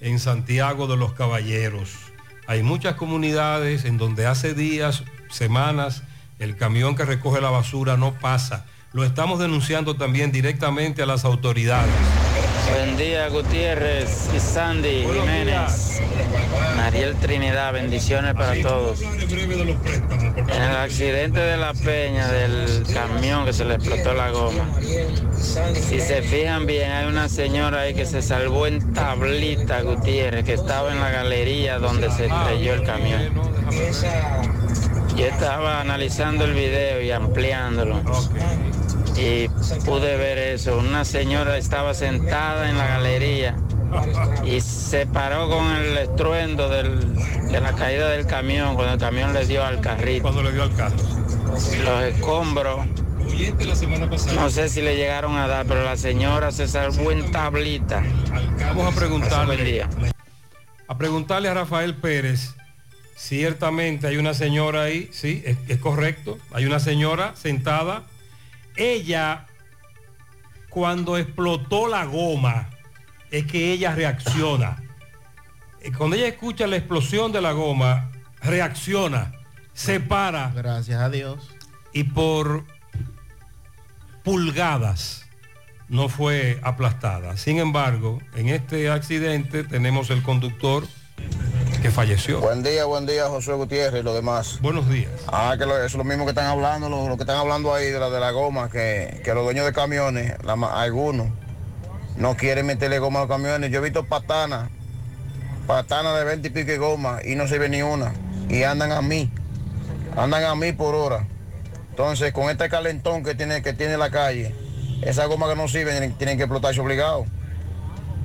en 0.00 0.18
Santiago 0.18 0.86
de 0.86 0.96
los 0.96 1.12
Caballeros. 1.12 1.90
Hay 2.46 2.62
muchas 2.62 2.94
comunidades 2.94 3.84
en 3.84 3.98
donde 3.98 4.26
hace 4.26 4.54
días, 4.54 5.04
semanas, 5.30 6.02
el 6.38 6.56
camión 6.56 6.96
que 6.96 7.04
recoge 7.04 7.40
la 7.40 7.50
basura 7.50 7.96
no 7.96 8.14
pasa. 8.14 8.64
Lo 8.92 9.04
estamos 9.04 9.38
denunciando 9.38 9.96
también 9.96 10.32
directamente 10.32 11.02
a 11.02 11.06
las 11.06 11.24
autoridades. 11.24 11.92
Buen 12.70 12.96
día, 12.96 13.28
Gutiérrez 13.28 14.28
y 14.34 14.40
Sandy 14.40 15.04
Jiménez. 15.04 16.00
Mariel 16.76 17.14
Trinidad, 17.16 17.72
bendiciones 17.72 18.34
para 18.34 18.60
todos. 18.62 19.00
En 19.00 20.62
el 20.62 20.76
accidente 20.76 21.40
de 21.40 21.56
la 21.56 21.72
peña 21.74 22.28
del 22.28 22.84
camión 22.92 23.44
que 23.44 23.52
se 23.52 23.64
le 23.64 23.74
explotó 23.74 24.14
la 24.14 24.30
goma. 24.30 24.68
Si 25.74 26.00
se 26.00 26.22
fijan 26.22 26.66
bien, 26.66 26.90
hay 26.90 27.06
una 27.06 27.28
señora 27.28 27.82
ahí 27.82 27.94
que 27.94 28.06
se 28.06 28.22
salvó 28.22 28.66
en 28.66 28.92
tablita, 28.92 29.82
Gutiérrez, 29.82 30.44
que 30.44 30.54
estaba 30.54 30.92
en 30.92 31.00
la 31.00 31.10
galería 31.10 31.78
donde 31.78 32.10
se 32.10 32.26
estrelló 32.26 32.74
el 32.74 32.84
camión. 32.84 33.32
Yo 35.16 35.26
estaba 35.26 35.80
analizando 35.80 36.44
el 36.44 36.54
video 36.54 37.02
y 37.02 37.10
ampliándolo. 37.10 38.02
Y 39.16 39.48
pude 39.84 40.16
ver 40.16 40.38
eso. 40.38 40.78
Una 40.78 41.04
señora 41.04 41.56
estaba 41.58 41.94
sentada 41.94 42.68
en 42.70 42.78
la 42.78 42.86
galería 42.86 43.56
y 44.44 44.60
se 44.60 45.06
paró 45.06 45.48
con 45.48 45.66
el 45.72 45.96
estruendo 45.98 46.68
del- 46.68 47.14
de 47.14 47.60
la 47.60 47.72
caída 47.74 48.08
del 48.10 48.26
camión 48.26 48.74
cuando 48.74 48.94
el 48.94 49.00
camión 49.00 49.32
le 49.32 49.46
dio 49.46 49.64
al 49.64 49.80
carrito. 49.80 50.22
Cuando 50.22 50.42
le 50.42 50.52
dio 50.52 50.62
al 50.62 50.74
carro. 50.74 50.96
Los 51.84 52.02
escombros. 52.04 52.86
No 54.34 54.50
sé 54.50 54.68
si 54.68 54.82
le 54.82 54.96
llegaron 54.96 55.36
a 55.36 55.46
dar, 55.46 55.66
pero 55.66 55.82
la 55.84 55.96
señora 55.96 56.50
se 56.50 56.66
salvó 56.68 57.12
en 57.12 57.30
tablita. 57.30 58.02
Vamos 58.60 58.92
a 58.92 58.96
preguntarle, 58.96 59.56
día. 59.64 59.88
a 60.88 60.98
preguntarle 60.98 61.48
a 61.48 61.54
Rafael 61.54 61.94
Pérez. 61.96 62.54
Ciertamente 63.16 64.06
hay 64.06 64.16
una 64.16 64.32
señora 64.34 64.82
ahí, 64.84 65.08
sí, 65.12 65.42
es, 65.44 65.56
es 65.68 65.78
correcto. 65.78 66.38
Hay 66.52 66.66
una 66.66 66.78
señora 66.80 67.34
sentada. 67.36 68.04
Ella, 68.78 69.46
cuando 70.70 71.18
explotó 71.18 71.88
la 71.88 72.04
goma, 72.04 72.70
es 73.30 73.44
que 73.46 73.72
ella 73.72 73.94
reacciona. 73.94 74.82
Eh, 75.82 75.92
Cuando 75.92 76.16
ella 76.16 76.28
escucha 76.28 76.66
la 76.66 76.76
explosión 76.76 77.32
de 77.32 77.40
la 77.40 77.52
goma, 77.52 78.10
reacciona, 78.40 79.32
se 79.74 80.00
para. 80.00 80.50
Gracias 80.50 81.00
a 81.00 81.10
Dios. 81.10 81.50
Y 81.92 82.04
por 82.04 82.64
pulgadas 84.22 85.26
no 85.88 86.08
fue 86.08 86.60
aplastada. 86.62 87.36
Sin 87.36 87.58
embargo, 87.58 88.20
en 88.36 88.48
este 88.48 88.90
accidente 88.90 89.64
tenemos 89.64 90.10
el 90.10 90.22
conductor 90.22 90.86
que 91.82 91.90
falleció. 91.90 92.40
Buen 92.40 92.62
día, 92.62 92.84
buen 92.86 93.06
día, 93.06 93.28
José 93.28 93.52
Gutiérrez 93.52 94.00
y 94.00 94.04
los 94.04 94.14
demás. 94.14 94.58
Buenos 94.60 94.88
días. 94.88 95.10
Ah, 95.28 95.54
que 95.58 95.64
lo- 95.66 95.80
es 95.82 95.94
lo 95.94 96.04
mismo 96.04 96.24
que 96.24 96.30
están 96.30 96.46
hablando, 96.46 96.88
lo, 96.88 97.08
lo 97.08 97.16
que 97.16 97.22
están 97.22 97.36
hablando 97.36 97.72
ahí 97.72 97.86
de 97.90 98.00
la 98.00 98.10
de 98.10 98.18
la 98.20 98.30
goma, 98.32 98.68
que, 98.70 99.20
que 99.24 99.32
los 99.34 99.44
dueños 99.44 99.64
de 99.64 99.72
camiones, 99.72 100.34
la 100.44 100.54
algunos, 100.54 101.28
no 102.16 102.36
quieren 102.36 102.66
meterle 102.66 102.98
goma 102.98 103.20
a 103.20 103.22
los 103.22 103.28
camiones. 103.30 103.70
Yo 103.70 103.78
he 103.78 103.82
visto 103.82 104.04
patanas, 104.04 104.70
patanas 105.66 106.18
de 106.18 106.24
20 106.24 106.48
y 106.48 106.50
pico 106.50 106.70
de 106.72 106.78
goma 106.78 107.20
y 107.24 107.34
no 107.36 107.46
se 107.46 107.58
ve 107.58 107.68
ni 107.68 107.82
una. 107.82 108.12
Y 108.48 108.64
andan 108.64 108.90
a 108.92 109.00
mí, 109.02 109.30
andan 110.16 110.44
a 110.44 110.54
mí 110.56 110.72
por 110.72 110.94
hora. 110.94 111.26
Entonces, 111.90 112.32
con 112.32 112.50
este 112.50 112.68
calentón 112.68 113.22
que 113.22 113.34
tiene, 113.34 113.62
que 113.62 113.72
tiene 113.72 113.96
la 113.96 114.10
calle, 114.10 114.54
esa 115.02 115.26
goma 115.26 115.48
que 115.48 115.54
no 115.56 115.68
sirve 115.68 115.92
tienen, 115.92 116.12
tienen 116.14 116.36
que 116.38 116.44
explotarse 116.44 116.80
obligado. 116.80 117.24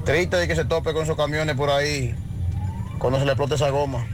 Triste 0.05 0.37
de 0.37 0.47
que 0.47 0.55
se 0.55 0.65
tope 0.65 0.91
con 0.93 1.03
esos 1.03 1.15
camiones 1.15 1.55
por 1.55 1.69
ahí 1.69 2.13
cuando 3.03 3.19
se 3.19 3.25
le 3.25 3.33
explote 3.33 3.55
esa 3.55 3.69
goma. 3.69 4.07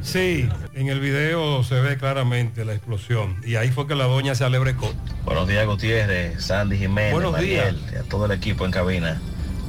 Sí, 0.00 0.48
en 0.74 0.86
el 0.86 1.00
video 1.00 1.64
se 1.64 1.80
ve 1.80 1.96
claramente 1.96 2.64
la 2.64 2.72
explosión 2.72 3.38
y 3.44 3.56
ahí 3.56 3.72
fue 3.72 3.88
que 3.88 3.96
la 3.96 4.04
doña 4.04 4.36
se 4.36 4.44
alebrecó. 4.44 4.94
Buenos 5.24 5.48
días, 5.48 5.66
Gutiérrez, 5.66 6.40
Sandy 6.40 6.78
Jiménez, 6.78 7.14
Buenos 7.14 7.32
Mariel, 7.32 7.82
y 7.92 7.96
a 7.96 8.04
todo 8.04 8.26
el 8.26 8.30
equipo 8.30 8.64
en 8.64 8.70
cabina. 8.70 9.20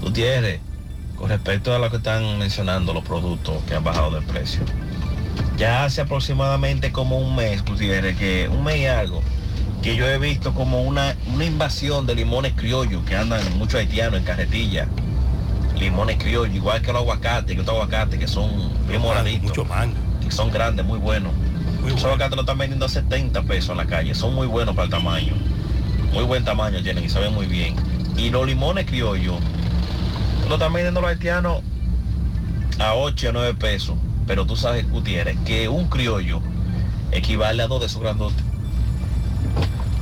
Gutiérrez, 0.01 0.59
con 1.17 1.29
respecto 1.29 1.73
a 1.73 1.79
lo 1.79 1.89
que 1.89 1.97
están 1.97 2.37
mencionando 2.37 2.93
los 2.93 3.03
productos 3.03 3.63
que 3.63 3.73
han 3.73 3.83
bajado 3.83 4.11
de 4.11 4.21
precio. 4.27 4.61
Ya 5.57 5.83
hace 5.83 6.01
aproximadamente 6.01 6.91
como 6.91 7.17
un 7.17 7.35
mes, 7.35 7.65
Gutiérrez, 7.65 8.15
que 8.19 8.47
un 8.49 8.63
mes 8.63 8.81
y 8.81 8.85
algo, 8.85 9.23
que 9.81 9.95
yo 9.95 10.07
he 10.07 10.19
visto 10.19 10.53
como 10.53 10.83
una, 10.83 11.15
una 11.33 11.45
invasión 11.45 12.05
de 12.05 12.13
limones 12.13 12.53
criollos 12.53 13.03
que 13.03 13.15
andan 13.15 13.41
muchos 13.57 13.79
haitianos 13.79 14.19
en 14.19 14.25
carretilla. 14.25 14.87
Limones 15.81 16.17
criollos, 16.17 16.55
igual 16.55 16.81
que 16.81 16.93
los 16.93 17.01
aguacates, 17.01 17.55
que 17.55 17.61
otros 17.61 17.75
aguacates 17.75 18.19
que 18.19 18.27
son 18.27 18.49
bien 18.87 19.01
moraditos. 19.01 19.49
Mucho 19.49 19.65
mango. 19.65 19.95
Que 20.21 20.31
son 20.31 20.51
grandes, 20.51 20.85
muy 20.85 20.99
buenos. 20.99 21.33
Esos 21.87 22.05
aguacates 22.05 22.35
lo 22.35 22.41
están 22.41 22.57
vendiendo 22.59 22.85
a 22.85 22.89
70 22.89 23.41
pesos 23.43 23.71
en 23.71 23.77
la 23.77 23.85
calle. 23.87 24.13
Son 24.13 24.33
muy 24.35 24.45
buenos 24.47 24.75
para 24.75 24.85
el 24.85 24.91
tamaño. 24.91 25.33
Muy 26.13 26.23
buen 26.23 26.45
tamaño 26.45 26.81
tienen 26.83 27.03
y 27.03 27.09
saben 27.09 27.33
muy 27.33 27.47
bien. 27.47 27.75
Y 28.15 28.29
los 28.29 28.45
limones 28.45 28.85
criollos 28.85 29.39
lo 30.47 30.53
están 30.55 30.71
vendiendo 30.73 31.01
los 31.01 31.09
haitianos 31.09 31.61
a 32.79 32.93
8 32.93 33.29
a 33.29 33.31
9 33.31 33.53
pesos. 33.55 33.95
Pero 34.27 34.45
tú 34.45 34.55
sabes, 34.55 34.87
Gutiérrez, 34.89 35.35
que 35.45 35.67
un 35.67 35.87
criollo 35.87 36.41
equivale 37.11 37.63
a 37.63 37.67
dos 37.67 37.79
de 37.79 37.87
esos 37.87 38.01
grandotes. 38.01 38.43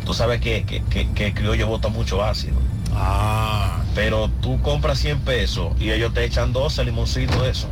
Tú 0.06 0.14
sabes 0.14 0.42
que, 0.42 0.64
que, 0.66 0.84
que- 0.84 1.08
que 1.12 1.28
el 1.28 1.34
criollo 1.34 1.68
bota 1.68 1.88
mucho 1.88 2.22
ácido. 2.24 2.56
Ah. 2.94 3.79
Pero 3.96 4.30
tú 4.42 4.62
compras 4.62 5.00
100 5.00 5.22
pesos 5.22 5.74
y 5.80 5.92
ellos 5.92 6.14
te 6.14 6.24
echan 6.24 6.54
12 6.54 6.84
limoncitos 6.86 7.42
de 7.42 7.50
eso. 7.50 7.68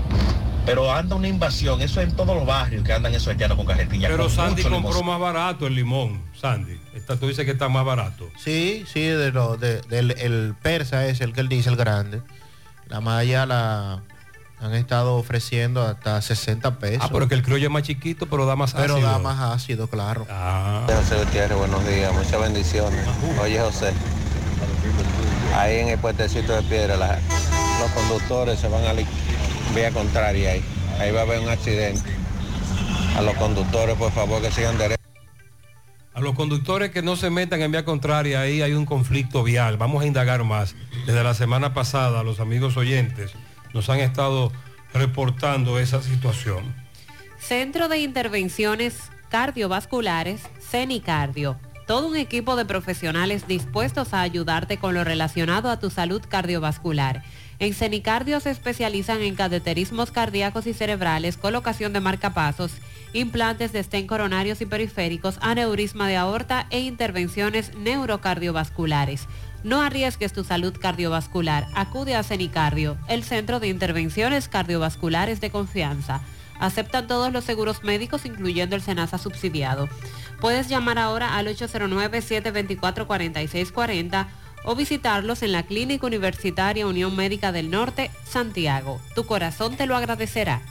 Pero 0.65 0.91
anda 0.93 1.15
una 1.15 1.29
invasión, 1.29 1.81
eso 1.81 2.01
en 2.01 2.11
todos 2.13 2.35
los 2.35 2.45
barrios 2.45 2.83
que 2.83 2.91
andan 2.91 3.13
esos 3.13 3.29
haitianos 3.29 3.55
con 3.55 3.65
carretilla. 3.65 4.09
Pero 4.09 4.23
con 4.23 4.31
Sandy 4.31 4.63
compró 4.63 4.77
limoncito. 4.79 5.03
más 5.05 5.19
barato 5.19 5.65
el 5.67 5.75
limón, 5.75 6.21
Sandy. 6.39 6.77
Esta, 6.93 7.15
tú 7.15 7.27
dices 7.27 7.45
que 7.45 7.51
está 7.51 7.69
más 7.69 7.85
barato. 7.85 8.29
Sí, 8.37 8.83
sí, 8.91 9.01
de 9.01 9.31
lo, 9.31 9.55
de- 9.55 9.79
del 9.83 10.11
el 10.11 10.55
persa 10.61 11.05
es 11.07 11.21
el 11.21 11.31
que 11.31 11.39
él 11.39 11.47
dice, 11.47 11.69
el 11.69 11.77
grande. 11.77 12.21
La 12.89 12.99
malla 12.99 13.45
la 13.45 14.01
han 14.59 14.73
estado 14.73 15.15
ofreciendo 15.15 15.83
hasta 15.83 16.21
60 16.21 16.79
pesos. 16.79 17.03
Ah, 17.05 17.09
pero 17.13 17.29
que 17.29 17.35
el 17.35 17.43
criollo 17.43 17.67
es 17.67 17.71
más 17.71 17.83
chiquito, 17.83 18.25
pero 18.25 18.45
da 18.45 18.57
más 18.57 18.73
Pero 18.73 18.95
ácido. 18.95 19.09
da 19.09 19.19
más 19.19 19.39
ácido, 19.39 19.87
claro. 19.87 20.25
Ah. 20.29 20.85
José 20.87 21.15
Gutiérrez, 21.23 21.57
buenos 21.57 21.87
días, 21.87 22.11
muchas 22.13 22.41
bendiciones. 22.41 23.07
Oye 23.41 23.59
José, 23.61 23.93
ahí 25.55 25.77
en 25.79 25.89
el 25.89 25.99
puentecito 25.99 26.53
de 26.55 26.61
piedra 26.63 26.97
la- 26.97 27.19
los 27.79 27.91
conductores 27.91 28.59
se 28.59 28.67
van 28.67 28.83
a 28.85 28.93
la 28.93 29.01
vía 29.75 29.91
contraria 29.91 30.51
ahí. 30.51 30.63
Ahí 30.99 31.11
va 31.11 31.19
a 31.21 31.23
haber 31.23 31.39
un 31.39 31.49
accidente. 31.49 32.09
A 33.15 33.21
los 33.21 33.35
conductores, 33.35 33.95
por 33.95 34.11
favor, 34.11 34.41
que 34.41 34.51
sigan 34.51 34.77
derecho. 34.77 34.97
A 36.13 36.19
los 36.21 36.33
conductores 36.33 36.89
que 36.91 37.03
no 37.03 37.15
se 37.15 37.29
metan 37.29 37.61
en 37.61 37.71
vía 37.71 37.85
contraria, 37.85 38.41
ahí 38.41 38.61
hay 38.63 38.73
un 38.73 38.85
conflicto 38.85 39.43
vial. 39.43 39.77
Vamos 39.77 40.03
a 40.03 40.07
indagar 40.07 40.43
más. 40.43 40.75
Desde 41.05 41.23
la 41.23 41.33
semana 41.35 41.73
pasada, 41.75 42.23
los 42.23 42.39
amigos 42.39 42.75
oyentes 42.77 43.31
nos 43.73 43.89
han 43.89 43.99
estado 43.99 44.51
reportando 44.93 45.77
esa 45.79 46.01
situación. 46.01 46.73
Centro 47.39 47.87
de 47.87 47.99
Intervenciones 47.99 48.95
Cardiovasculares, 49.29 50.41
CENICardio. 50.59 51.59
Todo 51.87 52.09
un 52.09 52.17
equipo 52.17 52.57
de 52.57 52.65
profesionales 52.65 53.47
dispuestos 53.47 54.13
a 54.13 54.21
ayudarte 54.21 54.77
con 54.77 54.93
lo 54.93 55.05
relacionado 55.05 55.69
a 55.69 55.79
tu 55.79 55.89
salud 55.89 56.21
cardiovascular. 56.27 57.23
En 57.59 57.73
CENICardio 57.73 58.41
se 58.41 58.51
especializan 58.51 59.21
en 59.21 59.35
cateterismos 59.35 60.11
cardíacos 60.11 60.67
y 60.67 60.73
cerebrales, 60.73 61.37
colocación 61.37 61.93
de 61.93 62.01
marcapasos, 62.01 62.73
implantes 63.13 63.71
de 63.71 63.79
estén 63.79 64.05
coronarios 64.05 64.59
y 64.59 64.65
periféricos, 64.65 65.39
aneurisma 65.39 66.09
de 66.09 66.17
aorta 66.17 66.67
e 66.71 66.81
intervenciones 66.81 67.73
neurocardiovasculares. 67.77 69.27
No 69.63 69.81
arriesgues 69.81 70.33
tu 70.33 70.43
salud 70.43 70.77
cardiovascular. 70.77 71.67
Acude 71.73 72.15
a 72.15 72.23
CENICardio, 72.23 72.97
el 73.07 73.23
centro 73.23 73.61
de 73.61 73.69
intervenciones 73.69 74.49
cardiovasculares 74.49 75.39
de 75.39 75.51
confianza. 75.51 76.19
Aceptan 76.59 77.07
todos 77.07 77.31
los 77.31 77.43
seguros 77.43 77.83
médicos, 77.83 78.25
incluyendo 78.25 78.75
el 78.75 78.81
SENASA 78.81 79.17
subsidiado. 79.19 79.87
Puedes 80.39 80.69
llamar 80.69 80.99
ahora 80.99 81.35
al 81.35 81.47
809-724-4640 81.47 84.27
o 84.65 84.75
visitarlos 84.75 85.41
en 85.43 85.51
la 85.51 85.63
Clínica 85.63 86.05
Universitaria 86.05 86.85
Unión 86.85 87.15
Médica 87.15 87.51
del 87.51 87.71
Norte, 87.71 88.11
Santiago. 88.25 89.01
Tu 89.15 89.25
corazón 89.25 89.75
te 89.77 89.87
lo 89.87 89.95
agradecerá. 89.95 90.61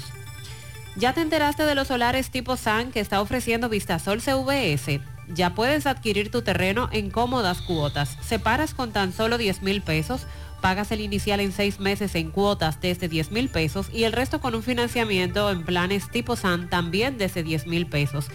¿Ya 0.94 1.12
te 1.12 1.22
enteraste 1.22 1.64
de 1.64 1.74
los 1.74 1.88
solares 1.88 2.30
tipo 2.30 2.56
SAN 2.56 2.92
que 2.92 3.00
está 3.00 3.20
ofreciendo 3.20 3.68
Vistasol 3.68 4.22
CVS? 4.22 5.17
Ya 5.34 5.54
puedes 5.54 5.86
adquirir 5.86 6.30
tu 6.30 6.42
terreno 6.42 6.88
en 6.90 7.10
cómodas 7.10 7.60
cuotas. 7.60 8.16
Separas 8.22 8.74
con 8.74 8.92
tan 8.92 9.12
solo 9.12 9.38
10 9.38 9.62
mil 9.62 9.82
pesos, 9.82 10.26
pagas 10.60 10.90
el 10.90 11.00
inicial 11.00 11.40
en 11.40 11.52
seis 11.52 11.80
meses 11.80 12.14
en 12.14 12.30
cuotas 12.30 12.80
desde 12.80 13.08
10 13.08 13.32
mil 13.32 13.48
pesos 13.48 13.88
y 13.92 14.04
el 14.04 14.12
resto 14.12 14.40
con 14.40 14.54
un 14.54 14.62
financiamiento 14.62 15.50
en 15.50 15.64
planes 15.64 16.10
tipo 16.10 16.36
SAN 16.36 16.70
también 16.70 17.18
desde 17.18 17.42
10 17.42 17.66
mil 17.66 17.86
pesos. 17.86 18.28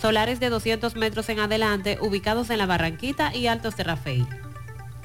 Solares 0.00 0.40
de 0.40 0.48
200 0.48 0.96
metros 0.96 1.28
en 1.28 1.40
adelante 1.40 1.98
ubicados 2.00 2.48
en 2.50 2.58
la 2.58 2.66
Barranquita 2.66 3.34
y 3.34 3.46
Altos 3.46 3.76
de 3.76 3.84
Rafael. 3.84 4.26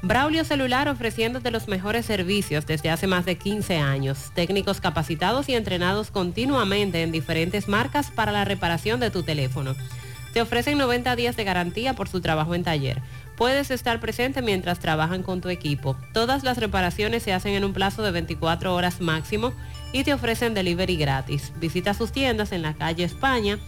Braulio 0.00 0.44
Celular 0.44 0.88
ofreciéndote 0.88 1.50
los 1.50 1.66
mejores 1.66 2.06
servicios 2.06 2.66
desde 2.66 2.90
hace 2.90 3.08
más 3.08 3.24
de 3.24 3.36
15 3.36 3.78
años. 3.78 4.30
Técnicos 4.32 4.80
capacitados 4.80 5.48
y 5.48 5.54
entrenados 5.54 6.12
continuamente 6.12 7.02
en 7.02 7.10
diferentes 7.10 7.66
marcas 7.66 8.12
para 8.12 8.30
la 8.30 8.44
reparación 8.44 9.00
de 9.00 9.10
tu 9.10 9.24
teléfono. 9.24 9.74
Te 10.32 10.40
ofrecen 10.40 10.78
90 10.78 11.16
días 11.16 11.36
de 11.36 11.42
garantía 11.42 11.94
por 11.94 12.08
su 12.08 12.20
trabajo 12.20 12.54
en 12.54 12.62
taller. 12.62 13.02
Puedes 13.36 13.72
estar 13.72 13.98
presente 13.98 14.40
mientras 14.40 14.78
trabajan 14.78 15.24
con 15.24 15.40
tu 15.40 15.48
equipo. 15.48 15.96
Todas 16.12 16.44
las 16.44 16.58
reparaciones 16.58 17.24
se 17.24 17.32
hacen 17.32 17.54
en 17.54 17.64
un 17.64 17.72
plazo 17.72 18.02
de 18.02 18.12
24 18.12 18.72
horas 18.74 19.00
máximo 19.00 19.52
y 19.92 20.04
te 20.04 20.14
ofrecen 20.14 20.54
delivery 20.54 20.96
gratis. 20.96 21.52
Visita 21.56 21.92
sus 21.92 22.12
tiendas 22.12 22.52
en 22.52 22.62
la 22.62 22.74
calle 22.74 23.02
España, 23.02 23.58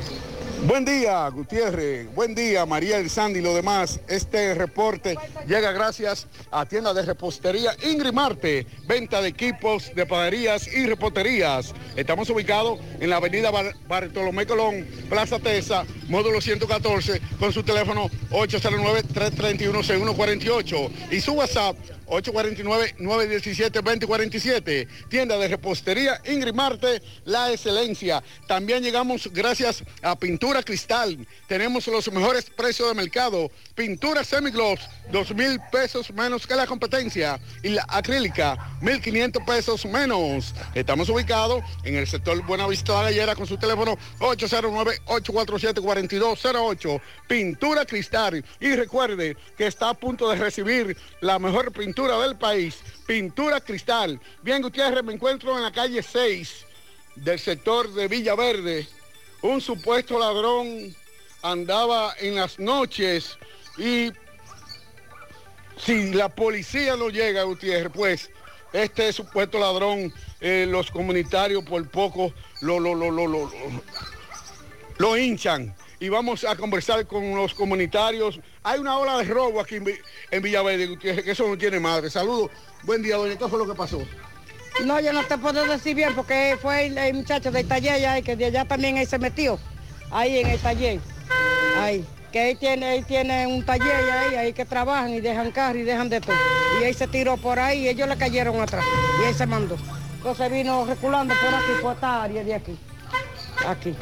Buen 0.68 0.84
día, 0.86 1.28
Gutiérrez. 1.30 2.14
Buen 2.14 2.36
día, 2.36 2.66
María 2.66 2.98
El 2.98 3.10
Sandy 3.10 3.40
y 3.40 3.42
lo 3.42 3.56
demás. 3.56 4.02
Este 4.10 4.54
reporte 4.54 5.16
llega 5.48 5.72
gracias 5.72 6.28
a 6.52 6.66
tienda 6.66 6.94
de 6.94 7.02
repostería 7.04 7.72
Ingrid 7.90 8.12
Marte, 8.12 8.68
venta 8.86 9.22
de 9.22 9.30
equipos 9.30 9.90
de 9.96 10.06
panaderías 10.06 10.68
y 10.68 10.86
reposterías. 10.86 11.74
Estamos 11.96 12.30
ubicados 12.30 12.78
en 13.00 13.10
la 13.10 13.16
avenida 13.16 13.52
Bar- 13.52 13.74
Bartolomé 13.88 14.46
Colón, 14.46 14.86
Plaza 15.10 15.40
Tesa, 15.40 15.86
módulo 16.10 16.42
114, 16.42 17.22
con 17.40 17.54
su 17.54 17.64
teléfono 17.64 18.10
809-331-6148 18.32 20.90
y 21.12 21.22
su 21.22 21.32
WhatsApp 21.34 21.78
849-917-2047. 22.08 24.88
Tienda 25.10 25.38
de 25.38 25.48
repostería 25.48 26.20
Ingrid 26.26 26.54
Marte, 26.54 27.02
la 27.26 27.52
excelencia. 27.52 28.22
También 28.48 28.84
llegamos 28.84 29.30
gracias 29.32 29.84
a 30.02 30.18
Pintura 30.18 30.49
Cristal. 30.64 31.28
Tenemos 31.48 31.86
los 31.88 32.12
mejores 32.12 32.50
precios 32.50 32.90
de 32.90 32.96
mercado. 32.96 33.52
Pintura 33.76 34.24
semigloss, 34.24 34.80
dos 35.12 35.36
mil 35.36 35.60
pesos 35.72 36.12
menos 36.12 36.48
que 36.48 36.56
la 36.56 36.66
competencia. 36.66 37.40
Y 37.62 37.70
la 37.70 37.86
acrílica, 37.88 38.58
1.500 38.82 39.46
pesos 39.46 39.86
menos. 39.86 40.56
Estamos 40.74 41.08
ubicados 41.10 41.64
en 41.84 41.94
el 41.96 42.08
sector 42.08 42.44
Buenavista 42.46 42.94
La 42.94 43.04
Gallera 43.04 43.36
con 43.36 43.46
su 43.46 43.58
teléfono 43.58 43.96
809-847-4208. 44.20 47.02
Pintura 47.28 47.86
Cristal. 47.86 48.44
Y 48.60 48.76
recuerde 48.76 49.38
que 49.56 49.68
está 49.68 49.90
a 49.90 49.94
punto 49.94 50.28
de 50.30 50.38
recibir 50.38 50.98
la 51.22 51.38
mejor 51.38 51.72
pintura 51.72 52.18
del 52.20 52.38
país. 52.38 52.80
Pintura 53.06 53.62
Cristal. 53.62 54.20
Bien, 54.42 54.64
Gutiérrez, 54.64 55.04
me 55.04 55.14
encuentro 55.14 55.56
en 55.56 55.62
la 55.64 55.72
calle 55.72 56.02
6 56.02 56.66
del 57.16 57.40
sector 57.40 57.94
de 57.94 58.08
Villaverde. 58.08 58.88
Un 59.42 59.62
supuesto 59.62 60.20
ladrón 60.20 60.96
andaba 61.42 62.14
en 62.20 62.36
las 62.36 62.60
noches 62.60 63.38
y 63.78 64.12
si 65.78 66.12
la 66.14 66.28
policía 66.30 66.98
no 66.98 67.10
llega, 67.10 67.44
Gutiérrez, 67.44 67.92
pues 67.94 68.30
este 68.74 69.14
supuesto 69.14 69.58
ladrón, 69.58 70.14
eh, 70.42 70.66
los 70.70 70.92
comunitarios 70.92 71.64
por 71.64 71.88
poco 71.90 72.34
lo, 72.62 72.80
lo, 72.80 72.94
lo, 72.96 73.10
lo, 73.12 73.28
lo, 73.28 73.50
lo- 74.98 75.18
hinchan. 75.18 75.74
Y 76.02 76.08
vamos 76.10 76.44
a 76.46 76.56
conversar 76.56 77.06
con 77.08 77.36
los 77.36 77.54
comunitarios. 77.54 78.40
Hay 78.64 78.80
una 78.80 78.98
ola 78.98 79.18
de 79.18 79.26
robo 79.26 79.60
aquí 79.60 79.76
en, 79.76 79.86
en 80.32 80.42
Villaverde, 80.42 80.88
Gutiérrez, 80.88 81.26
que 81.26 81.32
eso 81.32 81.48
no 81.48 81.58
tiene 81.58 81.80
madre. 81.80 82.10
Saludos. 82.10 82.52
Buen 82.84 83.02
día, 83.02 83.18
doña. 83.18 83.38
¿Qué 83.38 83.48
fue 83.48 83.60
lo 83.60 83.68
que 83.68 83.76
pasó? 83.76 84.02
No, 84.86 85.00
yo 85.00 85.14
no 85.14 85.24
te 85.26 85.38
puedo 85.38 85.66
decir 85.66 85.96
bien 85.96 86.16
porque 86.16 86.58
fue 86.62 86.88
el, 86.88 86.98
el 86.98 87.14
muchacho 87.14 87.52
del 87.52 87.68
taller 87.68 88.06
ahí, 88.06 88.24
que 88.24 88.36
de 88.36 88.46
allá 88.46 88.66
también 88.66 88.98
ahí 88.98 89.06
se 89.06 89.20
metió, 89.20 89.60
ahí 90.12 90.40
en 90.40 90.48
el 90.48 90.60
taller, 90.60 91.00
ahí. 91.78 92.06
Que 92.32 92.52
él 92.52 92.58
tiene, 92.60 92.98
él 92.98 93.06
tiene 93.06 93.48
un 93.48 93.66
taller 93.66 94.12
ahí, 94.12 94.36
ahí 94.36 94.54
que 94.54 94.64
trabajan 94.64 95.10
y 95.10 95.20
dejan 95.20 95.52
carro 95.52 95.80
y 95.80 95.84
dejan 95.84 96.10
de 96.10 96.22
todo. 96.22 96.36
Y 96.80 96.84
ahí 96.84 96.94
se 96.94 97.08
tiró 97.08 97.38
por 97.38 97.60
ahí 97.60 97.80
y 97.80 97.90
ellos 97.90 98.08
le 98.08 98.18
cayeron 98.18 98.62
atrás 98.62 98.86
y 99.22 99.26
ahí 99.26 99.34
se 99.34 99.48
mandó. 99.48 99.78
Entonces 100.18 100.52
vino 100.52 100.86
reculando 100.86 101.34
por 101.36 101.54
aquí, 101.56 101.72
por 101.82 101.94
esta 101.94 102.24
área 102.24 102.44
de 102.44 102.54
aquí, 102.54 102.78
aquí. 103.68 103.96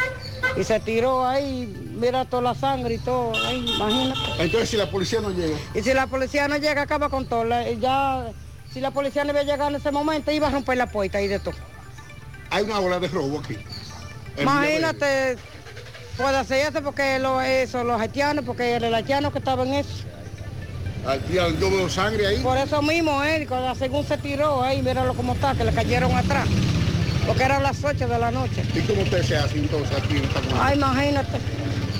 Y 0.57 0.63
se 0.63 0.79
tiró 0.79 1.25
ahí, 1.25 1.67
mira 1.99 2.25
toda 2.25 2.41
la 2.41 2.55
sangre 2.55 2.95
y 2.95 2.97
todo, 2.97 3.31
ahí, 3.45 3.65
imagínate. 3.75 4.19
Entonces, 4.39 4.69
si 4.69 4.77
la 4.77 4.89
policía 4.89 5.21
no 5.21 5.29
llega. 5.29 5.55
Y 5.73 5.81
si 5.81 5.93
la 5.93 6.07
policía 6.07 6.47
no 6.47 6.57
llega, 6.57 6.81
acaba 6.81 7.09
con 7.09 7.27
todo. 7.27 7.45
Ya, 7.79 8.25
si 8.77 8.81
la 8.81 8.91
policía 8.91 9.23
no 9.23 9.31
había 9.31 9.41
llegado 9.41 9.71
en 9.71 9.77
ese 9.77 9.91
momento, 9.91 10.31
iba 10.31 10.49
a 10.49 10.51
romper 10.51 10.77
la 10.77 10.85
puerta 10.85 11.19
y 11.19 11.27
de 11.27 11.39
todo. 11.39 11.55
Hay 12.51 12.63
una 12.63 12.79
ola 12.79 12.99
de 12.99 13.07
robo 13.07 13.39
aquí. 13.39 13.57
Imagínate, 14.39 15.35
puede 16.15 16.37
hacer 16.37 16.67
eso 16.67 16.83
porque 16.83 17.17
lo, 17.17 17.41
eso, 17.41 17.83
los 17.83 17.99
haitianos, 17.99 18.45
porque 18.45 18.73
era 18.73 18.87
el 18.87 18.93
haitiano 18.93 19.31
que 19.31 19.39
estaba 19.39 19.63
en 19.63 19.73
eso. 19.73 20.05
Doble 21.59 21.85
de 21.85 21.89
sangre 21.89 22.27
ahí. 22.27 22.37
Por 22.37 22.55
eso 22.55 22.83
mismo, 22.83 23.23
él, 23.23 23.47
cuando 23.47 23.73
según 23.73 24.05
se 24.05 24.15
tiró 24.19 24.61
ahí, 24.61 24.83
míralo 24.83 25.15
cómo 25.15 25.33
está, 25.33 25.55
que 25.55 25.63
le 25.63 25.73
cayeron 25.73 26.15
atrás. 26.15 26.47
Porque 27.25 27.43
eran 27.45 27.63
las 27.63 27.83
8 27.83 28.07
de 28.07 28.19
la 28.19 28.29
noche. 28.29 28.63
¿Y 28.75 28.81
cómo 28.81 29.01
usted 29.01 29.23
se 29.23 29.37
hace 29.37 29.57
entonces 29.57 29.97
aquí 29.97 30.17
en 30.17 30.23
esta? 30.23 30.39
Ay, 30.61 30.77
imagínate. 30.77 31.39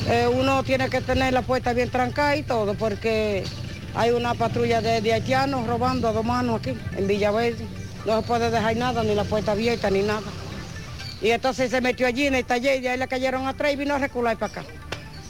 Eh, 0.10 0.28
uno 0.32 0.62
tiene 0.62 0.92
que 0.92 1.02
tener 1.02 1.34
la 1.34 1.42
puerta 1.42 1.74
bien 1.74 1.90
trancada 1.90 2.36
y 2.36 2.44
todo, 2.44 2.76
porque 2.76 3.44
hay 3.98 4.12
una 4.12 4.34
patrulla 4.36 4.80
de, 4.82 5.02
de 5.02 5.14
haitianos 5.14 5.66
robando 5.68 6.08
a 6.08 6.14
dos 6.14 6.24
manos 6.24 6.60
aquí, 6.60 6.74
en 6.96 7.08
Villaverde. 7.08 7.66
No 8.06 8.22
se 8.22 8.28
puede 8.28 8.50
dejar 8.52 8.76
nada, 8.78 9.04
ni 9.04 9.16
la 9.16 9.24
puerta 9.24 9.52
abierta, 9.54 9.90
ni 9.90 10.02
nada. 10.04 10.22
Y 11.22 11.32
entonces 11.32 11.72
se 11.72 11.82
metió 11.82 12.06
allí 12.08 12.28
en 12.28 12.36
el 12.36 12.46
taller 12.46 12.78
y 12.78 12.82
de 12.82 12.90
ahí 12.90 12.98
le 12.98 13.08
cayeron 13.08 13.48
atrás 13.48 13.74
y 13.74 13.76
vino 13.76 13.96
a 13.96 13.98
recular 13.98 14.38
para 14.38 14.52
acá. 14.52 14.66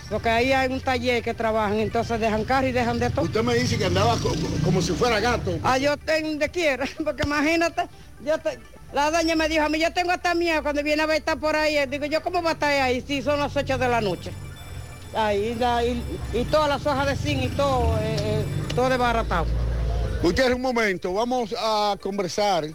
Porque 0.10 0.30
ahí 0.30 0.52
hay 0.54 0.72
un 0.72 0.80
taller 0.82 1.24
que 1.24 1.34
trabajan, 1.34 1.80
entonces 1.80 2.20
dejan 2.20 2.44
carro 2.44 2.68
y 2.68 2.72
dejan 2.74 3.00
de 3.00 3.10
todo. 3.10 3.26
Usted 3.26 3.42
me 3.44 3.56
dice 3.56 3.78
que 3.78 3.86
andaba 3.86 4.18
co- 4.18 4.36
como 4.64 4.82
si 4.82 4.92
fuera 4.94 5.20
gato. 5.20 5.58
Ah, 5.64 5.78
yo 5.78 5.96
tengo 5.98 6.30
donde 6.30 6.50
quiera, 6.50 6.86
porque 7.04 7.24
imagínate, 7.26 7.84
yo 8.26 8.38
te- 8.38 8.60
la 8.94 9.12
doña 9.12 9.36
me 9.36 9.50
dijo 9.50 9.64
a 9.64 9.70
mí, 9.70 9.80
yo 9.80 9.92
tengo 9.94 10.12
hasta 10.12 10.34
miedo 10.34 10.62
cuando 10.64 10.84
viene 10.84 11.04
a 11.04 11.06
ver 11.06 11.18
estar 11.18 11.38
por 11.38 11.56
ahí. 11.56 11.78
Digo, 11.88 12.06
yo 12.06 12.22
cómo 12.22 12.42
va 12.44 12.52
a 12.52 12.54
estar 12.54 12.72
ahí 12.82 13.02
si 13.06 13.22
son 13.22 13.40
las 13.40 13.56
8 13.56 13.78
de 13.78 13.88
la 13.88 14.00
noche. 14.02 14.32
Ahí, 15.14 15.54
y, 15.56 15.56
la- 15.56 15.84
y- 15.86 16.04
y 16.34 16.44
todas 16.46 16.70
las 16.70 16.86
hojas 16.86 17.08
de 17.08 17.16
zinc 17.16 17.44
y 17.44 17.48
todo, 17.50 17.98
eh, 18.02 18.16
eh, 18.20 18.46
todo 18.76 18.90
desbaratado. 18.90 19.46
Gutiérrez, 20.22 20.56
un 20.56 20.62
momento, 20.62 21.14
vamos 21.14 21.54
a 21.58 21.96
conversar 22.02 22.66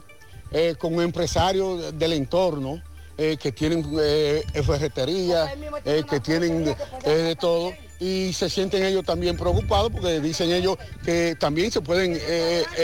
eh, 0.50 0.74
con 0.78 1.00
empresarios 1.00 1.96
del 1.98 2.12
entorno 2.14 2.80
eh, 3.18 3.36
que 3.40 3.52
tienen 3.52 3.84
eh, 4.00 4.42
ferretería, 4.64 5.52
eh, 5.84 6.02
que 6.08 6.20
tienen 6.20 6.64
de 7.04 7.36
todo 7.36 7.72
y 8.00 8.32
se 8.32 8.48
sienten 8.50 8.82
ellos 8.84 9.04
también 9.04 9.36
preocupados 9.36 9.92
porque 9.92 10.18
dicen 10.20 10.50
ellos 10.50 10.76
que 11.04 11.36
también 11.38 11.70
se 11.70 11.80
pueden 11.80 12.18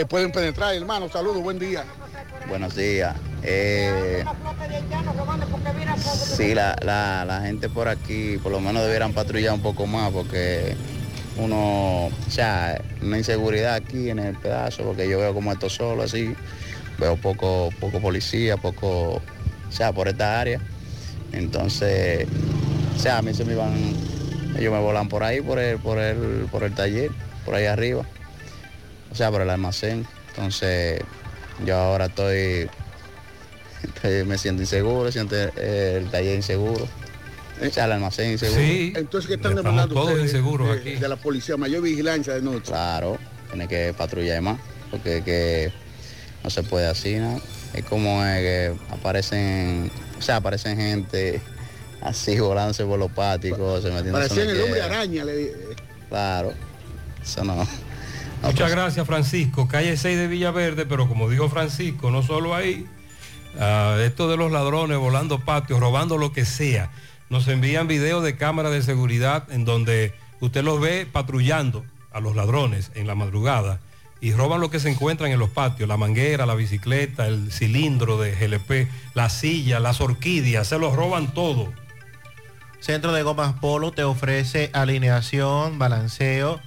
pueden 0.07 0.31
penetrar. 0.31 0.73
Hermano, 0.75 1.09
saludos, 1.09 1.41
buen 1.43 1.59
día. 1.59 1.83
Buenos 2.49 2.75
días. 2.75 3.15
Eh, 3.43 4.23
sí, 6.35 6.53
la, 6.55 6.75
la- 6.83 7.23
la 7.25 7.41
gente 7.41 7.69
por 7.69 7.87
aquí 7.87 8.37
por 8.41 8.51
lo 8.51 8.59
menos 8.59 8.83
debieran 8.83 9.13
patrullar 9.13 9.53
un 9.53 9.61
poco 9.61 9.85
más 9.87 10.11
porque 10.11 10.75
uno, 11.37 12.07
o 12.07 12.11
sea, 12.29 12.81
una 13.01 13.17
inseguridad 13.17 13.75
aquí 13.75 14.09
en 14.09 14.19
el 14.19 14.35
pedazo, 14.35 14.83
porque 14.83 15.07
yo 15.07 15.19
veo 15.19 15.33
como 15.33 15.51
esto 15.53 15.69
solo 15.69 16.03
así, 16.03 16.33
veo 16.97 17.15
poco, 17.17 17.69
poco 17.79 18.01
policía, 18.01 18.57
poco, 18.57 19.13
o 19.15 19.21
sea, 19.71 19.93
por 19.93 20.07
esta 20.07 20.39
área. 20.41 20.59
Entonces, 21.31 22.27
o 22.95 22.99
sea, 22.99 23.19
a 23.19 23.21
mí 23.21 23.33
se 23.33 23.45
me 23.45 23.53
iban, 23.53 23.73
ellos 24.57 24.73
me 24.73 24.79
volan 24.79 25.07
por 25.07 25.23
ahí, 25.23 25.39
por 25.39 25.59
el, 25.59 25.77
por 25.77 25.97
el, 25.99 26.47
por 26.51 26.63
el 26.63 26.73
taller, 26.73 27.11
por 27.45 27.55
ahí 27.55 27.65
arriba, 27.67 28.01
o 29.11 29.15
sea, 29.15 29.31
por 29.31 29.41
el 29.41 29.49
almacén. 29.49 30.05
Entonces, 30.29 31.01
yo 31.65 31.75
ahora 31.77 32.05
estoy, 32.05 32.69
estoy- 33.83 34.23
me 34.25 34.37
siento 34.37 34.61
inseguro, 34.61 35.11
siento 35.11 35.35
eh, 35.35 35.97
el 36.01 36.09
taller 36.09 36.35
inseguro, 36.35 36.87
el 37.61 37.91
almacén 37.91 38.31
inseguro. 38.31 38.61
Entonces, 38.61 39.27
¿qué 39.27 39.35
están 39.35 39.55
demandando 39.55 39.93
todos 39.93 40.09
ustedes 40.11 40.31
inseguros 40.31 40.67
de, 40.67 40.73
aquí. 40.73 40.95
de 40.95 41.07
la 41.09 41.15
policía? 41.17 41.57
Mayor 41.57 41.81
vigilancia 41.81 42.33
de 42.33 42.41
noche. 42.41 42.71
Claro, 42.71 43.17
tiene 43.49 43.67
que 43.67 43.93
patrullar 43.97 44.41
más. 44.41 44.59
porque 44.91 45.21
que 45.23 45.71
no 46.43 46.49
se 46.49 46.63
puede 46.63 46.87
así, 46.87 47.15
¿no? 47.17 47.41
Es 47.73 47.83
como 47.85 48.23
es 48.25 48.37
que 48.39 48.75
aparecen, 48.91 49.91
o 50.17 50.21
sea, 50.21 50.37
aparecen 50.37 50.77
gente 50.77 51.41
así 52.01 52.39
volándose 52.39 52.85
por 52.85 52.97
los 52.97 53.11
páticos, 53.11 53.83
se 53.83 53.89
metiendo 53.89 54.13
Parecía 54.13 54.45
donde 54.45 54.59
el 54.59 54.65
hombre 54.65 54.81
araña. 54.81 55.25
Le, 55.25 55.51
Claro, 56.07 56.53
eso 57.21 57.43
no. 57.43 57.67
Muchas 58.41 58.71
gracias, 58.71 59.05
Francisco. 59.05 59.67
Calle 59.67 59.95
6 59.97 60.17
de 60.17 60.27
Villaverde, 60.27 60.85
pero 60.85 61.07
como 61.07 61.29
dijo 61.29 61.49
Francisco, 61.49 62.09
no 62.09 62.23
solo 62.23 62.55
ahí, 62.55 62.87
ah, 63.59 63.97
esto 64.01 64.29
de 64.29 64.37
los 64.37 64.51
ladrones 64.51 64.97
volando 64.97 65.39
patios, 65.39 65.79
robando 65.79 66.17
lo 66.17 66.31
que 66.31 66.45
sea. 66.45 66.89
Nos 67.29 67.47
envían 67.47 67.87
videos 67.87 68.23
de 68.23 68.37
cámaras 68.37 68.71
de 68.71 68.81
seguridad 68.81 69.51
en 69.51 69.65
donde 69.65 70.13
usted 70.39 70.63
los 70.63 70.79
ve 70.79 71.07
patrullando 71.11 71.85
a 72.11 72.19
los 72.19 72.35
ladrones 72.35 72.91
en 72.95 73.07
la 73.07 73.15
madrugada 73.15 73.79
y 74.21 74.33
roban 74.33 74.61
lo 74.61 74.69
que 74.69 74.79
se 74.79 74.89
encuentran 74.89 75.31
en 75.31 75.39
los 75.39 75.49
patios, 75.49 75.87
la 75.87 75.97
manguera, 75.97 76.45
la 76.45 76.55
bicicleta, 76.55 77.27
el 77.27 77.51
cilindro 77.51 78.19
de 78.19 78.31
GLP, 78.31 78.89
la 79.13 79.29
silla, 79.29 79.79
las 79.79 80.01
orquídeas, 80.01 80.67
se 80.67 80.79
los 80.79 80.95
roban 80.95 81.33
todo. 81.33 81.71
Centro 82.79 83.11
de 83.11 83.23
Gomas 83.23 83.53
Polo 83.59 83.91
te 83.91 84.03
ofrece 84.03 84.69
alineación, 84.73 85.79
balanceo, 85.79 86.59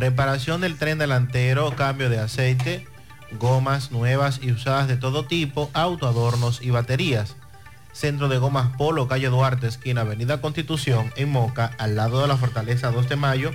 reparación 0.00 0.62
del 0.62 0.76
tren 0.76 0.98
delantero, 0.98 1.76
cambio 1.76 2.10
de 2.10 2.18
aceite, 2.18 2.88
gomas 3.38 3.92
nuevas 3.92 4.40
y 4.42 4.50
usadas 4.50 4.88
de 4.88 4.96
todo 4.96 5.26
tipo, 5.26 5.70
autoadornos 5.74 6.60
y 6.62 6.70
baterías. 6.70 7.36
Centro 7.92 8.28
de 8.28 8.38
Gomas 8.38 8.76
Polo, 8.76 9.08
calle 9.08 9.28
Duarte, 9.28 9.66
esquina 9.66 10.02
Avenida 10.02 10.40
Constitución, 10.40 11.12
en 11.16 11.28
Moca, 11.30 11.72
al 11.78 11.96
lado 11.96 12.22
de 12.22 12.28
la 12.28 12.36
Fortaleza 12.36 12.92
2 12.92 13.08
de 13.08 13.16
Mayo, 13.16 13.50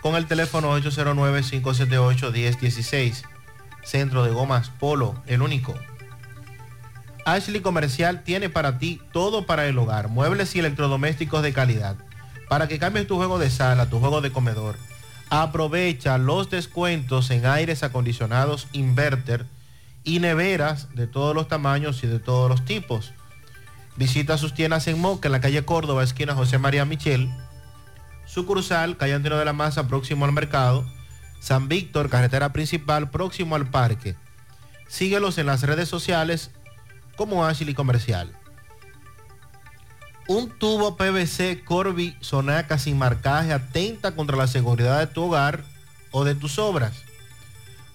con 0.00 0.14
el 0.16 0.24
teléfono 0.26 0.74
809-578-1016. 0.78 3.24
Centro 3.84 4.24
de 4.24 4.30
Gomas 4.30 4.70
Polo, 4.70 5.22
el 5.26 5.42
único. 5.42 5.74
Ashley 7.24 7.60
Comercial 7.60 8.24
tiene 8.24 8.48
para 8.48 8.78
ti 8.78 9.00
todo 9.12 9.46
para 9.46 9.66
el 9.66 9.78
hogar, 9.78 10.08
muebles 10.08 10.56
y 10.56 10.58
electrodomésticos 10.58 11.40
de 11.42 11.52
calidad. 11.52 11.94
Para 12.48 12.66
que 12.68 12.78
cambies 12.78 13.06
tu 13.06 13.16
juego 13.16 13.38
de 13.38 13.50
sala, 13.50 13.86
tu 13.86 14.00
juego 14.00 14.20
de 14.20 14.32
comedor, 14.32 14.76
aprovecha 15.34 16.18
los 16.18 16.50
descuentos 16.50 17.30
en 17.30 17.46
aires 17.46 17.82
acondicionados 17.82 18.68
inverter 18.72 19.46
y 20.04 20.20
neveras 20.20 20.94
de 20.94 21.06
todos 21.06 21.34
los 21.34 21.48
tamaños 21.48 22.04
y 22.04 22.06
de 22.06 22.18
todos 22.18 22.50
los 22.50 22.66
tipos. 22.66 23.14
Visita 23.96 24.36
sus 24.36 24.52
tiendas 24.52 24.86
en 24.88 25.00
Moca, 25.00 25.28
en 25.28 25.32
la 25.32 25.40
calle 25.40 25.64
Córdoba, 25.64 26.04
esquina 26.04 26.34
José 26.34 26.58
María 26.58 26.84
Michel. 26.84 27.30
Sucursal, 28.26 28.98
calle 28.98 29.14
Antonio 29.14 29.38
de 29.38 29.46
la 29.46 29.54
Maza, 29.54 29.88
próximo 29.88 30.26
al 30.26 30.32
mercado. 30.32 30.84
San 31.40 31.66
Víctor, 31.66 32.10
carretera 32.10 32.52
principal, 32.52 33.08
próximo 33.08 33.56
al 33.56 33.70
parque. 33.70 34.16
Síguelos 34.86 35.38
en 35.38 35.46
las 35.46 35.62
redes 35.62 35.88
sociales 35.88 36.50
como 37.16 37.46
Ashley 37.46 37.72
Comercial. 37.72 38.36
Un 40.34 40.48
tubo 40.48 40.96
PVC 40.96 41.62
Corby 41.62 42.16
Sonaca 42.20 42.78
sin 42.78 42.96
marcaje 42.96 43.52
atenta 43.52 44.14
contra 44.14 44.34
la 44.34 44.46
seguridad 44.46 44.98
de 44.98 45.06
tu 45.06 45.24
hogar 45.24 45.62
o 46.10 46.24
de 46.24 46.34
tus 46.34 46.58
obras. 46.58 47.02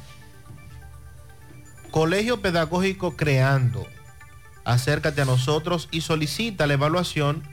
Colegio 1.92 2.42
Pedagógico 2.42 3.16
Creando. 3.16 3.86
Acércate 4.64 5.22
a 5.22 5.26
nosotros 5.26 5.88
y 5.92 6.02
solicita 6.02 6.68
la 6.68 6.74
evaluación 6.74 7.44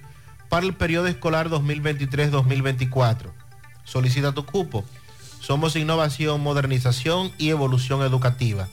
para 0.49 0.67
el 0.67 0.75
periodo 0.75 1.07
escolar 1.07 1.49
2023-2024. 1.49 3.33
Solicita 3.85 4.33
tu 4.33 4.45
cupo. 4.45 4.85
Somos 5.41 5.77
innovación, 5.77 6.43
modernización 6.43 7.33
y 7.39 7.51
evolución 7.51 8.03
educativa. 8.03 8.69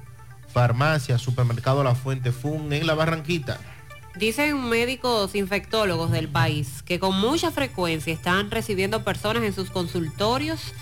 Farmacia, 0.48 1.18
Supermercado 1.18 1.84
La 1.84 1.94
Fuente 1.94 2.32
Fun 2.32 2.72
en 2.72 2.86
La 2.86 2.94
Barranquita. 2.94 3.60
Dicen 4.16 4.68
médicos 4.68 5.34
infectólogos 5.34 6.12
del 6.12 6.28
país 6.28 6.82
que 6.82 7.00
con 7.00 7.18
mucha 7.18 7.50
frecuencia 7.50 8.12
están 8.12 8.50
recibiendo 8.50 9.02
personas 9.02 9.42
en 9.42 9.52
sus 9.52 9.70
consultorios 9.70 10.72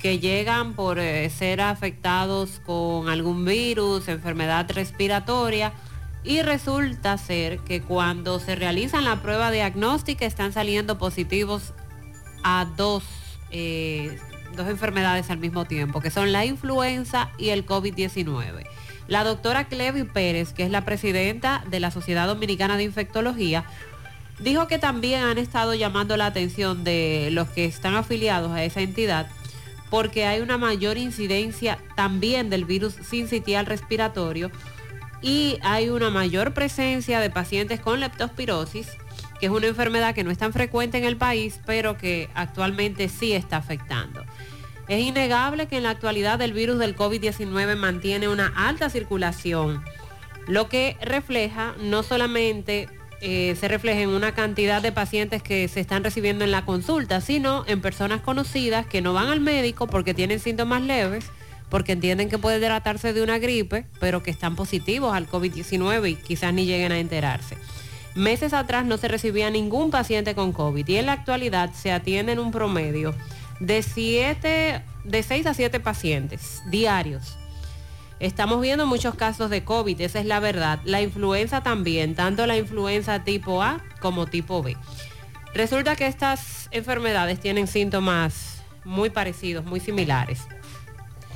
que 0.00 0.20
llegan 0.20 0.74
por 0.74 1.00
eh, 1.00 1.28
ser 1.28 1.60
afectados 1.60 2.60
con 2.64 3.08
algún 3.08 3.44
virus, 3.44 4.06
enfermedad 4.06 4.70
respiratoria 4.70 5.72
y 6.22 6.42
resulta 6.42 7.18
ser 7.18 7.58
que 7.60 7.80
cuando 7.80 8.38
se 8.38 8.54
realizan 8.54 9.04
la 9.04 9.22
prueba 9.22 9.50
diagnóstica 9.50 10.24
están 10.24 10.52
saliendo 10.52 10.98
positivos 10.98 11.72
a 12.44 12.66
dos, 12.76 13.02
eh, 13.50 14.18
dos 14.54 14.68
enfermedades 14.68 15.30
al 15.30 15.38
mismo 15.38 15.64
tiempo, 15.64 16.00
que 16.00 16.10
son 16.10 16.30
la 16.30 16.44
influenza 16.44 17.30
y 17.38 17.48
el 17.48 17.66
COVID-19. 17.66 18.66
La 19.08 19.24
doctora 19.24 19.64
Clevi 19.68 20.04
Pérez, 20.04 20.52
que 20.52 20.62
es 20.62 20.70
la 20.70 20.84
presidenta 20.84 21.64
de 21.68 21.80
la 21.80 21.90
Sociedad 21.90 22.26
Dominicana 22.26 22.76
de 22.76 22.84
Infectología, 22.84 23.64
dijo 24.38 24.68
que 24.68 24.78
también 24.78 25.24
han 25.24 25.38
estado 25.38 25.74
llamando 25.74 26.16
la 26.16 26.26
atención 26.26 26.84
de 26.84 27.30
los 27.32 27.48
que 27.48 27.64
están 27.64 27.96
afiliados 27.96 28.52
a 28.52 28.62
esa 28.62 28.80
entidad 28.80 29.26
porque 29.90 30.26
hay 30.26 30.40
una 30.40 30.58
mayor 30.58 30.98
incidencia 30.98 31.78
también 31.96 32.50
del 32.50 32.64
virus 32.64 32.94
sincitial 32.94 33.66
respiratorio 33.66 34.50
y 35.20 35.58
hay 35.62 35.88
una 35.88 36.10
mayor 36.10 36.54
presencia 36.54 37.20
de 37.20 37.30
pacientes 37.30 37.80
con 37.80 38.00
leptospirosis, 38.00 38.88
que 39.40 39.46
es 39.46 39.52
una 39.52 39.66
enfermedad 39.66 40.14
que 40.14 40.22
no 40.24 40.30
es 40.30 40.38
tan 40.38 40.52
frecuente 40.52 40.98
en 40.98 41.04
el 41.04 41.16
país, 41.16 41.60
pero 41.66 41.96
que 41.96 42.28
actualmente 42.34 43.08
sí 43.08 43.32
está 43.32 43.56
afectando. 43.56 44.24
Es 44.88 45.00
innegable 45.00 45.66
que 45.68 45.76
en 45.76 45.82
la 45.82 45.90
actualidad 45.90 46.40
el 46.40 46.54
virus 46.54 46.78
del 46.78 46.96
COVID-19 46.96 47.76
mantiene 47.76 48.28
una 48.28 48.52
alta 48.56 48.88
circulación, 48.88 49.84
lo 50.46 50.68
que 50.68 50.96
refleja 51.02 51.74
no 51.78 52.02
solamente 52.02 52.88
eh, 53.20 53.56
se 53.58 53.68
refleja 53.68 54.00
en 54.00 54.10
una 54.10 54.32
cantidad 54.32 54.80
de 54.80 54.92
pacientes 54.92 55.42
que 55.42 55.68
se 55.68 55.80
están 55.80 56.04
recibiendo 56.04 56.44
en 56.44 56.52
la 56.52 56.64
consulta, 56.64 57.20
sino 57.20 57.64
en 57.66 57.80
personas 57.80 58.22
conocidas 58.22 58.86
que 58.86 59.02
no 59.02 59.12
van 59.12 59.28
al 59.28 59.40
médico 59.40 59.88
porque 59.88 60.14
tienen 60.14 60.38
síntomas 60.38 60.82
leves, 60.82 61.26
porque 61.68 61.92
entienden 61.92 62.30
que 62.30 62.38
puede 62.38 62.58
tratarse 62.64 63.12
de 63.12 63.22
una 63.22 63.38
gripe, 63.38 63.86
pero 64.00 64.22
que 64.22 64.30
están 64.30 64.56
positivos 64.56 65.14
al 65.14 65.28
COVID-19 65.28 66.10
y 66.10 66.14
quizás 66.14 66.54
ni 66.54 66.64
lleguen 66.64 66.92
a 66.92 66.98
enterarse. 66.98 67.58
Meses 68.14 68.52
atrás 68.52 68.86
no 68.86 68.96
se 68.96 69.08
recibía 69.08 69.50
ningún 69.50 69.90
paciente 69.90 70.34
con 70.34 70.52
COVID 70.52 70.88
y 70.88 70.96
en 70.96 71.06
la 71.06 71.12
actualidad 71.12 71.72
se 71.74 71.92
atienden 71.92 72.38
un 72.38 72.52
promedio 72.52 73.14
de, 73.60 73.82
siete, 73.82 74.82
de 75.04 75.22
6 75.22 75.46
a 75.46 75.54
7 75.54 75.80
pacientes 75.80 76.62
diarios. 76.70 77.36
Estamos 78.20 78.60
viendo 78.60 78.86
muchos 78.86 79.14
casos 79.14 79.48
de 79.48 79.64
COVID, 79.64 80.00
esa 80.00 80.18
es 80.18 80.26
la 80.26 80.40
verdad. 80.40 80.80
La 80.84 81.00
influenza 81.02 81.62
también, 81.62 82.14
tanto 82.16 82.46
la 82.46 82.56
influenza 82.56 83.22
tipo 83.22 83.62
A 83.62 83.80
como 84.00 84.26
tipo 84.26 84.62
B. 84.62 84.76
Resulta 85.54 85.94
que 85.94 86.06
estas 86.06 86.68
enfermedades 86.72 87.38
tienen 87.38 87.68
síntomas 87.68 88.62
muy 88.84 89.10
parecidos, 89.10 89.64
muy 89.64 89.78
similares. 89.80 90.40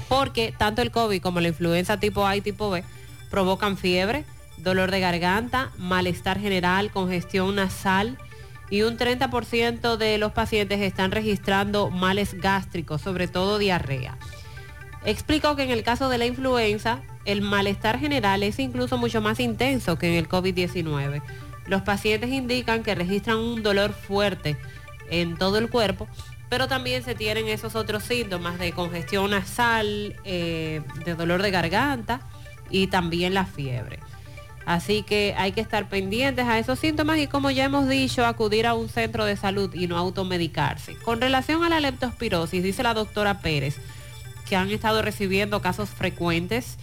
Porque 0.09 0.53
tanto 0.57 0.83
el 0.83 0.91
COVID 0.91 1.23
como 1.23 1.41
la 1.41 1.49
influenza 1.49 2.01
tipo 2.01 2.27
A 2.27 2.37
y 2.37 2.41
tipo 2.41 2.71
B 2.71 2.83
provocan 3.31 3.77
fiebre, 3.77 4.25
dolor 4.59 4.91
de 4.91 5.01
garganta, 5.01 5.71
malestar 5.79 6.39
general, 6.39 6.91
congestión 6.91 7.55
nasal 7.55 8.19
y 8.73 8.85
un 8.85 8.97
30% 8.97 9.99
de 9.99 10.17
los 10.17 10.33
pacientes 10.33 10.81
están 10.81 11.11
registrando 11.11 11.91
males 11.91 12.41
gástricos, 12.41 13.03
sobre 13.03 13.29
todo 13.29 13.59
diarrea. 13.59 14.17
Explico 15.05 15.55
que 15.57 15.65
en 15.65 15.71
el 15.71 15.83
caso 15.83 16.09
de 16.09 16.17
la 16.17 16.25
influenza, 16.25 17.03
el 17.27 17.43
malestar 17.43 17.99
general 17.99 18.43
es 18.43 18.59
incluso 18.59 18.97
mucho 18.97 19.21
más 19.21 19.41
intenso 19.41 19.99
que 19.99 20.09
en 20.09 20.15
el 20.15 20.27
COVID-19. 20.27 21.23
Los 21.67 21.83
pacientes 21.83 22.31
indican 22.31 22.83
que 22.83 22.95
registran 22.95 23.37
un 23.37 23.63
dolor 23.63 23.93
fuerte 23.93 24.57
en 25.11 25.37
todo 25.37 25.59
el 25.59 25.69
cuerpo, 25.69 26.09
pero 26.49 26.67
también 26.67 27.03
se 27.03 27.15
tienen 27.15 27.49
esos 27.49 27.75
otros 27.75 28.05
síntomas 28.05 28.59
de 28.59 28.73
congestión 28.73 29.33
nasal, 29.33 30.17
eh, 30.25 30.81
de 31.05 31.15
dolor 31.15 31.43
de 31.43 31.51
garganta 31.51 32.23
y 32.71 32.87
también 32.87 33.35
la 33.35 33.45
fiebre. 33.45 33.99
Así 34.65 35.03
que 35.03 35.35
hay 35.37 35.53
que 35.53 35.61
estar 35.61 35.89
pendientes 35.89 36.47
a 36.47 36.59
esos 36.59 36.79
síntomas 36.79 37.19
y 37.19 37.27
como 37.27 37.51
ya 37.51 37.65
hemos 37.65 37.89
dicho, 37.89 38.25
acudir 38.25 38.67
a 38.67 38.75
un 38.75 38.89
centro 38.89 39.25
de 39.25 39.37
salud 39.37 39.75
y 39.75 39.87
no 39.87 39.97
automedicarse. 39.97 40.97
Con 40.97 41.21
relación 41.21 41.65
a 41.65 41.69
la 41.69 41.81
leptospirosis, 41.81 42.63
dice 42.63 42.83
la 42.83 42.95
doctora 42.95 43.41
Pérez, 43.41 43.79
que 44.49 44.57
han 44.57 44.71
estado 44.71 45.03
recibiendo 45.03 45.61
casos 45.61 45.89
frecuentes. 45.91 46.79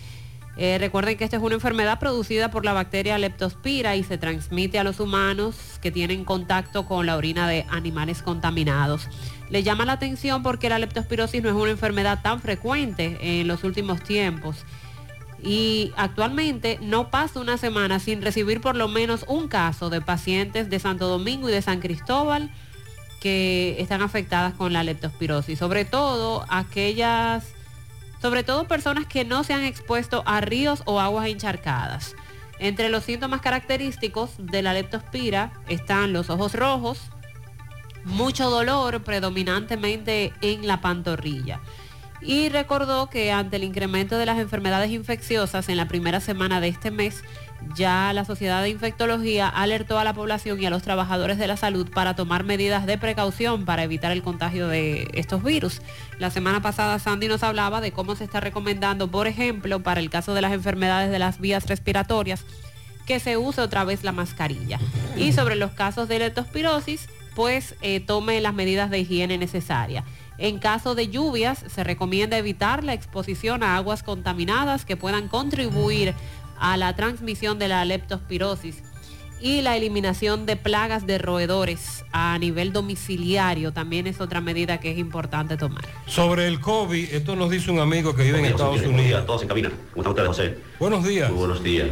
Eh, 0.58 0.78
recuerden 0.78 1.18
que 1.18 1.24
esta 1.24 1.38
es 1.38 1.44
una 1.44 1.56
enfermedad 1.56 2.00
producida 2.00 2.52
por 2.52 2.66
la 2.66 2.74
bacteria 2.74 3.18
leptospira 3.18 3.96
y 3.96 4.04
se 4.04 4.18
transmite 4.18 4.78
a 4.78 4.84
los 4.84 5.00
humanos 5.00 5.56
que 5.82 5.90
tienen 5.90 6.26
contacto 6.26 6.86
con 6.86 7.06
la 7.06 7.16
orina 7.16 7.48
de 7.48 7.66
animales 7.70 8.22
contaminados. 8.22 9.08
Le 9.50 9.64
llama 9.64 9.86
la 9.86 9.94
atención 9.94 10.44
porque 10.44 10.68
la 10.68 10.78
leptospirosis 10.78 11.42
no 11.42 11.50
es 11.50 11.56
una 11.56 11.72
enfermedad 11.72 12.22
tan 12.22 12.42
frecuente 12.42 13.18
en 13.22 13.48
los 13.48 13.64
últimos 13.64 14.04
tiempos 14.04 14.66
y 15.42 15.94
actualmente 15.96 16.80
no 16.82 17.10
pasa 17.10 17.40
una 17.40 17.58
semana 17.58 18.00
sin 18.00 18.22
recibir 18.22 18.62
por 18.62 18.76
lo 18.76 18.88
menos 18.88 19.26
un 19.28 19.48
caso 19.48 19.90
de 19.90 20.02
pacientes 20.02 20.70
de 20.70 20.80
Santo 20.80 21.08
Domingo 21.08 21.50
y 21.50 21.52
de 21.52 21.62
San 21.62 21.80
Cristóbal 21.80 22.52
que 23.22 23.76
están 23.80 24.02
afectadas 24.02 24.54
con 24.54 24.74
la 24.74 24.84
leptospirosis, 24.84 25.60
sobre 25.60 25.86
todo 25.86 26.46
aquellas, 26.50 27.54
sobre 28.22 28.44
todo 28.44 28.68
personas 28.68 29.06
que 29.06 29.26
no 29.26 29.44
se 29.44 29.54
han 29.54 29.64
expuesto 29.64 30.24
a 30.26 30.42
ríos 30.42 30.84
o 30.86 31.00
aguas 31.00 31.28
encharcadas. 31.28 32.16
Entre 32.60 32.90
los 32.90 33.04
síntomas 33.06 33.42
característicos 33.42 34.32
de 34.38 34.62
la 34.62 34.74
leptospira 34.74 35.54
están 35.70 36.12
los 36.12 36.30
ojos 36.30 36.54
rojos, 36.54 37.00
mucho 38.04 38.50
dolor 38.50 39.04
predominantemente 39.04 40.34
en 40.42 40.68
la 40.68 40.82
pantorrilla 40.82 41.60
y 42.22 42.50
recordó 42.50 43.10
que 43.10 43.32
ante 43.32 43.56
el 43.56 43.64
incremento 43.64 44.18
de 44.18 44.26
las 44.26 44.40
enfermedades 44.40 44.92
infecciosas 44.92 45.70
en 45.70 45.78
la 45.78 45.88
primera 45.88 46.20
semana 46.20 46.60
de 46.60 46.68
este 46.68 46.92
mes, 46.92 47.24
ya 47.76 48.12
la 48.14 48.26
Sociedad 48.26 48.62
de 48.62 48.70
Infectología 48.70 49.48
alertó 49.48 50.00
a 50.00 50.04
la 50.04 50.14
población 50.14 50.62
y 50.62 50.66
a 50.66 50.70
los 50.70 50.84
trabajadores 50.84 51.38
de 51.38 51.48
la 51.48 51.58
salud 51.58 51.90
para 51.90 52.16
tomar 52.16 52.44
medidas 52.44 52.86
de 52.86 52.98
precaución 52.98 53.66
para 53.66 53.84
evitar 53.84 54.12
el 54.12 54.24
contagio 54.24 54.68
de 54.68 55.10
estos 55.14 55.44
virus. 55.44 55.82
La 56.20 56.30
semana 56.30 56.62
pasada 56.62 57.00
Sandy 57.00 57.28
nos 57.28 57.44
hablaba 57.44 57.82
de 57.82 57.92
cómo 57.92 58.16
se 58.16 58.24
está 58.24 58.40
recomendando, 58.40 59.10
por 59.10 59.28
ejemplo, 59.28 59.82
para 59.82 60.00
el 60.00 60.10
caso 60.10 60.34
de 60.34 60.42
las 60.42 60.54
enfermedades 60.54 61.12
de 61.12 61.20
las 61.20 61.40
vías 61.40 61.68
respiratorias, 61.68 62.46
que 63.06 63.20
se 63.20 63.38
use 63.38 63.62
otra 63.62 63.84
vez 63.84 64.04
la 64.04 64.12
mascarilla. 64.12 64.80
Y 65.18 65.34
sobre 65.34 65.56
los 65.56 65.72
casos 65.72 66.08
de 66.08 66.20
leptospirosis, 66.20 67.10
pues 67.36 67.76
eh, 67.82 68.00
tome 68.00 68.42
las 68.42 68.54
medidas 68.54 68.90
de 68.90 69.00
higiene 69.00 69.38
necesarias. 69.38 70.04
En 70.40 70.58
caso 70.58 70.96
de 70.96 71.10
lluvias, 71.10 71.66
se 71.68 71.84
recomienda 71.84 72.38
evitar 72.38 72.86
la 72.86 72.94
exposición 72.94 73.62
a 73.62 73.76
aguas 73.76 74.04
contaminadas 74.04 74.86
que 74.86 74.96
puedan 74.96 75.28
contribuir 75.28 76.14
a 76.58 76.78
la 76.78 76.96
transmisión 76.96 77.60
de 77.60 77.68
la 77.68 77.84
leptospirosis 77.84 78.82
y 79.42 79.62
la 79.62 79.76
eliminación 79.76 80.46
de 80.46 80.56
plagas 80.56 81.06
de 81.06 81.18
roedores 81.18 82.06
a 82.14 82.38
nivel 82.40 82.72
domiciliario 82.72 83.74
también 83.74 84.08
es 84.08 84.22
otra 84.22 84.40
medida 84.40 84.80
que 84.80 84.92
es 84.92 84.98
importante 84.98 85.58
tomar. 85.58 85.86
Sobre 86.08 86.48
el 86.48 86.62
COVID, 86.62 87.14
esto 87.14 87.36
nos 87.36 87.50
dice 87.50 87.72
un 87.72 87.80
amigo 87.80 88.16
que 88.16 88.24
vive 88.24 88.40
en 88.40 88.46
Estados 88.46 88.82
Unidos. 88.82 89.26
todos 89.26 89.42
en 89.42 89.48
cabina. 89.50 89.72
¿Cómo 89.94 90.10
están 90.10 90.28
ustedes, 90.28 90.28
José? 90.28 90.58
Buenos 90.80 91.06
días. 91.06 91.30
Muy 91.30 91.40
buenos 91.40 91.64
días. 91.64 91.88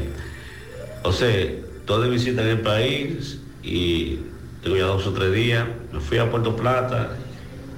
José, 1.04 1.64
todo 1.86 2.02
de 2.02 2.10
visita 2.10 2.42
en 2.42 2.48
el 2.48 2.62
país 2.62 3.40
y 3.62 4.20
tengo 4.64 4.78
ya 4.78 4.84
dos 4.84 5.06
o 5.06 5.12
tres 5.12 5.34
días. 5.34 5.66
Me 5.92 6.00
fui 6.00 6.18
a 6.18 6.30
Puerto 6.30 6.56
Plata 6.56 7.18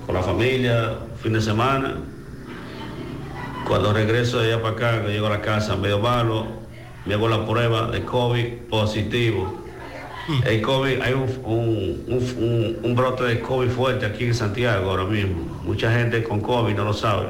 con 0.10 0.16
la 0.16 0.24
familia, 0.24 0.98
fin 1.22 1.34
de 1.34 1.40
semana. 1.40 1.98
Cuando 3.68 3.94
regreso 3.94 4.40
de 4.40 4.52
allá 4.52 4.60
para 4.64 4.74
acá, 4.74 5.06
que 5.06 5.10
llego 5.12 5.28
a 5.28 5.30
la 5.30 5.42
casa 5.42 5.76
medio 5.76 6.00
malo, 6.00 6.48
me 7.06 7.14
hago 7.14 7.28
la 7.30 7.46
prueba 7.46 7.92
de 7.92 8.04
COVID 8.04 8.54
positivo. 8.72 9.64
El 10.44 10.64
COVID, 10.64 11.02
hay 11.02 11.14
un, 11.14 11.30
un- 11.44 12.04
un- 12.08 12.44
un- 12.44 12.80
un 12.82 12.96
brote 12.96 13.24
de 13.26 13.40
COVID 13.40 13.70
fuerte 13.70 14.08
aquí 14.08 14.24
en 14.24 14.34
Santiago 14.34 14.90
ahora 14.90 15.06
mismo. 15.06 15.62
Mucha 15.64 15.92
gente 15.94 16.24
con 16.24 16.42
COVID 16.42 16.74
no 16.74 16.86
lo 16.86 16.94
sabe. 16.94 17.28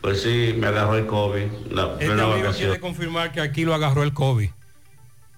Pues 0.00 0.22
sí, 0.22 0.54
me 0.56 0.68
agarró 0.68 0.96
el 0.96 1.04
COVID, 1.04 1.44
la 1.72 1.92
Este 1.92 2.06
plena 2.06 2.22
amigo 2.22 2.38
vacación. 2.38 2.68
quiere 2.70 2.80
confirmar 2.80 3.32
que 3.32 3.42
aquí 3.42 3.66
lo 3.66 3.74
agarró 3.74 4.02
el 4.02 4.14
COVID 4.14 4.48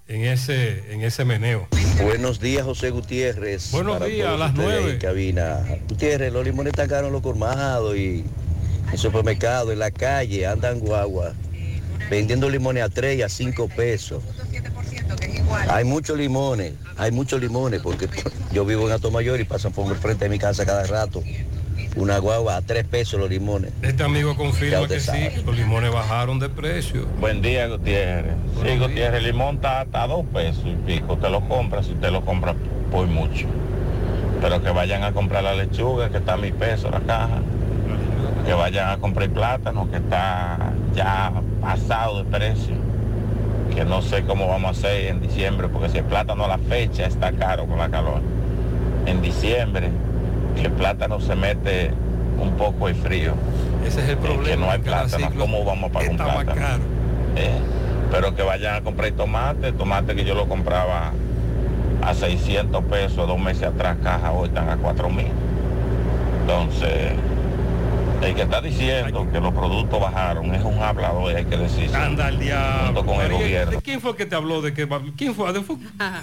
en 0.06 0.20
ese, 0.24 0.94
en 0.94 1.00
ese 1.02 1.24
meneo. 1.24 1.66
Buenos 2.02 2.40
días, 2.40 2.64
José 2.64 2.90
Gutiérrez. 2.90 3.70
Buenos 3.72 3.98
Para 3.98 4.06
días, 4.06 4.28
a 4.28 4.36
las 4.36 4.54
nueve. 4.54 4.98
cabina. 4.98 5.60
Gutiérrez, 5.88 6.32
los 6.32 6.44
limones 6.44 6.72
están 6.72 6.88
caros 6.88 7.08
en 7.08 7.12
los 7.12 7.22
colmados 7.22 7.96
y 7.96 8.24
en 8.90 8.98
supermercados, 8.98 9.72
en 9.72 9.78
la 9.78 9.90
calle, 9.90 10.46
andan 10.46 10.80
guagua, 10.80 11.32
vendiendo 12.08 12.48
limones 12.48 12.82
a 12.82 12.88
3 12.88 13.18
y 13.18 13.22
a 13.22 13.28
5 13.28 13.68
pesos. 13.68 14.22
Hay 15.68 15.84
muchos 15.84 16.16
limones, 16.16 16.74
hay 16.96 17.10
muchos 17.10 17.40
limones, 17.40 17.80
porque 17.80 18.08
yo 18.52 18.64
vivo 18.64 18.86
en 18.86 18.92
Atomayor 18.92 19.40
y 19.40 19.44
pasan 19.44 19.72
por 19.72 19.90
el 19.92 19.98
frente 19.98 20.24
de 20.24 20.30
mi 20.30 20.38
casa 20.38 20.64
cada 20.64 20.84
rato. 20.84 21.22
Una 21.96 22.18
guagua 22.18 22.56
a 22.56 22.62
3 22.62 22.84
pesos 22.84 23.18
los 23.18 23.28
limones. 23.28 23.72
Este 23.82 24.04
amigo 24.04 24.36
confirma 24.36 24.86
que 24.86 25.00
sí, 25.00 25.06
sabe. 25.06 25.30
que 25.30 25.42
los 25.42 25.56
limones 25.56 25.92
bajaron 25.92 26.38
de 26.38 26.48
precio. 26.48 27.06
Buen 27.18 27.42
día, 27.42 27.66
Gutiérrez. 27.66 28.34
Sí, 28.62 28.78
Gutiérrez, 28.78 29.18
el 29.18 29.24
limón 29.24 29.56
está 29.56 29.84
a 29.92 30.06
dos 30.06 30.24
pesos 30.32 30.64
y 30.66 30.74
pico. 30.86 31.14
Usted 31.14 31.30
lo 31.30 31.40
compra 31.48 31.82
si 31.82 31.92
usted 31.92 32.10
lo 32.10 32.24
compra 32.24 32.54
por 32.92 33.06
mucho. 33.08 33.46
Pero 34.40 34.62
que 34.62 34.70
vayan 34.70 35.02
a 35.02 35.12
comprar 35.12 35.42
la 35.42 35.54
lechuga, 35.54 36.10
que 36.10 36.18
está 36.18 36.34
a 36.34 36.36
mi 36.36 36.52
peso 36.52 36.90
la 36.90 37.00
caja. 37.00 37.40
Que 38.46 38.52
vayan 38.52 38.88
a 38.90 38.98
comprar 38.98 39.24
el 39.24 39.34
plátano, 39.34 39.90
que 39.90 39.96
está 39.96 40.72
ya 40.94 41.32
pasado 41.60 42.22
de 42.22 42.30
precio. 42.30 42.74
Que 43.74 43.84
no 43.84 44.00
sé 44.00 44.22
cómo 44.22 44.46
vamos 44.46 44.68
a 44.68 44.70
hacer 44.70 45.08
en 45.08 45.20
diciembre, 45.20 45.68
porque 45.68 45.88
si 45.88 45.98
el 45.98 46.04
plátano 46.04 46.44
a 46.44 46.48
la 46.48 46.58
fecha 46.58 47.04
está 47.06 47.32
caro 47.32 47.66
con 47.66 47.78
la 47.78 47.90
calor. 47.90 48.20
En 49.06 49.20
diciembre, 49.22 49.90
que 50.54 50.62
el 50.62 50.72
plátano 50.72 51.20
se 51.20 51.34
mete 51.36 51.90
un 52.38 52.52
poco 52.52 52.88
el 52.88 52.94
frío. 52.94 53.34
Ese 53.86 54.02
es 54.02 54.08
el 54.10 54.18
problema. 54.18 54.44
que 54.44 54.56
no 54.56 54.70
hay 54.70 54.78
plátano, 54.78 55.30
¿cómo 55.38 55.64
vamos 55.64 55.90
a 55.90 55.92
pagar 55.92 56.10
un 56.10 56.16
plátano? 56.16 56.54
caro. 56.54 56.82
Eh, 57.36 57.58
pero 58.10 58.34
que 58.34 58.42
vayan 58.42 58.74
a 58.76 58.80
comprar 58.82 59.12
tomate, 59.12 59.72
tomate 59.72 60.14
que 60.14 60.24
yo 60.24 60.34
lo 60.34 60.48
compraba 60.48 61.12
a 62.02 62.14
600 62.14 62.84
pesos 62.84 63.28
dos 63.28 63.38
meses 63.38 63.64
atrás, 63.64 63.96
caja, 64.02 64.32
hoy 64.32 64.48
están 64.48 64.68
a 64.68 64.76
4 64.76 65.08
mil. 65.10 65.28
Entonces, 66.40 67.12
el 68.22 68.34
que 68.34 68.42
está 68.42 68.60
diciendo 68.60 69.26
que 69.32 69.40
los 69.40 69.52
productos 69.52 70.00
bajaron 70.00 70.54
es 70.54 70.62
un 70.62 70.78
hablador, 70.82 71.34
hay 71.34 71.44
que 71.44 71.56
decir. 71.56 71.94
Anda 71.94 72.26
al 72.26 72.38
diablo. 72.38 73.04
Con 73.04 73.20
el 73.20 73.32
gobierno. 73.32 73.70
¿de 73.72 73.82
¿Quién 73.82 74.00
fue 74.00 74.10
el 74.12 74.16
que 74.16 74.26
te 74.26 74.34
habló 74.34 74.60
de 74.62 74.74
que 74.74 74.86
quién 75.16 75.34
fue? 75.34 75.52
De- 75.52 75.60
fue 75.62 75.76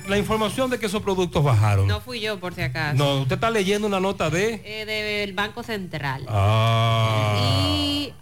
la 0.07 0.17
información 0.17 0.69
de 0.69 0.79
que 0.79 0.85
esos 0.85 1.01
productos 1.01 1.43
bajaron? 1.43 1.87
No 1.87 1.99
fui 2.01 2.19
yo 2.19 2.39
por 2.39 2.53
si 2.53 2.61
acaso. 2.61 2.97
No, 2.97 3.21
usted 3.21 3.35
está 3.35 3.49
leyendo 3.49 3.87
una 3.87 3.99
nota 3.99 4.29
de 4.29 4.61
Eh, 4.63 4.85
del 4.85 5.33
Banco 5.33 5.63
Central. 5.63 6.25
Ah. 6.27 7.35
Y 7.71 8.13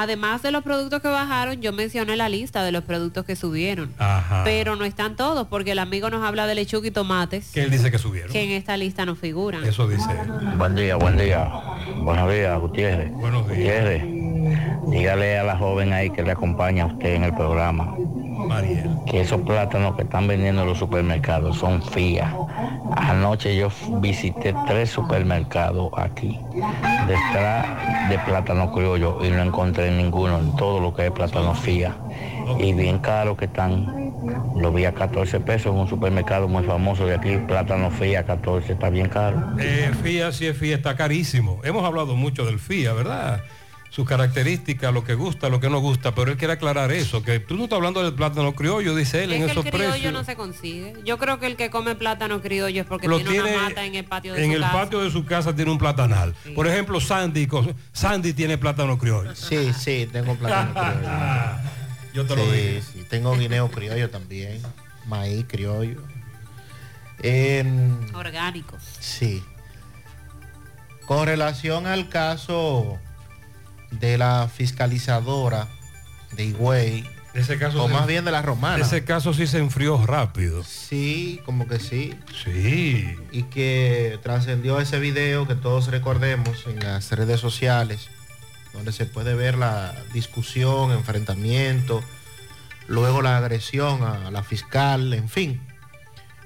además 0.00 0.42
de 0.42 0.50
los 0.50 0.62
productos 0.62 1.02
que 1.02 1.08
bajaron, 1.08 1.60
yo 1.60 1.72
mencioné 1.72 2.16
la 2.16 2.28
lista 2.28 2.62
de 2.64 2.72
los 2.72 2.84
productos 2.84 3.24
que 3.24 3.36
subieron. 3.36 3.92
Ajá. 3.98 4.42
Pero 4.44 4.76
no 4.76 4.84
están 4.84 5.16
todos, 5.16 5.46
porque 5.48 5.72
el 5.72 5.78
amigo 5.78 6.10
nos 6.10 6.24
habla 6.24 6.46
de 6.46 6.54
lechuga 6.54 6.88
y 6.88 6.90
tomates, 6.90 7.50
que 7.52 7.62
él 7.62 7.70
dice 7.70 7.90
que 7.90 7.98
subieron. 7.98 8.32
que 8.32 8.42
en 8.42 8.50
esta 8.50 8.76
lista 8.76 9.04
no 9.04 9.14
figuran. 9.14 9.64
Eso 9.64 9.86
dice. 9.88 10.08
Buen 10.56 10.74
día, 10.74 10.96
buen 10.96 11.16
día. 11.16 11.50
Buenos 11.96 12.32
días, 12.32 12.58
Gutiérrez. 12.58 13.12
Buenos 13.12 13.46
días. 13.46 13.58
Gutiérrez, 13.58 14.04
dígale 14.88 15.38
a 15.38 15.44
la 15.44 15.56
joven 15.56 15.92
ahí 15.92 16.10
que 16.10 16.22
le 16.22 16.32
acompaña 16.32 16.84
a 16.84 16.86
usted 16.86 17.14
en 17.14 17.24
el 17.24 17.34
programa 17.34 17.96
Mariel. 18.46 18.90
que 19.06 19.20
esos 19.20 19.40
plátanos 19.42 19.96
que 19.96 20.02
están 20.02 20.26
vendiendo 20.26 20.62
en 20.62 20.68
los 20.68 20.78
supermercados 20.78 21.56
son 21.58 21.82
fía. 21.82 22.34
Anoche 22.96 23.56
yo 23.56 23.68
visité 24.00 24.54
tres 24.66 24.90
supermercados 24.90 25.90
aquí 25.96 26.38
detrás 27.06 28.08
de 28.08 28.18
plátano 28.20 28.72
criollo 28.72 29.24
y 29.24 29.30
no 29.30 29.42
encontré 29.42 29.90
ninguno 29.90 30.38
en 30.38 30.56
todo 30.56 30.80
lo 30.80 30.94
que 30.94 31.06
es 31.06 31.12
plátano 31.12 31.54
fía. 31.54 31.94
Y 32.58 32.72
bien 32.72 32.98
caro 32.98 33.36
que 33.36 33.44
están. 33.44 34.10
Lo 34.56 34.72
vi 34.72 34.84
a 34.84 34.92
14 34.92 35.40
pesos 35.40 35.72
en 35.72 35.80
un 35.80 35.88
supermercado 35.88 36.46
muy 36.46 36.62
famoso 36.64 37.06
de 37.06 37.14
aquí, 37.14 37.38
plátano 37.38 37.90
fía 37.90 38.24
14, 38.24 38.72
está 38.72 38.90
bien 38.90 39.08
caro. 39.08 39.54
Eh, 39.58 39.90
FIA, 40.02 40.30
sí 40.32 40.46
es 40.46 40.56
FIA, 40.58 40.76
está 40.76 40.94
carísimo. 40.94 41.60
Hemos 41.64 41.84
hablado 41.84 42.16
mucho 42.16 42.44
del 42.44 42.58
FIA, 42.58 42.92
¿verdad? 42.92 43.40
Sus 43.90 44.06
características, 44.08 44.94
lo 44.94 45.02
que 45.02 45.14
gusta, 45.14 45.48
lo 45.48 45.58
que 45.58 45.68
no 45.68 45.80
gusta, 45.80 46.14
pero 46.14 46.30
él 46.30 46.36
quiere 46.38 46.52
aclarar 46.54 46.92
eso, 46.92 47.24
que 47.24 47.40
tú 47.40 47.56
no 47.56 47.64
estás 47.64 47.76
hablando 47.78 48.00
del 48.04 48.14
plátano 48.14 48.54
criollo, 48.54 48.94
dice 48.94 49.24
él, 49.24 49.32
en 49.32 49.44
que 49.44 49.50
esos 49.50 49.64
el 49.66 49.72
criollo 49.72 49.90
precios. 49.90 50.12
no 50.12 50.22
se 50.22 50.36
consigue. 50.36 50.94
Yo 51.04 51.18
creo 51.18 51.40
que 51.40 51.46
el 51.46 51.56
que 51.56 51.70
come 51.70 51.96
plátano 51.96 52.40
criollo 52.40 52.82
es 52.82 52.86
porque 52.86 53.08
Lo 53.08 53.16
tiene, 53.16 53.32
tiene 53.32 53.56
una 53.56 53.68
mata 53.68 53.84
en 53.84 53.96
el 53.96 54.04
patio 54.04 54.34
de 54.34 54.44
en 54.44 54.50
su 54.50 54.56
el 54.56 54.62
casa. 54.62 54.72
patio 54.72 55.00
de 55.00 55.10
su 55.10 55.24
casa 55.24 55.56
tiene 55.56 55.72
un 55.72 55.78
platanal. 55.78 56.36
Por 56.54 56.68
ejemplo, 56.68 57.00
Sandy, 57.00 57.48
Sandy 57.92 58.32
tiene 58.32 58.56
plátano 58.58 58.96
criollo. 58.96 59.34
Sí, 59.34 59.72
sí, 59.72 60.08
tengo 60.12 60.36
plátano 60.36 60.72
criollo. 60.72 61.08
Yo 62.14 62.26
te 62.26 62.36
lo 62.36 62.44
Sí, 62.44 62.50
dije. 62.50 62.82
sí, 62.82 63.04
tengo 63.10 63.36
guineo 63.36 63.68
criollo 63.72 64.08
también, 64.08 64.60
maíz 65.06 65.44
criollo. 65.48 66.00
En- 67.22 67.98
Orgánicos. 68.14 68.82
sí. 69.00 69.42
Con 71.06 71.26
relación 71.26 71.88
al 71.88 72.08
caso 72.08 72.98
de 73.90 74.18
la 74.18 74.48
fiscalizadora 74.52 75.68
de 76.32 76.44
Higüey, 76.44 77.04
Ese 77.34 77.58
caso 77.58 77.82
o 77.84 77.88
se- 77.88 77.94
más 77.94 78.06
bien 78.06 78.24
de 78.24 78.30
la 78.32 78.42
romana. 78.42 78.84
Ese 78.84 79.04
caso 79.04 79.32
sí 79.34 79.46
se 79.46 79.58
enfrió 79.58 80.04
rápido. 80.06 80.62
Sí, 80.64 81.40
como 81.44 81.66
que 81.68 81.78
sí. 81.80 82.14
Sí. 82.44 83.16
Y 83.32 83.44
que 83.44 84.18
trascendió 84.22 84.80
ese 84.80 84.98
video 84.98 85.46
que 85.46 85.54
todos 85.54 85.88
recordemos 85.88 86.66
en 86.66 86.80
las 86.80 87.10
redes 87.12 87.40
sociales, 87.40 88.08
donde 88.72 88.92
se 88.92 89.06
puede 89.06 89.34
ver 89.34 89.56
la 89.58 89.92
discusión, 90.12 90.92
enfrentamiento, 90.92 92.02
luego 92.88 93.22
la 93.22 93.36
agresión 93.38 94.02
a 94.04 94.30
la 94.30 94.42
fiscal, 94.42 95.12
en 95.12 95.28
fin. 95.28 95.60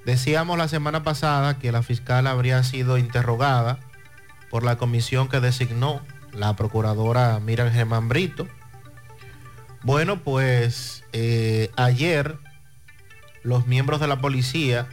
Decíamos 0.06 0.58
la 0.58 0.68
semana 0.68 1.02
pasada 1.02 1.58
que 1.58 1.72
la 1.72 1.82
fiscal 1.82 2.26
habría 2.26 2.62
sido 2.62 2.98
interrogada 2.98 3.78
por 4.50 4.62
la 4.62 4.76
comisión 4.76 5.28
que 5.28 5.40
designó 5.40 6.02
la 6.34 6.54
procuradora 6.56 7.40
Miriam 7.40 7.70
Germán 7.70 8.08
Brito. 8.08 8.46
Bueno, 9.82 10.20
pues 10.22 11.04
eh, 11.12 11.70
ayer 11.76 12.38
los 13.42 13.66
miembros 13.66 14.00
de 14.00 14.08
la 14.08 14.20
policía 14.20 14.86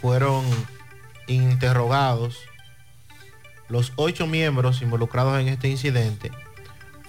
fueron 0.00 0.44
interrogados. 1.26 2.38
Los 3.68 3.92
ocho 3.96 4.26
miembros 4.26 4.82
involucrados 4.82 5.40
en 5.40 5.48
este 5.48 5.68
incidente 5.68 6.30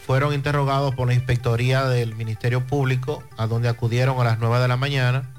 fueron 0.06 0.34
interrogados 0.34 0.94
por 0.96 1.08
la 1.08 1.14
Inspectoría 1.14 1.86
del 1.86 2.16
Ministerio 2.16 2.66
Público, 2.68 3.24
a 3.38 3.48
donde 3.48 3.70
acudieron 3.70 4.20
a 4.20 4.26
las 4.26 4.40
9 4.40 4.60
de 4.60 4.68
la 4.68 4.76
mañana, 4.76 5.30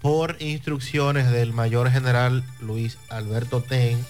por 0.00 0.36
instrucciones 0.40 1.30
del 1.30 1.52
mayor 1.52 1.90
general 1.90 2.42
Luis 2.60 2.96
Alberto 3.10 3.62
Ten, 3.62 4.04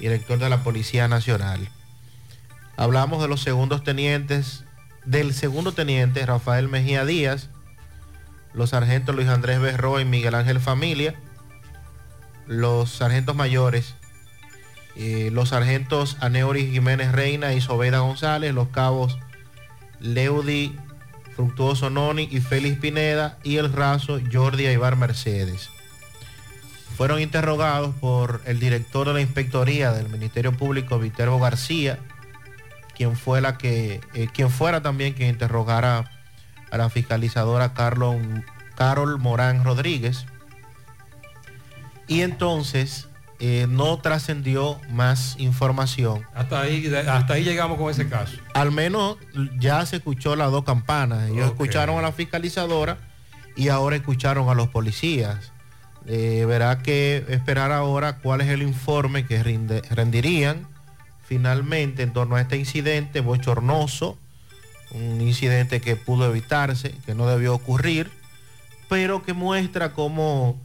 director 0.00 0.38
de 0.38 0.48
la 0.48 0.64
Policía 0.64 1.06
Nacional. 1.06 1.68
Hablamos 2.78 3.20
de 3.20 3.26
los 3.26 3.40
segundos 3.40 3.82
tenientes, 3.82 4.62
del 5.04 5.34
segundo 5.34 5.72
teniente 5.72 6.24
Rafael 6.24 6.68
Mejía 6.68 7.04
Díaz, 7.04 7.48
los 8.54 8.70
sargentos 8.70 9.16
Luis 9.16 9.26
Andrés 9.26 9.58
Berro 9.58 9.98
y 9.98 10.04
Miguel 10.04 10.36
Ángel 10.36 10.60
Familia, 10.60 11.16
los 12.46 12.92
sargentos 12.92 13.34
mayores, 13.34 13.96
eh, 14.94 15.30
los 15.32 15.48
sargentos 15.48 16.18
Aneuri 16.20 16.70
Jiménez 16.70 17.10
Reina 17.10 17.52
y 17.52 17.60
Sobeida 17.60 17.98
González, 17.98 18.54
los 18.54 18.68
cabos 18.68 19.18
Leudi 19.98 20.76
Fructuoso 21.34 21.90
Noni 21.90 22.28
y 22.30 22.38
Félix 22.38 22.78
Pineda 22.78 23.40
y 23.42 23.56
el 23.56 23.72
raso 23.72 24.20
Jordi 24.32 24.66
Aibar 24.66 24.94
Mercedes. 24.94 25.68
Fueron 26.96 27.20
interrogados 27.20 27.92
por 27.96 28.40
el 28.44 28.60
director 28.60 29.08
de 29.08 29.14
la 29.14 29.20
Inspectoría 29.20 29.90
del 29.90 30.08
Ministerio 30.08 30.56
Público, 30.56 31.00
Viterbo 31.00 31.40
García, 31.40 31.98
quien, 32.98 33.16
fue 33.16 33.40
la 33.40 33.56
que, 33.56 34.02
eh, 34.12 34.28
quien 34.34 34.50
fuera 34.50 34.82
también 34.82 35.14
quien 35.14 35.30
interrogara 35.30 36.10
a 36.70 36.76
la 36.76 36.90
fiscalizadora 36.90 37.72
Carol 37.72 39.18
Morán 39.18 39.64
Rodríguez. 39.64 40.26
Y 42.06 42.20
entonces 42.22 43.08
eh, 43.40 43.66
no 43.68 43.98
trascendió 43.98 44.78
más 44.90 45.36
información. 45.38 46.24
Hasta 46.34 46.60
ahí, 46.60 46.92
hasta 47.08 47.34
ahí 47.34 47.44
llegamos 47.44 47.78
con 47.78 47.90
ese 47.90 48.08
caso. 48.08 48.36
Al 48.54 48.72
menos 48.72 49.16
ya 49.58 49.86
se 49.86 49.96
escuchó 49.96 50.36
las 50.36 50.50
dos 50.50 50.64
campanas. 50.64 51.30
Ellos 51.30 51.46
escucharon 51.46 51.98
a 51.98 52.02
la 52.02 52.12
fiscalizadora 52.12 52.98
y 53.56 53.68
ahora 53.68 53.96
escucharon 53.96 54.48
a 54.50 54.54
los 54.54 54.68
policías. 54.68 55.52
Eh, 56.06 56.44
verá 56.46 56.82
que 56.82 57.24
esperar 57.28 57.72
ahora 57.72 58.18
cuál 58.18 58.40
es 58.40 58.48
el 58.48 58.62
informe 58.62 59.26
que 59.26 59.42
rinde- 59.44 59.82
rendirían 59.90 60.66
finalmente 61.28 62.02
en 62.02 62.14
torno 62.14 62.36
a 62.36 62.40
este 62.40 62.56
incidente 62.56 63.20
bochornoso, 63.20 64.16
un 64.92 65.20
incidente 65.20 65.82
que 65.82 65.94
pudo 65.94 66.24
evitarse, 66.24 66.94
que 67.04 67.14
no 67.14 67.26
debió 67.26 67.54
ocurrir, 67.54 68.10
pero 68.88 69.22
que 69.22 69.34
muestra 69.34 69.92
cómo 69.92 70.58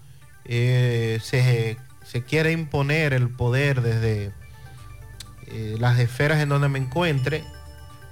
eh, 0.46 1.20
se, 1.22 1.78
se 2.06 2.24
quiere 2.24 2.54
imponer 2.54 3.12
el 3.12 3.28
poder 3.30 3.82
desde 3.82 4.32
eh, 5.48 5.76
las 5.80 6.00
esferas 6.00 6.40
en 6.40 6.48
donde 6.48 6.70
me 6.70 6.80
encuentre, 6.80 7.44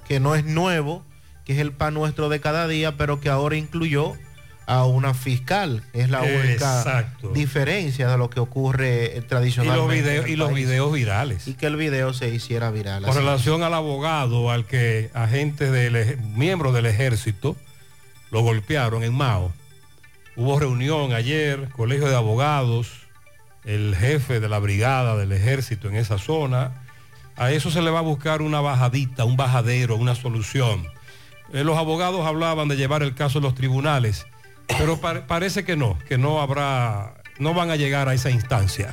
que 0.06 0.20
no 0.20 0.34
es 0.34 0.44
nuevo, 0.44 1.06
que 1.46 1.54
es 1.54 1.58
el 1.58 1.72
pan 1.72 1.94
nuestro 1.94 2.28
de 2.28 2.40
cada 2.40 2.68
día, 2.68 2.98
pero 2.98 3.18
que 3.18 3.30
ahora 3.30 3.56
incluyó 3.56 4.12
a 4.66 4.84
una 4.84 5.14
fiscal. 5.14 5.82
Es 5.92 6.10
la 6.10 6.22
única 6.22 6.78
Exacto. 6.78 7.30
diferencia 7.30 8.08
de 8.08 8.16
lo 8.18 8.30
que 8.30 8.40
ocurre 8.40 9.04
eh, 9.06 9.10
Y 9.12 9.18
los, 9.20 9.26
tradicionalmente. 9.26 10.30
y 10.30 10.36
los 10.36 10.52
videos 10.54 10.92
virales. 10.92 11.46
Y 11.48 11.54
que 11.54 11.66
el 11.66 11.76
video 11.76 12.12
se 12.12 12.28
hiciera 12.28 12.70
viral. 12.70 13.02
Con 13.04 13.14
relación 13.14 13.62
al 13.62 13.74
abogado, 13.74 14.50
al 14.50 14.64
que 14.66 15.10
agentes 15.14 15.70
del 15.72 16.18
miembros 16.20 16.74
del 16.74 16.86
ejército 16.86 17.56
lo 18.30 18.40
golpearon 18.42 19.02
en 19.02 19.14
Mao. 19.14 19.52
Hubo 20.36 20.58
reunión 20.58 21.12
ayer, 21.12 21.68
colegio 21.76 22.08
de 22.08 22.16
abogados, 22.16 22.88
el 23.64 23.94
jefe 23.94 24.40
de 24.40 24.48
la 24.48 24.58
brigada 24.58 25.16
del 25.16 25.32
ejército 25.32 25.88
en 25.88 25.96
esa 25.96 26.18
zona. 26.18 26.82
A 27.36 27.50
eso 27.52 27.70
se 27.70 27.82
le 27.82 27.90
va 27.90 27.98
a 27.98 28.02
buscar 28.02 28.42
una 28.42 28.60
bajadita, 28.60 29.24
un 29.24 29.36
bajadero, 29.36 29.96
una 29.96 30.14
solución. 30.14 30.86
Eh, 31.52 31.64
los 31.64 31.76
abogados 31.76 32.24
hablaban 32.26 32.68
de 32.68 32.76
llevar 32.76 33.02
el 33.02 33.14
caso 33.14 33.38
a 33.38 33.42
los 33.42 33.54
tribunales, 33.54 34.26
pero 34.78 34.96
par- 34.98 35.26
parece 35.26 35.64
que 35.64 35.76
no, 35.76 35.98
que 36.08 36.18
no 36.18 36.40
habrá, 36.40 37.14
no 37.38 37.54
van 37.54 37.70
a 37.70 37.76
llegar 37.76 38.08
a 38.08 38.14
esa 38.14 38.30
instancia. 38.30 38.92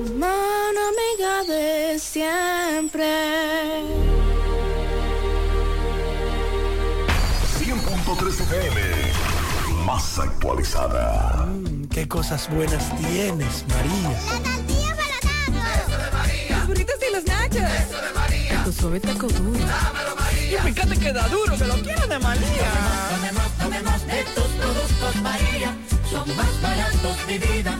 Mano 0.21 0.79
amiga 0.93 1.43
de 1.51 1.97
siempre. 1.97 3.07
100.3 7.57 8.41
FM. 8.41 8.81
Más 9.83 10.19
actualizada. 10.19 11.47
Qué 11.89 12.07
cosas 12.07 12.47
buenas 12.51 12.95
tienes, 12.97 13.65
María. 13.67 14.11
La 14.11 14.43
tortilla 14.43 14.95
para 14.95 15.17
Eso 15.81 15.97
de 15.97 16.11
María. 16.11 16.57
Los 16.57 16.67
burritos 16.67 16.95
y 17.01 17.13
los 17.15 17.25
nachos. 17.25 17.71
Eso 17.81 17.99
de 17.99 18.13
María. 18.13 18.63
Tu 18.63 18.71
suave 18.73 18.99
taco 18.99 19.27
duro. 19.27 19.57
Dámelo, 19.57 20.15
María. 20.19 20.59
Y 20.59 20.71
fíjate 20.71 20.99
que 20.99 21.13
da 21.13 21.27
duro, 21.29 21.57
que 21.57 21.65
lo 21.65 21.81
quiero 21.81 22.05
de 22.05 22.19
María. 22.19 22.71
Tomemos, 23.09 23.51
tomemos 23.57 24.05
de 24.05 24.23
tus 24.35 24.49
productos, 24.61 25.15
María. 25.23 25.75
Son 26.11 26.35
más 26.35 26.61
baratos, 26.61 27.17
mi 27.27 27.39
vida. 27.39 27.79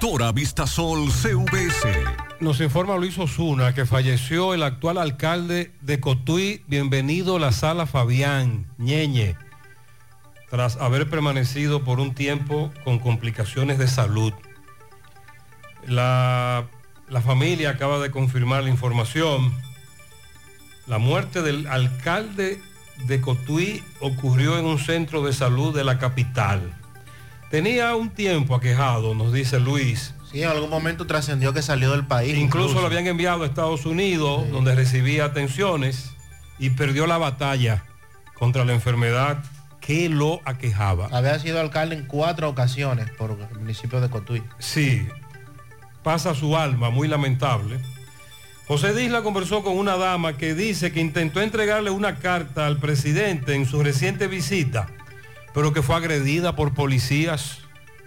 Constructora 0.00 0.30
Vistasol 0.30 1.10
CVS. 1.10 1.82
Nos 2.38 2.60
informa 2.60 2.96
Luis 2.96 3.18
Osuna 3.18 3.74
que 3.74 3.84
falleció 3.84 4.54
el 4.54 4.62
actual 4.62 4.96
alcalde 4.96 5.72
de 5.80 5.98
Cotuí. 5.98 6.62
Bienvenido 6.68 7.40
La 7.40 7.50
Sala 7.50 7.84
Fabián 7.84 8.68
Ñeñe. 8.78 9.34
Tras 10.50 10.76
haber 10.76 11.10
permanecido 11.10 11.82
por 11.82 11.98
un 11.98 12.14
tiempo 12.14 12.72
con 12.84 13.00
complicaciones 13.00 13.76
de 13.78 13.88
salud. 13.88 14.32
La, 15.84 16.68
la 17.08 17.20
familia 17.20 17.70
acaba 17.70 17.98
de 17.98 18.12
confirmar 18.12 18.62
la 18.62 18.70
información. 18.70 19.52
La 20.86 20.98
muerte 20.98 21.42
del 21.42 21.66
alcalde 21.66 22.60
de 23.08 23.20
Cotuí 23.20 23.82
ocurrió 23.98 24.60
en 24.60 24.64
un 24.64 24.78
centro 24.78 25.24
de 25.24 25.32
salud 25.32 25.74
de 25.74 25.82
la 25.82 25.98
capital. 25.98 26.77
Tenía 27.50 27.94
un 27.94 28.10
tiempo 28.10 28.54
aquejado, 28.54 29.14
nos 29.14 29.32
dice 29.32 29.58
Luis. 29.58 30.14
Sí, 30.30 30.42
en 30.42 30.50
algún 30.50 30.68
momento 30.68 31.06
trascendió 31.06 31.54
que 31.54 31.62
salió 31.62 31.92
del 31.92 32.06
país. 32.06 32.36
Incluso, 32.36 32.80
lo 32.80 32.86
habían 32.86 33.06
enviado 33.06 33.42
a 33.42 33.46
Estados 33.46 33.86
Unidos, 33.86 34.50
donde 34.50 34.74
recibía 34.74 35.24
atenciones 35.24 36.10
y 36.58 36.70
perdió 36.70 37.06
la 37.06 37.16
batalla 37.16 37.84
contra 38.34 38.64
la 38.66 38.74
enfermedad 38.74 39.42
que 39.80 40.10
lo 40.10 40.40
aquejaba. 40.44 41.08
Había 41.10 41.38
sido 41.38 41.60
alcalde 41.60 41.96
en 41.96 42.04
cuatro 42.04 42.50
ocasiones 42.50 43.10
por 43.12 43.30
el 43.30 43.58
municipio 43.58 44.02
de 44.02 44.10
Cotuí. 44.10 44.42
Sí, 44.58 45.08
pasa 46.02 46.34
su 46.34 46.56
alma, 46.58 46.90
muy 46.90 47.08
lamentable. 47.08 47.80
José 48.66 48.92
Disla 48.92 49.22
conversó 49.22 49.62
con 49.62 49.78
una 49.78 49.96
dama 49.96 50.36
que 50.36 50.54
dice 50.54 50.92
que 50.92 51.00
intentó 51.00 51.40
entregarle 51.40 51.88
una 51.88 52.16
carta 52.16 52.66
al 52.66 52.76
presidente 52.76 53.54
en 53.54 53.64
su 53.64 53.82
reciente 53.82 54.26
visita, 54.26 54.88
pero 55.54 55.72
que 55.72 55.82
fue 55.82 55.96
agredida 55.96 56.56
por 56.56 56.74
policías. 56.74 57.58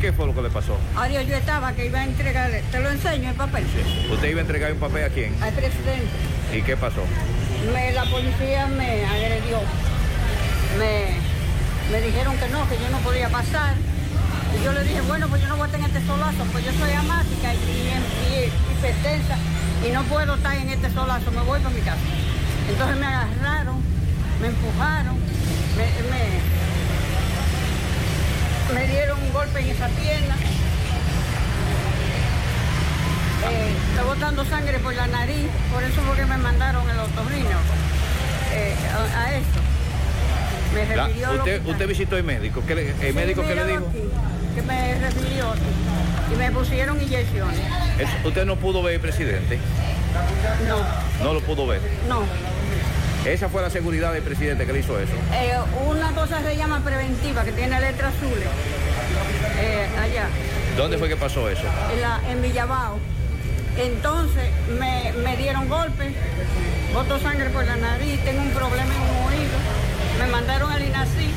¿Qué 0.00 0.12
fue 0.12 0.26
lo 0.26 0.34
que 0.34 0.42
le 0.42 0.50
pasó? 0.50 0.76
Adiós, 0.96 1.26
yo 1.26 1.36
estaba 1.36 1.72
que 1.74 1.86
iba 1.86 2.00
a 2.00 2.04
entregarle, 2.04 2.62
te 2.70 2.80
lo 2.80 2.90
enseño 2.90 3.30
el 3.30 3.36
papel. 3.36 3.64
¿Usted 4.10 4.28
iba 4.28 4.38
a 4.38 4.42
entregar 4.42 4.72
un 4.72 4.78
papel 4.80 5.04
a 5.04 5.08
quién? 5.08 5.34
Al 5.42 5.52
presidente. 5.54 6.06
¿Y 6.54 6.62
qué 6.62 6.76
pasó? 6.76 7.02
me- 7.72 7.92
la 7.92 8.04
policía 8.10 8.66
me 8.66 9.04
agredió. 9.06 9.58
Me, 10.78 11.16
me 11.90 12.00
dijeron 12.00 12.36
que 12.38 12.48
no, 12.48 12.68
que 12.68 12.78
yo 12.78 12.88
no 12.90 12.98
podía 12.98 13.28
pasar. 13.28 13.74
Y 14.58 14.64
yo 14.64 14.72
le 14.72 14.84
dije, 14.84 15.00
bueno, 15.02 15.28
pues 15.28 15.42
yo 15.42 15.48
no 15.48 15.56
voy 15.56 15.68
a 15.70 15.76
en 15.76 15.84
este 15.84 16.06
solazo, 16.06 16.44
pues 16.52 16.64
yo 16.64 16.72
soy 16.72 16.92
amática 16.92 17.52
y, 17.54 17.56
y, 17.56 17.90
y 18.30 18.52
hipertensa 18.72 19.36
y 19.86 19.90
no 19.92 20.02
puedo 20.04 20.34
estar 20.36 20.56
en 20.56 20.68
este 20.70 20.90
solazo, 20.92 21.30
me 21.32 21.42
voy 21.42 21.60
para 21.60 21.74
mi 21.74 21.80
casa. 21.80 21.98
Entonces 22.68 22.96
me 22.96 23.06
agarraron, 23.06 23.82
me 24.40 24.46
empujaron, 24.48 25.18
me, 25.76 25.84
me, 28.74 28.80
me 28.80 28.86
dieron 28.86 29.20
un 29.20 29.32
golpe 29.32 29.60
en 29.60 29.70
esa 29.70 29.88
pierna. 29.88 30.36
Eh, 33.50 33.76
estoy 33.90 34.06
botando 34.06 34.44
sangre 34.46 34.78
por 34.78 34.94
la 34.94 35.06
nariz, 35.08 35.48
por 35.72 35.82
eso 35.82 36.00
fue 36.00 36.16
que 36.16 36.24
me 36.26 36.38
mandaron 36.38 36.88
el 36.88 36.98
otorrino 36.98 37.58
eh, 38.52 38.74
a, 38.94 39.20
a 39.20 39.34
eso. 39.34 39.60
Me 40.74 40.84
refirió 40.96 41.32
usted, 41.66 41.86
visitó 41.88 42.16
el 42.16 42.24
médico. 42.24 42.62
¿Qué 42.66 42.74
le- 42.74 42.90
¿El 42.90 42.96
Sí, 43.00 43.12
médico 43.12 43.42
qué 43.42 43.54
le 43.54 43.64
dijo? 43.64 43.86
aquí, 43.88 43.98
que 44.54 44.62
me 44.62 44.94
refirió 44.98 45.46
y 46.32 46.36
me 46.36 46.50
pusieron 46.50 47.00
inyecciones. 47.00 47.60
Es- 47.98 48.24
¿Usted 48.26 48.44
no 48.44 48.56
pudo 48.56 48.82
ver 48.82 48.96
al 48.96 49.00
presidente? 49.00 49.58
No, 50.68 51.24
No 51.24 51.34
lo 51.34 51.40
pudo 51.40 51.66
ver. 51.66 51.80
no. 52.08 52.22
Esa 53.24 53.48
fue 53.48 53.62
la 53.62 53.70
seguridad 53.70 54.12
del 54.12 54.22
presidente 54.22 54.66
que 54.66 54.72
le 54.74 54.80
hizo 54.80 54.98
eso. 55.00 55.12
Eh, 55.32 55.54
una 55.86 56.10
cosa 56.10 56.42
se 56.42 56.56
llama 56.58 56.80
preventiva, 56.84 57.42
que 57.42 57.52
tiene 57.52 57.80
letras 57.80 58.12
azules. 58.14 58.46
Eh, 59.60 59.86
allá, 59.98 60.26
¿Dónde 60.76 60.98
fue 60.98 61.08
que 61.08 61.16
pasó 61.16 61.48
eso? 61.48 61.62
en, 61.94 62.00
la, 62.02 62.20
en 62.30 62.42
Villabao. 62.42 62.98
Entonces 63.78 64.50
me, 64.78 65.12
me 65.24 65.36
dieron 65.38 65.68
golpes, 65.70 66.12
boto 66.92 67.18
sangre 67.18 67.48
por 67.50 67.64
la 67.64 67.76
nariz, 67.76 68.20
tengo 68.24 68.42
un 68.42 68.50
problema 68.50 68.92
en. 68.94 69.23
Me 70.18 70.26
mandaron 70.26 70.70
al 70.72 70.82
INACI 70.82 71.30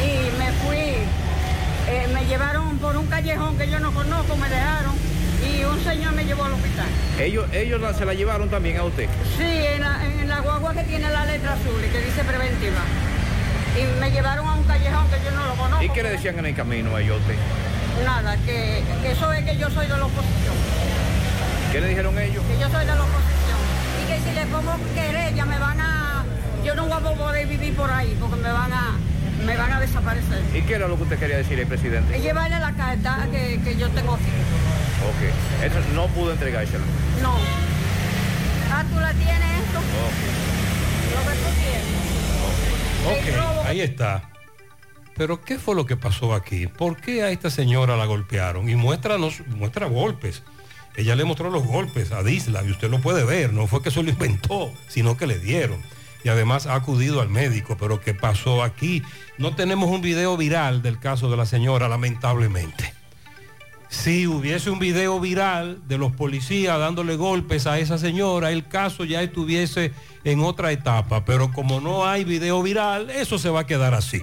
y 0.00 0.38
me 0.38 0.52
fui, 0.64 0.94
eh, 1.88 2.08
me 2.12 2.24
llevaron 2.26 2.78
por 2.78 2.96
un 2.96 3.06
callejón 3.06 3.56
que 3.56 3.68
yo 3.70 3.80
no 3.80 3.92
conozco, 3.92 4.36
me 4.36 4.48
dejaron 4.48 4.92
y 5.48 5.64
un 5.64 5.82
señor 5.82 6.12
me 6.12 6.24
llevó 6.24 6.44
al 6.44 6.52
hospital. 6.52 6.86
Ellos, 7.18 7.46
ellos 7.52 7.80
la- 7.80 7.94
se 7.94 8.04
la 8.04 8.14
llevaron 8.14 8.48
también 8.48 8.76
a 8.78 8.84
usted. 8.84 9.08
Sí, 9.36 9.44
en 9.44 9.80
la, 9.80 10.04
en 10.04 10.28
la 10.28 10.40
guagua 10.40 10.74
que 10.74 10.82
tiene 10.84 11.08
la 11.10 11.24
letra 11.26 11.54
azul 11.54 11.82
y 11.84 11.90
que 11.90 12.00
dice 12.00 12.22
preventiva. 12.24 12.80
Y 13.78 14.00
me 14.00 14.10
llevaron 14.10 14.46
a 14.46 14.54
un 14.54 14.64
callejón 14.64 15.06
que 15.08 15.16
yo 15.24 15.30
no 15.30 15.46
lo 15.46 15.54
conozco. 15.54 15.82
¿Y 15.84 15.88
qué 15.90 16.02
le 16.02 16.10
decían 16.10 16.38
en 16.38 16.46
el 16.46 16.54
camino 16.54 16.94
a 16.96 17.00
ellos 17.00 17.16
a 17.16 17.20
usted? 17.20 17.36
Nada, 18.04 18.36
que, 18.44 18.82
que 19.02 19.12
eso 19.12 19.32
es 19.32 19.44
que 19.44 19.56
yo 19.56 19.70
soy 19.70 19.86
de 19.86 19.96
la 19.96 20.04
oposición. 20.04 20.54
¿Qué 21.72 21.80
le 21.80 21.88
dijeron 21.88 22.18
ellos? 22.18 22.44
Que 22.44 22.58
yo 22.60 22.68
soy 22.70 22.80
de 22.84 22.94
la 22.94 23.02
oposición. 23.02 23.58
Y 24.02 24.06
que 24.06 24.20
si 24.28 24.34
le 24.34 24.46
pongo 24.46 24.72
querella 24.94 25.44
me 25.44 25.58
van 25.58 25.80
a... 25.80 26.17
Yo 26.64 26.74
no 26.74 26.86
voy 26.86 26.92
a 26.92 27.16
poder 27.16 27.46
vivir 27.46 27.74
por 27.74 27.90
ahí 27.90 28.16
porque 28.20 28.36
me 28.36 28.50
van 28.50 28.72
a, 28.72 28.96
me 29.44 29.56
van 29.56 29.72
a 29.72 29.80
desaparecer. 29.80 30.42
¿Y 30.54 30.62
qué 30.62 30.74
era 30.74 30.88
lo 30.88 30.96
que 30.96 31.04
usted 31.04 31.18
quería 31.18 31.36
decir 31.38 31.58
al 31.58 31.66
presidente? 31.66 32.18
Y 32.18 32.22
llevarle 32.22 32.58
la 32.58 32.72
carta 32.74 33.26
que, 33.30 33.60
que 33.62 33.76
yo 33.76 33.88
tengo 33.90 34.14
aquí. 34.14 34.24
Ok. 35.08 35.64
Eso 35.64 35.78
no 35.94 36.06
pudo 36.08 36.32
entregársela. 36.32 36.84
No. 37.22 37.34
Ah, 38.70 38.84
tú 38.92 39.00
la 39.00 39.12
tienes 39.12 39.64
esto. 39.64 39.80
Lo 41.14 41.30
que 41.30 41.36
tú 41.38 41.48
tienes. 41.60 43.38
Ok, 43.62 43.66
ahí 43.66 43.80
está. 43.80 44.30
Pero 45.16 45.40
¿qué 45.42 45.58
fue 45.58 45.74
lo 45.74 45.86
que 45.86 45.96
pasó 45.96 46.34
aquí? 46.34 46.66
¿Por 46.66 46.96
qué 46.96 47.22
a 47.22 47.30
esta 47.30 47.50
señora 47.50 47.96
la 47.96 48.04
golpearon? 48.04 48.68
Y 48.68 48.76
muéstranos, 48.76 49.42
muestra 49.48 49.86
golpes. 49.86 50.42
Ella 50.96 51.16
le 51.16 51.24
mostró 51.24 51.50
los 51.50 51.64
golpes 51.64 52.12
a 52.12 52.22
Disla 52.22 52.62
y 52.64 52.70
usted 52.70 52.90
lo 52.90 53.00
puede 53.00 53.24
ver. 53.24 53.52
No 53.52 53.66
fue 53.66 53.82
que 53.82 53.90
se 53.90 54.02
lo 54.02 54.10
inventó, 54.10 54.72
sino 54.88 55.16
que 55.16 55.26
le 55.26 55.38
dieron. 55.38 55.80
Y 56.24 56.28
además 56.28 56.66
ha 56.66 56.74
acudido 56.74 57.20
al 57.20 57.28
médico. 57.28 57.76
Pero 57.78 58.00
¿qué 58.00 58.14
pasó 58.14 58.62
aquí? 58.62 59.02
No 59.38 59.54
tenemos 59.54 59.90
un 59.90 60.00
video 60.00 60.36
viral 60.36 60.82
del 60.82 60.98
caso 60.98 61.30
de 61.30 61.36
la 61.36 61.46
señora, 61.46 61.88
lamentablemente. 61.88 62.92
Si 63.88 64.26
hubiese 64.26 64.70
un 64.70 64.78
video 64.78 65.18
viral 65.18 65.80
de 65.88 65.96
los 65.96 66.12
policías 66.12 66.78
dándole 66.78 67.16
golpes 67.16 67.66
a 67.66 67.78
esa 67.78 67.96
señora, 67.96 68.50
el 68.50 68.68
caso 68.68 69.04
ya 69.04 69.22
estuviese 69.22 69.92
en 70.24 70.40
otra 70.40 70.72
etapa. 70.72 71.24
Pero 71.24 71.52
como 71.52 71.80
no 71.80 72.06
hay 72.06 72.24
video 72.24 72.62
viral, 72.62 73.08
eso 73.10 73.38
se 73.38 73.48
va 73.48 73.60
a 73.60 73.66
quedar 73.66 73.94
así. 73.94 74.22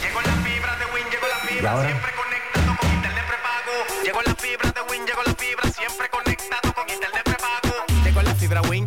Llegó 0.00 0.20
la 0.22 0.34
fibra 0.44 0.76
de 0.78 0.84
Win, 0.94 1.04
llegó 1.10 1.26
la 1.26 1.38
¿Y 1.42 1.48
fibra, 1.48 1.82
siempre 1.82 2.12
conectado 2.14 2.76
con 2.78 2.88
internet 2.94 3.24
prepago. 3.26 3.74
Llegó 4.04 4.22
la 4.22 4.34
fibra 4.36 4.70
de 4.70 4.82
Win, 4.88 5.04
llegó 5.04 5.22
la 5.26 5.34
fibra, 5.34 5.68
siempre 5.72 6.08
conectado 6.10 6.72
con 6.74 6.88
internet 6.88 7.24
prepago. 7.24 7.74
Llegó 8.04 8.22
la 8.22 8.34
fibra 8.36 8.62
Win, 8.62 8.86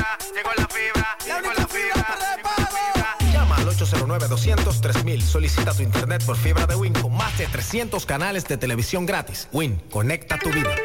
809-200-3000. 4.19 5.21
Solicita 5.21 5.73
tu 5.73 5.83
internet 5.83 6.23
por 6.25 6.35
fibra 6.35 6.65
de 6.65 6.75
Win 6.75 6.93
con 6.93 7.15
más 7.15 7.37
de 7.37 7.47
300 7.47 8.05
canales 8.05 8.45
de 8.45 8.57
televisión 8.57 9.05
gratis. 9.05 9.47
Win, 9.51 9.81
conecta 9.89 10.37
tu 10.37 10.49
vida. 10.49 10.75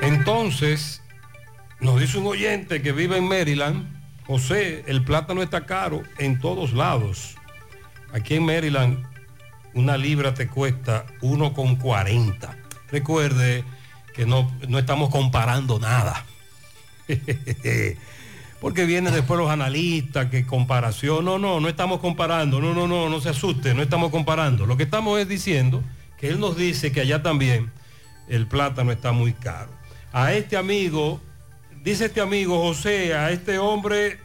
Entonces, 0.00 1.02
nos 1.80 2.00
dice 2.00 2.18
un 2.18 2.26
oyente 2.26 2.82
que 2.82 2.92
vive 2.92 3.18
en 3.18 3.28
Maryland, 3.28 3.86
José, 4.26 4.84
el 4.86 5.04
plátano 5.04 5.42
está 5.42 5.66
caro 5.66 6.02
en 6.18 6.40
todos 6.40 6.72
lados. 6.72 7.36
Aquí 8.12 8.36
en 8.36 8.44
Maryland, 8.44 9.04
una 9.74 9.96
libra 9.96 10.34
te 10.34 10.48
cuesta 10.48 11.06
1,40. 11.20 12.56
Recuerde 12.90 13.64
que 14.14 14.26
no, 14.26 14.50
no 14.68 14.78
estamos 14.78 15.10
comparando 15.10 15.78
nada. 15.78 16.24
Porque 18.62 18.84
vienen 18.84 19.12
después 19.12 19.40
los 19.40 19.50
analistas, 19.50 20.30
que 20.30 20.46
comparación, 20.46 21.24
no, 21.24 21.36
no, 21.36 21.58
no 21.58 21.68
estamos 21.68 21.98
comparando, 21.98 22.60
no, 22.60 22.72
no, 22.72 22.86
no, 22.86 23.08
no 23.08 23.20
se 23.20 23.30
asuste, 23.30 23.74
no 23.74 23.82
estamos 23.82 24.12
comparando. 24.12 24.66
Lo 24.66 24.76
que 24.76 24.84
estamos 24.84 25.18
es 25.18 25.26
diciendo 25.26 25.82
que 26.16 26.28
él 26.28 26.38
nos 26.38 26.56
dice 26.56 26.92
que 26.92 27.00
allá 27.00 27.24
también 27.24 27.72
el 28.28 28.46
plátano 28.46 28.92
está 28.92 29.10
muy 29.10 29.32
caro. 29.32 29.72
A 30.12 30.32
este 30.32 30.56
amigo, 30.56 31.20
dice 31.82 32.04
este 32.04 32.20
amigo 32.20 32.62
José, 32.62 33.14
a 33.14 33.32
este 33.32 33.58
hombre 33.58 34.20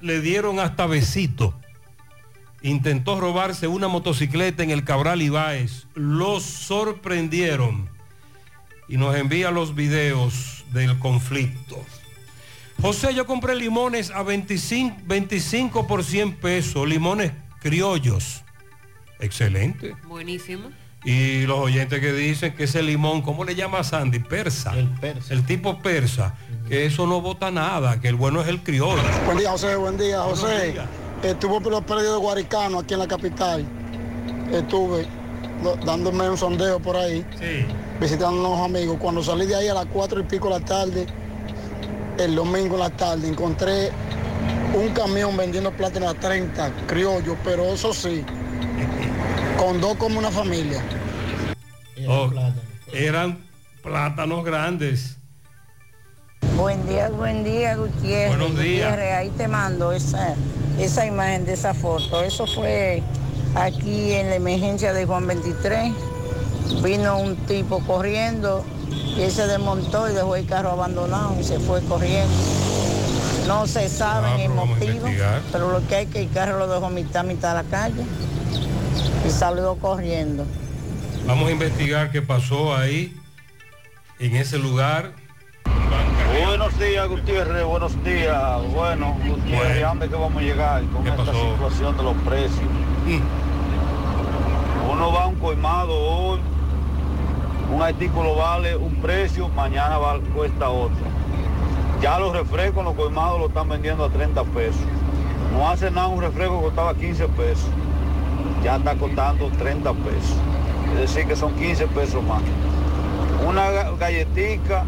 le 0.00 0.20
dieron 0.20 0.58
hasta 0.58 0.88
besito. 0.88 1.54
Intentó 2.62 3.20
robarse 3.20 3.68
una 3.68 3.86
motocicleta 3.86 4.64
en 4.64 4.70
el 4.70 4.82
Cabral 4.82 5.22
Ibáez. 5.22 5.86
Los 5.94 6.42
sorprendieron. 6.42 7.88
Y 8.88 8.96
nos 8.96 9.14
envía 9.14 9.52
los 9.52 9.76
videos 9.76 10.64
del 10.72 10.98
conflicto. 10.98 11.86
José, 12.80 13.12
yo 13.14 13.26
compré 13.26 13.54
limones 13.56 14.10
a 14.10 14.22
25, 14.22 14.96
25 15.06 15.86
por 15.86 16.04
100 16.04 16.36
pesos, 16.36 16.86
limones 16.86 17.32
criollos. 17.60 18.42
Excelente. 19.18 19.96
Buenísimo. 20.06 20.68
Y 21.04 21.42
los 21.42 21.58
oyentes 21.58 22.00
que 22.00 22.12
dicen 22.12 22.54
que 22.54 22.64
ese 22.64 22.82
limón, 22.82 23.22
¿cómo 23.22 23.44
le 23.44 23.54
llama 23.54 23.82
Sandy? 23.82 24.20
Persa. 24.20 24.76
El 24.78 24.88
persa. 24.88 25.32
El 25.34 25.44
tipo 25.44 25.78
persa. 25.80 26.34
Que 26.68 26.86
eso 26.86 27.06
no 27.06 27.20
bota 27.20 27.50
nada, 27.50 28.00
que 28.00 28.08
el 28.08 28.14
bueno 28.14 28.40
es 28.42 28.48
el 28.48 28.62
criollo. 28.62 29.02
Buen 29.24 29.38
día, 29.38 29.50
José, 29.50 29.74
buen 29.76 29.96
día, 29.96 30.20
José. 30.20 30.72
días. 30.72 30.86
Estuve 31.22 31.60
por 31.60 31.72
los 31.72 31.82
predios 31.84 32.12
de 32.12 32.18
Guaricano, 32.18 32.78
aquí 32.80 32.94
en 32.94 33.00
la 33.00 33.08
capital. 33.08 33.64
Estuve 34.52 35.06
do- 35.62 35.76
dándome 35.84 36.28
un 36.30 36.36
sondeo 36.38 36.78
por 36.80 36.96
ahí, 36.96 37.24
visitando 38.00 38.46
a 38.46 38.50
unos 38.50 38.60
amigos. 38.70 38.98
Cuando 39.00 39.22
salí 39.22 39.46
de 39.46 39.56
ahí 39.56 39.68
a 39.68 39.74
las 39.74 39.86
cuatro 39.86 40.20
y 40.20 40.24
pico 40.24 40.48
de 40.52 40.60
la 40.60 40.64
tarde, 40.64 41.06
el 42.24 42.34
domingo 42.34 42.74
en 42.74 42.80
la 42.80 42.90
tarde, 42.90 43.28
encontré 43.28 43.90
un 44.74 44.88
camión 44.90 45.36
vendiendo 45.36 45.72
plátano 45.72 46.08
a 46.08 46.14
30, 46.14 46.72
criollo, 46.86 47.36
pero 47.44 47.64
eso 47.72 47.92
sí, 47.92 48.24
con 49.56 49.80
dos 49.80 49.96
como 49.96 50.18
una 50.18 50.30
familia. 50.30 50.82
Oh, 52.06 52.30
eran 52.92 53.38
plátanos 53.82 54.44
grandes. 54.44 55.16
Buen 56.56 56.86
día, 56.88 57.08
buen 57.10 57.44
día, 57.44 57.76
Gutiérrez. 57.76 58.36
Buenos 58.36 58.58
días. 58.58 58.90
Gutiérrez, 58.90 59.14
ahí 59.14 59.30
te 59.30 59.48
mando 59.48 59.92
esa, 59.92 60.34
esa 60.78 61.06
imagen 61.06 61.44
de 61.44 61.54
esa 61.54 61.74
foto. 61.74 62.22
Eso 62.22 62.46
fue 62.46 63.02
aquí 63.54 64.12
en 64.12 64.30
la 64.30 64.36
emergencia 64.36 64.92
de 64.92 65.06
Juan 65.06 65.26
23. 65.26 65.92
Vino 66.82 67.18
un 67.18 67.36
tipo 67.46 67.80
corriendo 67.80 68.64
y 69.16 69.22
él 69.22 69.30
se 69.30 69.46
desmontó 69.46 70.08
y 70.08 70.12
dejó 70.14 70.36
el 70.36 70.46
carro 70.46 70.70
abandonado 70.70 71.34
y 71.40 71.44
se 71.44 71.58
fue 71.58 71.80
corriendo. 71.82 72.32
No 73.46 73.66
se 73.66 73.88
sabe 73.88 74.28
Ah, 74.28 74.40
el 74.42 74.50
motivo, 74.50 75.06
pero 75.52 75.70
lo 75.70 75.86
que 75.86 75.96
hay 75.96 76.06
que 76.06 76.20
el 76.22 76.30
carro 76.30 76.58
lo 76.58 76.68
dejó 76.68 76.90
mitad, 76.90 77.24
mitad 77.24 77.56
de 77.56 77.62
la 77.62 77.68
calle 77.68 78.02
y 79.26 79.30
salió 79.30 79.74
corriendo. 79.76 80.44
Vamos 81.26 81.48
a 81.48 81.52
investigar 81.52 82.10
qué 82.10 82.20
pasó 82.22 82.74
ahí, 82.76 83.14
en 84.18 84.36
ese 84.36 84.58
lugar. 84.58 85.12
Buenos 86.46 86.78
días, 86.78 87.08
Gutiérrez, 87.08 87.64
buenos 87.64 88.04
días. 88.04 88.62
Bueno, 88.74 89.16
Gutiérrez, 89.26 89.84
¿a 89.84 89.88
dónde 89.88 90.08
que 90.08 90.14
vamos 90.14 90.36
a 90.36 90.40
llegar 90.44 90.82
con 90.90 91.06
esta 91.06 91.24
situación 91.24 91.96
de 91.96 92.02
los 92.02 92.16
precios? 92.18 92.60
Uno 94.90 95.12
va 95.12 95.24
a 95.24 95.26
un 95.26 95.36
colmado 95.36 95.92
hoy, 95.98 96.40
un 97.74 97.82
artículo 97.82 98.34
vale 98.36 98.76
un 98.76 98.94
precio, 98.96 99.48
mañana 99.50 99.98
va, 99.98 100.18
cuesta 100.34 100.68
otro. 100.70 100.96
Ya 102.00 102.18
los 102.18 102.32
refrescos 102.32 102.84
los 102.84 102.94
colmados 102.94 103.40
lo 103.40 103.46
están 103.48 103.68
vendiendo 103.68 104.04
a 104.04 104.08
30 104.08 104.42
pesos. 104.44 104.80
No 105.52 105.68
hace 105.68 105.90
nada 105.90 106.08
un 106.08 106.20
refresco 106.20 106.58
que 106.58 106.64
costaba 106.66 106.94
15 106.94 107.28
pesos. 107.28 107.68
Ya 108.62 108.76
está 108.76 108.94
costando 108.94 109.48
30 109.58 109.92
pesos. 109.92 110.36
Es 110.94 111.00
decir, 111.00 111.26
que 111.26 111.36
son 111.36 111.52
15 111.54 111.86
pesos 111.88 112.22
más. 112.22 112.40
Una 113.46 113.70
ga- 113.70 113.96
galletica 113.98 114.84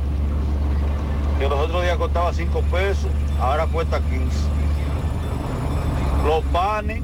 que 1.39 1.49
los 1.49 1.59
otros 1.59 1.83
días 1.83 1.97
costaba 1.97 2.33
5 2.33 2.61
pesos, 2.71 3.07
ahora 3.41 3.67
cuesta 3.67 3.99
15. 4.01 4.49
Los 6.27 6.45
panes, 6.53 7.03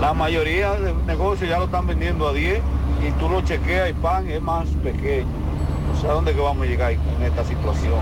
la 0.00 0.12
mayoría 0.14 0.72
de 0.72 0.94
negocios 1.06 1.48
ya 1.48 1.58
lo 1.58 1.66
están 1.66 1.86
vendiendo 1.86 2.28
a 2.28 2.32
10 2.32 2.60
y 3.06 3.10
tú 3.12 3.28
lo 3.28 3.40
chequeas 3.42 3.90
y 3.90 3.92
pan 3.94 4.28
es 4.28 4.40
más 4.40 4.68
pequeño. 4.82 5.26
O 5.96 6.00
sea, 6.00 6.10
¿a 6.10 6.14
dónde 6.14 6.32
que 6.34 6.40
vamos 6.40 6.64
a 6.66 6.70
llegar 6.70 6.94
con 6.96 7.22
esta 7.22 7.44
situación? 7.44 8.00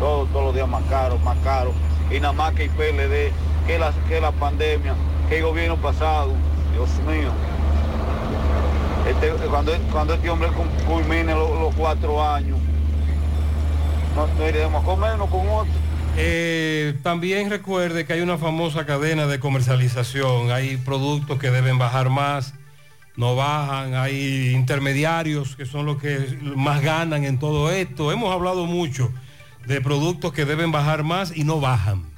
Todo- 0.00 0.26
todos 0.26 0.44
los 0.46 0.54
días 0.54 0.68
más 0.68 0.82
caro, 0.90 1.18
más 1.18 1.36
caro. 1.44 1.72
Y 2.10 2.20
nada 2.20 2.32
más 2.32 2.52
que 2.54 2.64
el 2.64 2.70
PLD, 2.70 3.32
que 3.66 3.78
la, 3.78 3.92
que 4.08 4.20
la 4.20 4.32
pandemia, 4.32 4.94
que 5.28 5.38
el 5.38 5.44
gobierno 5.44 5.76
pasado. 5.76 6.32
Dios 6.74 6.90
mío. 7.06 7.30
Este, 9.08 9.28
cuando, 9.48 9.72
cuando 9.92 10.14
este 10.14 10.30
hombre 10.30 10.48
culmine 10.86 11.34
los, 11.34 11.50
los 11.60 11.74
cuatro 11.74 12.22
años, 12.24 12.58
no, 14.16 14.26
no 14.38 14.48
iremos 14.48 14.82
a 14.82 14.86
comernos 14.86 15.28
con 15.28 15.40
otro. 15.48 15.72
Eh, 16.16 16.94
también 17.02 17.50
recuerde 17.50 18.06
que 18.06 18.14
hay 18.14 18.20
una 18.20 18.38
famosa 18.38 18.86
cadena 18.86 19.26
de 19.26 19.38
comercialización. 19.40 20.50
Hay 20.52 20.76
productos 20.78 21.38
que 21.38 21.50
deben 21.50 21.76
bajar 21.78 22.08
más, 22.08 22.54
no 23.16 23.36
bajan. 23.36 23.94
Hay 23.94 24.50
intermediarios 24.50 25.56
que 25.56 25.66
son 25.66 25.86
los 25.86 26.00
que 26.00 26.38
más 26.42 26.82
ganan 26.82 27.24
en 27.24 27.38
todo 27.38 27.70
esto. 27.70 28.12
Hemos 28.12 28.32
hablado 28.32 28.66
mucho 28.66 29.12
de 29.66 29.80
productos 29.80 30.32
que 30.32 30.44
deben 30.44 30.72
bajar 30.72 31.04
más 31.04 31.36
y 31.36 31.44
no 31.44 31.60
bajan. 31.60 32.14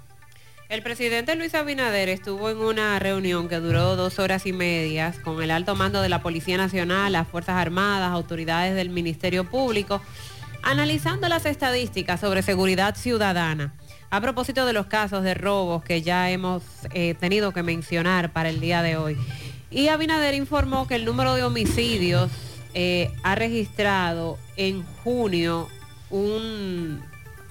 El 0.69 0.83
presidente 0.83 1.37
Luis 1.37 1.55
Abinader 1.55 2.09
estuvo 2.09 2.51
en 2.51 2.59
una 2.59 2.99
reunión 2.99 3.49
que 3.49 3.61
duró 3.61 3.95
dos 3.95 4.19
horas 4.19 4.47
y 4.47 4.53
media 4.53 5.15
con 5.23 5.41
el 5.41 5.53
alto 5.53 5.77
mando 5.77 6.03
de 6.03 6.09
la 6.09 6.23
Policía 6.23 6.57
Nacional, 6.57 7.13
las 7.13 7.29
Fuerzas 7.29 7.55
Armadas, 7.55 8.11
autoridades 8.11 8.75
del 8.75 8.91
Ministerio 8.91 9.45
Público, 9.45 10.03
analizando 10.65 11.29
las 11.29 11.47
estadísticas 11.47 12.19
sobre 12.19 12.43
seguridad 12.43 12.97
ciudadana. 12.97 13.75
A 14.11 14.21
propósito 14.21 14.67
de 14.67 14.73
los 14.73 14.87
casos 14.87 15.23
de 15.23 15.35
robos 15.35 15.85
que 15.85 16.03
ya 16.03 16.31
hemos 16.31 16.65
eh, 16.93 17.15
tenido 17.15 17.53
que 17.53 17.63
mencionar 17.63 18.33
para 18.33 18.49
el 18.49 18.59
día 18.59 18.83
de 18.83 18.97
hoy. 18.97 19.17
Y 19.71 19.89
Abinader 19.89 20.35
informó 20.35 20.87
que 20.87 20.95
el 20.95 21.05
número 21.05 21.35
de 21.35 21.43
homicidios 21.43 22.31
eh, 22.75 23.11
ha 23.23 23.35
registrado 23.35 24.39
en 24.57 24.85
junio 25.03 25.69
un, 26.11 27.03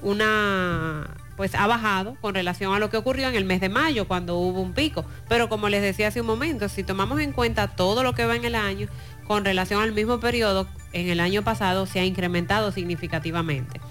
una 0.02 1.10
pues 1.36 1.54
ha 1.54 1.68
bajado 1.68 2.16
con 2.22 2.34
relación 2.34 2.74
a 2.74 2.80
lo 2.80 2.90
que 2.90 2.98
ocurrió 2.98 3.28
en 3.28 3.36
el 3.36 3.44
mes 3.44 3.60
de 3.60 3.70
mayo 3.70 4.08
cuando 4.08 4.38
hubo 4.38 4.62
un 4.62 4.74
pico. 4.74 5.06
Pero 5.28 5.50
como 5.50 5.70
les 5.70 5.82
decía 5.82 6.08
hace 6.08 6.22
un 6.22 6.28
momento, 6.28 6.70
si 6.70 6.84
tomamos 6.84 7.20
en 7.20 7.34
cuenta 7.34 7.68
todo 7.68 8.04
lo 8.04 8.14
que 8.14 8.26
va 8.26 8.36
en 8.36 8.46
el 8.46 8.56
año 8.56 8.88
con 9.28 9.44
relación 9.44 9.82
al 9.82 9.92
mismo 9.92 10.20
periodo 10.20 10.68
en 10.94 11.10
el 11.10 11.20
año 11.20 11.44
pasado 11.44 11.86
se 11.86 12.00
ha 12.00 12.06
incrementado 12.06 12.72
significativamente. 12.72 13.82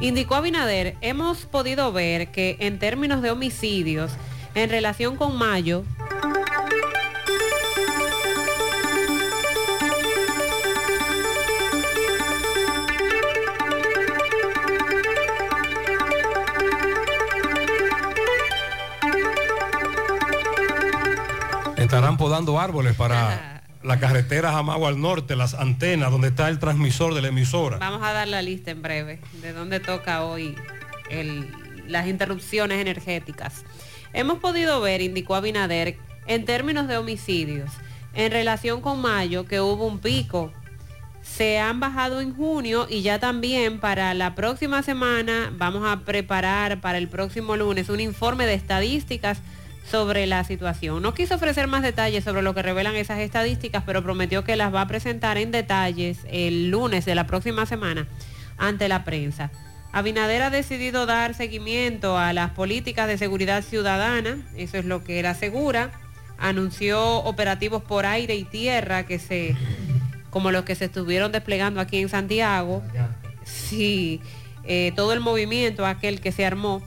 Indicó 0.00 0.36
Abinader, 0.36 0.96
hemos 1.00 1.46
podido 1.46 1.92
ver 1.92 2.30
que 2.30 2.56
en 2.60 2.78
términos 2.78 3.20
de 3.20 3.30
homicidios, 3.30 4.12
en 4.54 4.70
relación 4.70 5.16
con 5.16 5.36
mayo, 5.36 5.84
Estarán 21.94 22.16
podando 22.16 22.58
árboles 22.58 22.96
para 22.96 23.62
la 23.82 24.00
carretera 24.00 24.50
Jamagua 24.52 24.88
al 24.88 25.00
norte, 25.00 25.36
las 25.36 25.54
antenas, 25.54 26.10
donde 26.10 26.28
está 26.28 26.48
el 26.48 26.58
transmisor 26.58 27.14
de 27.14 27.22
la 27.22 27.28
emisora. 27.28 27.78
Vamos 27.78 28.02
a 28.02 28.12
dar 28.12 28.26
la 28.26 28.42
lista 28.42 28.70
en 28.72 28.82
breve 28.82 29.20
de 29.40 29.52
dónde 29.52 29.78
toca 29.78 30.24
hoy 30.24 30.56
el- 31.10 31.48
las 31.86 32.06
interrupciones 32.08 32.80
energéticas. 32.80 33.64
Hemos 34.12 34.38
podido 34.38 34.80
ver, 34.80 35.02
indicó 35.02 35.34
Abinader, 35.36 35.98
en 36.26 36.44
términos 36.44 36.88
de 36.88 36.96
homicidios, 36.96 37.70
en 38.14 38.32
relación 38.32 38.80
con 38.80 39.00
mayo, 39.00 39.44
que 39.46 39.60
hubo 39.60 39.86
un 39.86 39.98
pico. 39.98 40.50
Se 41.22 41.58
han 41.58 41.78
bajado 41.80 42.20
en 42.20 42.34
junio 42.34 42.86
y 42.90 43.02
ya 43.02 43.18
también 43.18 43.80
para 43.80 44.14
la 44.14 44.34
próxima 44.34 44.82
semana 44.82 45.52
vamos 45.56 45.84
a 45.86 46.00
preparar 46.00 46.80
para 46.80 46.98
el 46.98 47.08
próximo 47.08 47.56
lunes 47.56 47.88
un 47.88 48.00
informe 48.00 48.46
de 48.46 48.54
estadísticas 48.54 49.38
sobre 49.90 50.26
la 50.26 50.44
situación. 50.44 51.02
No 51.02 51.14
quiso 51.14 51.34
ofrecer 51.34 51.66
más 51.66 51.82
detalles 51.82 52.24
sobre 52.24 52.42
lo 52.42 52.54
que 52.54 52.62
revelan 52.62 52.96
esas 52.96 53.18
estadísticas, 53.20 53.82
pero 53.84 54.02
prometió 54.02 54.44
que 54.44 54.56
las 54.56 54.74
va 54.74 54.82
a 54.82 54.88
presentar 54.88 55.36
en 55.38 55.50
detalles 55.50 56.18
el 56.30 56.70
lunes 56.70 57.04
de 57.04 57.14
la 57.14 57.26
próxima 57.26 57.66
semana 57.66 58.06
ante 58.56 58.88
la 58.88 59.04
prensa. 59.04 59.50
Abinader 59.92 60.42
ha 60.42 60.50
decidido 60.50 61.06
dar 61.06 61.34
seguimiento 61.34 62.18
a 62.18 62.32
las 62.32 62.50
políticas 62.50 63.06
de 63.06 63.18
seguridad 63.18 63.62
ciudadana, 63.62 64.38
eso 64.56 64.76
es 64.76 64.84
lo 64.84 65.04
que 65.04 65.20
él 65.20 65.26
asegura. 65.26 65.92
Anunció 66.36 67.18
operativos 67.18 67.82
por 67.82 68.04
aire 68.06 68.34
y 68.34 68.44
tierra 68.44 69.06
que 69.06 69.20
se, 69.20 69.54
como 70.30 70.50
los 70.50 70.64
que 70.64 70.74
se 70.74 70.86
estuvieron 70.86 71.30
desplegando 71.30 71.80
aquí 71.80 71.98
en 71.98 72.08
Santiago. 72.08 72.82
Sí, 73.44 74.20
eh, 74.64 74.92
todo 74.96 75.12
el 75.12 75.20
movimiento 75.20 75.86
aquel 75.86 76.20
que 76.20 76.32
se 76.32 76.44
armó. 76.44 76.82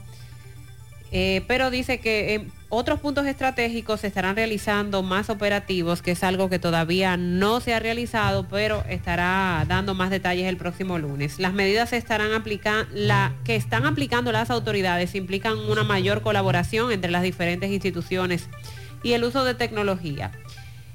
Eh, 1.12 1.42
pero 1.46 1.70
dice 1.70 2.00
que 2.00 2.34
en 2.34 2.57
otros 2.70 3.00
puntos 3.00 3.26
estratégicos 3.26 4.00
se 4.00 4.08
estarán 4.08 4.36
realizando 4.36 5.02
más 5.02 5.30
operativos, 5.30 6.02
que 6.02 6.10
es 6.10 6.22
algo 6.22 6.50
que 6.50 6.58
todavía 6.58 7.16
no 7.16 7.60
se 7.60 7.72
ha 7.74 7.80
realizado, 7.80 8.46
pero 8.48 8.84
estará 8.88 9.64
dando 9.66 9.94
más 9.94 10.10
detalles 10.10 10.46
el 10.46 10.58
próximo 10.58 10.98
lunes. 10.98 11.38
Las 11.38 11.54
medidas 11.54 11.90
que 11.90 11.96
están 13.56 13.86
aplicando 13.86 14.32
las 14.32 14.50
autoridades 14.50 15.14
implican 15.14 15.58
una 15.58 15.82
mayor 15.82 16.20
colaboración 16.20 16.92
entre 16.92 17.10
las 17.10 17.22
diferentes 17.22 17.70
instituciones 17.70 18.48
y 19.02 19.12
el 19.12 19.24
uso 19.24 19.44
de 19.44 19.54
tecnología. 19.54 20.32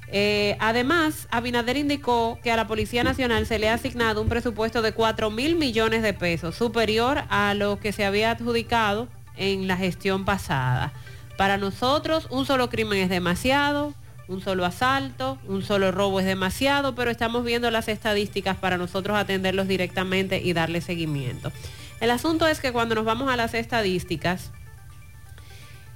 Eh, 0.08 0.56
además, 0.60 1.26
Abinader 1.32 1.76
indicó 1.76 2.38
que 2.40 2.52
a 2.52 2.56
la 2.56 2.68
Policía 2.68 3.02
Nacional 3.02 3.46
se 3.46 3.58
le 3.58 3.68
ha 3.68 3.74
asignado 3.74 4.22
un 4.22 4.28
presupuesto 4.28 4.80
de 4.80 4.92
4 4.92 5.28
mil 5.30 5.56
millones 5.56 6.02
de 6.02 6.12
pesos, 6.12 6.54
superior 6.54 7.24
a 7.30 7.54
lo 7.54 7.80
que 7.80 7.90
se 7.90 8.04
había 8.04 8.30
adjudicado 8.30 9.08
en 9.36 9.66
la 9.66 9.76
gestión 9.76 10.24
pasada. 10.24 10.92
Para 11.36 11.56
nosotros, 11.58 12.28
un 12.30 12.46
solo 12.46 12.70
crimen 12.70 12.98
es 12.98 13.08
demasiado, 13.08 13.94
un 14.28 14.40
solo 14.40 14.64
asalto, 14.64 15.38
un 15.46 15.62
solo 15.62 15.90
robo 15.90 16.20
es 16.20 16.26
demasiado, 16.26 16.94
pero 16.94 17.10
estamos 17.10 17.44
viendo 17.44 17.70
las 17.70 17.88
estadísticas 17.88 18.56
para 18.56 18.78
nosotros 18.78 19.16
atenderlos 19.16 19.68
directamente 19.68 20.40
y 20.42 20.52
darle 20.52 20.80
seguimiento. 20.80 21.52
El 22.00 22.10
asunto 22.10 22.46
es 22.46 22.60
que 22.60 22.72
cuando 22.72 22.94
nos 22.94 23.04
vamos 23.04 23.30
a 23.30 23.36
las 23.36 23.54
estadísticas, 23.54 24.50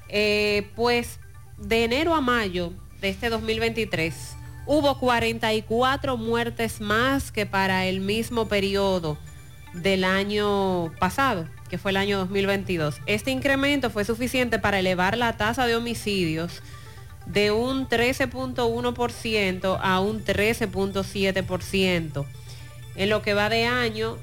eh, 0.08 0.70
pues 0.74 1.20
de 1.58 1.84
enero 1.84 2.14
a 2.14 2.20
mayo 2.20 2.72
de 3.00 3.10
este 3.10 3.28
2023 3.28 4.36
hubo 4.66 4.98
44 4.98 6.16
muertes 6.16 6.80
más 6.80 7.32
que 7.32 7.46
para 7.46 7.86
el 7.86 8.00
mismo 8.00 8.48
periodo 8.48 9.18
del 9.74 10.04
año 10.04 10.92
pasado, 10.98 11.46
que 11.68 11.78
fue 11.78 11.92
el 11.92 11.96
año 11.96 12.18
2022. 12.18 13.00
Este 13.06 13.30
incremento 13.30 13.90
fue 13.90 14.04
suficiente 14.04 14.58
para 14.58 14.78
elevar 14.78 15.16
la 15.16 15.36
tasa 15.36 15.66
de 15.66 15.76
homicidios 15.76 16.62
de 17.26 17.50
un 17.50 17.88
13.1% 17.88 19.78
a 19.80 20.00
un 20.00 20.24
13.7%. 20.24 22.26
En 22.96 23.10
lo 23.10 23.22
que 23.22 23.34
va 23.34 23.48
de 23.48 23.66
año, 23.66 24.16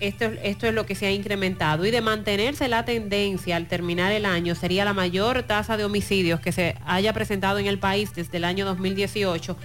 esto, 0.00 0.26
esto 0.42 0.66
es 0.66 0.74
lo 0.74 0.84
que 0.84 0.94
se 0.94 1.06
ha 1.06 1.12
incrementado. 1.12 1.86
Y 1.86 1.90
de 1.90 2.00
mantenerse 2.00 2.68
la 2.68 2.84
tendencia 2.84 3.56
al 3.56 3.66
terminar 3.66 4.12
el 4.12 4.26
año, 4.26 4.54
sería 4.54 4.84
la 4.84 4.92
mayor 4.92 5.44
tasa 5.44 5.76
de 5.76 5.84
homicidios 5.84 6.40
que 6.40 6.52
se 6.52 6.76
haya 6.84 7.12
presentado 7.12 7.58
en 7.58 7.66
el 7.66 7.78
país 7.78 8.14
desde 8.14 8.38
el 8.38 8.44
año 8.44 8.66
2018 8.66 9.56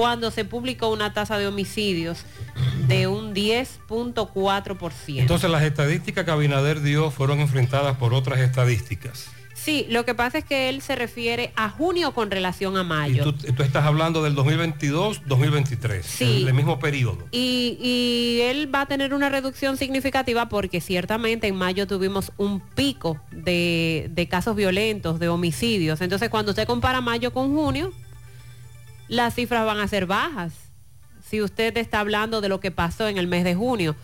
cuando 0.00 0.30
se 0.30 0.46
publicó 0.46 0.88
una 0.88 1.12
tasa 1.12 1.36
de 1.36 1.46
homicidios 1.46 2.24
de 2.88 3.06
un 3.06 3.34
10.4%. 3.34 5.18
Entonces 5.20 5.50
las 5.50 5.62
estadísticas 5.62 6.24
que 6.24 6.30
Abinader 6.30 6.80
dio 6.80 7.10
fueron 7.10 7.40
enfrentadas 7.40 7.98
por 7.98 8.14
otras 8.14 8.40
estadísticas. 8.40 9.26
Sí, 9.54 9.84
lo 9.90 10.06
que 10.06 10.14
pasa 10.14 10.38
es 10.38 10.44
que 10.46 10.70
él 10.70 10.80
se 10.80 10.96
refiere 10.96 11.52
a 11.54 11.68
junio 11.68 12.14
con 12.14 12.30
relación 12.30 12.78
a 12.78 12.82
mayo. 12.82 13.28
Y 13.28 13.32
tú, 13.32 13.52
tú 13.52 13.62
estás 13.62 13.84
hablando 13.84 14.22
del 14.22 14.34
2022-2023, 14.36 16.00
Sí. 16.02 16.44
el 16.48 16.54
mismo 16.54 16.78
periodo. 16.78 17.18
Y, 17.30 17.76
y 17.78 18.40
él 18.40 18.74
va 18.74 18.80
a 18.80 18.86
tener 18.86 19.12
una 19.12 19.28
reducción 19.28 19.76
significativa 19.76 20.48
porque 20.48 20.80
ciertamente 20.80 21.46
en 21.46 21.56
mayo 21.56 21.86
tuvimos 21.86 22.32
un 22.38 22.60
pico 22.60 23.20
de, 23.32 24.08
de 24.14 24.28
casos 24.28 24.56
violentos, 24.56 25.20
de 25.20 25.28
homicidios. 25.28 26.00
Entonces 26.00 26.30
cuando 26.30 26.52
usted 26.52 26.66
compara 26.66 27.02
mayo 27.02 27.30
con 27.34 27.54
junio, 27.54 27.92
las 29.10 29.34
cifras 29.34 29.66
van 29.66 29.80
a 29.80 29.88
ser 29.88 30.06
bajas. 30.06 30.52
Si 31.28 31.42
usted 31.42 31.76
está 31.76 31.98
hablando 31.98 32.40
de 32.40 32.48
lo 32.48 32.60
que 32.60 32.70
pasó 32.70 33.08
en 33.08 33.18
el 33.18 33.26
mes 33.26 33.42
de 33.42 33.56
junio. 33.56 33.96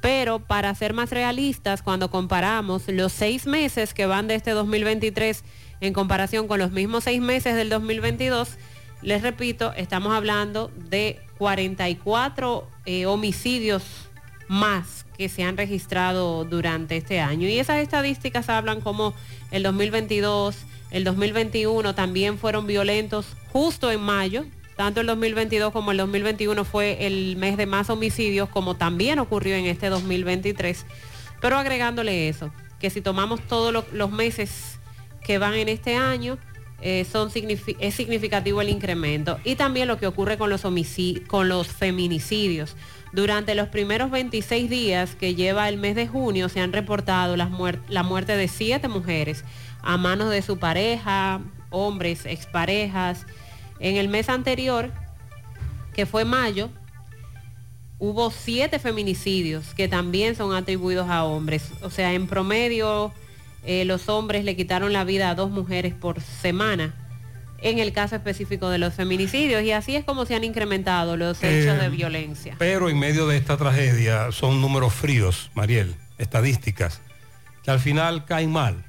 Pero 0.00 0.38
para 0.38 0.74
ser 0.74 0.94
más 0.94 1.10
realistas, 1.10 1.82
cuando 1.82 2.10
comparamos 2.10 2.88
los 2.88 3.12
seis 3.12 3.46
meses 3.46 3.92
que 3.92 4.06
van 4.06 4.28
de 4.28 4.34
este 4.34 4.52
2023 4.52 5.44
en 5.80 5.92
comparación 5.92 6.48
con 6.48 6.58
los 6.58 6.70
mismos 6.70 7.04
seis 7.04 7.20
meses 7.20 7.54
del 7.54 7.68
2022, 7.68 8.56
les 9.02 9.22
repito, 9.22 9.74
estamos 9.74 10.14
hablando 10.14 10.70
de 10.88 11.20
44 11.38 12.68
eh, 12.86 13.04
homicidios 13.06 13.84
más 14.48 15.04
que 15.18 15.28
se 15.28 15.42
han 15.42 15.58
registrado 15.58 16.44
durante 16.44 16.96
este 16.96 17.20
año. 17.20 17.46
Y 17.46 17.58
esas 17.58 17.78
estadísticas 17.78 18.48
hablan 18.48 18.80
como 18.80 19.12
el 19.50 19.62
2022, 19.62 20.56
el 20.96 21.04
2021 21.04 21.94
también 21.94 22.38
fueron 22.38 22.66
violentos 22.66 23.26
justo 23.52 23.90
en 23.92 24.00
mayo. 24.00 24.44
Tanto 24.76 25.00
el 25.00 25.06
2022 25.06 25.72
como 25.72 25.90
el 25.92 25.98
2021 25.98 26.64
fue 26.64 27.06
el 27.06 27.36
mes 27.36 27.56
de 27.56 27.66
más 27.66 27.88
homicidios, 27.90 28.48
como 28.48 28.76
también 28.76 29.18
ocurrió 29.18 29.56
en 29.56 29.66
este 29.66 29.88
2023. 29.88 30.84
Pero 31.40 31.58
agregándole 31.58 32.28
eso, 32.28 32.50
que 32.78 32.90
si 32.90 33.00
tomamos 33.00 33.40
todos 33.42 33.72
lo- 33.72 33.84
los 33.92 34.10
meses 34.10 34.78
que 35.24 35.38
van 35.38 35.54
en 35.54 35.68
este 35.68 35.96
año, 35.96 36.38
eh, 36.82 37.06
son 37.10 37.30
es 37.78 37.94
significativo 37.94 38.60
el 38.60 38.68
incremento. 38.68 39.38
Y 39.44 39.54
también 39.56 39.88
lo 39.88 39.98
que 39.98 40.06
ocurre 40.06 40.36
con 40.38 40.50
los, 40.50 40.62
con 41.26 41.48
los 41.48 41.68
feminicidios. 41.68 42.76
Durante 43.12 43.54
los 43.54 43.68
primeros 43.68 44.10
26 44.10 44.68
días 44.68 45.14
que 45.14 45.34
lleva 45.34 45.68
el 45.70 45.78
mes 45.78 45.94
de 45.94 46.06
junio 46.06 46.48
se 46.50 46.60
han 46.60 46.72
reportado 46.72 47.36
la 47.36 48.02
muerte 48.02 48.36
de 48.36 48.48
siete 48.48 48.88
mujeres 48.88 49.42
a 49.82 49.96
manos 49.96 50.30
de 50.30 50.42
su 50.42 50.58
pareja, 50.58 51.40
hombres, 51.70 52.26
exparejas. 52.26 53.26
En 53.78 53.96
el 53.96 54.08
mes 54.08 54.28
anterior, 54.28 54.90
que 55.94 56.06
fue 56.06 56.24
mayo, 56.24 56.70
hubo 57.98 58.30
siete 58.30 58.78
feminicidios 58.78 59.74
que 59.74 59.88
también 59.88 60.36
son 60.36 60.54
atribuidos 60.54 61.08
a 61.08 61.24
hombres. 61.24 61.70
O 61.82 61.90
sea, 61.90 62.12
en 62.12 62.26
promedio 62.26 63.12
eh, 63.64 63.84
los 63.84 64.08
hombres 64.08 64.44
le 64.44 64.56
quitaron 64.56 64.92
la 64.92 65.04
vida 65.04 65.30
a 65.30 65.34
dos 65.34 65.50
mujeres 65.50 65.94
por 65.94 66.20
semana 66.20 66.94
en 67.62 67.78
el 67.78 67.92
caso 67.92 68.16
específico 68.16 68.68
de 68.68 68.78
los 68.78 68.94
feminicidios 68.94 69.62
y 69.62 69.72
así 69.72 69.96
es 69.96 70.04
como 70.04 70.26
se 70.26 70.34
han 70.34 70.44
incrementado 70.44 71.16
los 71.16 71.42
hechos 71.42 71.74
Eh, 71.74 71.82
de 71.82 71.88
violencia. 71.88 72.54
Pero 72.58 72.88
en 72.88 72.98
medio 72.98 73.26
de 73.26 73.36
esta 73.36 73.56
tragedia 73.56 74.30
son 74.30 74.60
números 74.60 74.92
fríos, 74.92 75.50
Mariel, 75.54 75.94
estadísticas, 76.18 77.00
que 77.64 77.70
al 77.70 77.80
final 77.80 78.24
caen 78.24 78.52
mal, 78.52 78.84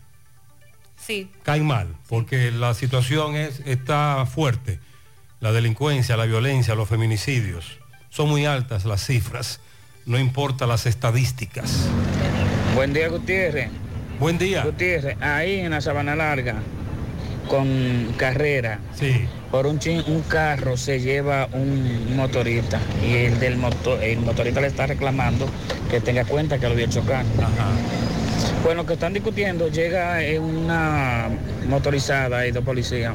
Sí, 1.08 1.32
caen 1.44 1.66
mal, 1.66 1.88
porque 2.10 2.52
la 2.52 2.74
situación 2.74 3.38
es, 3.38 3.62
está 3.66 4.26
fuerte. 4.26 4.82
La 5.40 5.54
delincuencia, 5.54 6.18
la 6.18 6.26
violencia, 6.26 6.76
los 6.76 6.90
feminicidios, 6.90 7.80
son 8.10 8.28
muy 8.28 8.46
altas 8.46 8.84
las 8.84 9.06
cifras, 9.06 9.62
no 10.06 10.20
importa 10.20 10.68
las 10.68 10.86
estadísticas. 10.86 11.88
Buen 12.76 12.92
día, 12.92 13.08
Gutiérrez. 13.08 13.70
Buen 14.20 14.38
día. 14.38 14.64
Gutiérrez, 14.66 15.16
ahí 15.22 15.60
en 15.62 15.70
la 15.72 15.80
Sabana 15.80 16.14
Larga, 16.16 16.56
con 17.48 18.14
carrera. 18.18 18.80
Sí. 18.94 19.26
Por 19.50 19.66
un, 19.66 19.80
chin- 19.80 20.04
un 20.08 20.24
carro 20.24 20.76
se 20.76 21.00
lleva 21.00 21.48
un 21.54 22.18
motorista 22.18 22.82
y 23.02 23.14
el 23.14 23.40
del 23.40 23.56
motor, 23.56 24.04
el 24.04 24.20
motorista 24.20 24.60
le 24.60 24.68
está 24.68 24.88
reclamando 24.88 25.48
que 25.90 26.02
tenga 26.02 26.26
cuenta 26.26 26.60
que 26.60 26.68
lo 26.68 26.76
vio 26.76 26.88
chocar. 26.88 27.24
Bueno, 28.64 28.86
que 28.86 28.94
están 28.94 29.14
discutiendo, 29.14 29.70
llega 29.70 30.22
eh, 30.24 30.40
una 30.40 31.30
motorizada 31.70 32.46
y 32.48 32.52
dos 32.52 32.64
policías. 32.64 33.14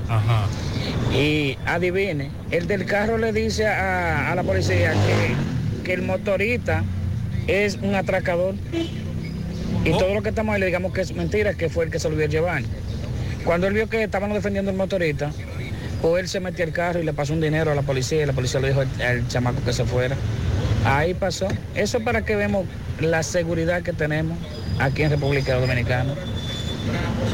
Y 1.14 1.58
adivine, 1.66 2.30
el 2.50 2.66
del 2.66 2.86
carro 2.86 3.18
le 3.18 3.32
dice 3.32 3.66
a, 3.66 4.32
a 4.32 4.34
la 4.34 4.42
policía 4.42 4.92
que, 4.92 5.84
que 5.84 5.92
el 5.92 6.02
motorista 6.02 6.84
es 7.46 7.78
un 7.82 7.94
atracador. 7.94 8.54
Y 9.84 9.90
todo 9.90 10.14
lo 10.14 10.22
que 10.22 10.30
estamos 10.30 10.54
ahí 10.54 10.60
le 10.60 10.66
digamos 10.66 10.92
que 10.92 11.00
es 11.02 11.14
mentira, 11.14 11.54
que 11.54 11.68
fue 11.68 11.84
el 11.84 11.90
que 11.90 11.98
se 11.98 12.08
lo 12.08 12.16
vio 12.16 12.26
llevar. 12.26 12.62
Cuando 13.44 13.66
él 13.66 13.74
vio 13.74 13.88
que 13.88 14.02
estaban 14.02 14.32
defendiendo 14.32 14.70
al 14.70 14.76
motorista, 14.76 15.32
pues 16.00 16.22
él 16.22 16.28
se 16.28 16.40
metió 16.40 16.64
al 16.64 16.72
carro 16.72 17.00
y 17.00 17.04
le 17.04 17.12
pasó 17.12 17.32
un 17.32 17.40
dinero 17.40 17.72
a 17.72 17.74
la 17.74 17.82
policía 17.82 18.22
y 18.22 18.26
la 18.26 18.32
policía 18.32 18.60
le 18.60 18.68
dijo 18.68 18.80
al, 18.80 19.02
al 19.02 19.28
chamaco 19.28 19.62
que 19.64 19.72
se 19.72 19.84
fuera. 19.84 20.16
Ahí 20.84 21.14
pasó. 21.14 21.48
Eso 21.74 21.98
es 21.98 22.04
para 22.04 22.24
que 22.24 22.36
vemos 22.36 22.64
la 23.00 23.22
seguridad 23.22 23.82
que 23.82 23.92
tenemos 23.92 24.38
aquí 24.84 25.02
en 25.02 25.10
República 25.10 25.58
Dominicana. 25.58 26.14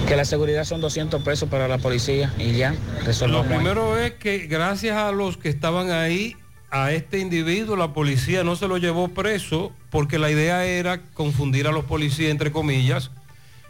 Que 0.07 0.17
la 0.17 0.25
seguridad 0.25 0.65
son 0.65 0.81
200 0.81 1.23
pesos 1.23 1.49
para 1.49 1.69
la 1.69 1.79
policía 1.79 2.33
y 2.39 2.53
ya, 2.53 2.75
Lo 3.01 3.05
resolvemos. 3.07 3.47
ahí. 3.47 3.57
primero 3.57 3.99
es 3.99 4.13
que 4.13 4.47
gracias 4.47 4.97
a 4.97 5.11
los 5.13 5.37
que 5.39 5.49
estaban 5.49 5.91
ahí, 5.91 6.37
a 6.71 6.93
este 6.93 7.19
individuo 7.19 7.77
la 7.77 7.95
policía 7.95 8.45
no 8.45 8.55
se 8.57 8.69
lo 8.69 8.77
llevó 8.77 9.09
preso 9.09 9.73
porque 9.91 10.19
la 10.19 10.31
idea 10.31 10.65
era 10.67 11.01
confundir 11.15 11.67
a 11.67 11.73
los 11.73 11.85
policías, 11.87 12.31
entre 12.31 12.53
comillas, 12.53 13.11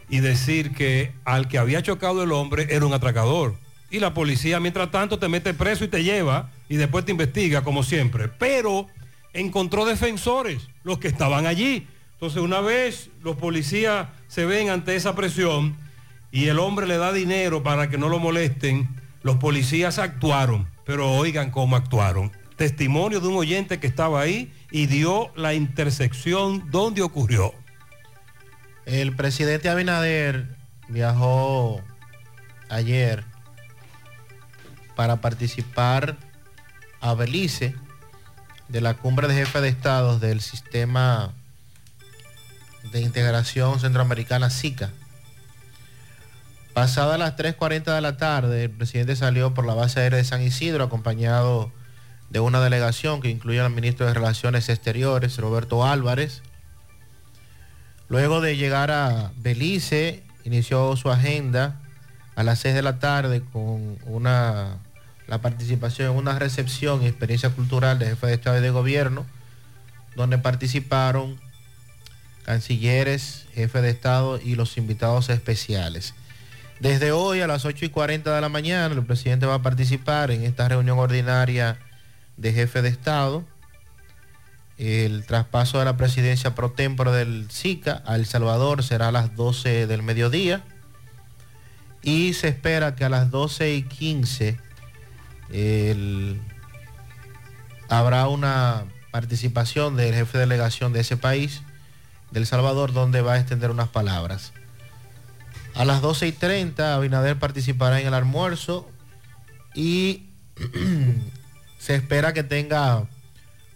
y 0.09 0.19
decir 0.19 0.71
que 0.73 1.13
al 1.23 1.47
que 1.47 1.57
había 1.57 1.81
chocado 1.81 2.23
el 2.23 2.31
hombre 2.33 2.67
era 2.71 2.85
un 2.85 2.93
atracador. 2.93 3.55
Y 3.91 3.99
la 3.99 4.13
policía, 4.13 4.59
mientras 4.59 4.91
tanto, 4.91 5.17
te 5.17 5.29
mete 5.29 5.53
preso 5.53 5.83
y 5.85 5.87
te 5.87 6.03
lleva 6.03 6.51
y 6.67 6.75
después 6.75 7.05
te 7.05 7.11
investiga, 7.11 7.63
como 7.63 7.83
siempre. 7.83 8.27
Pero 8.27 8.87
encontró 9.33 9.85
defensores, 9.85 10.67
los 10.83 10.97
que 10.99 11.07
estaban 11.07 11.45
allí. 11.45 11.87
Entonces, 12.19 12.41
una 12.41 12.59
vez 12.59 13.11
los 13.23 13.37
policías 13.37 14.09
se 14.27 14.43
ven 14.45 14.69
ante 14.69 14.93
esa 14.93 15.15
presión 15.15 15.77
y 16.33 16.47
el 16.47 16.59
hombre 16.59 16.85
le 16.85 16.97
da 16.97 17.13
dinero 17.13 17.63
para 17.63 17.89
que 17.89 17.97
no 17.97 18.09
lo 18.09 18.19
molesten, 18.19 18.89
los 19.23 19.37
policías 19.37 19.99
actuaron. 19.99 20.67
Pero 20.83 21.13
oigan 21.13 21.49
cómo 21.49 21.77
actuaron. 21.77 22.29
Testimonio 22.57 23.21
de 23.21 23.29
un 23.29 23.37
oyente 23.37 23.79
que 23.79 23.87
estaba 23.87 24.19
ahí 24.19 24.51
y 24.69 24.87
dio 24.87 25.31
la 25.37 25.53
intersección 25.53 26.69
donde 26.71 27.03
ocurrió. 27.03 27.53
El 28.85 29.15
presidente 29.15 29.69
Abinader 29.69 30.57
viajó 30.89 31.79
ayer 32.67 33.23
para 34.97 35.21
participar 35.21 36.17
a 36.99 37.13
Belice 37.13 37.75
de 38.67 38.81
la 38.81 38.95
cumbre 38.95 39.29
de 39.29 39.35
jefes 39.35 39.61
de 39.61 39.69
estados 39.69 40.19
del 40.19 40.41
sistema 40.41 41.33
de 42.91 43.01
integración 43.01 43.79
centroamericana 43.79 44.49
SICA. 44.49 44.89
Pasadas 46.73 47.19
las 47.19 47.35
3.40 47.35 47.95
de 47.95 48.01
la 48.01 48.17
tarde, 48.17 48.65
el 48.65 48.69
presidente 48.69 49.15
salió 49.15 49.53
por 49.53 49.65
la 49.65 49.73
base 49.73 49.99
aérea 49.99 50.17
de 50.17 50.23
San 50.23 50.41
Isidro 50.41 50.83
acompañado 50.83 51.71
de 52.29 52.39
una 52.39 52.61
delegación 52.61 53.21
que 53.21 53.29
incluye 53.29 53.59
al 53.59 53.71
ministro 53.71 54.05
de 54.05 54.13
Relaciones 54.13 54.69
Exteriores, 54.69 55.37
Roberto 55.37 55.85
Álvarez, 55.85 56.41
Luego 58.09 58.41
de 58.41 58.57
llegar 58.57 58.89
a 58.89 59.31
Belice, 59.37 60.23
inició 60.43 60.95
su 60.95 61.11
agenda 61.11 61.79
a 62.35 62.41
las 62.41 62.57
6 62.59 62.73
de 62.73 62.81
la 62.81 62.97
tarde 62.97 63.43
con 63.53 63.99
una 64.05 64.79
la 65.27 65.41
participación 65.41 66.11
en 66.11 66.17
una 66.17 66.39
recepción 66.39 67.03
y 67.03 67.05
experiencia 67.05 67.51
cultural 67.51 67.99
de 67.99 68.07
jefe 68.07 68.25
de 68.25 68.33
Estado 68.33 68.57
y 68.57 68.61
de 68.61 68.71
Gobierno, 68.71 69.27
donde 70.15 70.39
participaron 70.39 71.39
cancilleres, 72.53 73.45
jefe 73.53 73.79
de 73.79 73.91
Estado 73.91 74.39
y 74.43 74.55
los 74.55 74.75
invitados 74.77 75.29
especiales. 75.29 76.15
Desde 76.79 77.11
hoy 77.11 77.41
a 77.41 77.47
las 77.47 77.63
8 77.63 77.85
y 77.85 77.89
40 77.89 78.33
de 78.33 78.41
la 78.41 78.49
mañana, 78.49 78.91
el 78.95 79.05
presidente 79.05 79.45
va 79.45 79.53
a 79.53 79.61
participar 79.61 80.31
en 80.31 80.43
esta 80.43 80.67
reunión 80.67 80.97
ordinaria 80.97 81.77
de 82.37 82.51
jefe 82.51 82.81
de 82.81 82.89
Estado. 82.89 83.43
El 84.79 85.27
traspaso 85.27 85.77
de 85.77 85.85
la 85.85 85.95
presidencia 85.95 86.55
pro 86.55 86.71
tempore 86.71 87.11
del 87.11 87.51
SICA 87.51 88.01
a 88.07 88.15
El 88.15 88.25
Salvador 88.25 88.81
será 88.83 89.09
a 89.09 89.11
las 89.11 89.35
12 89.35 89.85
del 89.85 90.01
mediodía. 90.01 90.63
Y 92.01 92.33
se 92.33 92.47
espera 92.47 92.95
que 92.95 93.05
a 93.05 93.09
las 93.09 93.29
12 93.29 93.75
y 93.75 93.83
15 93.83 94.57
el- 95.53 96.41
habrá 97.89 98.27
una 98.27 98.85
participación 99.11 99.95
del 99.97 100.15
jefe 100.15 100.39
de 100.39 100.45
delegación 100.45 100.93
de 100.93 101.01
ese 101.01 101.15
país, 101.15 101.61
del 102.31 102.45
Salvador, 102.45 102.93
donde 102.93 103.21
va 103.21 103.33
a 103.33 103.39
extender 103.39 103.71
unas 103.71 103.89
palabras. 103.89 104.53
A 105.75 105.85
las 105.85 106.01
12 106.01 106.27
y 106.27 106.31
30 106.31 106.95
Abinader 106.95 107.37
participará 107.37 107.99
en 107.99 108.07
el 108.07 108.13
almuerzo 108.13 108.89
y 109.73 110.25
se 111.79 111.95
espera 111.95 112.33
que 112.33 112.43
tenga 112.43 113.07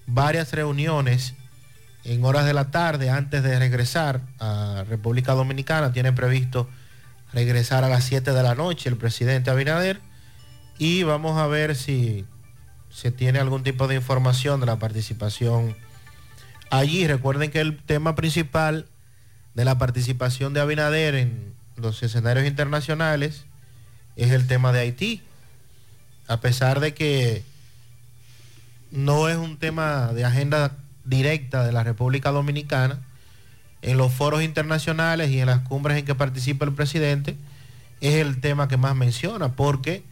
varias 0.05 0.51
reuniones 0.51 1.33
en 2.03 2.25
horas 2.25 2.45
de 2.45 2.53
la 2.53 2.71
tarde 2.71 3.09
antes 3.09 3.43
de 3.43 3.57
regresar 3.57 4.21
a 4.39 4.83
República 4.89 5.33
Dominicana. 5.33 5.93
Tiene 5.93 6.11
previsto 6.11 6.67
regresar 7.31 7.83
a 7.83 7.89
las 7.89 8.03
7 8.03 8.31
de 8.31 8.43
la 8.43 8.55
noche 8.55 8.89
el 8.89 8.97
presidente 8.97 9.49
Abinader 9.49 10.01
y 10.77 11.03
vamos 11.03 11.37
a 11.39 11.47
ver 11.47 11.75
si 11.75 12.25
se 12.89 13.11
tiene 13.11 13.39
algún 13.39 13.63
tipo 13.63 13.87
de 13.87 13.95
información 13.95 14.59
de 14.59 14.65
la 14.65 14.77
participación 14.77 15.75
allí. 16.79 17.07
Recuerden 17.07 17.51
que 17.51 17.61
el 17.61 17.77
tema 17.77 18.15
principal 18.15 18.87
de 19.53 19.65
la 19.65 19.77
participación 19.77 20.53
de 20.53 20.61
Abinader 20.61 21.15
en 21.15 21.53
los 21.75 22.01
escenarios 22.03 22.47
internacionales 22.47 23.45
es 24.15 24.31
el 24.31 24.47
tema 24.47 24.71
de 24.71 24.79
Haití. 24.81 25.21
A 26.27 26.39
pesar 26.39 26.79
de 26.79 26.93
que 26.93 27.43
no 28.91 29.29
es 29.29 29.37
un 29.37 29.57
tema 29.57 30.13
de 30.13 30.25
agenda 30.25 30.75
directa 31.03 31.65
de 31.65 31.71
la 31.71 31.83
República 31.83 32.31
Dominicana, 32.31 32.99
en 33.81 33.97
los 33.97 34.13
foros 34.13 34.41
internacionales 34.41 35.29
y 35.29 35.41
en 35.41 35.47
las 35.47 35.59
cumbres 35.59 35.97
en 35.97 36.05
que 36.05 36.15
participa 36.15 36.65
el 36.65 36.73
presidente, 36.73 37.35
es 37.99 38.15
el 38.15 38.39
tema 38.39 38.69
que 38.69 38.77
más 38.77 38.95
menciona, 38.95 39.49
porque 39.55 40.03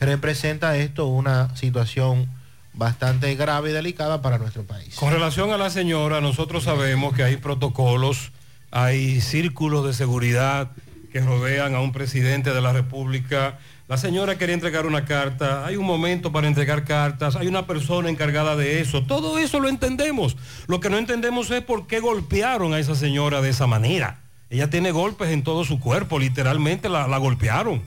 representa 0.00 0.76
esto 0.76 1.06
una 1.06 1.54
situación 1.56 2.28
bastante 2.74 3.34
grave 3.34 3.70
y 3.70 3.72
delicada 3.72 4.22
para 4.22 4.38
nuestro 4.38 4.64
país. 4.64 4.94
Con 4.96 5.12
relación 5.12 5.50
a 5.52 5.58
la 5.58 5.70
señora, 5.70 6.20
nosotros 6.20 6.64
sabemos 6.64 7.14
que 7.14 7.22
hay 7.22 7.36
protocolos, 7.36 8.32
hay 8.70 9.20
círculos 9.20 9.84
de 9.86 9.92
seguridad 9.92 10.72
que 11.12 11.20
rodean 11.20 11.74
a 11.74 11.80
un 11.80 11.92
presidente 11.92 12.54
de 12.54 12.60
la 12.62 12.72
República. 12.72 13.58
La 13.86 13.98
señora 13.98 14.38
quería 14.38 14.54
entregar 14.54 14.86
una 14.86 15.04
carta, 15.04 15.66
hay 15.66 15.76
un 15.76 15.84
momento 15.84 16.32
para 16.32 16.48
entregar 16.48 16.84
cartas, 16.84 17.36
hay 17.36 17.46
una 17.46 17.66
persona 17.66 18.08
encargada 18.08 18.56
de 18.56 18.80
eso. 18.80 19.02
Todo 19.02 19.38
eso 19.38 19.60
lo 19.60 19.68
entendemos. 19.68 20.38
Lo 20.66 20.80
que 20.80 20.88
no 20.88 20.96
entendemos 20.96 21.50
es 21.50 21.62
por 21.62 21.86
qué 21.86 22.00
golpearon 22.00 22.72
a 22.72 22.78
esa 22.78 22.94
señora 22.94 23.42
de 23.42 23.50
esa 23.50 23.66
manera. 23.66 24.20
Ella 24.48 24.70
tiene 24.70 24.90
golpes 24.90 25.30
en 25.30 25.42
todo 25.42 25.64
su 25.64 25.78
cuerpo, 25.80 26.18
literalmente 26.18 26.88
la, 26.88 27.06
golpearon. 27.18 27.82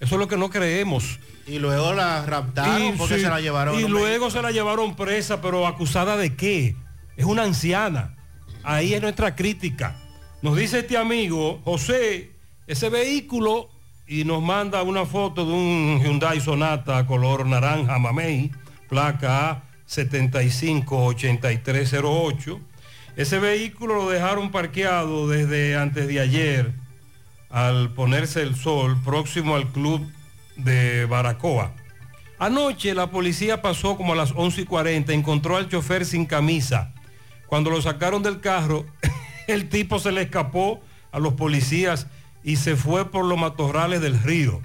Eso 0.00 0.14
es 0.14 0.18
lo 0.18 0.28
que 0.28 0.36
no 0.36 0.50
creemos. 0.50 1.18
Y 1.46 1.58
luego 1.58 1.94
la 1.94 2.24
raptaron 2.24 2.96
porque 2.96 3.16
sí, 3.16 3.22
se 3.22 3.28
la 3.28 3.40
llevaron. 3.40 3.78
Y 3.78 3.88
luego 3.88 4.30
se 4.30 4.40
la 4.42 4.50
llevaron 4.50 4.96
presa, 4.96 5.40
pero 5.40 5.66
acusada 5.66 6.16
de 6.16 6.36
qué? 6.36 6.76
Es 7.16 7.24
una 7.24 7.42
anciana. 7.42 8.14
Ahí 8.62 8.94
es 8.94 9.02
nuestra 9.02 9.34
crítica. 9.34 9.96
Nos 10.42 10.56
dice 10.56 10.80
este 10.80 10.96
amigo, 10.96 11.60
José, 11.64 12.30
ese 12.66 12.90
vehículo, 12.90 13.70
y 14.06 14.24
nos 14.24 14.42
manda 14.42 14.82
una 14.82 15.04
foto 15.04 15.44
de 15.44 15.52
un 15.52 16.00
Hyundai 16.02 16.40
Sonata 16.40 17.06
color 17.06 17.46
naranja 17.46 17.98
mamey, 17.98 18.50
placa 18.88 19.64
A758308. 19.88 22.58
Ese 23.16 23.38
vehículo 23.38 23.96
lo 23.96 24.10
dejaron 24.10 24.50
parqueado 24.50 25.28
desde 25.28 25.76
antes 25.76 26.06
de 26.06 26.20
ayer 26.20 26.72
al 27.50 27.90
ponerse 27.90 28.42
el 28.42 28.54
sol 28.54 28.96
próximo 29.04 29.56
al 29.56 29.68
club 29.68 30.06
de 30.56 31.06
Baracoa. 31.06 31.72
Anoche 32.38 32.94
la 32.94 33.10
policía 33.10 33.62
pasó 33.62 33.96
como 33.96 34.12
a 34.12 34.16
las 34.16 34.32
11 34.34 34.62
y 34.62 34.64
40, 34.64 35.12
encontró 35.12 35.56
al 35.56 35.68
chofer 35.68 36.04
sin 36.04 36.26
camisa. 36.26 36.92
Cuando 37.46 37.70
lo 37.70 37.82
sacaron 37.82 38.22
del 38.22 38.40
carro, 38.40 38.86
el 39.48 39.68
tipo 39.68 39.98
se 39.98 40.12
le 40.12 40.22
escapó 40.22 40.80
a 41.10 41.18
los 41.18 41.34
policías 41.34 42.06
y 42.44 42.56
se 42.56 42.76
fue 42.76 43.10
por 43.10 43.24
los 43.24 43.38
matorrales 43.38 44.00
del 44.00 44.20
río. 44.22 44.60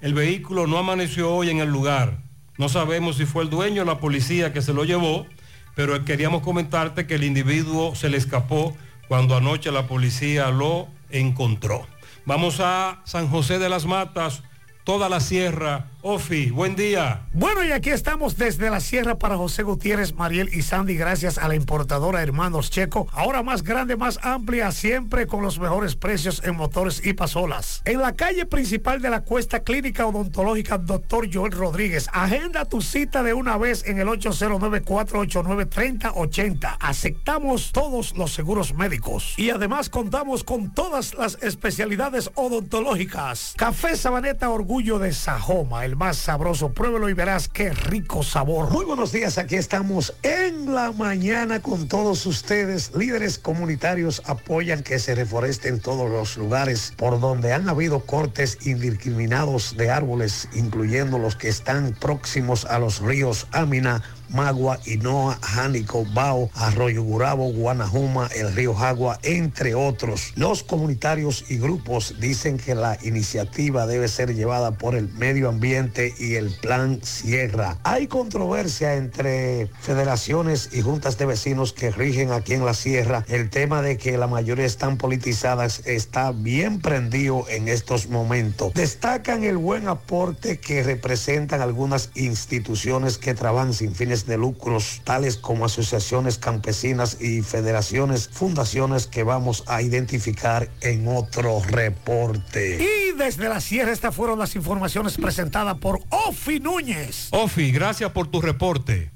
El 0.00 0.14
vehículo 0.14 0.66
no 0.66 0.78
amaneció 0.78 1.34
hoy 1.34 1.50
en 1.50 1.58
el 1.58 1.68
lugar. 1.68 2.18
No 2.56 2.68
sabemos 2.68 3.16
si 3.16 3.26
fue 3.26 3.42
el 3.42 3.50
dueño 3.50 3.82
o 3.82 3.84
la 3.84 3.98
policía 3.98 4.52
que 4.52 4.62
se 4.62 4.72
lo 4.72 4.84
llevó, 4.84 5.26
pero 5.74 6.04
queríamos 6.04 6.42
comentarte 6.42 7.06
que 7.06 7.16
el 7.16 7.24
individuo 7.24 7.94
se 7.94 8.08
le 8.08 8.16
escapó 8.16 8.76
cuando 9.08 9.36
anoche 9.36 9.70
la 9.72 9.86
policía 9.86 10.50
lo 10.50 10.88
encontró. 11.10 11.86
Vamos 12.26 12.60
a 12.60 13.00
San 13.04 13.28
José 13.28 13.58
de 13.58 13.68
las 13.68 13.86
Matas, 13.86 14.42
toda 14.90 15.08
la 15.08 15.20
sierra. 15.20 15.86
Ofi, 16.02 16.50
buen 16.50 16.76
día. 16.76 17.26
Bueno, 17.34 17.62
y 17.62 17.72
aquí 17.72 17.90
estamos 17.90 18.38
desde 18.38 18.70
la 18.70 18.80
sierra 18.80 19.18
para 19.18 19.36
José 19.36 19.62
Gutiérrez, 19.62 20.14
Mariel 20.14 20.48
y 20.50 20.62
Sandy, 20.62 20.96
gracias 20.96 21.36
a 21.36 21.46
la 21.46 21.54
importadora 21.54 22.22
Hermanos 22.22 22.70
Checo. 22.70 23.06
Ahora 23.12 23.42
más 23.42 23.62
grande, 23.62 23.96
más 23.96 24.18
amplia, 24.22 24.72
siempre 24.72 25.26
con 25.26 25.42
los 25.42 25.60
mejores 25.60 25.96
precios 25.96 26.40
en 26.42 26.56
motores 26.56 27.04
y 27.04 27.12
pasolas. 27.12 27.82
En 27.84 28.00
la 28.00 28.16
calle 28.16 28.46
principal 28.46 29.02
de 29.02 29.10
la 29.10 29.20
Cuesta 29.20 29.60
Clínica 29.60 30.06
Odontológica 30.06 30.78
Dr. 30.78 31.28
Joel 31.30 31.52
Rodríguez, 31.52 32.08
agenda 32.14 32.64
tu 32.64 32.80
cita 32.80 33.22
de 33.22 33.34
una 33.34 33.58
vez 33.58 33.84
en 33.86 33.98
el 33.98 34.08
809-489-3080. 34.08 36.78
Aceptamos 36.80 37.72
todos 37.72 38.16
los 38.16 38.32
seguros 38.32 38.72
médicos 38.72 39.34
y 39.36 39.50
además 39.50 39.90
contamos 39.90 40.44
con 40.44 40.72
todas 40.72 41.12
las 41.12 41.36
especialidades 41.42 42.30
odontológicas. 42.34 43.52
Café 43.56 43.96
Sabaneta 43.96 44.48
Orgullo 44.48 44.79
de 44.80 45.12
Sajoma, 45.12 45.84
el 45.84 45.94
más 45.94 46.16
sabroso. 46.16 46.72
Pruébelo 46.72 47.10
y 47.10 47.12
verás 47.12 47.48
qué 47.48 47.70
rico 47.70 48.22
sabor. 48.22 48.70
Muy 48.70 48.86
buenos 48.86 49.12
días, 49.12 49.36
aquí 49.36 49.56
estamos 49.56 50.14
en 50.22 50.74
la 50.74 50.90
mañana 50.90 51.60
con 51.60 51.86
todos 51.86 52.24
ustedes. 52.24 52.90
Líderes 52.96 53.38
comunitarios 53.38 54.22
apoyan 54.24 54.82
que 54.82 54.98
se 54.98 55.14
reforesten 55.14 55.80
todos 55.80 56.10
los 56.10 56.38
lugares 56.38 56.94
por 56.96 57.20
donde 57.20 57.52
han 57.52 57.68
habido 57.68 58.06
cortes 58.06 58.66
indiscriminados 58.66 59.76
de 59.76 59.90
árboles, 59.90 60.48
incluyendo 60.54 61.18
los 61.18 61.36
que 61.36 61.48
están 61.48 61.94
próximos 62.00 62.64
a 62.64 62.78
los 62.78 63.00
ríos 63.00 63.48
Amina, 63.52 64.02
Magua, 64.30 64.78
Inoa, 64.86 65.38
Jánico, 65.42 66.04
Bao, 66.14 66.50
Arroyo 66.54 67.02
Gurabo, 67.02 67.52
Guanajuma, 67.52 68.28
el 68.34 68.54
río 68.54 68.74
Jagua, 68.74 69.18
entre 69.22 69.74
otros. 69.74 70.32
Los 70.36 70.62
comunitarios 70.62 71.44
y 71.48 71.58
grupos 71.58 72.14
dicen 72.20 72.58
que 72.58 72.74
la 72.74 72.98
iniciativa 73.02 73.86
debe 73.86 74.08
ser 74.08 74.34
llevada 74.34 74.72
por 74.72 74.94
el 74.94 75.08
medio 75.08 75.48
ambiente 75.48 76.14
y 76.18 76.34
el 76.34 76.50
plan 76.50 77.00
Sierra. 77.02 77.78
Hay 77.84 78.06
controversia 78.06 78.94
entre 78.94 79.68
federaciones 79.80 80.70
y 80.72 80.82
juntas 80.82 81.18
de 81.18 81.26
vecinos 81.26 81.72
que 81.72 81.90
rigen 81.90 82.32
aquí 82.32 82.54
en 82.54 82.64
la 82.64 82.74
Sierra. 82.74 83.24
El 83.28 83.50
tema 83.50 83.82
de 83.82 83.96
que 83.96 84.16
la 84.16 84.26
mayoría 84.26 84.64
están 84.64 84.96
politizadas 84.96 85.82
está 85.86 86.32
bien 86.32 86.80
prendido 86.80 87.46
en 87.48 87.68
estos 87.68 88.08
momentos. 88.08 88.72
Destacan 88.74 89.44
el 89.44 89.56
buen 89.56 89.88
aporte 89.88 90.58
que 90.58 90.82
representan 90.82 91.60
algunas 91.60 92.10
instituciones 92.14 93.18
que 93.18 93.34
trabajan 93.34 93.74
sin 93.74 93.94
fines 93.94 94.19
de 94.26 94.36
lucros, 94.36 95.00
tales 95.04 95.36
como 95.36 95.64
asociaciones 95.64 96.38
campesinas 96.38 97.20
y 97.20 97.42
federaciones, 97.42 98.28
fundaciones 98.28 99.06
que 99.06 99.22
vamos 99.22 99.64
a 99.66 99.82
identificar 99.82 100.68
en 100.80 101.08
otro 101.08 101.62
reporte. 101.66 102.78
Y 102.82 103.16
desde 103.16 103.48
la 103.48 103.60
sierra 103.60 103.92
estas 103.92 104.14
fueron 104.14 104.38
las 104.38 104.56
informaciones 104.56 105.16
presentadas 105.16 105.78
por 105.78 106.00
Ofi 106.10 106.60
Núñez. 106.60 107.28
Ofi, 107.30 107.70
gracias 107.72 108.10
por 108.12 108.28
tu 108.28 108.40
reporte. 108.40 109.10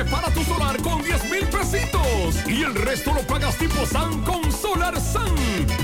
Separa 0.00 0.32
tu 0.32 0.40
solar 0.44 0.80
con 0.80 1.02
10 1.02 1.30
mil 1.30 1.46
pesitos 1.48 2.36
y 2.46 2.62
el 2.62 2.74
resto 2.74 3.12
lo 3.12 3.20
pagas 3.20 3.54
tipo 3.58 3.84
SAN 3.84 4.22
con 4.22 4.50
Solar 4.50 4.98
SAN. 4.98 5.36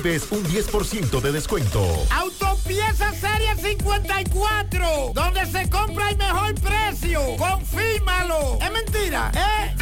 un 0.00 0.42
10% 0.44 1.20
de 1.20 1.30
descuento. 1.30 1.84
Autopieza 2.10 3.12
Serie 3.12 3.54
54, 3.54 5.12
donde 5.12 5.44
se 5.44 5.68
compra 5.68 6.08
el 6.08 6.16
mejor 6.16 6.54
precio. 6.54 7.20
Confírmalo. 7.36 8.58
Es 8.62 8.72
mentira, 8.72 9.30
¿eh? 9.34 9.76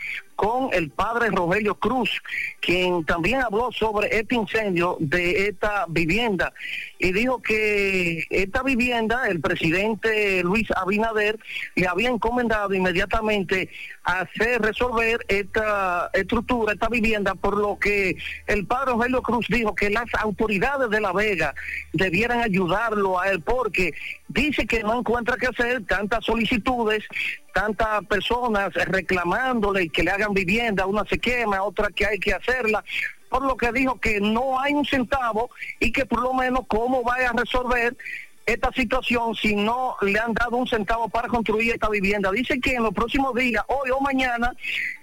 con 0.42 0.70
el 0.72 0.90
padre 0.90 1.30
Rogelio 1.30 1.76
Cruz, 1.76 2.10
quien 2.58 3.04
también 3.04 3.40
habló 3.42 3.70
sobre 3.70 4.18
este 4.18 4.34
incendio 4.34 4.96
de 4.98 5.46
esta 5.46 5.86
vivienda. 5.88 6.52
Y 6.98 7.12
dijo 7.12 7.40
que 7.40 8.24
esta 8.28 8.64
vivienda, 8.64 9.28
el 9.28 9.40
presidente 9.40 10.42
Luis 10.42 10.68
Abinader 10.74 11.38
le 11.76 11.86
había 11.86 12.08
encomendado 12.08 12.74
inmediatamente 12.74 13.70
hacer 14.02 14.60
resolver 14.60 15.24
esta 15.28 16.10
estructura, 16.12 16.72
esta 16.72 16.88
vivienda, 16.88 17.36
por 17.36 17.56
lo 17.56 17.78
que 17.78 18.16
el 18.48 18.66
padre 18.66 18.94
Rogelio 18.94 19.22
Cruz 19.22 19.46
dijo 19.48 19.76
que 19.76 19.90
las 19.90 20.12
autoridades 20.18 20.90
de 20.90 21.00
La 21.00 21.12
Vega 21.12 21.54
debieran 21.92 22.40
ayudarlo 22.40 23.20
a 23.20 23.28
él 23.28 23.40
porque 23.42 23.94
dice 24.26 24.66
que 24.66 24.82
no 24.82 24.98
encuentra 24.98 25.36
qué 25.36 25.46
hacer 25.46 25.84
tantas 25.86 26.24
solicitudes 26.24 27.04
tantas 27.52 28.04
personas 28.06 28.72
reclamándole 28.74 29.88
que 29.88 30.02
le 30.02 30.10
hagan 30.10 30.34
vivienda, 30.34 30.86
una 30.86 31.04
se 31.04 31.18
quema, 31.18 31.62
otra 31.62 31.88
que 31.88 32.06
hay 32.06 32.18
que 32.18 32.32
hacerla, 32.32 32.84
por 33.28 33.44
lo 33.44 33.56
que 33.56 33.72
dijo 33.72 33.98
que 34.00 34.20
no 34.20 34.60
hay 34.60 34.74
un 34.74 34.84
centavo 34.84 35.50
y 35.80 35.92
que 35.92 36.04
por 36.04 36.20
lo 36.20 36.34
menos 36.34 36.66
cómo 36.68 37.02
vaya 37.02 37.30
a 37.30 37.32
resolver 37.32 37.96
esta 38.46 38.72
situación 38.72 39.34
si 39.34 39.54
no 39.54 39.96
le 40.02 40.18
han 40.18 40.34
dado 40.34 40.56
un 40.56 40.66
centavo 40.66 41.08
para 41.08 41.28
construir 41.28 41.72
esta 41.72 41.88
vivienda. 41.88 42.30
Dice 42.30 42.60
que 42.60 42.74
en 42.74 42.82
los 42.82 42.92
próximos 42.92 43.34
días, 43.34 43.64
hoy 43.68 43.90
o 43.90 44.00
mañana, 44.00 44.52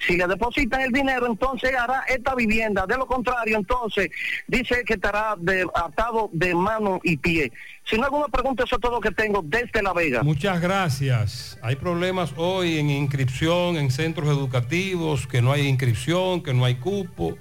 si 0.05 0.17
le 0.17 0.27
depositan 0.27 0.81
el 0.81 0.91
dinero, 0.91 1.27
entonces 1.27 1.73
hará 1.75 2.03
esta 2.07 2.35
vivienda. 2.35 2.85
De 2.85 2.97
lo 2.97 3.07
contrario, 3.07 3.57
entonces, 3.57 4.09
dice 4.47 4.83
que 4.85 4.93
estará 4.93 5.35
de, 5.37 5.67
atado 5.73 6.29
de 6.33 6.53
mano 6.53 6.99
y 7.03 7.17
pie. 7.17 7.51
Si 7.85 7.97
no 7.97 8.05
alguna 8.05 8.27
pregunta, 8.27 8.63
eso 8.65 8.75
es 8.75 8.81
todo 8.81 8.93
lo 8.93 9.01
que 9.01 9.11
tengo 9.11 9.41
desde 9.43 9.81
La 9.81 9.93
Vega. 9.93 10.21
Muchas 10.21 10.61
gracias. 10.61 11.57
Hay 11.61 11.75
problemas 11.75 12.33
hoy 12.37 12.77
en 12.77 12.89
inscripción 12.89 13.77
en 13.77 13.89
centros 13.89 14.29
educativos, 14.29 15.25
que 15.25 15.41
no 15.41 15.51
hay 15.51 15.67
inscripción, 15.67 16.43
que 16.43 16.53
no 16.53 16.65
hay 16.65 16.75
cupo. 16.75 17.37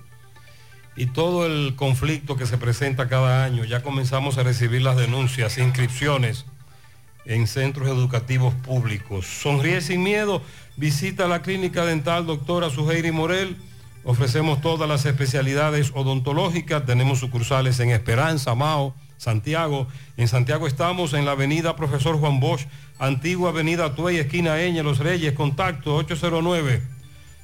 Y 0.98 1.06
todo 1.06 1.46
el 1.46 1.76
conflicto 1.76 2.36
que 2.36 2.44
se 2.44 2.58
presenta 2.58 3.08
cada 3.08 3.44
año, 3.44 3.64
ya 3.64 3.84
comenzamos 3.84 4.36
a 4.36 4.42
recibir 4.42 4.82
las 4.82 4.96
denuncias, 4.96 5.56
inscripciones 5.56 6.44
en 7.24 7.46
centros 7.46 7.88
educativos 7.88 8.52
públicos. 8.52 9.24
Sonríe 9.24 9.80
sin 9.80 10.02
miedo, 10.02 10.42
visita 10.76 11.28
la 11.28 11.40
clínica 11.40 11.84
dental 11.84 12.26
doctora 12.26 12.68
Suheiri 12.68 13.12
Morel. 13.12 13.56
Ofrecemos 14.02 14.60
todas 14.60 14.88
las 14.88 15.06
especialidades 15.06 15.92
odontológicas, 15.94 16.84
tenemos 16.84 17.20
sucursales 17.20 17.78
en 17.78 17.90
Esperanza, 17.90 18.56
Mao, 18.56 18.92
Santiago. 19.18 19.86
En 20.16 20.26
Santiago 20.26 20.66
estamos 20.66 21.14
en 21.14 21.24
la 21.24 21.32
avenida 21.32 21.76
Profesor 21.76 22.18
Juan 22.18 22.40
Bosch, 22.40 22.66
antigua 22.98 23.50
avenida 23.50 23.94
Tuey, 23.94 24.16
esquina 24.16 24.60
Eña, 24.60 24.82
Los 24.82 24.98
Reyes, 24.98 25.32
contacto 25.34 25.94
809 25.94 26.97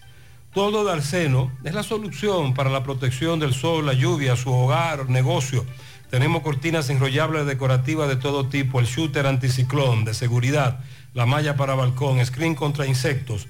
Todo 0.51 0.83
de 0.83 0.93
Arseno 0.93 1.51
es 1.63 1.75
la 1.75 1.83
solución 1.83 2.55
para 2.55 2.71
la 2.71 2.81
protección 2.81 3.39
del 3.39 3.53
sol, 3.53 3.85
la 3.85 3.93
lluvia, 3.93 4.35
su 4.35 4.51
hogar, 4.51 5.07
negocio. 5.07 5.63
Tenemos 6.09 6.41
cortinas 6.41 6.89
enrollables 6.89 7.45
decorativas 7.45 8.09
de 8.09 8.15
todo 8.15 8.47
tipo, 8.47 8.79
el 8.79 8.87
shooter 8.87 9.27
anticiclón 9.27 10.05
de 10.05 10.15
seguridad, 10.15 10.79
la 11.13 11.27
malla 11.27 11.55
para 11.55 11.75
balcón, 11.75 12.25
screen 12.25 12.55
contra 12.55 12.87
insectos, 12.87 13.47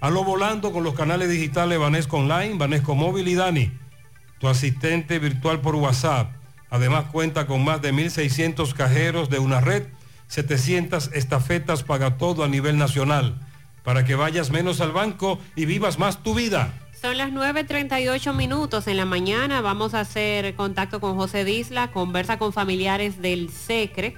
Hazlo 0.00 0.22
volando 0.22 0.72
con 0.72 0.84
los 0.84 0.94
canales 0.94 1.28
digitales 1.28 1.78
Banesco 1.78 2.18
Online, 2.18 2.54
Banesco 2.56 2.94
Móvil 2.94 3.26
y 3.26 3.34
Dani, 3.34 3.72
tu 4.38 4.46
asistente 4.46 5.18
virtual 5.18 5.60
por 5.60 5.74
WhatsApp. 5.74 6.30
Además 6.70 7.06
cuenta 7.10 7.46
con 7.48 7.64
más 7.64 7.82
de 7.82 7.92
1.600 7.92 8.74
cajeros 8.74 9.28
de 9.28 9.40
una 9.40 9.60
red, 9.60 9.88
700 10.28 11.10
estafetas 11.14 11.82
paga 11.82 12.16
todo 12.16 12.44
a 12.44 12.48
nivel 12.48 12.78
nacional, 12.78 13.40
para 13.82 14.04
que 14.04 14.14
vayas 14.14 14.50
menos 14.50 14.80
al 14.80 14.92
banco 14.92 15.40
y 15.56 15.64
vivas 15.64 15.98
más 15.98 16.22
tu 16.22 16.34
vida. 16.34 16.72
Son 17.00 17.16
las 17.16 17.30
9.38 17.30 18.34
minutos 18.34 18.86
en 18.86 18.96
la 18.96 19.04
mañana. 19.04 19.60
Vamos 19.60 19.94
a 19.94 20.00
hacer 20.00 20.54
contacto 20.54 21.00
con 21.00 21.16
José 21.16 21.44
Disla, 21.44 21.90
conversa 21.90 22.38
con 22.38 22.52
familiares 22.52 23.20
del 23.22 23.50
SECRE. 23.50 24.16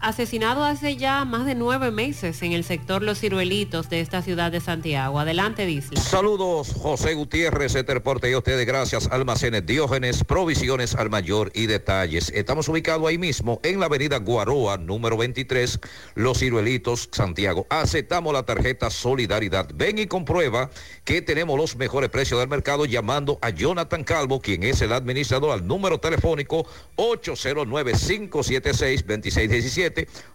Asesinado 0.00 0.62
hace 0.62 0.96
ya 0.96 1.24
más 1.24 1.44
de 1.44 1.56
nueve 1.56 1.90
meses 1.90 2.40
en 2.42 2.52
el 2.52 2.62
sector 2.62 3.02
Los 3.02 3.18
Ciruelitos 3.18 3.90
de 3.90 4.00
esta 4.00 4.22
ciudad 4.22 4.52
de 4.52 4.60
Santiago. 4.60 5.18
Adelante, 5.18 5.66
Disla. 5.66 6.00
Saludos, 6.00 6.72
José 6.80 7.14
Gutiérrez, 7.14 7.74
reporte 7.74 8.30
y 8.30 8.36
ustedes 8.36 8.64
gracias, 8.64 9.08
Almacenes 9.10 9.66
Diógenes, 9.66 10.22
provisiones 10.22 10.94
al 10.94 11.10
mayor 11.10 11.50
y 11.52 11.66
detalles. 11.66 12.30
Estamos 12.30 12.68
ubicados 12.68 13.08
ahí 13.08 13.18
mismo 13.18 13.58
en 13.64 13.80
la 13.80 13.86
avenida 13.86 14.18
Guaroa, 14.18 14.78
número 14.78 15.16
23, 15.16 15.80
Los 16.14 16.38
Ciruelitos, 16.38 17.08
Santiago. 17.10 17.66
Aceptamos 17.68 18.32
la 18.32 18.44
tarjeta 18.44 18.90
Solidaridad. 18.90 19.68
Ven 19.74 19.98
y 19.98 20.06
comprueba 20.06 20.70
que 21.04 21.22
tenemos 21.22 21.58
los 21.58 21.74
mejores 21.74 22.08
precios 22.08 22.38
del 22.38 22.48
mercado 22.48 22.84
llamando 22.84 23.40
a 23.42 23.50
Jonathan 23.50 24.04
Calvo, 24.04 24.40
quien 24.40 24.62
es 24.62 24.80
el 24.80 24.92
administrador, 24.92 25.50
al 25.50 25.66
número 25.66 25.98
telefónico 25.98 26.68
809-576-2617. 26.96 29.87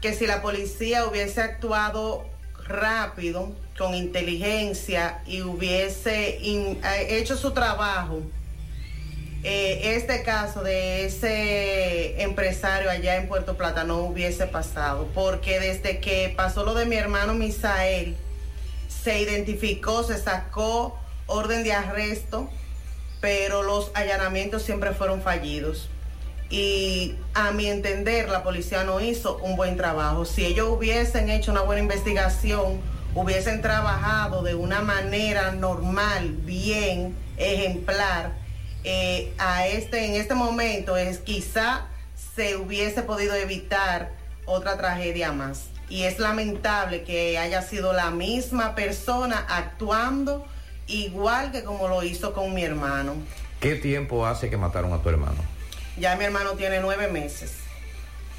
que 0.00 0.14
si 0.14 0.26
la 0.26 0.40
policía 0.42 1.06
hubiese 1.06 1.40
actuado 1.40 2.24
rápido, 2.66 3.52
con 3.76 3.94
inteligencia 3.94 5.20
y 5.26 5.42
hubiese 5.42 6.38
hecho 7.08 7.36
su 7.36 7.50
trabajo, 7.50 8.22
eh, 9.42 9.96
este 9.96 10.22
caso 10.22 10.62
de 10.62 11.04
ese 11.04 12.22
empresario 12.22 12.88
allá 12.88 13.16
en 13.16 13.26
Puerto 13.26 13.56
Plata 13.56 13.82
no 13.82 13.98
hubiese 13.98 14.46
pasado, 14.46 15.08
porque 15.12 15.58
desde 15.58 15.98
que 15.98 16.32
pasó 16.34 16.64
lo 16.64 16.74
de 16.74 16.86
mi 16.86 16.96
hermano 16.96 17.34
Misael, 17.34 18.16
se 19.04 19.20
identificó, 19.20 20.02
se 20.02 20.18
sacó 20.18 20.98
orden 21.26 21.62
de 21.62 21.74
arresto, 21.74 22.48
pero 23.20 23.62
los 23.62 23.90
allanamientos 23.94 24.62
siempre 24.62 24.92
fueron 24.92 25.20
fallidos. 25.20 25.90
Y 26.48 27.16
a 27.34 27.50
mi 27.52 27.66
entender, 27.66 28.30
la 28.30 28.42
policía 28.42 28.84
no 28.84 29.00
hizo 29.00 29.36
un 29.38 29.56
buen 29.56 29.76
trabajo. 29.76 30.24
Si 30.24 30.46
ellos 30.46 30.68
hubiesen 30.70 31.28
hecho 31.28 31.50
una 31.52 31.60
buena 31.60 31.82
investigación, 31.82 32.80
hubiesen 33.14 33.60
trabajado 33.60 34.42
de 34.42 34.54
una 34.54 34.80
manera 34.80 35.52
normal, 35.52 36.30
bien, 36.30 37.14
ejemplar, 37.36 38.32
eh, 38.84 39.34
a 39.38 39.66
este, 39.66 40.06
en 40.06 40.14
este 40.14 40.34
momento 40.34 40.96
es 40.96 41.18
quizá 41.18 41.88
se 42.34 42.56
hubiese 42.56 43.02
podido 43.02 43.34
evitar 43.34 44.12
otra 44.46 44.78
tragedia 44.78 45.32
más. 45.32 45.73
Y 45.88 46.04
es 46.04 46.18
lamentable 46.18 47.04
que 47.04 47.38
haya 47.38 47.62
sido 47.62 47.92
la 47.92 48.10
misma 48.10 48.74
persona 48.74 49.44
actuando 49.48 50.46
igual 50.86 51.52
que 51.52 51.64
como 51.64 51.88
lo 51.88 52.02
hizo 52.02 52.32
con 52.32 52.54
mi 52.54 52.64
hermano. 52.64 53.14
¿Qué 53.60 53.76
tiempo 53.76 54.26
hace 54.26 54.50
que 54.50 54.56
mataron 54.56 54.92
a 54.92 54.98
tu 55.02 55.08
hermano? 55.08 55.42
Ya 55.96 56.16
mi 56.16 56.24
hermano 56.24 56.52
tiene 56.52 56.80
nueve 56.80 57.08
meses. 57.08 57.52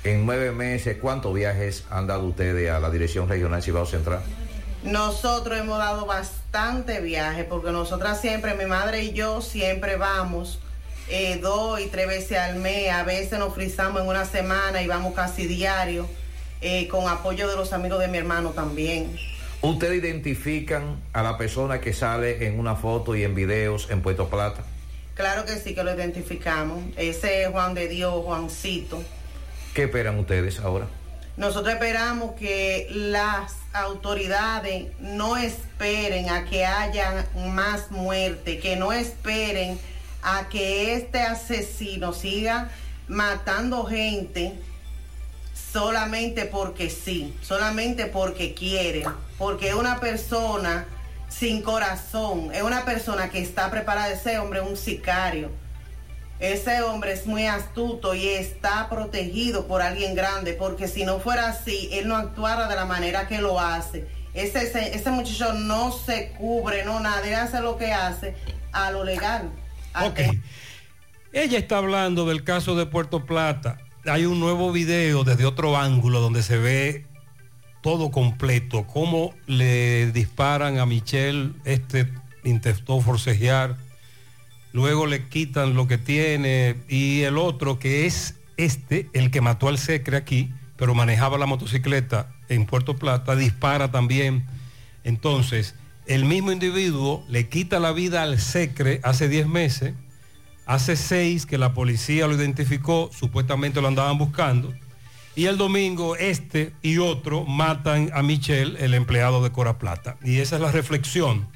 En 0.04 0.26
nueve 0.26 0.52
meses, 0.52 0.98
¿cuántos 1.02 1.34
viajes 1.34 1.84
han 1.90 2.06
dado 2.06 2.26
ustedes 2.28 2.70
a 2.70 2.80
la 2.80 2.92
Dirección 2.92 3.28
Regional 3.28 3.64
Cibao 3.64 3.86
Central? 3.86 4.22
Nosotros 4.84 5.58
hemos 5.58 5.80
dado 5.80 6.06
bastante 6.06 7.02
viaje 7.02 7.44
porque 7.44 7.72
nosotras 7.72 8.22
siempre, 8.22 8.54
mi 8.54 8.66
madre 8.66 9.02
y 9.04 9.14
yo 9.14 9.42
siempre 9.42 9.96
vamos 9.96 10.60
eh, 11.10 11.40
dos 11.42 11.80
y 11.80 11.88
tres 11.88 12.08
veces 12.08 12.38
al 12.38 12.58
mes. 12.58 12.92
A 12.92 13.04
veces 13.04 13.40
nos 13.40 13.56
frizamos 13.56 14.02
en 14.02 14.08
una 14.08 14.26
semana 14.26 14.84
y 14.84 14.88
vamos 14.88 15.16
casi 15.16 15.48
diario 15.48 16.08
eh, 16.62 16.88
con 16.88 17.08
apoyo 17.08 17.48
de 17.48 17.56
los 17.56 17.74
amigos 17.74 18.00
de 18.00 18.08
mi 18.08 18.18
hermano 18.18 18.52
también. 18.52 19.16
¿Ustedes 19.62 19.98
identifican 19.98 21.02
a 21.14 21.24
la 21.24 21.38
persona 21.38 21.82
que 21.82 21.94
sale 21.94 22.46
en 22.46 22.60
una 22.60 22.76
foto 22.76 23.16
y 23.16 23.24
en 23.24 23.34
videos 23.34 23.90
en 23.90 24.02
Puerto 24.02 24.30
Plata? 24.30 24.64
Claro 25.16 25.46
que 25.46 25.54
sí 25.54 25.74
que 25.74 25.84
lo 25.84 25.94
identificamos. 25.94 26.84
Ese 26.98 27.44
es 27.44 27.50
Juan 27.50 27.74
de 27.74 27.88
Dios, 27.88 28.14
Juancito. 28.24 29.02
¿Qué 29.74 29.84
esperan 29.84 30.20
ustedes 30.20 30.60
ahora? 30.60 30.88
Nosotros 31.38 31.74
esperamos 31.74 32.36
que 32.36 32.88
las 32.92 33.56
autoridades 33.74 34.88
no 35.00 35.36
esperen 35.36 36.30
a 36.30 36.46
que 36.46 36.66
haya 36.66 37.26
más 37.54 37.92
muerte, 37.92 38.60
que 38.60 38.76
no 38.76 38.94
esperen 38.94 39.78
a 40.22 40.48
que 40.50 40.94
este 40.94 41.20
asesino 41.20 42.14
siga 42.14 42.70
matando 43.08 43.84
gente 43.86 44.54
solamente 45.76 46.46
porque 46.46 46.90
sí, 46.90 47.36
solamente 47.42 48.06
porque 48.06 48.54
quiere, 48.54 49.04
porque 49.38 49.68
es 49.68 49.74
una 49.74 50.00
persona 50.00 50.86
sin 51.28 51.62
corazón, 51.62 52.50
es 52.54 52.64
una 52.64 52.86
persona 52.86 53.30
que 53.30 53.42
está 53.42 53.70
preparada, 53.70 54.14
ese 54.14 54.40
hombre 54.40 54.62
es 54.62 54.66
un 54.66 54.78
sicario. 54.78 55.52
Ese 56.40 56.82
hombre 56.82 57.12
es 57.12 57.28
muy 57.28 57.46
astuto 57.46 58.16
y 58.16 58.26
está 58.26 58.88
protegido 58.90 59.68
por 59.68 59.82
alguien 59.82 60.16
grande, 60.16 60.54
porque 60.54 60.88
si 60.88 61.04
no 61.04 61.20
fuera 61.20 61.50
así, 61.50 61.90
él 61.92 62.08
no 62.08 62.16
actuara 62.16 62.70
de 62.70 62.76
la 62.76 62.86
manera 62.86 63.28
que 63.28 63.42
lo 63.42 63.60
hace. 63.60 64.08
Ese, 64.34 64.64
ese, 64.64 64.96
ese 64.96 65.12
muchacho 65.12 65.52
no 65.52 65.92
se 65.92 66.30
cubre, 66.38 66.86
no 66.86 67.02
nadie 67.02 67.36
hace 67.36 67.60
lo 67.60 67.78
que 67.78 67.92
hace 67.92 68.34
a 68.72 68.92
lo 68.92 69.04
legal. 69.04 69.52
Ok. 70.02 70.22
Ella 71.34 71.58
está 71.58 71.80
hablando 71.80 72.26
del 72.26 72.46
caso 72.46 72.76
de 72.76 72.86
Puerto 72.86 73.26
Plata. 73.26 73.85
Hay 74.08 74.26
un 74.26 74.40
nuevo 74.40 74.72
video 74.72 75.24
desde 75.24 75.46
otro 75.46 75.78
ángulo 75.78 76.20
donde 76.20 76.44
se 76.44 76.58
ve 76.58 77.06
todo 77.82 78.12
completo, 78.12 78.86
cómo 78.86 79.34
le 79.48 80.12
disparan 80.12 80.78
a 80.78 80.86
Michelle, 80.86 81.54
este 81.66 82.12
intentó 82.44 83.02
forcejear, 83.02 83.78
luego 84.74 85.08
le 85.08 85.28
quitan 85.28 85.74
lo 85.74 85.88
que 85.88 85.98
tiene 85.98 86.76
y 86.88 87.22
el 87.22 87.40
otro 87.40 87.80
que 87.80 88.06
es 88.06 88.36
este, 88.58 89.10
el 89.14 89.32
que 89.32 89.42
mató 89.42 89.70
al 89.70 89.80
secre 89.80 90.18
aquí, 90.18 90.52
pero 90.78 90.94
manejaba 90.94 91.40
la 91.40 91.48
motocicleta 91.48 92.32
en 92.48 92.68
Puerto 92.68 92.96
Plata, 92.96 93.36
dispara 93.36 93.90
también. 93.90 94.46
Entonces, 95.04 95.74
el 96.06 96.26
mismo 96.26 96.52
individuo 96.52 97.26
le 97.28 97.50
quita 97.50 97.80
la 97.80 97.92
vida 97.92 98.22
al 98.22 98.40
secre 98.40 99.00
hace 99.04 99.28
10 99.28 99.48
meses, 99.48 99.96
hace 100.66 100.96
6 100.96 101.46
que 101.46 101.58
la 101.58 101.74
policía 101.74 102.28
lo 102.28 102.36
identificó, 102.36 103.10
supuestamente 103.18 103.82
lo 103.82 103.88
andaban 103.88 104.18
buscando, 104.18 104.74
y 105.36 105.46
el 105.46 105.58
domingo 105.58 106.16
este 106.16 106.74
y 106.82 106.98
otro 106.98 107.44
matan 107.46 108.10
a 108.14 108.24
Michelle, 108.24 108.84
el 108.84 108.94
empleado 108.94 109.44
de 109.44 109.52
Cora 109.52 109.78
Plata. 109.78 110.18
Y 110.24 110.40
esa 110.40 110.56
es 110.56 110.62
la 110.62 110.72
reflexión 110.72 111.48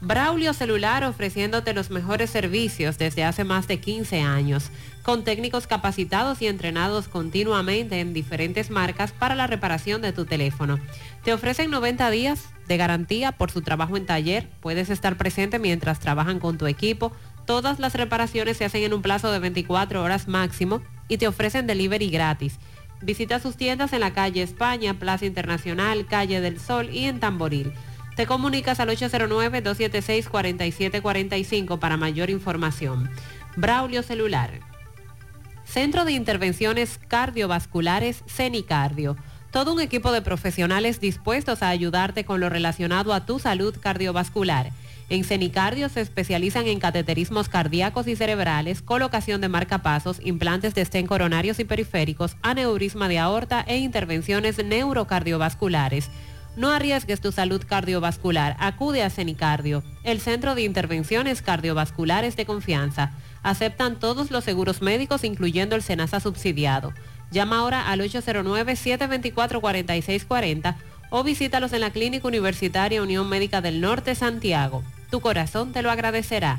Braulio 0.00 0.52
Celular 0.52 1.04
ofreciéndote 1.04 1.72
los 1.72 1.90
mejores 1.90 2.28
servicios 2.28 2.98
desde 2.98 3.24
hace 3.24 3.44
más 3.44 3.66
de 3.66 3.80
15 3.80 4.20
años, 4.20 4.70
con 5.02 5.24
técnicos 5.24 5.66
capacitados 5.66 6.42
y 6.42 6.46
entrenados 6.46 7.08
continuamente 7.08 8.00
en 8.00 8.12
diferentes 8.12 8.70
marcas 8.70 9.12
para 9.12 9.34
la 9.34 9.46
reparación 9.46 10.02
de 10.02 10.12
tu 10.12 10.26
teléfono. 10.26 10.78
Te 11.24 11.32
ofrecen 11.32 11.70
90 11.70 12.10
días 12.10 12.44
de 12.68 12.76
garantía 12.76 13.32
por 13.32 13.50
su 13.50 13.62
trabajo 13.62 13.96
en 13.96 14.04
taller, 14.04 14.48
puedes 14.60 14.90
estar 14.90 15.16
presente 15.16 15.58
mientras 15.58 15.98
trabajan 15.98 16.40
con 16.40 16.58
tu 16.58 16.66
equipo, 16.66 17.12
todas 17.46 17.78
las 17.78 17.94
reparaciones 17.94 18.58
se 18.58 18.66
hacen 18.66 18.82
en 18.82 18.92
un 18.92 19.02
plazo 19.02 19.32
de 19.32 19.38
24 19.38 20.02
horas 20.02 20.28
máximo 20.28 20.82
y 21.08 21.16
te 21.16 21.26
ofrecen 21.26 21.66
delivery 21.66 22.10
gratis. 22.10 22.58
Visita 23.00 23.40
sus 23.40 23.56
tiendas 23.56 23.92
en 23.92 24.00
la 24.00 24.12
calle 24.12 24.42
España, 24.42 24.98
Plaza 24.98 25.26
Internacional, 25.26 26.06
Calle 26.06 26.40
del 26.40 26.58
Sol 26.60 26.90
y 26.90 27.04
en 27.04 27.20
Tamboril. 27.20 27.72
Te 28.16 28.26
comunicas 28.26 28.80
al 28.80 28.88
809-276-4745 28.88 31.78
para 31.78 31.98
mayor 31.98 32.30
información. 32.30 33.10
Braulio 33.56 34.02
Celular. 34.02 34.60
Centro 35.66 36.06
de 36.06 36.12
Intervenciones 36.12 36.98
Cardiovasculares 37.08 38.24
CENICardio. 38.26 39.18
Todo 39.50 39.74
un 39.74 39.80
equipo 39.80 40.12
de 40.12 40.22
profesionales 40.22 40.98
dispuestos 40.98 41.62
a 41.62 41.68
ayudarte 41.68 42.24
con 42.24 42.40
lo 42.40 42.48
relacionado 42.48 43.12
a 43.12 43.26
tu 43.26 43.38
salud 43.38 43.76
cardiovascular. 43.78 44.70
En 45.10 45.22
Cenicardio 45.22 45.90
se 45.90 46.00
especializan 46.00 46.68
en 46.68 46.80
cateterismos 46.80 47.50
cardíacos 47.50 48.08
y 48.08 48.16
cerebrales, 48.16 48.80
colocación 48.80 49.42
de 49.42 49.50
marcapasos, 49.50 50.20
implantes 50.24 50.74
de 50.74 50.80
estén 50.80 51.06
coronarios 51.06 51.60
y 51.60 51.64
periféricos, 51.64 52.38
aneurisma 52.40 53.08
de 53.08 53.18
aorta 53.18 53.62
e 53.68 53.76
intervenciones 53.76 54.64
neurocardiovasculares. 54.64 56.08
No 56.56 56.70
arriesgues 56.70 57.20
tu 57.20 57.32
salud 57.32 57.62
cardiovascular. 57.66 58.56
Acude 58.58 59.02
a 59.02 59.10
Cenicardio, 59.10 59.82
el 60.04 60.20
centro 60.20 60.54
de 60.54 60.62
intervenciones 60.62 61.42
cardiovasculares 61.42 62.34
de 62.36 62.46
confianza. 62.46 63.10
Aceptan 63.42 63.98
todos 63.98 64.30
los 64.30 64.42
seguros 64.42 64.80
médicos, 64.80 65.22
incluyendo 65.22 65.76
el 65.76 65.82
SENASA 65.82 66.20
subsidiado. 66.20 66.94
Llama 67.30 67.58
ahora 67.58 67.90
al 67.90 68.00
809-724-4640 68.00 70.76
o 71.10 71.22
visítalos 71.22 71.74
en 71.74 71.82
la 71.82 71.90
Clínica 71.90 72.26
Universitaria 72.26 73.02
Unión 73.02 73.28
Médica 73.28 73.60
del 73.60 73.82
Norte, 73.82 74.14
Santiago. 74.14 74.82
Tu 75.10 75.20
corazón 75.20 75.72
te 75.72 75.82
lo 75.82 75.90
agradecerá. 75.90 76.58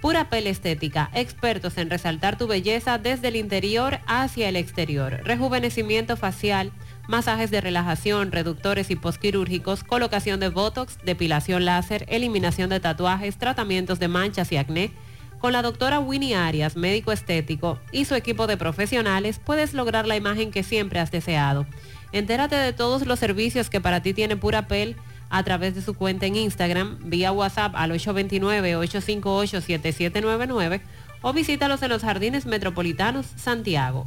Pura 0.00 0.30
Pel 0.30 0.46
Estética, 0.46 1.10
expertos 1.12 1.76
en 1.76 1.90
resaltar 1.90 2.38
tu 2.38 2.46
belleza 2.46 2.96
desde 2.96 3.28
el 3.28 3.36
interior 3.36 4.00
hacia 4.06 4.48
el 4.48 4.56
exterior. 4.56 5.20
Rejuvenecimiento 5.24 6.16
facial, 6.16 6.72
masajes 7.10 7.50
de 7.50 7.60
relajación, 7.60 8.32
reductores 8.32 8.90
y 8.90 8.96
posquirúrgicos, 8.96 9.84
colocación 9.84 10.40
de 10.40 10.48
botox, 10.48 10.96
depilación 11.04 11.66
láser, 11.66 12.06
eliminación 12.08 12.70
de 12.70 12.80
tatuajes, 12.80 13.36
tratamientos 13.36 13.98
de 13.98 14.08
manchas 14.08 14.50
y 14.52 14.56
acné. 14.56 14.92
Con 15.40 15.52
la 15.52 15.60
doctora 15.62 15.98
Winnie 15.98 16.36
Arias, 16.36 16.76
médico 16.76 17.10
estético, 17.12 17.78
y 17.92 18.04
su 18.04 18.14
equipo 18.14 18.46
de 18.46 18.56
profesionales, 18.56 19.40
puedes 19.44 19.74
lograr 19.74 20.06
la 20.06 20.16
imagen 20.16 20.52
que 20.52 20.62
siempre 20.62 21.00
has 21.00 21.10
deseado. 21.10 21.66
Entérate 22.12 22.54
de 22.56 22.72
todos 22.72 23.04
los 23.06 23.18
servicios 23.18 23.68
que 23.70 23.80
para 23.80 24.02
ti 24.02 24.14
tiene 24.14 24.36
Pura 24.36 24.68
Pel 24.68 24.94
a 25.30 25.42
través 25.42 25.74
de 25.74 25.82
su 25.82 25.94
cuenta 25.94 26.26
en 26.26 26.36
Instagram, 26.36 26.98
vía 27.04 27.32
WhatsApp 27.32 27.74
al 27.74 27.90
829-858-7799 27.92 30.80
o 31.22 31.32
visítalos 31.32 31.82
en 31.82 31.88
los 31.88 32.02
Jardines 32.02 32.46
Metropolitanos, 32.46 33.26
Santiago. 33.36 34.06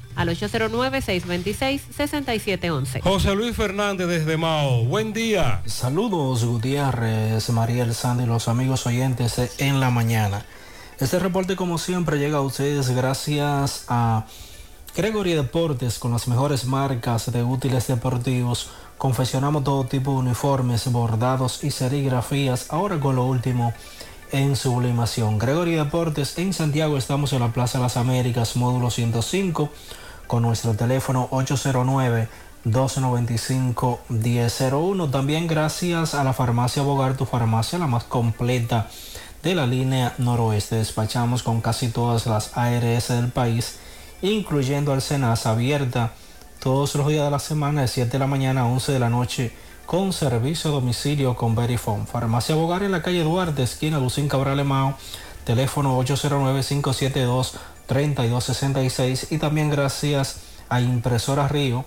al 0.15 0.29
809-626-6711. 0.29 3.01
José 3.01 3.35
Luis 3.35 3.55
Fernández 3.55 4.07
desde 4.07 4.37
Mao. 4.37 4.85
Buen 4.85 5.13
día. 5.13 5.61
Saludos, 5.65 6.45
Gutiérrez, 6.45 7.49
María 7.49 7.83
El 7.83 7.93
Sandy 7.93 8.23
y 8.23 8.27
los 8.27 8.47
amigos 8.47 8.87
oyentes 8.87 9.59
en 9.59 9.79
la 9.79 9.89
mañana. 9.89 10.45
Este 10.99 11.19
reporte 11.19 11.55
como 11.55 11.77
siempre 11.77 12.19
llega 12.19 12.37
a 12.37 12.41
ustedes 12.41 12.89
gracias 12.91 13.85
a 13.87 14.25
Gregory 14.95 15.33
Deportes 15.33 15.97
con 15.97 16.11
las 16.11 16.27
mejores 16.27 16.65
marcas 16.65 17.31
de 17.31 17.43
útiles 17.43 17.87
deportivos. 17.87 18.69
Confeccionamos 18.97 19.63
todo 19.63 19.85
tipo 19.85 20.11
de 20.11 20.17
uniformes, 20.17 20.91
bordados 20.91 21.63
y 21.63 21.71
serigrafías, 21.71 22.67
ahora 22.69 22.99
con 22.99 23.15
lo 23.15 23.25
último 23.25 23.73
en 24.31 24.55
sublimación. 24.55 25.39
Gregory 25.39 25.75
Deportes 25.75 26.37
en 26.37 26.53
Santiago 26.53 26.97
estamos 26.97 27.33
en 27.33 27.39
la 27.39 27.51
Plaza 27.51 27.77
de 27.77 27.83
las 27.83 27.97
Américas, 27.97 28.55
módulo 28.55 28.91
105, 28.91 29.69
con 30.31 30.43
nuestro 30.43 30.75
teléfono 30.75 31.27
809 31.31 32.29
295-1001. 32.65 35.11
También 35.11 35.45
gracias 35.45 36.13
a 36.13 36.23
la 36.23 36.31
farmacia 36.31 36.83
Bogar, 36.83 37.17
tu 37.17 37.25
farmacia, 37.25 37.77
la 37.77 37.87
más 37.87 38.05
completa 38.05 38.87
de 39.43 39.55
la 39.55 39.67
línea 39.67 40.13
noroeste. 40.19 40.77
Despachamos 40.77 41.43
con 41.43 41.59
casi 41.59 41.89
todas 41.89 42.27
las 42.27 42.57
ARS 42.57 43.09
del 43.09 43.27
país, 43.27 43.79
incluyendo 44.21 44.93
al 44.93 45.01
Senas 45.01 45.45
abierta 45.45 46.13
todos 46.61 46.95
los 46.95 47.09
días 47.09 47.25
de 47.25 47.31
la 47.31 47.39
semana 47.39 47.81
de 47.81 47.89
7 47.89 48.11
de 48.11 48.19
la 48.19 48.27
mañana 48.27 48.61
a 48.61 48.67
11 48.67 48.93
de 48.93 48.99
la 48.99 49.09
noche 49.09 49.51
con 49.85 50.13
servicio 50.13 50.69
a 50.69 50.73
domicilio 50.75 51.35
con 51.35 51.55
Verifone. 51.55 52.05
Farmacia 52.05 52.55
Bogar 52.55 52.83
en 52.83 52.93
la 52.93 53.01
calle 53.01 53.23
Duarte, 53.23 53.63
esquina 53.63 53.99
Lucín 53.99 54.29
Cabral 54.29 54.61
Emao, 54.61 54.95
teléfono 55.43 55.97
809-572-3266 57.91 59.27
y 59.31 59.37
también 59.37 59.69
gracias 59.69 60.37
a 60.69 60.81
Impresora 60.81 61.47
Río 61.47 61.85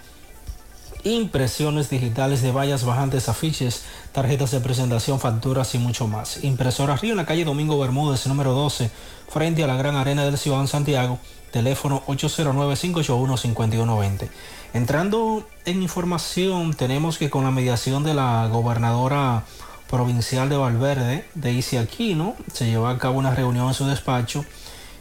impresiones 1.04 1.88
digitales 1.90 2.42
de 2.42 2.50
vallas 2.50 2.84
bajantes, 2.84 3.28
afiches, 3.28 3.84
tarjetas 4.12 4.50
de 4.50 4.58
presentación, 4.60 5.20
facturas 5.20 5.74
y 5.74 5.78
mucho 5.78 6.08
más. 6.08 6.42
Impresora 6.42 6.96
Río 6.96 7.12
en 7.12 7.18
la 7.18 7.26
calle 7.26 7.44
Domingo 7.44 7.78
Bermúdez, 7.78 8.26
número 8.26 8.54
12, 8.54 8.90
frente 9.28 9.62
a 9.62 9.66
la 9.66 9.76
Gran 9.76 9.96
Arena 9.96 10.24
del 10.24 10.38
Ciudad 10.38 10.66
Santiago, 10.66 11.18
teléfono 11.52 12.02
809-581-5120. 12.06 14.30
Entrando 14.72 15.46
en 15.66 15.82
información, 15.82 16.72
tenemos 16.74 17.18
que 17.18 17.28
con 17.30 17.44
la 17.44 17.50
mediación 17.50 18.02
de 18.02 18.14
la 18.14 18.48
gobernadora 18.48 19.44
provincial 19.88 20.48
de 20.48 20.56
Valverde, 20.56 21.26
Daisy 21.34 21.76
Aquino, 21.76 22.34
se 22.52 22.66
llevó 22.66 22.88
a 22.88 22.98
cabo 22.98 23.18
una 23.18 23.34
reunión 23.34 23.68
en 23.68 23.74
su 23.74 23.86
despacho 23.86 24.44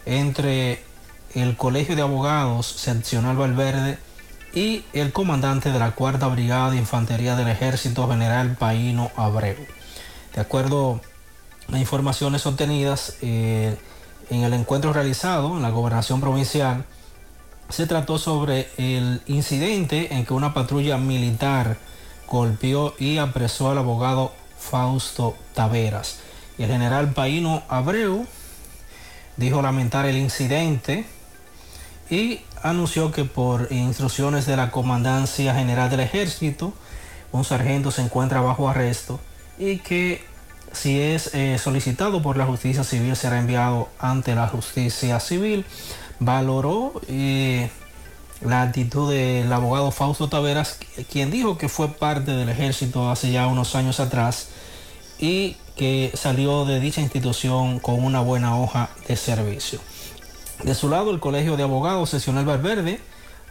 entre 0.06 0.84
el 1.36 1.58
Colegio 1.58 1.96
de 1.96 2.02
Abogados 2.02 2.68
Seccional 2.68 3.38
Valverde, 3.38 3.98
y 4.54 4.86
el 4.94 5.12
comandante 5.12 5.72
de 5.72 5.80
la 5.80 5.92
Cuarta 5.92 6.28
Brigada 6.28 6.72
de 6.72 6.78
Infantería 6.78 7.36
del 7.36 7.48
Ejército, 7.48 8.08
General 8.08 8.56
Paino 8.56 9.12
Abreu. 9.16 9.58
De 10.36 10.42
acuerdo 10.42 11.02
a 11.72 11.80
informaciones 11.80 12.46
obtenidas 12.46 13.18
eh, 13.22 13.76
en 14.30 14.44
el 14.44 14.54
encuentro 14.54 14.94
realizado 14.94 15.56
en 15.56 15.64
la 15.64 15.72
gobernación 15.72 16.22
provincial, 16.22 16.86
se 17.70 17.88
trató 17.88 18.20
sobre 18.20 18.70
el 18.78 19.22
incidente 19.26 20.14
en 20.14 20.26
que 20.26 20.34
una 20.34 20.54
patrulla 20.54 20.98
militar 20.98 21.78
golpeó 22.28 22.94
y 23.00 23.18
apresó 23.18 23.72
al 23.72 23.80
abogado 23.80 24.34
Fausto 24.60 25.36
Taveras. 25.56 26.20
Y 26.60 26.64
el 26.64 26.70
general 26.70 27.12
Paino 27.14 27.64
Abreu 27.70 28.28
dijo 29.38 29.64
lamentar 29.64 30.06
el 30.06 30.18
incidente 30.18 31.08
y 32.10 32.42
anunció 32.62 33.12
que 33.12 33.26
por 33.26 33.72
instrucciones 33.72 34.46
de 34.46 34.58
la 34.58 34.72
Comandancia 34.72 35.54
General 35.56 35.90
del 35.90 36.02
Ejército, 36.02 36.74
un 37.32 37.44
sargento 37.44 37.92
se 37.92 38.02
encuentra 38.02 38.42
bajo 38.42 38.70
arresto 38.70 39.20
y 39.58 39.78
que 39.78 40.24
si 40.72 41.00
es 41.00 41.34
eh, 41.34 41.58
solicitado 41.58 42.22
por 42.22 42.38
la 42.38 42.46
justicia 42.46 42.84
civil 42.84 43.16
será 43.16 43.40
enviado 43.40 43.90
ante 44.00 44.36
la 44.36 44.48
justicia 44.48 45.20
civil. 45.20 45.66
Valoró 46.20 47.02
eh, 47.08 47.70
la 48.42 48.64
actitud 48.64 49.12
del 49.12 49.52
abogado 49.52 49.92
Fausto 49.92 50.30
Taveras, 50.30 50.80
quien 51.12 51.32
dijo 51.32 51.58
que 51.58 51.70
fue 51.70 51.90
parte 51.90 52.32
del 52.32 52.50
ejército 52.50 53.10
hace 53.10 53.32
ya 53.32 53.48
unos 53.48 53.76
años 53.76 54.00
atrás 54.00 54.50
y 55.20 55.58
que 55.76 56.12
salió 56.14 56.66
de 56.66 56.80
dicha 56.80 57.02
institución 57.02 57.80
con 57.80 58.04
una 58.04 58.22
buena 58.22 58.58
hoja 58.58 58.90
de 59.08 59.16
servicio. 59.16 59.80
De 60.62 60.76
su 60.76 60.90
lado, 60.90 61.12
el 61.12 61.20
Colegio 61.20 61.58
de 61.58 61.64
Abogados 61.64 62.10
Sesional 62.10 62.46
Valverde 62.46 63.02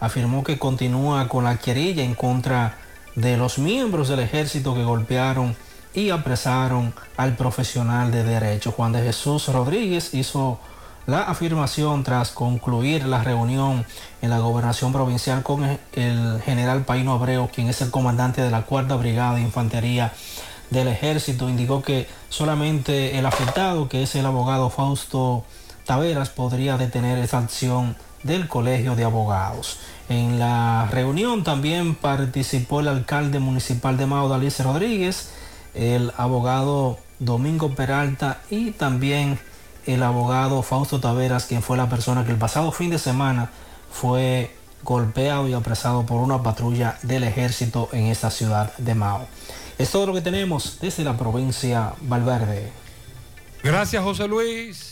afirmó 0.00 0.44
que 0.44 0.58
continúa 0.58 1.28
con 1.28 1.44
la 1.44 1.58
querella 1.58 2.02
en 2.02 2.14
contra 2.14 2.78
de 3.14 3.36
los 3.36 3.58
miembros 3.58 4.08
del 4.08 4.20
ejército 4.20 4.74
que 4.74 4.84
golpearon 4.84 5.54
y 5.94 6.10
apresaron 6.10 6.94
al 7.16 7.36
profesional 7.36 8.10
de 8.10 8.24
derecho. 8.24 8.72
Juan 8.72 8.92
de 8.92 9.02
Jesús 9.02 9.48
Rodríguez 9.48 10.14
hizo 10.14 10.58
la 11.06 11.22
afirmación 11.22 12.04
tras 12.04 12.30
concluir 12.30 13.04
la 13.06 13.22
reunión 13.22 13.84
en 14.22 14.30
la 14.30 14.38
gobernación 14.38 14.92
provincial 14.92 15.42
con 15.42 15.78
el 15.92 16.40
general 16.44 16.84
Paino 16.84 17.12
Abreu, 17.12 17.48
quien 17.52 17.68
es 17.68 17.82
el 17.82 17.90
comandante 17.90 18.40
de 18.40 18.50
la 18.50 18.62
Cuarta 18.62 18.96
Brigada 18.96 19.34
de 19.34 19.42
Infantería 19.42 20.12
del 20.70 20.88
Ejército. 20.88 21.48
Indicó 21.48 21.82
que 21.82 22.08
solamente 22.28 23.18
el 23.18 23.26
afectado, 23.26 23.88
que 23.88 24.04
es 24.04 24.14
el 24.14 24.24
abogado 24.24 24.70
Fausto 24.70 25.44
Taveras 25.84 26.30
podría 26.30 26.76
detener 26.76 27.18
esa 27.18 27.38
acción 27.38 27.96
del 28.22 28.48
Colegio 28.48 28.94
de 28.96 29.04
Abogados. 29.04 29.78
En 30.08 30.38
la 30.38 30.88
reunión 30.90 31.44
también 31.44 31.94
participó 31.94 32.80
el 32.80 32.88
alcalde 32.88 33.38
municipal 33.38 33.96
de 33.96 34.06
Mao, 34.06 34.28
Dalice 34.28 34.62
Rodríguez, 34.62 35.30
el 35.74 36.12
abogado 36.16 36.98
Domingo 37.18 37.74
Peralta 37.74 38.40
y 38.50 38.72
también 38.72 39.38
el 39.86 40.02
abogado 40.02 40.62
Fausto 40.62 41.00
Taveras, 41.00 41.46
quien 41.46 41.62
fue 41.62 41.76
la 41.76 41.88
persona 41.88 42.24
que 42.24 42.32
el 42.32 42.38
pasado 42.38 42.72
fin 42.72 42.90
de 42.90 42.98
semana 42.98 43.50
fue 43.90 44.54
golpeado 44.82 45.48
y 45.48 45.52
apresado 45.52 46.04
por 46.04 46.20
una 46.20 46.42
patrulla 46.42 46.98
del 47.02 47.24
ejército 47.24 47.88
en 47.92 48.06
esta 48.06 48.30
ciudad 48.30 48.76
de 48.78 48.94
Mao. 48.94 49.26
Es 49.78 49.90
todo 49.90 50.06
lo 50.06 50.14
que 50.14 50.20
tenemos 50.20 50.78
desde 50.80 51.04
la 51.04 51.16
provincia 51.16 51.94
Valverde. 52.02 52.70
Gracias 53.62 54.02
José 54.02 54.28
Luis. 54.28 54.91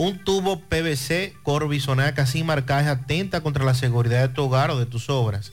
un 0.00 0.18
tubo 0.18 0.60
PVC 0.60 1.34
Corbisonaca 1.42 2.24
sin 2.24 2.46
marcaje 2.46 2.88
atenta 2.88 3.42
contra 3.42 3.66
la 3.66 3.74
seguridad 3.74 4.26
de 4.26 4.34
tu 4.34 4.44
hogar 4.44 4.70
o 4.70 4.78
de 4.78 4.86
tus 4.86 5.10
obras. 5.10 5.52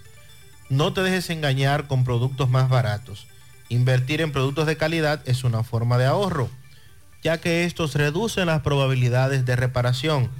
No 0.69 0.93
te 0.93 1.01
dejes 1.01 1.29
engañar 1.29 1.87
con 1.87 2.05
productos 2.05 2.49
más 2.49 2.69
baratos. 2.69 3.27
Invertir 3.67 4.21
en 4.21 4.31
productos 4.31 4.65
de 4.65 4.77
calidad 4.77 5.21
es 5.25 5.43
una 5.43 5.65
forma 5.65 5.97
de 5.97 6.05
ahorro, 6.05 6.49
ya 7.21 7.41
que 7.41 7.65
estos 7.65 7.95
reducen 7.95 8.45
las 8.45 8.61
probabilidades 8.61 9.45
de 9.45 9.57
reparación. 9.57 10.31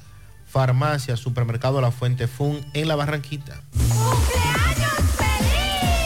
Farmacia, 0.51 1.15
Supermercado 1.15 1.79
La 1.79 1.91
Fuente 1.91 2.27
Fun 2.27 2.59
en 2.73 2.87
La 2.87 2.95
Barranquita. 2.95 3.61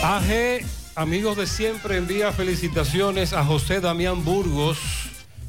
AG, 0.04 0.62
amigos 0.96 1.36
de 1.36 1.48
siempre, 1.48 1.98
envía 1.98 2.32
felicitaciones 2.32 3.34
a 3.34 3.44
José 3.44 3.82
Damián 3.82 4.24
Burgos. 4.24 4.78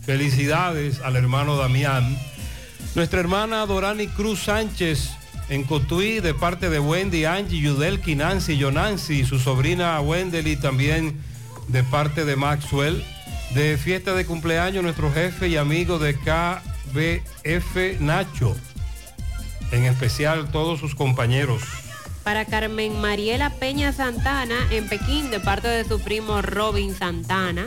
Felicidades 0.00 1.00
al 1.00 1.16
hermano 1.16 1.56
Damián. 1.56 2.16
Nuestra 2.94 3.20
hermana 3.20 3.66
Dorani 3.66 4.06
Cruz 4.06 4.44
Sánchez 4.44 5.10
en 5.50 5.64
Cotuí 5.64 6.20
de 6.20 6.32
parte 6.32 6.70
de 6.70 6.80
Wendy, 6.80 7.26
Angie, 7.26 7.60
Yudelki, 7.60 8.14
Nancy, 8.14 8.56
Yonancy, 8.56 9.26
su 9.26 9.38
sobrina 9.38 10.00
Wendell 10.00 10.46
y 10.46 10.56
también 10.56 11.20
de 11.68 11.84
parte 11.84 12.24
de 12.24 12.36
Maxwell. 12.36 13.04
De 13.54 13.76
fiesta 13.76 14.14
de 14.14 14.24
cumpleaños 14.24 14.82
nuestro 14.82 15.12
jefe 15.12 15.48
y 15.48 15.56
amigo 15.56 15.98
de 15.98 16.14
KBF 16.14 18.00
Nacho. 18.00 18.56
En 19.72 19.84
especial 19.84 20.50
todos 20.50 20.80
sus 20.80 20.94
compañeros. 20.94 21.62
Para 22.24 22.44
Carmen 22.44 23.00
Mariela 23.00 23.50
Peña 23.50 23.92
Santana 23.92 24.56
en 24.70 24.88
Pekín 24.88 25.30
de 25.30 25.40
parte 25.40 25.68
de 25.68 25.84
su 25.84 26.00
primo 26.00 26.42
Robin 26.42 26.94
Santana. 26.94 27.66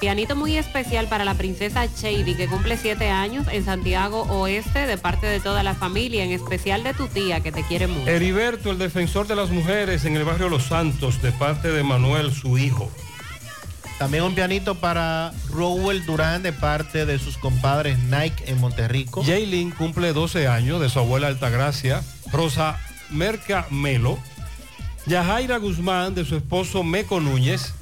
Pianito 0.00 0.36
muy 0.36 0.58
especial 0.58 1.08
para 1.08 1.24
la 1.24 1.34
princesa 1.34 1.86
Shady 1.86 2.34
que 2.34 2.48
cumple 2.48 2.76
siete 2.76 3.08
años 3.08 3.46
en 3.50 3.64
Santiago 3.64 4.22
Oeste 4.24 4.86
de 4.86 4.98
parte 4.98 5.26
de 5.26 5.40
toda 5.40 5.62
la 5.62 5.74
familia, 5.74 6.22
en 6.22 6.32
especial 6.32 6.84
de 6.84 6.92
tu 6.92 7.06
tía 7.08 7.40
que 7.40 7.50
te 7.50 7.62
quiere 7.62 7.86
mucho. 7.86 8.06
Heriberto, 8.06 8.70
el 8.70 8.78
defensor 8.78 9.26
de 9.26 9.36
las 9.36 9.48
mujeres 9.48 10.04
en 10.04 10.16
el 10.16 10.24
barrio 10.24 10.50
Los 10.50 10.64
Santos 10.64 11.22
de 11.22 11.32
parte 11.32 11.68
de 11.68 11.82
Manuel, 11.82 12.32
su 12.34 12.58
hijo. 12.58 12.90
También 13.98 14.24
un 14.24 14.34
pianito 14.34 14.74
para 14.74 15.32
Rowell 15.50 16.04
Durán 16.04 16.42
de 16.42 16.52
parte 16.52 17.06
de 17.06 17.18
sus 17.18 17.38
compadres 17.38 17.98
Nike 17.98 18.44
en 18.46 18.60
Monterrico. 18.60 19.24
Jaylin 19.24 19.70
cumple 19.70 20.12
12 20.12 20.48
años 20.48 20.82
de 20.82 20.90
su 20.90 20.98
abuela 20.98 21.28
Altagracia. 21.28 22.02
Rosa 22.30 22.78
Merca 23.10 23.66
Melo. 23.70 24.18
Yajaira 25.06 25.56
Guzmán 25.56 26.14
de 26.14 26.26
su 26.26 26.36
esposo 26.36 26.84
Meco 26.84 27.20
Núñez. 27.20 27.72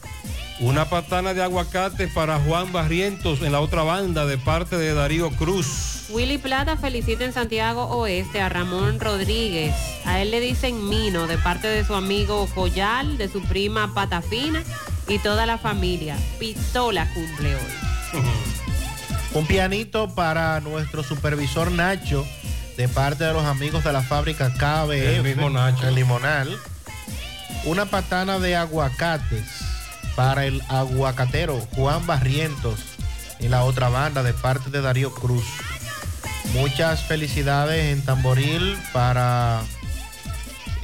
Una 0.60 0.89
patana 0.89 1.34
de 1.34 1.43
aguacate 1.43 2.07
para 2.07 2.39
Juan 2.39 2.73
Barrientos 2.73 3.43
en 3.43 3.51
la 3.51 3.60
otra 3.60 3.83
banda 3.83 4.25
de 4.25 4.39
parte 4.39 4.76
de 4.76 4.94
Darío 4.94 5.31
Cruz. 5.31 6.07
Willy 6.10 6.39
Plata 6.39 6.76
felicita 6.76 7.25
en 7.25 7.33
Santiago 7.33 7.86
Oeste 7.86 8.41
a 8.41 8.49
Ramón 8.49 9.01
Rodríguez. 9.01 9.75
A 10.05 10.23
él 10.23 10.31
le 10.31 10.39
dicen 10.39 10.89
Mino 10.89 11.26
de 11.26 11.39
parte 11.39 11.67
de 11.67 11.84
su 11.84 11.94
amigo 11.94 12.47
Joyal, 12.55 13.18
de 13.18 13.28
su 13.28 13.43
prima 13.43 13.93
Patafina 13.94 14.62
y 15.08 15.18
toda 15.18 15.47
la 15.47 15.58
familia. 15.58 16.16
Pistola 16.39 17.12
cumple 17.12 17.55
hoy. 17.55 18.23
Un 19.34 19.47
pianito 19.47 20.15
para 20.15 20.60
nuestro 20.60 21.02
supervisor 21.02 21.70
Nacho 21.73 22.26
de 22.76 22.89
parte 22.89 23.24
de 23.24 23.33
los 23.33 23.44
amigos 23.44 23.84
de 23.84 23.92
la 23.92 24.02
fábrica 24.02 24.52
KBF. 24.52 24.92
El 24.92 25.23
mismo 25.23 25.50
Nacho. 25.50 25.89
El 25.89 25.94
limonal. 25.97 26.57
Una 27.65 27.86
patana 27.86 28.39
de 28.39 28.57
aguacates 28.57 29.44
para 30.15 30.47
el 30.47 30.62
aguacatero 30.68 31.58
Juan 31.74 32.07
Barrientos 32.07 32.78
en 33.41 33.50
la 33.50 33.65
otra 33.65 33.89
banda 33.89 34.23
de 34.23 34.33
parte 34.33 34.70
de 34.70 34.81
Darío 34.81 35.12
Cruz. 35.12 35.44
Muchas 36.52 37.02
felicidades 37.02 37.92
en 37.92 38.05
Tamboril 38.05 38.78
para 38.92 39.62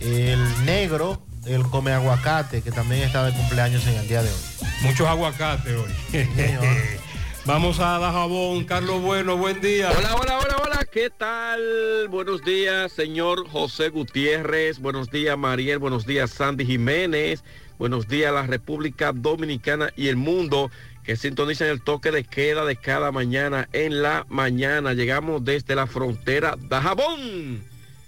el 0.00 0.64
negro, 0.64 1.22
el 1.46 1.62
come 1.62 1.92
aguacate, 1.92 2.62
que 2.62 2.70
también 2.70 3.02
está 3.02 3.24
de 3.24 3.32
cumpleaños 3.32 3.86
en 3.86 3.94
el 3.94 4.08
día 4.08 4.22
de 4.22 4.30
hoy. 4.30 4.68
Muchos 4.82 5.06
aguacates 5.06 5.74
hoy. 5.74 5.92
Vamos 7.46 7.80
a 7.80 7.98
Dajabón. 7.98 8.64
Carlos 8.64 9.00
Bueno, 9.00 9.36
buen 9.36 9.60
día. 9.60 9.90
Hola, 9.96 10.14
hola, 10.14 10.38
hola, 10.38 10.56
hola. 10.62 10.86
¿Qué 10.90 11.10
tal? 11.10 12.06
Buenos 12.08 12.44
días, 12.44 12.92
señor 12.92 13.48
José 13.48 13.88
Gutiérrez. 13.88 14.78
Buenos 14.78 15.10
días, 15.10 15.38
Mariel. 15.38 15.78
Buenos 15.78 16.06
días, 16.06 16.30
Sandy 16.30 16.66
Jiménez. 16.66 17.42
Buenos 17.78 18.08
días, 18.08 18.32
la 18.32 18.46
República 18.46 19.12
Dominicana 19.12 19.90
y 19.96 20.08
el 20.08 20.16
mundo 20.16 20.70
que 21.02 21.16
sintonizan 21.16 21.68
el 21.68 21.82
toque 21.82 22.10
de 22.10 22.24
queda 22.24 22.66
de 22.66 22.76
cada 22.76 23.10
mañana 23.10 23.68
en 23.72 24.02
la 24.02 24.26
mañana. 24.28 24.92
Llegamos 24.92 25.44
desde 25.44 25.74
la 25.74 25.86
frontera 25.86 26.56
Dajabón. 26.68 27.69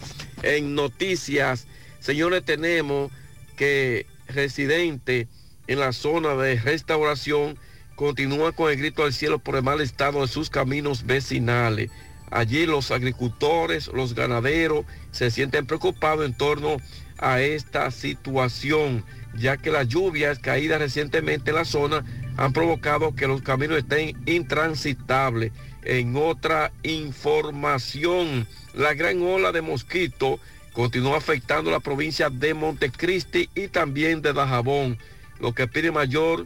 En 0.43 0.75
noticias, 0.75 1.65
señores, 2.01 2.43
tenemos 2.43 3.09
que 3.55 4.05
residente 4.27 5.29
en 5.67 5.79
la 5.79 5.93
zona 5.93 6.35
de 6.35 6.59
restauración 6.59 7.57
continúa 7.95 8.51
con 8.51 8.69
el 8.69 8.75
grito 8.75 9.05
al 9.05 9.13
cielo 9.13 9.39
por 9.39 9.55
el 9.55 9.63
mal 9.63 9.79
estado 9.79 10.23
de 10.23 10.27
sus 10.27 10.49
caminos 10.49 11.05
vecinales. 11.05 11.89
Allí 12.31 12.65
los 12.65 12.91
agricultores, 12.91 13.87
los 13.87 14.13
ganaderos 14.13 14.85
se 15.11 15.31
sienten 15.31 15.65
preocupados 15.65 16.25
en 16.25 16.33
torno 16.33 16.73
a 16.73 16.77
esta 17.19 17.91
situación, 17.91 19.03
ya 19.35 19.57
que 19.57 19.71
las 19.71 19.87
lluvias 19.87 20.39
caídas 20.39 20.79
recientemente 20.79 21.51
en 21.51 21.55
la 21.55 21.65
zona 21.65 22.05
han 22.37 22.53
provocado 22.53 23.15
que 23.15 23.27
los 23.27 23.41
caminos 23.41 23.79
estén 23.79 24.15
intransitables. 24.25 25.51
En 25.83 26.15
otra 26.15 26.71
información, 26.83 28.47
la 28.73 28.93
gran 28.93 29.21
ola 29.21 29.51
de 29.51 29.61
mosquito 29.61 30.39
continúa 30.73 31.17
afectando 31.17 31.71
la 31.71 31.79
provincia 31.79 32.29
de 32.29 32.53
Montecristi 32.53 33.49
y 33.55 33.67
también 33.69 34.21
de 34.21 34.33
Dajabón, 34.33 34.99
lo 35.39 35.53
que 35.53 35.67
pide 35.67 35.91
mayor 35.91 36.45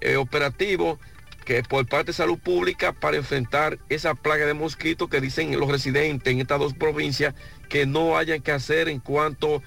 eh, 0.00 0.16
operativo 0.16 0.98
que 1.44 1.62
por 1.62 1.86
parte 1.86 2.08
de 2.08 2.12
salud 2.12 2.38
pública 2.38 2.92
para 2.92 3.16
enfrentar 3.16 3.78
esa 3.88 4.14
plaga 4.14 4.46
de 4.46 4.54
mosquitos 4.54 5.08
que 5.08 5.20
dicen 5.20 5.58
los 5.58 5.70
residentes 5.70 6.32
en 6.32 6.40
estas 6.40 6.58
dos 6.58 6.74
provincias 6.74 7.34
que 7.68 7.86
no 7.86 8.16
hayan 8.16 8.42
que 8.42 8.52
hacer 8.52 8.88
en 8.88 9.00
cuanto 9.00 9.56
a 9.56 9.60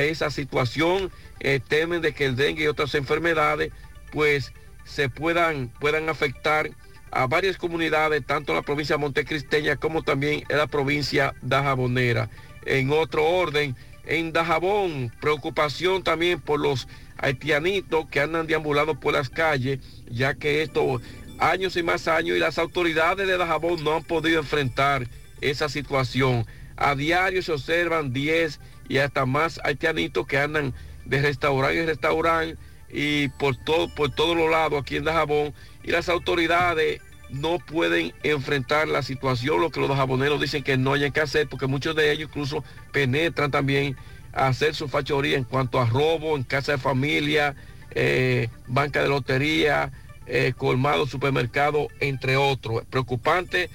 esa 0.00 0.30
situación, 0.30 1.10
eh, 1.40 1.60
temen 1.66 2.02
de 2.02 2.12
que 2.12 2.26
el 2.26 2.36
dengue 2.36 2.64
y 2.64 2.66
otras 2.66 2.94
enfermedades 2.94 3.72
pues 4.12 4.52
se 4.84 5.08
puedan, 5.08 5.68
puedan 5.80 6.08
afectar 6.08 6.70
a 7.10 7.26
varias 7.26 7.56
comunidades, 7.56 8.24
tanto 8.26 8.54
la 8.54 8.62
provincia 8.62 8.98
montecristeña 8.98 9.76
como 9.76 10.02
también 10.02 10.44
en 10.48 10.58
la 10.58 10.66
provincia 10.66 11.34
dajabonera. 11.42 12.28
En 12.66 12.90
otro 12.92 13.24
orden, 13.24 13.76
en 14.04 14.32
Dajabón, 14.32 15.12
preocupación 15.20 16.02
también 16.02 16.40
por 16.40 16.60
los 16.60 16.88
haitianitos 17.18 18.06
que 18.10 18.20
andan 18.20 18.46
deambulando 18.46 18.98
por 18.98 19.14
las 19.14 19.28
calles, 19.28 19.80
ya 20.10 20.34
que 20.34 20.62
estos 20.62 21.02
años 21.38 21.76
y 21.76 21.82
más 21.82 22.08
años 22.08 22.36
y 22.36 22.40
las 22.40 22.58
autoridades 22.58 23.26
de 23.26 23.36
Dajabón 23.36 23.82
no 23.84 23.94
han 23.94 24.04
podido 24.04 24.40
enfrentar 24.40 25.06
esa 25.40 25.68
situación. 25.68 26.46
A 26.76 26.94
diario 26.94 27.42
se 27.42 27.52
observan 27.52 28.12
10 28.12 28.60
y 28.88 28.98
hasta 28.98 29.26
más 29.26 29.60
haitianitos 29.64 30.26
que 30.26 30.38
andan 30.38 30.74
de 31.04 31.22
restaurante 31.22 31.80
en 31.80 31.86
restaurante 31.86 32.56
y 32.90 33.28
por 33.28 33.56
todo 33.56 33.94
por 33.94 34.14
todos 34.14 34.36
los 34.36 34.50
lados 34.50 34.80
aquí 34.80 34.96
en 34.96 35.04
Dajabón 35.04 35.52
y 35.82 35.90
las 35.90 36.08
autoridades 36.08 37.00
no 37.30 37.58
pueden 37.58 38.14
enfrentar 38.22 38.88
la 38.88 39.02
situación, 39.02 39.60
lo 39.60 39.70
que 39.70 39.80
los 39.80 39.90
jaboneros 39.90 40.40
dicen 40.40 40.62
que 40.62 40.76
no 40.76 40.94
hayan 40.94 41.12
que 41.12 41.20
hacer, 41.20 41.48
porque 41.48 41.66
muchos 41.66 41.94
de 41.94 42.10
ellos 42.10 42.30
incluso 42.30 42.64
penetran 42.92 43.50
también 43.50 43.96
a 44.32 44.48
hacer 44.48 44.74
su 44.74 44.88
fachoría 44.88 45.36
en 45.36 45.44
cuanto 45.44 45.80
a 45.80 45.86
robo 45.86 46.36
en 46.36 46.42
casa 46.42 46.72
de 46.72 46.78
familia, 46.78 47.54
eh, 47.90 48.48
banca 48.66 49.02
de 49.02 49.08
lotería, 49.08 49.92
eh, 50.26 50.52
colmado, 50.56 51.06
supermercado, 51.06 51.88
entre 52.00 52.36
otros. 52.36 52.84
Preocupante 52.90 53.70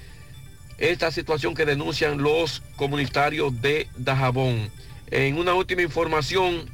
esta 0.77 1.11
situación 1.11 1.53
que 1.56 1.66
denuncian 1.66 2.22
los 2.22 2.61
comunitarios 2.75 3.61
de 3.61 3.88
Dajabón. 3.98 4.72
En 5.11 5.38
una 5.38 5.53
última 5.53 5.82
información, 5.82 6.69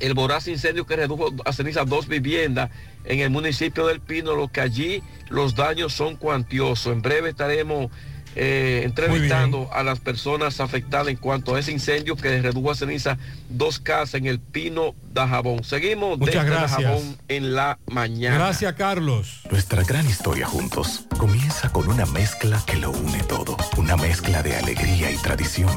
el 0.00 0.14
voraz 0.14 0.48
incendio 0.48 0.86
que 0.86 0.96
redujo 0.96 1.32
a 1.44 1.52
ceniza 1.52 1.84
dos 1.84 2.08
viviendas 2.08 2.70
en 3.04 3.20
el 3.20 3.30
municipio 3.30 3.86
del 3.86 4.00
Pino, 4.00 4.34
lo 4.34 4.48
que 4.48 4.60
allí 4.60 5.02
los 5.28 5.54
daños 5.54 5.92
son 5.92 6.16
cuantiosos. 6.16 6.92
En 6.92 7.02
breve 7.02 7.30
estaremos 7.30 7.90
eh, 8.36 8.82
entrevistando 8.84 9.68
a 9.72 9.82
las 9.82 9.98
personas 9.98 10.60
afectadas 10.60 11.08
en 11.08 11.16
cuanto 11.16 11.54
a 11.54 11.60
ese 11.60 11.72
incendio 11.72 12.14
que 12.16 12.40
redujo 12.40 12.70
a 12.70 12.74
ceniza 12.76 13.18
dos 13.48 13.80
casas 13.80 14.14
en 14.14 14.26
el 14.26 14.38
Pino 14.38 14.94
Dajabón. 15.12 15.64
Seguimos 15.64 16.18
Muchas 16.18 16.44
desde 16.44 16.56
gracias. 16.56 16.82
Dajabón 16.82 17.16
en 17.28 17.54
la 17.54 17.78
mañana. 17.86 18.36
Gracias, 18.36 18.72
Carlos. 18.74 19.42
Nuestra 19.50 19.82
gran 19.82 20.06
historia 20.06 20.46
juntos 20.46 21.06
comienza 21.18 21.70
con 21.70 21.88
una 21.88 22.06
mezcla 22.06 22.62
que 22.66 22.76
lo 22.76 22.90
une 22.90 23.22
todo. 23.24 23.56
Una 23.76 23.96
mezcla 23.96 24.42
de 24.42 24.56
alegría 24.56 25.10
y 25.10 25.16
tradición. 25.16 25.76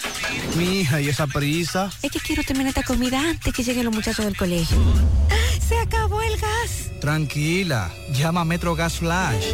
Mi 0.55 0.81
hija, 0.81 1.01
¿y 1.01 1.09
esa 1.09 1.27
prisa? 1.27 1.89
Es 2.01 2.11
que 2.11 2.19
quiero 2.19 2.43
terminar 2.43 2.69
esta 2.69 2.83
comida 2.83 3.19
antes 3.19 3.53
que 3.53 3.63
lleguen 3.63 3.85
los 3.85 3.93
muchachos 3.93 4.25
del 4.25 4.35
colegio. 4.35 4.77
¡Se 5.67 5.77
acabó 5.79 6.21
el 6.21 6.37
gas! 6.37 6.91
Tranquila, 6.99 7.91
llama 8.13 8.41
a 8.41 8.45
Metro 8.45 8.75
Gas 8.75 8.99
Flash. 8.99 9.53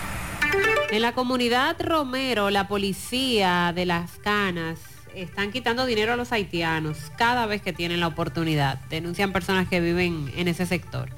En 0.91 1.01
la 1.01 1.13
comunidad 1.13 1.77
Romero, 1.79 2.49
la 2.49 2.67
policía 2.67 3.71
de 3.73 3.85
las 3.85 4.17
canas 4.17 4.79
están 5.15 5.51
quitando 5.51 5.85
dinero 5.85 6.13
a 6.13 6.15
los 6.15 6.31
haitianos 6.31 6.97
cada 7.17 7.45
vez 7.45 7.61
que 7.61 7.73
tienen 7.73 7.99
la 7.99 8.07
oportunidad. 8.07 8.79
Denuncian 8.89 9.31
personas 9.31 9.67
que 9.67 9.79
viven 9.79 10.31
en 10.35 10.47
ese 10.47 10.65
sector. 10.65 11.09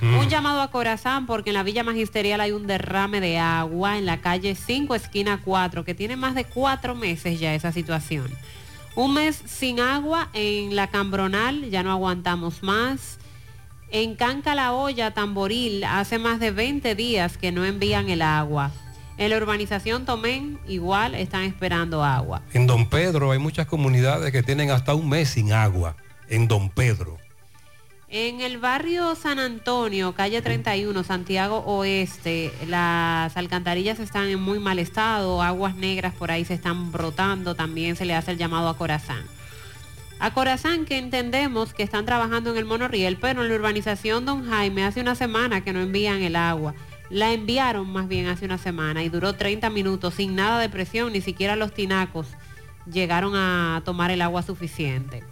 Un 0.00 0.28
llamado 0.28 0.60
a 0.60 0.70
Corazán 0.70 1.26
porque 1.26 1.50
en 1.50 1.54
la 1.54 1.62
Villa 1.62 1.84
Magisterial 1.84 2.40
hay 2.40 2.52
un 2.52 2.66
derrame 2.66 3.20
de 3.20 3.38
agua 3.38 3.98
en 3.98 4.06
la 4.06 4.20
calle 4.20 4.54
5, 4.54 4.94
esquina 4.94 5.40
4, 5.44 5.84
que 5.84 5.94
tiene 5.94 6.16
más 6.16 6.34
de 6.34 6.44
cuatro 6.44 6.94
meses 6.94 7.40
ya 7.40 7.54
esa 7.54 7.72
situación. 7.72 8.30
Un 8.94 9.14
mes 9.14 9.42
sin 9.46 9.80
agua 9.80 10.28
en 10.34 10.76
la 10.76 10.88
Cambronal, 10.88 11.70
ya 11.70 11.82
no 11.82 11.90
aguantamos 11.90 12.62
más. 12.62 13.18
En 13.94 14.14
Canca 14.14 14.54
la 14.54 14.72
Olla, 14.72 15.10
Tamboril, 15.10 15.84
hace 15.84 16.18
más 16.18 16.40
de 16.40 16.50
20 16.50 16.94
días 16.94 17.36
que 17.36 17.52
no 17.52 17.66
envían 17.66 18.08
el 18.08 18.22
agua. 18.22 18.70
En 19.18 19.28
la 19.28 19.36
urbanización 19.36 20.06
Tomén 20.06 20.58
igual 20.66 21.14
están 21.14 21.42
esperando 21.42 22.02
agua. 22.02 22.40
En 22.54 22.66
Don 22.66 22.88
Pedro 22.88 23.32
hay 23.32 23.38
muchas 23.38 23.66
comunidades 23.66 24.32
que 24.32 24.42
tienen 24.42 24.70
hasta 24.70 24.94
un 24.94 25.10
mes 25.10 25.28
sin 25.28 25.52
agua. 25.52 25.94
En 26.30 26.48
Don 26.48 26.70
Pedro. 26.70 27.18
En 28.08 28.40
el 28.40 28.56
barrio 28.56 29.14
San 29.14 29.38
Antonio, 29.38 30.14
calle 30.14 30.40
31, 30.40 31.04
Santiago 31.04 31.58
Oeste, 31.58 32.50
las 32.68 33.36
alcantarillas 33.36 34.00
están 34.00 34.28
en 34.28 34.40
muy 34.40 34.58
mal 34.58 34.78
estado, 34.78 35.42
aguas 35.42 35.74
negras 35.74 36.14
por 36.14 36.30
ahí 36.30 36.46
se 36.46 36.54
están 36.54 36.92
brotando, 36.92 37.54
también 37.54 37.94
se 37.96 38.06
le 38.06 38.14
hace 38.14 38.30
el 38.30 38.38
llamado 38.38 38.70
a 38.70 38.78
Corazán. 38.78 39.26
A 40.22 40.32
Corazán 40.32 40.84
que 40.84 40.98
entendemos 40.98 41.74
que 41.74 41.82
están 41.82 42.06
trabajando 42.06 42.52
en 42.52 42.56
el 42.56 42.64
monorriel, 42.64 43.16
pero 43.16 43.42
en 43.42 43.48
la 43.48 43.56
urbanización 43.56 44.24
Don 44.24 44.48
Jaime 44.48 44.84
hace 44.84 45.00
una 45.00 45.16
semana 45.16 45.64
que 45.64 45.72
no 45.72 45.80
envían 45.80 46.22
el 46.22 46.36
agua. 46.36 46.76
La 47.10 47.32
enviaron 47.32 47.92
más 47.92 48.06
bien 48.06 48.28
hace 48.28 48.44
una 48.44 48.56
semana 48.56 49.02
y 49.02 49.08
duró 49.08 49.32
30 49.32 49.68
minutos 49.70 50.14
sin 50.14 50.36
nada 50.36 50.60
de 50.60 50.68
presión, 50.68 51.12
ni 51.12 51.20
siquiera 51.22 51.56
los 51.56 51.74
tinacos 51.74 52.28
llegaron 52.86 53.34
a 53.34 53.82
tomar 53.84 54.12
el 54.12 54.22
agua 54.22 54.42
suficiente. 54.42 55.24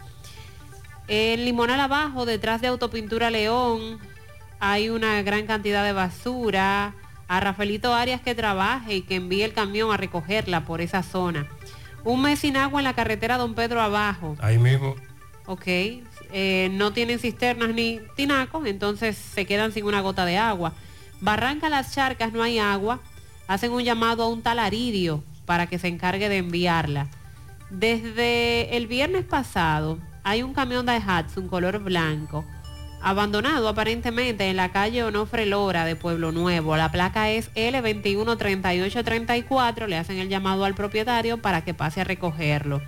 En 1.06 1.44
Limonal 1.44 1.78
abajo, 1.78 2.26
detrás 2.26 2.60
de 2.60 2.66
Autopintura 2.66 3.30
León, 3.30 4.00
hay 4.58 4.88
una 4.88 5.22
gran 5.22 5.46
cantidad 5.46 5.84
de 5.84 5.92
basura. 5.92 6.96
A 7.28 7.38
Rafaelito 7.38 7.94
Arias 7.94 8.22
que 8.22 8.34
trabaje 8.34 8.96
y 8.96 9.02
que 9.02 9.14
envíe 9.14 9.44
el 9.44 9.52
camión 9.52 9.92
a 9.92 9.96
recogerla 9.96 10.64
por 10.64 10.80
esa 10.80 11.04
zona. 11.04 11.46
Un 12.04 12.22
mes 12.22 12.38
sin 12.38 12.56
agua 12.56 12.80
en 12.80 12.84
la 12.84 12.94
carretera 12.94 13.36
Don 13.36 13.54
Pedro 13.54 13.80
abajo. 13.80 14.36
Ahí 14.40 14.58
mismo. 14.58 14.94
Ok, 15.46 15.66
eh, 15.66 16.68
no 16.72 16.92
tienen 16.92 17.18
cisternas 17.18 17.70
ni 17.74 18.00
tinacos, 18.14 18.66
entonces 18.66 19.16
se 19.16 19.46
quedan 19.46 19.72
sin 19.72 19.84
una 19.84 20.00
gota 20.00 20.24
de 20.24 20.38
agua. 20.38 20.74
Barranca 21.20 21.68
Las 21.68 21.92
Charcas 21.92 22.32
no 22.32 22.42
hay 22.42 22.58
agua, 22.58 23.00
hacen 23.48 23.72
un 23.72 23.82
llamado 23.82 24.22
a 24.22 24.28
un 24.28 24.42
tal 24.42 24.58
Aridio 24.58 25.24
para 25.46 25.66
que 25.66 25.78
se 25.78 25.88
encargue 25.88 26.28
de 26.28 26.38
enviarla. 26.38 27.08
Desde 27.70 28.76
el 28.76 28.86
viernes 28.86 29.24
pasado 29.24 29.98
hay 30.22 30.42
un 30.42 30.54
camión 30.54 30.86
de 30.86 31.02
un 31.36 31.48
color 31.48 31.78
blanco 31.80 32.44
abandonado 33.02 33.68
aparentemente 33.68 34.48
en 34.48 34.56
la 34.56 34.72
calle 34.72 35.04
Onofre 35.04 35.46
Lora 35.46 35.84
de 35.84 35.96
Pueblo 35.96 36.32
Nuevo. 36.32 36.76
La 36.76 36.92
placa 36.92 37.30
es 37.30 37.52
L213834. 37.54 39.86
Le 39.86 39.96
hacen 39.96 40.18
el 40.18 40.28
llamado 40.28 40.64
al 40.64 40.74
propietario 40.74 41.38
para 41.38 41.64
que 41.64 41.74
pase 41.74 42.00
a 42.00 42.04
recogerlo. 42.04 42.82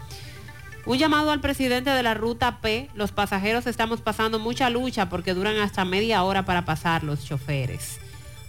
Un 0.85 0.99
llamado 0.99 1.31
al 1.31 1.41
presidente 1.41 1.91
de 1.91 2.03
la 2.03 2.15
ruta 2.15 2.61
P. 2.61 2.89
Los 2.95 3.13
pasajeros 3.13 3.67
estamos 3.67 4.01
pasando 4.01 4.39
mucha 4.39 4.69
lucha 4.69 5.09
porque 5.09 5.35
duran 5.35 5.59
hasta 5.59 5.85
media 5.85 6.25
hora 6.25 6.45
para 6.45 6.65
pasar 6.65 7.05
los 7.05 7.25
choferes. 7.25 8.01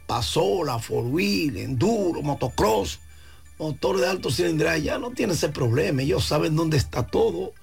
pasola, 0.06 0.80
four 0.80 1.06
wheel, 1.06 1.58
enduro, 1.58 2.22
motocross, 2.22 3.00
motor 3.58 4.00
de 4.00 4.08
alto 4.08 4.30
cilindraje, 4.30 4.84
ya 4.84 5.00
no 5.00 5.12
tiene 5.12 5.34
ese 5.34 5.50
problema. 5.50 6.02
Ellos 6.04 6.26
saben 6.26 6.56
dónde 6.56 6.78
está 6.78 7.08
todo, 7.08 7.54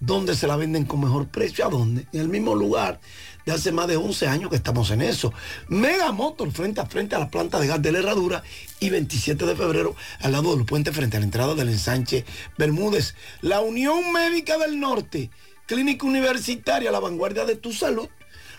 dónde 0.00 0.34
se 0.34 0.46
la 0.46 0.56
venden 0.56 0.86
con 0.86 1.00
mejor 1.00 1.28
precio, 1.28 1.66
a 1.66 1.68
dónde. 1.68 2.06
En 2.12 2.20
el 2.20 2.28
mismo 2.28 2.54
lugar 2.54 3.00
de 3.46 3.52
hace 3.52 3.70
más 3.70 3.86
de 3.86 3.96
11 3.96 4.26
años 4.26 4.50
que 4.50 4.56
estamos 4.56 4.90
en 4.90 5.00
eso. 5.00 5.32
Mega 5.68 6.10
Motor 6.10 6.50
frente 6.50 6.80
a 6.80 6.86
frente 6.86 7.14
a 7.14 7.20
la 7.20 7.30
planta 7.30 7.60
de 7.60 7.68
gas 7.68 7.80
de 7.80 7.92
la 7.92 8.00
Herradura 8.00 8.42
y 8.80 8.90
27 8.90 9.46
de 9.46 9.54
febrero 9.54 9.94
al 10.20 10.32
lado 10.32 10.54
del 10.56 10.66
puente 10.66 10.92
frente 10.92 11.16
a 11.16 11.20
la 11.20 11.26
entrada 11.26 11.54
del 11.54 11.68
ensanche 11.68 12.24
Bermúdez. 12.58 13.14
La 13.42 13.60
Unión 13.60 14.12
Médica 14.12 14.58
del 14.58 14.80
Norte, 14.80 15.30
Clínica 15.66 16.04
Universitaria, 16.04 16.90
la 16.90 16.98
vanguardia 16.98 17.44
de 17.44 17.54
tu 17.54 17.72
salud. 17.72 18.08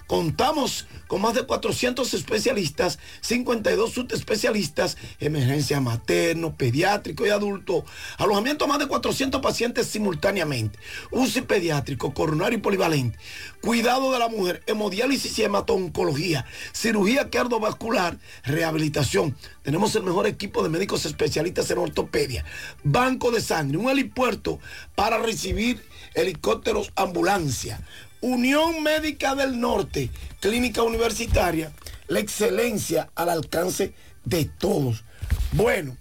Contamos 0.08 0.88
con 1.08 1.22
más 1.22 1.34
de 1.34 1.44
400 1.44 2.14
especialistas, 2.14 2.98
52 3.20 3.92
subespecialistas, 3.92 4.98
emergencia 5.20 5.82
materno, 5.82 6.56
pediátrico 6.56 7.26
y 7.26 7.30
adulto, 7.30 7.84
alojamiento 8.18 8.66
a 8.66 8.68
más 8.70 8.80
de 8.80 8.88
400 8.88 9.42
pacientes 9.42 9.88
simultáneamente, 9.88 10.80
UCI 11.12 11.42
pediátrico, 11.42 12.14
coronario 12.14 12.58
y 12.58 12.62
polivalente, 12.62 13.20
cuidado 13.62 14.14
de 14.14 14.20
la 14.20 14.30
mujer, 14.30 14.64
hemodiálisis 14.66 15.38
y 15.40 15.44
hematoncología, 15.44 16.46
cirugía 16.72 17.30
cardiovascular, 17.30 18.18
rehabilitación. 18.44 19.36
Tenemos 19.64 19.94
el 19.96 20.04
mejor 20.04 20.26
equipo 20.26 20.64
de 20.64 20.70
médicos 20.70 21.06
especialistas 21.06 21.70
en 21.70 21.80
ortopedia, 21.80 22.46
banco 22.82 23.30
de 23.32 23.42
sangre, 23.42 23.78
un 23.78 23.90
helipuerto 23.90 24.60
para 24.96 25.18
recibir 25.18 25.84
helicópteros 26.14 26.94
ambulancia. 26.96 27.82
Unión 28.22 28.84
Médica 28.84 29.36
del 29.36 29.60
Norte, 29.60 30.10
Clínica 30.40 30.82
Universitaria, 30.84 31.72
la 32.08 32.20
excelencia 32.20 33.10
al 33.16 33.30
alcance 33.30 33.94
de 34.26 34.46
todos. 34.46 35.04
Bueno, 35.52 35.98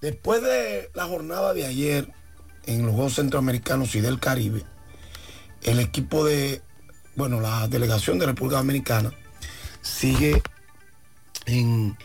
después 0.00 0.42
de 0.42 0.90
la 0.94 1.04
jornada 1.04 1.52
de 1.54 1.66
ayer 1.66 2.08
en 2.66 2.86
los 2.86 2.94
Juegos 2.94 3.14
Centroamericanos 3.14 3.94
y 3.94 4.00
del 4.00 4.18
Caribe, 4.18 4.64
el 5.62 5.78
equipo 5.78 6.24
de, 6.24 6.62
bueno, 7.16 7.40
la 7.40 7.68
delegación 7.68 8.18
de 8.18 8.26
República 8.26 8.58
Dominicana 8.58 9.12
sigue 9.82 10.42
en 11.46 11.96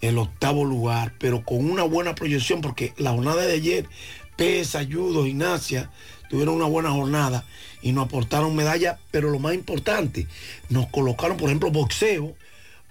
el 0.00 0.18
octavo 0.18 0.64
lugar, 0.64 1.14
pero 1.18 1.44
con 1.44 1.70
una 1.70 1.84
buena 1.84 2.14
proyección, 2.14 2.60
porque 2.60 2.92
la 2.96 3.12
jornada 3.12 3.42
de 3.42 3.54
ayer, 3.54 3.88
pesa, 4.36 4.80
ayudo, 4.80 5.24
gimnasia, 5.24 5.90
tuvieron 6.28 6.56
una 6.56 6.66
buena 6.66 6.90
jornada 6.90 7.44
y 7.82 7.92
nos 7.92 8.06
aportaron 8.06 8.54
medallas, 8.54 8.98
pero 9.10 9.30
lo 9.30 9.38
más 9.38 9.54
importante, 9.54 10.26
nos 10.68 10.86
colocaron, 10.88 11.36
por 11.36 11.48
ejemplo, 11.48 11.70
boxeo, 11.70 12.34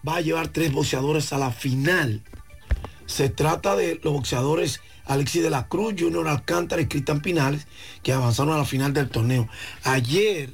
va 0.08 0.18
a 0.18 0.22
llevar 0.22 0.50
tres 0.50 0.72
boxeadores 0.72 1.34
a 1.34 1.38
la 1.38 1.52
final. 1.52 2.22
Se 3.06 3.30
trata 3.30 3.76
de 3.76 4.00
los 4.04 4.14
boxeadores 4.14 4.82
Alexis 5.06 5.44
de 5.44 5.50
la 5.50 5.68
Cruz, 5.68 5.96
Junior 5.98 6.28
Alcántara 6.28 6.82
y 6.82 6.88
Cristian 6.88 7.22
Pinales, 7.22 7.68
que 8.04 8.14
avanzaron 8.14 8.54
a 8.54 8.58
la 8.58 8.66
final 8.66 8.94
del 8.94 9.10
torneo. 9.10 9.48
Ayer, 9.84 10.52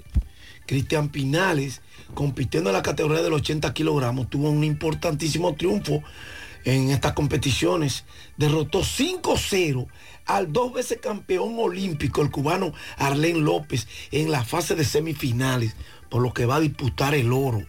Cristian 0.66 1.09
Pinales, 1.09 1.82
compitiendo 2.14 2.69
en 2.69 2.75
la 2.75 2.83
categoría 2.83 3.22
de 3.22 3.30
los 3.30 3.41
80 3.41 3.74
kilogramos, 3.74 4.30
tuvo 4.30 4.49
un 4.49 4.64
importantísimo 4.64 5.56
triunfo 5.56 6.01
en 6.66 6.90
estas 6.90 7.14
competiciones. 7.14 8.06
Derrotó 8.38 8.82
5-0 8.82 9.88
al 10.28 10.52
dos 10.54 10.74
veces 10.74 11.00
campeón 11.02 11.56
olímpico, 11.58 12.22
el 12.22 12.30
cubano 12.30 12.74
Arlén 12.98 13.44
López, 13.44 13.88
en 14.12 14.32
la 14.32 14.44
fase 14.44 14.76
de 14.76 14.86
semifinales, 14.86 15.76
por 16.10 16.22
lo 16.22 16.34
que 16.34 16.46
va 16.46 16.58
a 16.58 16.62
disputar 16.62 17.16
el 17.16 17.32
oro. 17.34 17.66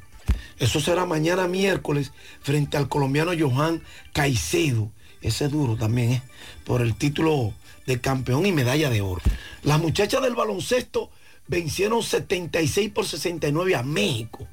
Eso 0.59 0.81
será 0.81 1.07
mañana 1.07 1.47
miércoles 1.47 2.12
frente 2.43 2.77
al 2.77 2.89
colombiano 2.89 3.33
Johan 3.39 3.83
Caicedo. 4.12 4.91
Ese 5.23 5.47
es 5.47 5.51
duro 5.51 5.77
también, 5.77 6.12
¿eh? 6.12 6.23
por 6.65 6.83
el 6.83 6.95
título 6.97 7.55
de 7.87 8.01
campeón 8.01 8.45
y 8.45 8.53
medalla 8.53 8.91
de 8.91 9.01
oro. 9.01 9.23
Las 9.62 9.81
muchachas 9.81 10.23
del 10.23 10.35
baloncesto 10.35 11.11
vencieron 11.47 12.03
76 12.03 12.91
por 12.91 13.07
69 13.07 13.75
a 13.75 13.83
México. 13.83 14.47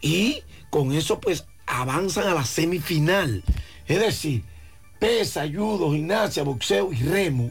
Y 0.00 0.42
con 0.70 0.92
eso 0.92 1.20
pues 1.20 1.46
avanzan 1.66 2.26
a 2.26 2.34
la 2.34 2.44
semifinal. 2.44 3.44
Es 3.86 4.00
decir, 4.00 4.44
pesa, 5.04 5.42
ayudo, 5.42 5.92
gimnasia, 5.92 6.44
boxeo 6.44 6.90
y 6.90 6.96
remo 6.96 7.50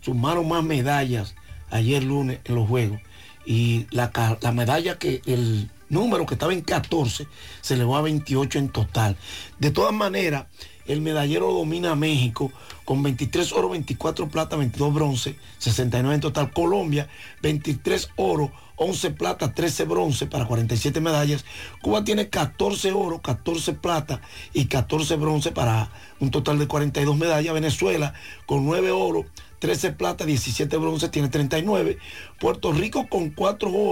sumaron 0.00 0.48
más 0.48 0.64
medallas 0.64 1.36
ayer 1.70 2.02
lunes 2.02 2.40
en 2.44 2.56
los 2.56 2.68
Juegos. 2.68 2.98
Y 3.46 3.86
la, 3.92 4.10
la 4.40 4.50
medalla 4.50 4.98
que 4.98 5.22
el 5.26 5.70
número 5.88 6.26
que 6.26 6.34
estaba 6.34 6.52
en 6.52 6.60
14 6.60 7.28
se 7.60 7.74
elevó 7.74 7.96
a 7.96 8.02
28 8.02 8.58
en 8.58 8.70
total. 8.70 9.16
De 9.60 9.70
todas 9.70 9.94
maneras, 9.94 10.46
el 10.88 11.00
medallero 11.00 11.52
domina 11.52 11.92
a 11.92 11.96
México 11.96 12.50
con 12.84 13.02
23 13.02 13.52
oro, 13.52 13.68
24 13.68 14.28
plata, 14.28 14.56
22 14.56 14.92
bronce, 14.92 15.36
69 15.58 16.14
en 16.16 16.20
total. 16.20 16.50
Colombia, 16.52 17.08
23 17.42 18.08
oro, 18.16 18.50
11 18.76 19.10
plata, 19.10 19.52
13 19.52 19.84
bronce 19.84 20.26
para 20.26 20.46
47 20.46 21.00
medallas. 21.00 21.44
Cuba 21.82 22.02
tiene 22.04 22.28
14 22.28 22.92
oro, 22.92 23.20
14 23.20 23.74
plata 23.74 24.20
y 24.54 24.64
14 24.64 25.16
bronce 25.16 25.52
para 25.52 25.90
un 26.20 26.30
total 26.30 26.58
de 26.58 26.66
42 26.66 27.16
medallas. 27.16 27.54
Venezuela 27.54 28.14
con 28.46 28.64
9 28.64 28.90
oro, 28.90 29.26
13 29.58 29.92
plata, 29.92 30.24
17 30.24 30.76
bronce, 30.76 31.08
tiene 31.08 31.28
39. 31.28 31.98
Puerto 32.38 32.72
Rico 32.72 33.08
con 33.08 33.30
4 33.30 33.70